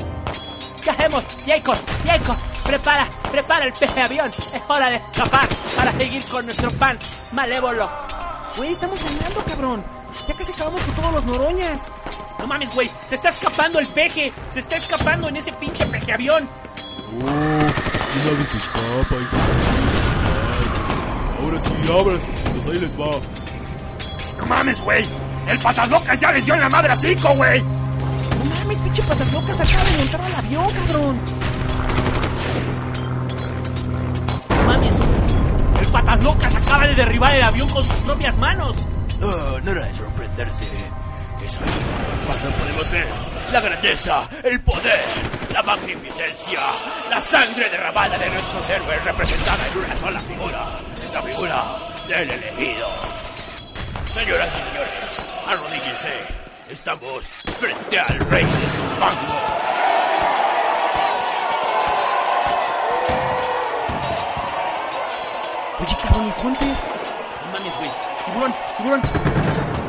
[0.83, 1.25] ¿Qué hacemos?
[1.47, 1.76] Jacob,
[2.07, 4.31] Jacob, prepara, prepara el peje avión.
[4.31, 6.99] Es hora de escapar para seguir con nuestro pan
[7.33, 7.86] malévolo.
[8.57, 10.03] Güey, estamos ganando, cabrón.
[10.28, 11.89] Ya casi acabamos con todos los noroñas.
[12.39, 14.33] No mames, güey, se está escapando el peje.
[14.51, 16.49] Se está escapando en ese pinche peje avión.
[17.23, 19.84] Oh, una vez escapa, hijo de
[21.43, 23.10] Ahora sí, ábranse, pues ahí les va.
[24.39, 25.05] ¡No mames, güey!
[25.47, 27.62] ¡El patas locas ya les dio en la madre a cinco, güey!
[27.62, 31.20] No mames, pinche patas locas acaba de montar al avión, cabrón.
[34.49, 34.97] No mames,
[35.81, 38.76] el patas locas acaba de derribar el avión con sus propias manos.
[39.25, 40.65] No, era de sorprenderse.
[41.44, 41.59] Es
[42.27, 43.09] cuando podemos ver
[43.53, 45.01] la grandeza, el poder
[45.51, 46.61] la magnificencia,
[47.09, 50.81] la sangre derramada de nuestros héroes representada en una sola figura,
[51.15, 51.65] la figura
[52.07, 52.86] del elegido.
[54.12, 56.12] Señoras y señores, arrodíllense.
[56.69, 57.25] Estamos
[57.59, 59.35] frente al rey de Zumbango.
[65.78, 66.94] Oye, cabrón, ¿y Hunter?
[68.25, 69.03] Tiburón, tiburón.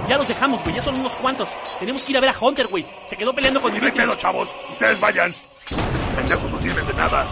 [0.08, 0.76] Ya los dejamos, güey.
[0.76, 1.50] Ya son unos cuantos.
[1.80, 2.86] Tenemos que ir a ver a Hunter, güey.
[3.08, 4.00] Se quedó peleando con Dimitri.
[4.00, 4.56] pedo, chavos.
[4.72, 5.32] Ustedes vayan.
[5.32, 7.28] Estos pendejos no sirven de nada.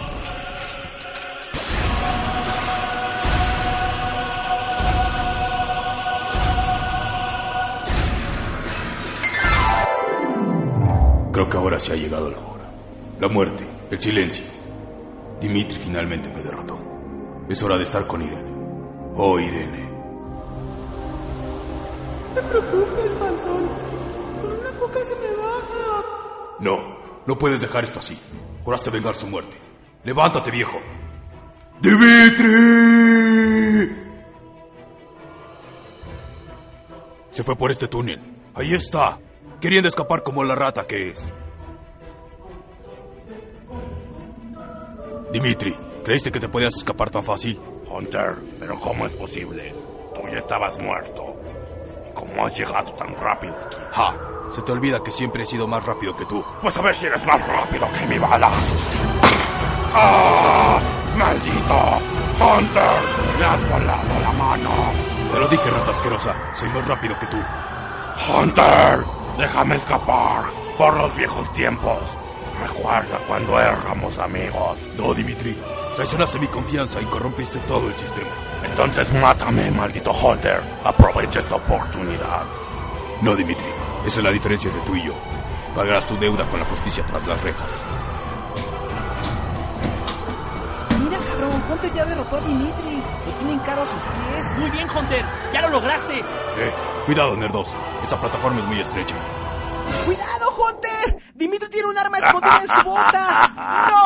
[11.32, 12.64] Creo que ahora sí ha llegado la hora.
[13.20, 14.44] La muerte, el silencio.
[15.40, 16.78] Dimitri finalmente me derrotó.
[17.48, 18.54] Es hora de estar con Irene.
[19.16, 19.93] Oh, Irene.
[22.34, 23.68] No te preocupes, panzón.
[24.40, 26.04] Con una coca se me baja.
[26.58, 26.96] No,
[27.26, 28.18] no puedes dejar esto así.
[28.64, 29.56] Juraste vengar su muerte.
[30.02, 30.78] Levántate, viejo.
[31.80, 32.44] ¡Dimitri!
[37.30, 38.20] Se fue por este túnel.
[38.54, 39.18] Ahí está.
[39.60, 41.32] Queriendo escapar como la rata que es.
[45.32, 47.60] Dimitri, ¿creíste que te podías escapar tan fácil?
[47.88, 49.72] Hunter, pero ¿cómo es posible?
[50.14, 51.33] Tú ya estabas muerto.
[52.14, 53.76] ¿Y cómo has llegado tan rápido aquí?
[53.92, 54.14] Ja,
[54.52, 56.44] se te olvida que siempre he sido más rápido que tú.
[56.62, 58.52] Pues a ver si eres más rápido que mi bala.
[59.94, 60.80] ¡Ah!
[61.16, 61.98] ¡Maldito!
[62.40, 63.38] ¡Hunter!
[63.38, 64.70] ¡Me has volado la mano!
[65.32, 66.36] Te lo dije, rata asquerosa.
[66.54, 67.38] Soy más rápido que tú.
[68.32, 69.04] ¡Hunter!
[69.36, 70.44] ¡Déjame escapar!
[70.78, 72.16] Por los viejos tiempos.
[72.60, 74.78] Recuerda cuando éramos amigos.
[74.96, 75.58] No, Dimitri.
[75.94, 78.30] Traicionaste mi confianza y corrompiste todo el sistema.
[78.64, 80.62] Entonces mátame, maldito Hunter.
[80.84, 82.42] Aprovecha esta oportunidad.
[83.22, 83.68] No, Dimitri.
[84.06, 85.14] Esa es la diferencia entre tú y yo.
[85.74, 87.84] Pagarás tu deuda con la justicia tras las rejas.
[91.00, 93.02] Mira, cabrón, Hunter ya derrotó a Dimitri.
[93.26, 94.58] Lo tiene hincado a sus pies.
[94.58, 95.24] Muy bien, Hunter.
[95.52, 96.18] Ya lo lograste.
[96.18, 96.72] Eh,
[97.06, 97.72] cuidado, nerdos.
[98.02, 99.16] Esta plataforma es muy estrecha.
[100.06, 101.18] ¡Cuidado, Hunter!
[101.34, 103.50] Dimitri tiene un arma escondida en su bota.
[103.90, 104.04] ¡No!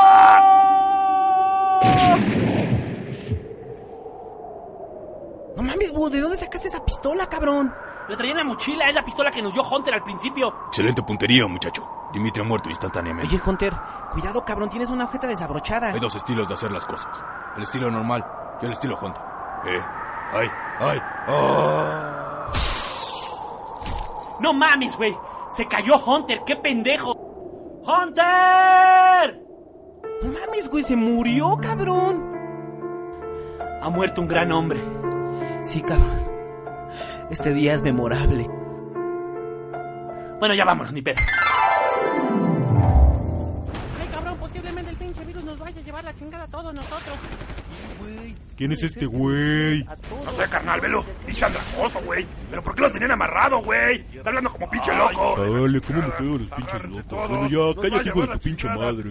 [5.57, 7.75] No mames, Boo, ¿de dónde sacaste esa pistola, cabrón?
[8.09, 8.89] La traía en la mochila.
[8.89, 10.55] Es la pistola que nos dio Hunter al principio.
[10.69, 11.87] Excelente puntería, muchacho.
[12.13, 13.35] Dimitri ha muerto instantáneamente.
[13.35, 13.75] Oye, Hunter,
[14.13, 15.89] cuidado, cabrón, tienes una agujeta desabrochada.
[15.89, 17.23] Hay dos estilos de hacer las cosas.
[17.57, 18.25] El estilo normal
[18.63, 19.23] y el estilo Hunter.
[19.67, 19.85] Eh,
[20.33, 20.49] ay,
[20.81, 20.99] ay,
[21.29, 22.47] ah.
[24.41, 25.19] No mames, güey.
[25.51, 26.41] Se cayó Hunter.
[26.47, 27.13] ¡Qué pendejo!
[27.83, 29.43] ¡Hunter!
[30.23, 32.33] No mames, güey, se murió, cabrón.
[33.81, 34.81] Ha muerto un gran hombre.
[35.63, 36.27] Sí, cabrón.
[37.31, 38.47] Este día es memorable.
[40.39, 41.17] Bueno, ya vámonos, ni pedo.
[44.01, 47.17] Ay, cabrón, posiblemente el pinche virus nos vaya a llevar la chingada a todos nosotros.
[48.59, 49.85] ¿Quién es este güey?
[50.25, 51.05] No sé, carnal, velo.
[51.25, 52.27] Pinche andrajoso, güey.
[52.51, 54.05] ¿Pero por qué lo tenían amarrado, güey?
[54.13, 55.37] Está hablando como pinche loco.
[55.39, 57.29] Dale, ¿cómo me quedo los pinches locos?
[57.29, 59.11] Bueno, ya, cállate, hijo de tu pinche madre.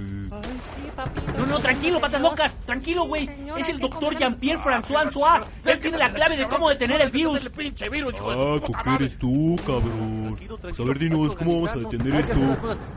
[1.37, 2.53] No, no, tranquilo, patas locas.
[2.65, 3.29] Tranquilo, güey.
[3.57, 5.43] Es el doctor Jean-Pierre François Ansois.
[5.63, 7.47] Él tiene la clave de cómo detener el virus.
[7.49, 10.37] pinche virus, Ah, ¿con qué eres tú, cabrón?
[10.61, 12.33] Pues a ver, dinos, ¿cómo vamos a detener esto?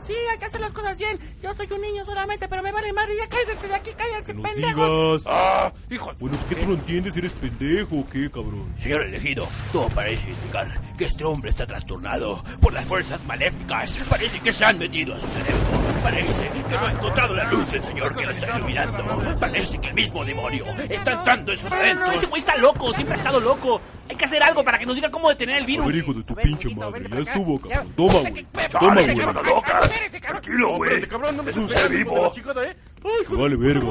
[0.04, 1.16] Sí, hay que hacer las cosas bien.
[1.40, 3.12] Yo soy un niño solamente, pero me vale madre.
[3.16, 5.24] Ya cállense de aquí, cállense, pendejos.
[5.28, 6.10] Ah, hijo.
[6.18, 7.16] Bueno, ¿qué tú no entiendes?
[7.16, 8.72] ¿Eres pendejo o qué, cabrón?
[8.78, 13.92] Señor elegido, todo parece indicar que este hombre está trastornado por las fuerzas maléficas.
[14.08, 15.60] Parece que se han metido a su cerebro.
[16.02, 19.36] Parece que no ha encontrado la luz del Señor que lo está iluminando.
[19.38, 22.92] Parece que el mismo demonio está entrando en sus No, no, ese güey está loco.
[22.92, 23.80] Siempre ha estado loco.
[24.08, 25.86] Hay que hacer algo para que nos diga cómo detener el A virus.
[25.86, 27.92] ver, hijo de tu pinche madre, ya estuvo, cabrón.
[27.96, 28.46] Toma, güey.
[28.70, 30.20] Toma, güey.
[30.20, 31.02] Tranquilo, güey.
[31.46, 32.32] Es un ser vivo.
[33.30, 33.88] Me vale verga.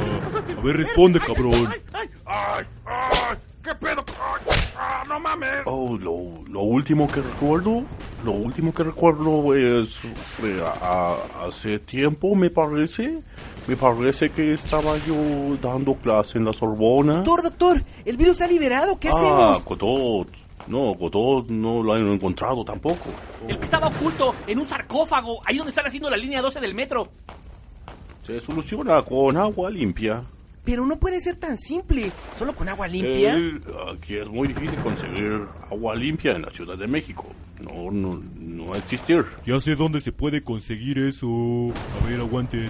[0.57, 1.53] A ver, responde, cabrón.
[1.93, 3.37] ¡Ay, ay!
[3.63, 4.03] ¿Qué pedo?
[4.07, 5.49] ¡Ay, ah, ¡No mames!
[5.65, 7.83] Oh, lo, lo último que recuerdo,
[8.23, 9.95] lo último que recuerdo es
[10.37, 13.21] fue a- a- hace tiempo, me parece,
[13.67, 15.15] me parece que estaba yo
[15.61, 17.17] dando clase en la Sorbona.
[17.21, 18.99] Doctor, doctor, el virus se ha liberado.
[18.99, 19.65] ¿Qué ah, hacemos?
[19.65, 20.29] Godot.
[20.67, 23.09] No, Godot no lo han encontrado tampoco.
[23.47, 25.41] El que estaba oculto en un sarcófago.
[25.45, 27.09] Ahí donde están haciendo la línea 12 del metro.
[28.29, 30.23] Se soluciona con agua limpia.
[30.63, 32.11] Pero no puede ser tan simple.
[32.35, 33.35] ¿Solo con agua limpia?
[33.35, 33.59] Eh,
[33.91, 37.25] aquí es muy difícil conseguir agua limpia en la Ciudad de México.
[37.59, 39.25] No, no, no va a existir.
[39.47, 41.25] Ya sé dónde se puede conseguir eso.
[41.25, 42.69] A ver, aguanten.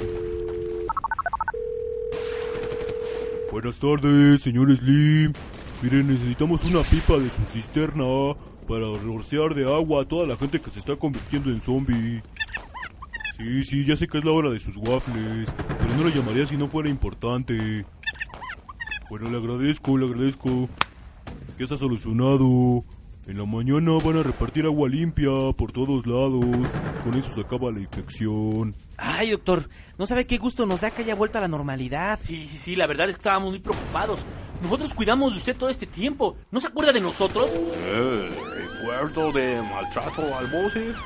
[3.52, 5.34] Buenas tardes, señor Slim.
[5.82, 8.06] Miren, necesitamos una pipa de su cisterna
[8.66, 12.24] para rociar de agua a toda la gente que se está convirtiendo en zombie.
[13.40, 16.46] Sí, sí, ya sé que es la hora de sus waffles, pero no lo llamaría
[16.46, 17.86] si no fuera importante.
[19.10, 20.68] Bueno, le agradezco, le agradezco.
[21.58, 22.84] Ya está solucionado.
[23.28, 26.72] En la mañana van a repartir agua limpia por todos lados.
[27.06, 28.76] Con eso se acaba la infección.
[28.98, 32.20] Ay, doctor, no sabe qué gusto nos da que haya vuelto a la normalidad.
[32.22, 34.26] Sí, sí, sí, la verdad es que estábamos muy preocupados.
[34.62, 36.36] Nosotros cuidamos de usted todo este tiempo.
[36.52, 37.52] ¿No se acuerda de nosotros?
[37.56, 38.32] Eh,
[38.82, 40.98] recuerdo de maltrato al voces.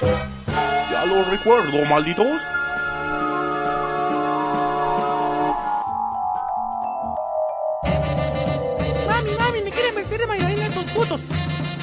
[0.00, 2.40] Ya lo recuerdo, malditos.
[9.06, 11.20] Mami, mami, me quieren vestir de bailarina estos putos.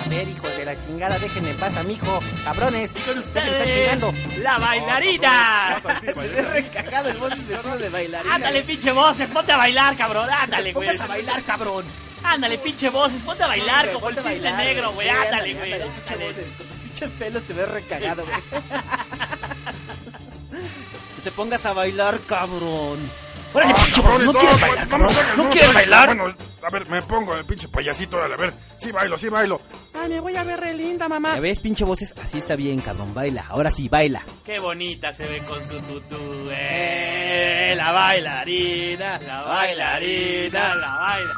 [0.03, 2.19] A ver, hijo de la chingada, déjenme en paz a mi hijo.
[2.43, 2.91] Cabrones.
[2.91, 4.13] Y con ¿qué me está ustedes, chingando?
[4.41, 5.77] la bailarina.
[5.99, 8.35] Se ve recagado el voces vestido de bailarina.
[8.35, 10.29] Ándale, pinche voces, ponte a bailar, cabrón.
[10.29, 10.87] Ándale, güey.
[10.89, 11.85] pongas a bailar, cabrón.
[12.23, 15.07] Ándale, pinche voces, ponte a bailar como el ponte cisne negro, güey.
[15.09, 15.81] sí, Ándale, güey.
[16.95, 18.61] Pinches pelos te ves recagado, güey.
[21.23, 23.11] Te pongas a bailar, cabrón.
[23.53, 25.13] ¡Órale, pinche cabrones, ¿no quieres bailar, cabrón?
[25.37, 26.15] ¿No quieres bailar?
[26.15, 28.53] Bueno, a ver, me pongo el pinche payasito, órale, a ver.
[28.77, 29.61] Sí bailo, sí bailo.
[29.93, 31.35] Ay, me voy a ver re linda, mamá.
[31.35, 33.13] Ya ves, pinche voces, así está bien, cabrón.
[33.13, 34.23] Baila, ahora sí, baila.
[34.45, 37.73] Qué bonita se ve con su tutú, eh.
[37.75, 41.33] La bailarina, la bailarina, la baila.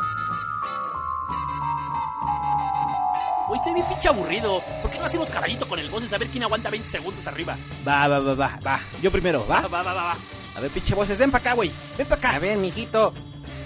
[3.50, 4.62] Oye, estoy bien pinche aburrido.
[4.82, 7.58] ¿Por qué no hacemos caballito con el voces a ver quién aguanta 20 segundos arriba?
[7.88, 8.80] Va, va, va, va, va.
[9.02, 9.62] Yo primero, ¿va?
[9.62, 10.18] Va, va, va, va.
[10.56, 11.72] A ver, pinche voces, ven para acá, güey.
[11.98, 12.36] Ven para acá.
[12.36, 13.14] A ver, mijito.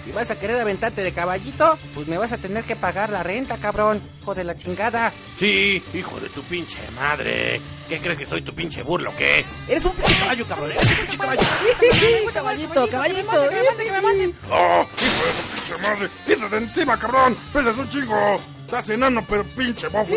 [0.04, 3.22] Si vas a querer aventarte de caballito, pues me vas a tener que pagar la
[3.22, 4.02] renta, cabrón.
[4.20, 5.12] Hijo de la chingada.
[5.36, 7.60] Sí, hijo de tu pinche madre.
[7.88, 9.44] ¿Qué crees que soy tu pinche burlo o qué?
[9.68, 10.72] Eres un pinche caballo, cabrón.
[10.72, 11.42] Eres un pinche caballo.
[12.34, 13.48] caballito, caballito.
[13.76, 14.34] Que me maten.
[14.50, 16.10] ¡Oh, hijo de tu pinche madre!
[16.26, 17.36] ¡Quítate de encima, cabrón!
[17.52, 18.40] ¡Pesas un chingo!
[18.72, 20.14] Estás enano, pero pinche bofo.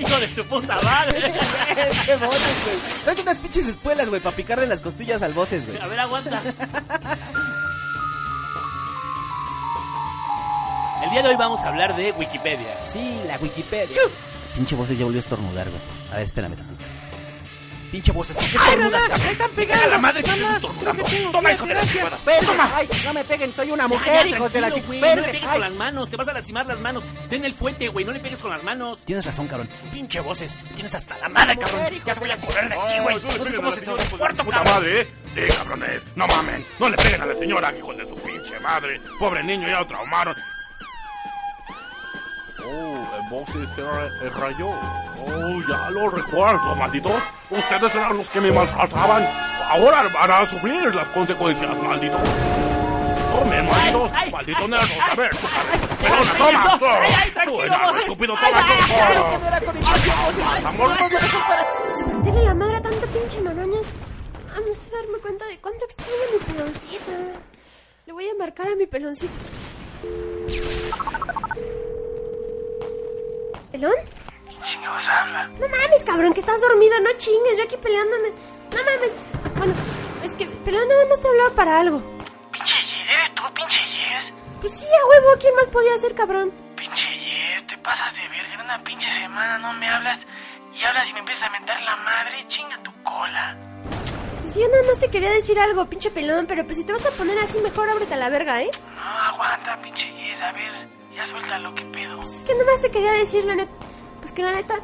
[0.00, 1.20] Hijo de tu puta madre.
[2.06, 2.76] ¡Qué voces, güey!
[3.04, 5.76] Tráete unas pinches espuelas, güey, para picarle las costillas al voces, güey.
[5.78, 6.42] A ver, aguanta.
[11.04, 12.74] El día de hoy vamos a hablar de Wikipedia.
[12.90, 13.94] Sí, la Wikipedia.
[14.54, 15.82] Pinche voces ya volvió a estornudar, güey.
[16.10, 16.86] A ver, espérame tantito.
[17.92, 18.98] Pinche voces, ¿por qué ¡Ay, mamá!
[19.22, 19.84] ¡Me están pegando!
[19.84, 21.04] ¡A la madre que Mamá, estornudando!
[21.04, 22.16] tengo ¡Toma, hijo de la chingada!
[22.16, 25.14] Espérense, ay, no me peguen, soy una mujer, hijos de la chingada.
[25.14, 27.04] No le pegues con las manos, te vas a lastimar las manos.
[27.28, 28.98] Ten el fuete, güey, no le pegues con las manos.
[29.04, 29.68] Tienes razón, cabrón.
[29.92, 31.82] Pinche voces, tienes hasta la madre, cabrón.
[32.02, 33.14] Ya te voy a correr de aquí, güey.
[33.22, 34.64] No sé cómo se cabrón.
[34.64, 35.08] madre, ¿eh?
[35.34, 36.64] Sí, cabrones, no mamen.
[36.78, 39.02] No le peguen a la señora, hijos de su pinche madre.
[39.18, 40.34] Pobre niño, ya lo traumaron.
[42.66, 44.68] Oh, el voces era el rayo.
[44.70, 47.22] Oh, ya lo recuerdo, malditos.
[47.50, 49.26] Ustedes eran los que me maltrataban.
[49.68, 52.20] Ahora van a sufrir las consecuencias, malditos.
[53.30, 54.10] Tomen, malditos.
[54.14, 54.90] ay, ay, nerdos.
[54.90, 56.34] ay, A ver, tu cabeza.
[56.38, 56.78] toma.
[56.78, 58.60] Tú, tranquilo, enano estúpido, toma.
[60.44, 60.90] Más amor.
[61.96, 63.86] Si partirle la madre a tanta pinche maroñas,
[64.56, 67.12] a me hace darme cuenta de cuánto extraño mi peloncito.
[68.06, 69.32] Le voy a marcar a mi peloncito.
[73.72, 73.94] ¿Pelón?
[75.58, 78.28] No mames, cabrón, que estás dormido, no chingues, yo aquí peleándome.
[78.28, 79.14] No mames.
[79.56, 79.72] Bueno,
[80.22, 81.98] es que Pelón nada más te hablaba para algo.
[82.52, 84.32] Pinche Yes, ¿eres tú, pinche Yes?
[84.60, 86.52] Pues sí, a huevo, ¿quién más podía ser, cabrón?
[86.76, 88.62] Pinche Yes, te pasas de verga.
[88.62, 90.18] Una pinche semana no me hablas
[90.78, 92.46] y hablas y me empiezas a mentar la madre.
[92.48, 93.56] Chinga tu cola.
[94.42, 97.06] Pues yo nada más te quería decir algo, pinche pelón, pero pues si te vas
[97.06, 98.70] a poner así, mejor ábrete a la verga, ¿eh?
[98.94, 100.40] No, aguanta, pinche Yes.
[100.42, 102.16] A ver, ya suelta lo que pedo.
[102.16, 103.72] Pues es que nada más te quería decir, la neta.
[104.20, 104.74] Pues que la neta.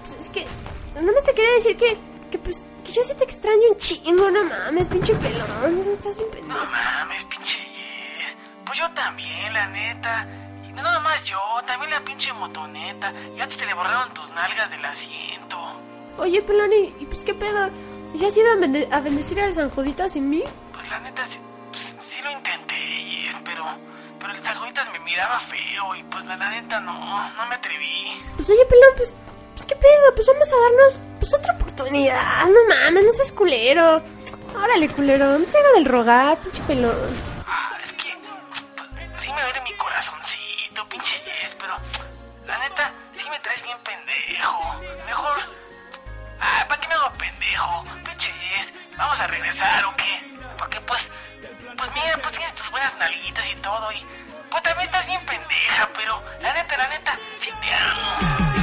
[0.00, 0.46] Pues es que.
[0.94, 1.96] Nada más te quería decir que.
[2.30, 2.62] Que pues.
[2.84, 5.76] Que yo sí te extraño un chingo, no mames, pinche pelón.
[5.78, 6.58] Estás bien pendejo.
[6.58, 8.34] No mames, pinche Yes.
[8.66, 10.26] Pues yo también, la neta.
[10.66, 13.12] Y no nada más yo, también la pinche motoneta.
[13.36, 15.58] Y antes te le borraron tus nalgas del asiento.
[16.18, 17.70] Oye, pelón, ¿y, y pues qué pedo?
[18.14, 19.70] ¿Ya has ido a, bende- a bendecir al San
[20.08, 20.42] sin mí?
[20.72, 21.38] Pues la neta, sí,
[21.70, 23.64] pues, sí lo intenté, Yes, pero.
[24.18, 28.22] Pero el Sajoditas me miraba feo y pues la, neta no, no me atreví.
[28.36, 29.14] Pues oye, pelón, pues.
[29.52, 31.00] Pues qué pedo, pues vamos a darnos.
[31.18, 32.46] Pues otra oportunidad.
[32.46, 34.02] No mames, no seas culero.
[34.56, 36.94] Órale, culero, no te haga del rogar, pinche pelón.
[39.20, 41.74] Sí me duele mi corazoncito, pinche Yes, pero
[42.46, 44.80] la neta, sí me traes bien pendejo.
[45.06, 45.38] Mejor.
[46.40, 47.84] Ah, ¿para qué me hago pendejo?
[48.04, 50.38] Pinche Yes, ¿vamos a regresar o qué?
[50.58, 51.02] Porque pues
[51.78, 54.04] pues mira, pues tienes tus buenas nalguitas y todo, y
[54.50, 58.58] pues también estás bien pendeja, pero la neta, la neta, sí te amo.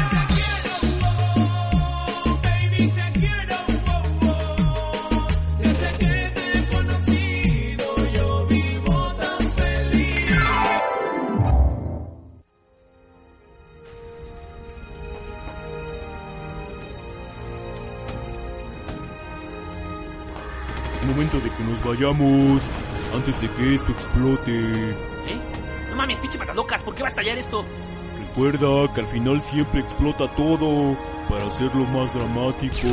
[21.06, 22.69] momento de que nos vayamos
[23.16, 24.92] antes de que esto explote.
[24.92, 25.40] ¿Eh?
[25.90, 27.66] No mames, pinche matalocas, ¿por qué va a estallar esto?
[28.19, 30.98] Recuerda que al final siempre explota todo
[31.30, 32.88] para hacerlo más dramático.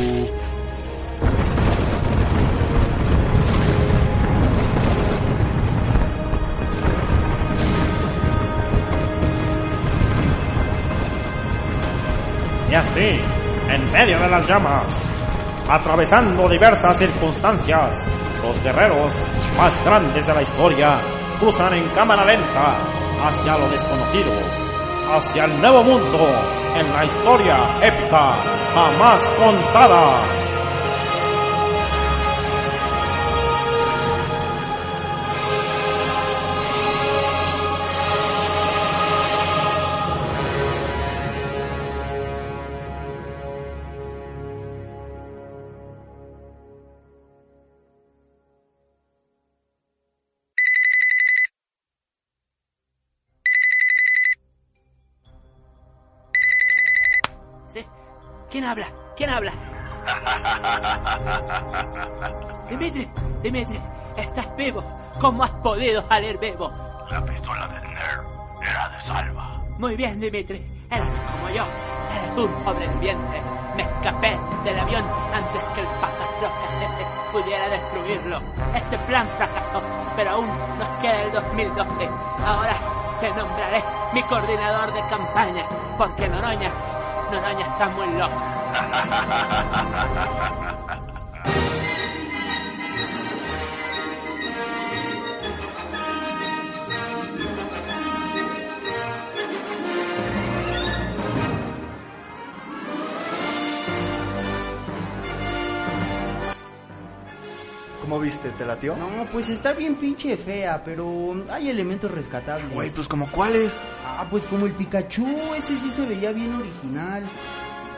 [12.71, 13.21] Y así,
[13.69, 14.95] en medio de las llamas,
[15.69, 17.99] atravesando diversas circunstancias,
[18.43, 19.13] los guerreros
[19.57, 21.01] más grandes de la historia
[21.39, 22.77] cruzan en cámara lenta
[23.25, 24.33] hacia lo desconocido,
[25.15, 26.29] hacia el nuevo mundo
[26.77, 28.35] en la historia épica
[28.75, 30.52] jamás contada.
[58.63, 58.87] ¿Quién habla?
[59.17, 59.53] ¿Quién habla?
[62.71, 63.09] Dimitri,
[63.43, 63.81] Dimitri,
[64.17, 64.85] estás vivo.
[65.21, 66.71] ¿Cómo has podido salir vivo?
[67.11, 68.25] La pistola del nerd
[68.63, 69.61] era de salva.
[69.79, 70.65] Muy bien, Dimitri.
[70.89, 71.65] Eres como yo.
[72.17, 73.43] Eres un sobreviviente.
[73.75, 76.53] Me escapé del avión antes que el pájaro
[77.33, 78.41] pudiera destruirlo.
[78.77, 79.83] Este plan fracasó,
[80.15, 80.47] pero aún
[80.79, 82.09] nos queda el 2012.
[82.47, 82.77] Ahora
[83.19, 83.83] te nombraré
[84.15, 85.65] mi coordinador de campaña,
[85.99, 86.71] porque Noroña,
[87.33, 88.43] Noroña está muy loco.
[108.13, 108.51] ¿Cómo viste?
[108.51, 108.95] ¿Te latió?
[108.95, 112.71] No, pues está bien pinche fea, pero hay elementos rescatables.
[112.71, 113.75] Güey, pues como cuáles.
[114.05, 115.27] Ah, pues como el Pikachu,
[115.57, 117.25] ese sí se veía bien original.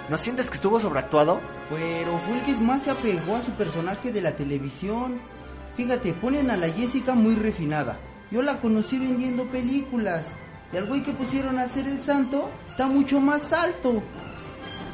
[0.09, 1.41] ¿No sientes que estuvo sobreactuado?
[1.69, 5.19] Pero fue el que más se apegó a su personaje de la televisión.
[5.77, 7.99] Fíjate, ponen a la Jessica muy refinada.
[8.31, 10.27] Yo la conocí vendiendo películas.
[10.73, 14.01] Y al güey que pusieron a hacer el santo está mucho más alto.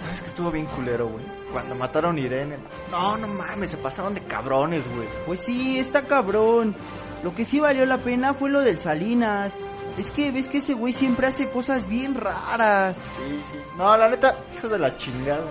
[0.00, 1.39] ¿Sabes que estuvo bien culero, güey?
[1.52, 2.56] Cuando mataron a Irene.
[2.90, 5.08] No, no mames, se pasaron de cabrones, güey.
[5.26, 6.74] Pues sí, está cabrón.
[7.22, 9.52] Lo que sí valió la pena fue lo del Salinas.
[9.98, 12.96] Es que ves que ese güey siempre hace cosas bien raras.
[13.16, 13.58] Sí, sí.
[13.76, 15.50] No, la neta, hijo de la chingada.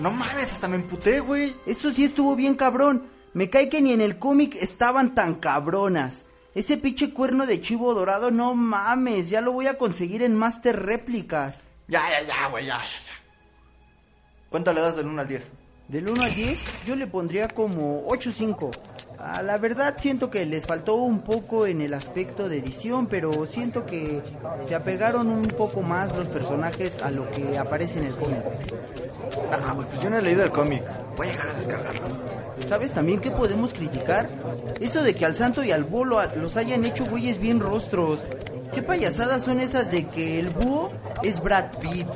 [0.00, 1.54] No, no mames, hasta me emputé, güey.
[1.66, 3.08] Eso sí estuvo bien cabrón.
[3.34, 6.24] Me cae que ni en el cómic estaban tan cabronas.
[6.54, 10.82] Ese pinche cuerno de chivo dorado, no mames, ya lo voy a conseguir en Master
[10.82, 11.64] Réplicas.
[11.86, 12.82] Ya, ya, ya, güey, ya.
[14.50, 15.52] ¿Cuánto le das del 1 al 10?
[15.88, 18.70] Del 1 al 10, yo le pondría como 8-5.
[19.18, 23.46] Ah, la verdad siento que les faltó un poco en el aspecto de edición, pero
[23.46, 24.22] siento que
[24.66, 28.38] se apegaron un poco más los personajes a lo que aparece en el cómic.
[29.50, 30.82] Ah, güey, pues yo no he leído el cómic.
[31.16, 32.06] Voy a llegar a descargarlo.
[32.68, 34.30] ¿Sabes también qué podemos criticar?
[34.80, 38.24] Eso de que al santo y al bolo los hayan hecho güeyes bien rostros.
[38.72, 40.90] ¿Qué payasadas son esas de que el búho
[41.22, 42.06] es Brad Pitt?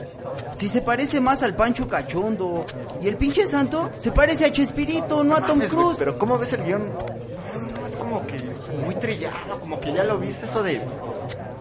[0.57, 2.65] Si se parece más al Pancho Cachondo.
[3.01, 5.97] Y el pinche santo se parece a Chespirito, no a Tom Cruise.
[5.99, 6.89] pero ¿cómo ves el guion?
[6.89, 8.39] No, no, es como que
[8.85, 10.81] muy trillado, como que ya lo viste eso de...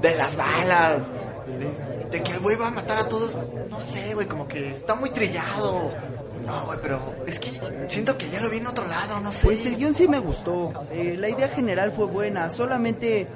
[0.01, 1.03] De las balas.
[1.59, 3.31] De, de que el güey va a matar a todos.
[3.69, 5.91] No sé, güey, como que está muy trillado.
[6.45, 7.51] No, güey, pero es que
[7.87, 9.39] siento que ya lo vi en otro lado, no sé.
[9.43, 10.73] Pues el guion sí me gustó.
[10.91, 13.27] Eh, la idea general fue buena, solamente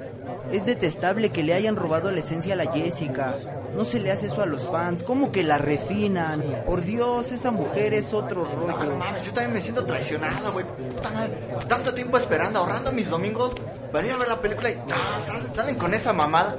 [0.52, 3.36] es detestable que le hayan robado la esencia a la Jessica.
[3.74, 6.62] No se le hace eso a los fans, como que la refinan.
[6.64, 8.66] Por Dios, esa mujer es otro rollo.
[8.66, 10.64] No, no mames, yo también me siento traicionado, güey.
[10.64, 11.36] Puta madre,
[11.68, 13.52] Tanto tiempo esperando, ahorrando mis domingos
[13.92, 16.56] para ir a ver la película y no, salen, salen con esa mamada.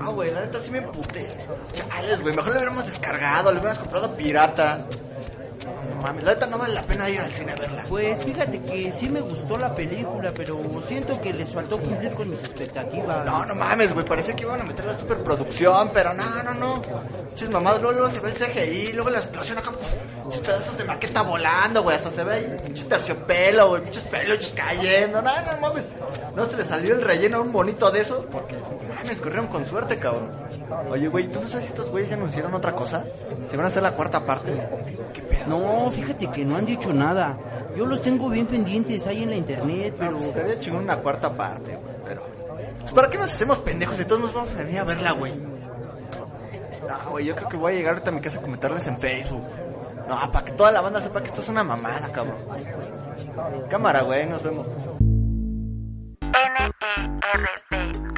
[0.00, 1.28] No, güey, la neta sí me emputé.
[1.74, 4.86] Chales, güey, mejor lo hubiéramos descargado, lo hubiéramos comprado pirata.
[5.98, 7.84] No mames, la neta no vale la pena ir al cine a verla.
[7.88, 12.30] Pues fíjate que sí me gustó la película, pero siento que les faltó cumplir con
[12.30, 13.26] mis expectativas.
[13.26, 16.82] No, no mames, güey, parecía que iban a meter la superproducción, pero no, no, no.
[17.34, 19.72] Chis mamadas, luego, luego se ve el CGI, luego la explosión acá,
[20.22, 24.52] pinches pedazos de maqueta volando, güey, hasta se ve ahí, pinche terciopelo, güey, pinches peluches
[24.52, 25.84] cayendo, no, no mames.
[26.36, 28.54] No se le salió el relleno a un bonito de esos, porque,
[29.08, 30.30] mames, corrieron con suerte, cabrón.
[30.90, 33.04] Oye, güey, ¿tú no sabes si estos güeyes ya anunciaron otra cosa?
[33.46, 34.60] ¿Se van a hacer la cuarta parte?
[35.46, 37.38] No, fíjate que no han dicho nada.
[37.76, 40.28] Yo los tengo bien pendientes ahí en la internet, Pero pero...
[40.28, 42.26] estaría chingón una cuarta parte, güey, pero...
[42.80, 45.34] Pues, ¿para qué nos hacemos pendejos si todos nos vamos a venir a verla, güey?
[45.36, 48.98] No, güey, yo creo que voy a llegar ahorita a mi casa a comentarles en
[48.98, 49.44] Facebook.
[50.08, 52.38] No, para que toda la banda sepa que esto es una mamada, cabrón.
[53.68, 54.66] Cámara, güey, nos vemos.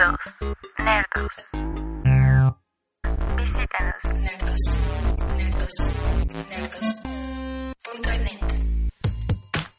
[0.00, 0.16] NERD2
[0.78, 2.56] Nerdos.
[3.36, 4.02] Visítanos.
[4.14, 4.62] Nerdos.
[5.36, 5.76] Nerdos.
[6.48, 8.40] Nerdos.net.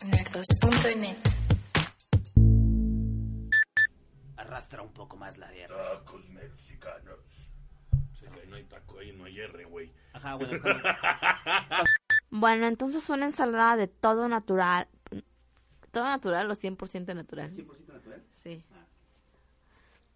[0.05, 1.17] Nerdos.net.
[4.37, 5.75] Arrastra un poco más la tierra.
[5.75, 7.49] Tacos mexicanos.
[8.13, 9.91] Sé que ahí no hay taco, ahí no hay R, güey.
[10.13, 10.53] Ajá, bueno.
[12.33, 14.87] Bueno, entonces una ensalada de todo natural.
[15.91, 17.49] ¿Todo natural o 100% natural?
[17.49, 17.51] ¿100% natural?
[17.51, 17.67] Sí.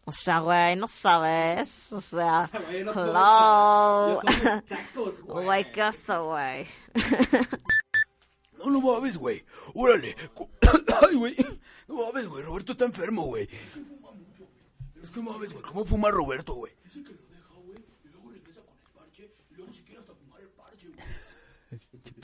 [0.08, 1.92] O sea, güey, no sabes.
[1.92, 4.22] O sea, sea, güey, no hello.
[4.22, 5.46] Yo tacos, güey.
[5.46, 5.82] Güey, ¿qué
[6.20, 6.68] güey?
[8.60, 9.44] No, no mames, güey.
[9.74, 10.16] Órale.
[11.08, 11.36] Ay, güey.
[11.88, 12.44] No mames, güey.
[12.44, 13.50] Roberto está enfermo, güey.
[15.02, 15.64] Es que mames, güey.
[15.64, 16.74] ¿Cómo fuma Roberto, güey?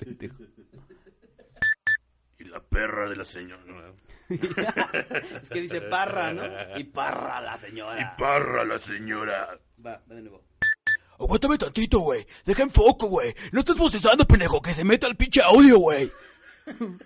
[2.40, 3.94] Y la perra de la señora.
[5.44, 6.44] es que dice parra, ¿no?
[6.78, 8.02] Y parra la señora.
[8.02, 9.60] Y parra la señora.
[9.86, 10.44] Va, va de nuevo.
[11.20, 12.26] Aguántame tantito, güey.
[12.46, 13.36] Deja en foco, güey.
[13.52, 14.62] No estás bocezando, pendejo.
[14.62, 16.10] Que se meta el pinche audio, güey.
[16.66, 16.98] Pinche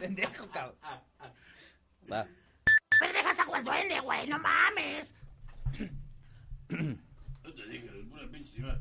[0.00, 0.76] pendejo, cabrón.
[2.10, 2.26] Va.
[3.00, 4.26] ¡Pendeja sacó el duende, güey!
[4.26, 5.14] ¡No mames!
[6.68, 8.80] No te dije, es una pinche señora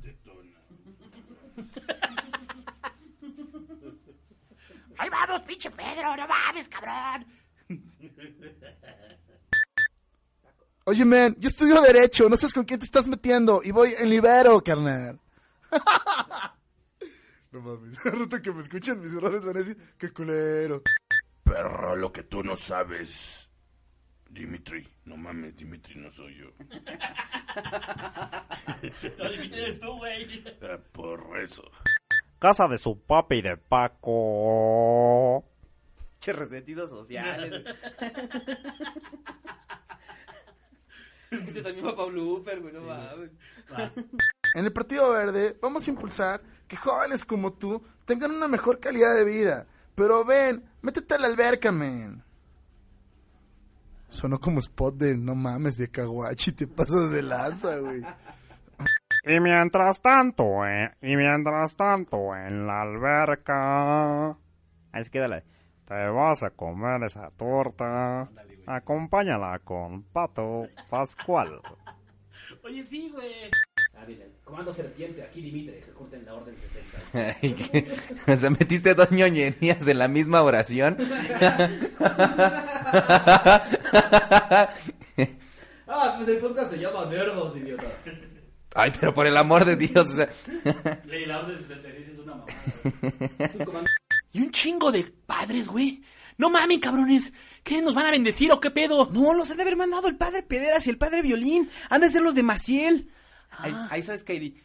[5.40, 5.42] tetona.
[5.42, 6.16] ¡Ahí vamos, pinche Pedro!
[6.16, 7.26] ¡No mames, cabrón!
[10.88, 13.62] Oye, man, yo estudio Derecho, no sabes con quién te estás metiendo.
[13.64, 15.20] Y voy en libero, carnal.
[17.52, 20.84] no mames, rato que me escuchen mis errores van a decir, qué culero.
[21.44, 23.50] Perro, lo que tú no sabes.
[24.30, 26.52] Dimitri, no mames, Dimitri no soy yo.
[29.18, 30.44] No, Dimitri eres tú, güey.
[30.62, 31.64] Ah, Por eso.
[32.46, 35.44] Casa de su papi de Paco.
[36.20, 37.64] Che, resentidos sociales.
[41.32, 43.32] Ese también va Pablo Uper, güey, no mames.
[44.54, 49.16] En el Partido Verde vamos a impulsar que jóvenes como tú tengan una mejor calidad
[49.16, 49.66] de vida.
[49.96, 52.24] Pero ven, métete a la alberca, man.
[54.10, 58.04] Sonó como spot de no mames de Caguachi, te pasas de lanza, güey.
[59.26, 64.30] Y mientras tanto, eh, y mientras tanto, en la alberca.
[64.92, 65.44] Ahí se queda la-
[65.86, 68.30] Te vas a comer esa torta.
[68.68, 71.60] Acompáñala con Pato Pascual.
[72.64, 73.32] Oye, sí, güey.
[73.98, 76.98] Ah, bien, Comando Serpiente, aquí Dimitri, ejecuten la orden 60.
[77.42, 77.88] Ay, ¿qué?
[78.34, 80.98] O sea, metiste dos ñoñerías en la misma oración.
[85.88, 87.86] Ah, pues el podcast se llama Nerdos, idiota.
[88.76, 90.30] Ay, pero por el amor de Dios, o sea.
[91.26, 92.54] La orden 66 es una mamada.
[94.34, 96.04] Y un chingo de padres, güey.
[96.38, 97.32] No mames, cabrones.
[97.64, 97.82] ¿Qué?
[97.82, 99.08] ¿Nos van a bendecir o qué pedo?
[99.14, 101.70] No, los han de haber mandado el padre Pederas y el padre Violín.
[101.90, 103.10] Han de ser los de Maciel.
[103.50, 104.62] Ahí, ahí sabes, Katie.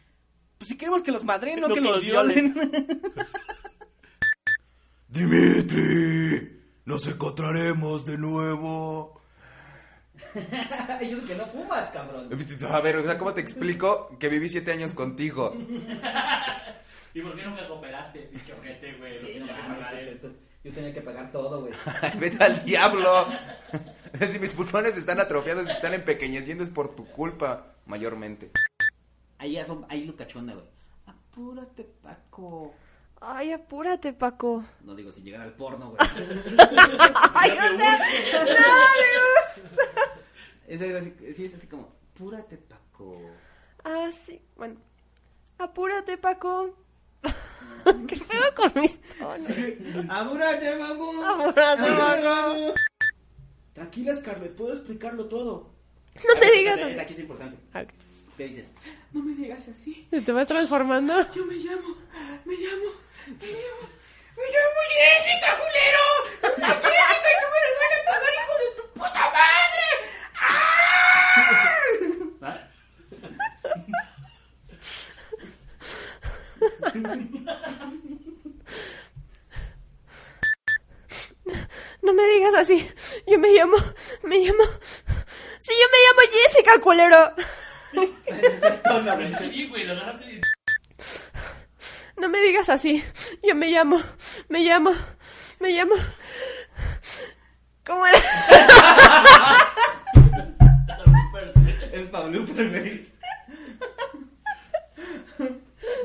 [0.57, 2.53] Pues si queremos que los madren, no, No que que los los violen.
[5.07, 9.20] Dimitri, nos encontraremos de nuevo.
[11.01, 12.29] y eso que no fumas, cabrón.
[12.69, 15.53] A ver, o sea, ¿cómo te explico que viví siete años contigo?
[17.13, 19.19] ¿Y por qué nunca cooperaste, pinche ojete, güey?
[19.19, 21.73] Sí, no te- yo tenía que pagar todo, güey.
[22.19, 23.25] Vete al diablo.
[24.19, 28.51] Si mis pulmones están atrofiados y están empequeñeciendo es por tu culpa, mayormente.
[29.39, 30.65] Ahí, ya son, ahí lo cachonda, güey.
[31.07, 32.75] Apúrate, Paco.
[33.19, 34.63] Ay, apúrate, Paco.
[34.81, 35.97] No digo si llegara al porno, güey.
[37.33, 39.67] Ay, o sea, no, Dios.
[40.71, 43.11] Ese era así, sí, es así como, apúrate, Paco.
[43.83, 44.79] Ah, sí, bueno.
[45.57, 46.73] Apúrate, Paco.
[48.07, 49.41] ¿Qué pedo con mis tonos?
[50.09, 51.25] Apúrate, Paco.
[51.25, 52.73] Apúrate, Paco.
[53.73, 55.71] Tranquila, Scarlett, puedo explicarlo todo.
[56.25, 56.99] No me digas así.
[56.99, 57.57] Aquí es importante.
[58.37, 58.71] ¿Qué dices?
[59.11, 60.07] No me digas así.
[60.09, 61.13] ¿Te vas transformando?
[61.33, 61.97] Yo me llamo,
[62.45, 62.89] me llamo,
[63.27, 63.83] me llamo,
[64.37, 66.57] me llamo Jessica, culero.
[66.59, 69.51] La Jessica y tú me la vas a pagar, hijo de tu puta madre.
[82.01, 82.89] No me digas así.
[83.27, 83.77] Yo me llamo.
[84.23, 84.63] Me llamo.
[85.59, 87.35] Sí, yo me llamo Jessica, culero.
[92.17, 93.03] No me digas así.
[93.41, 93.99] Yo me llamo.
[94.47, 94.91] Me llamo.
[95.59, 95.95] Me llamo.
[97.83, 98.19] ¿Cómo era?
[101.91, 103.11] Es Pablo güey.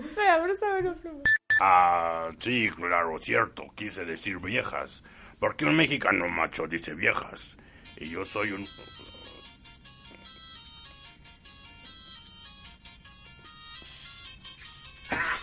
[0.04, 1.22] Espera, pero sabe, no, no.
[1.60, 3.64] Ah, sí, claro, cierto.
[3.74, 5.04] Quise decir viejas.
[5.38, 7.56] Porque un mexicano macho dice viejas.
[7.96, 8.62] Y yo soy un...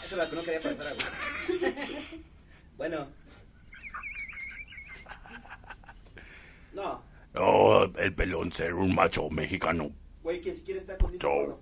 [0.04, 1.74] Eso es lo que no quería pasar, güey.
[2.78, 3.08] bueno.
[6.74, 7.04] No,
[7.36, 9.92] Oh, el pelón ser un macho mexicano.
[10.24, 11.60] Güey, que si quieres tacos, dice Yo, gordo.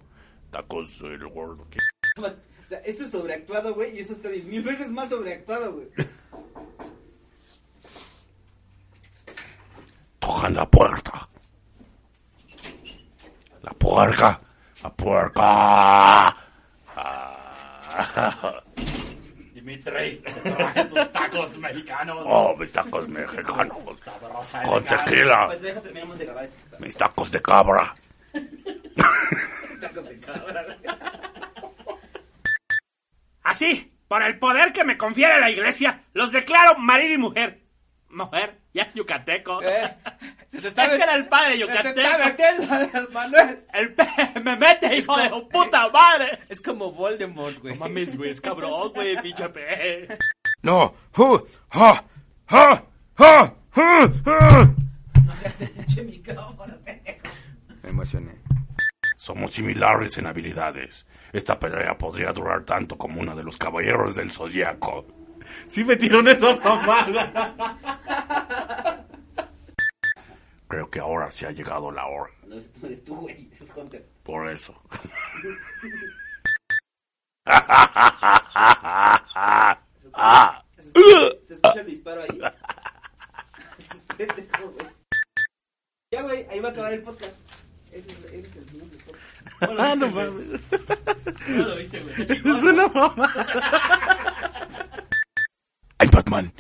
[0.52, 1.68] tacos, el gordo.
[1.70, 1.78] ¿qué?
[2.64, 5.88] O sea, esto es sobreactuado, güey, y eso está diez mil veces más sobreactuado, güey.
[10.20, 11.28] Tocan la puerta.
[13.64, 14.40] La puerca.
[14.84, 15.42] La puerca.
[15.44, 16.38] Ah.
[19.54, 22.18] Dimitri, traje tus tacos mexicanos.
[22.26, 24.00] Oh, mis tacos mexicanos.
[24.00, 25.48] Sabrosa Con tequila.
[25.48, 26.58] Pues deja, terminamos de grabar esto.
[26.80, 27.94] Mis tacos de cabra.
[29.82, 30.78] Tacos de cabra, güey.
[33.44, 37.62] Así, por el poder que me confiere la iglesia, los declaro marido y mujer.
[38.10, 39.62] Mujer, ya yucateco.
[40.50, 42.00] Se te está Es que era el padre Se te yucateco.
[42.02, 43.66] está metiendo, Manuel.
[43.74, 44.06] El pe
[44.44, 46.40] me mete, hijo de su puta madre.
[46.50, 47.74] Es como Voldemort, güey.
[47.74, 50.08] No mames, güey, es cabrón, güey, pinche pe.
[50.62, 50.94] No.
[51.18, 51.40] Uh,
[51.72, 52.04] ah,
[52.50, 52.84] ah,
[53.18, 54.70] ah, ah, ah.
[56.04, 56.12] Me
[57.92, 58.42] emocioné.
[59.18, 61.06] Somos similares en habilidades.
[61.32, 65.06] Esta pelea podría durar tanto como una de los caballeros del zodiaco.
[65.68, 67.78] Sí metieron esa mamada.
[70.68, 72.32] Creo que ahora sí ha llegado la hora.
[72.48, 73.50] No, no eres tú, güey.
[73.52, 74.08] Ese es Hunter.
[74.24, 74.82] Por eso.
[80.14, 80.64] Ah.
[81.44, 82.42] Se escucha el disparo ahí.
[86.14, 87.32] Ya, güey, ahí va a acabar el podcast.
[87.92, 88.60] Ah, ese es, ese
[89.62, 90.62] Ah, no mames.
[91.50, 91.98] No viste.
[92.30, 93.30] Es una mamá.
[96.12, 96.54] Batman.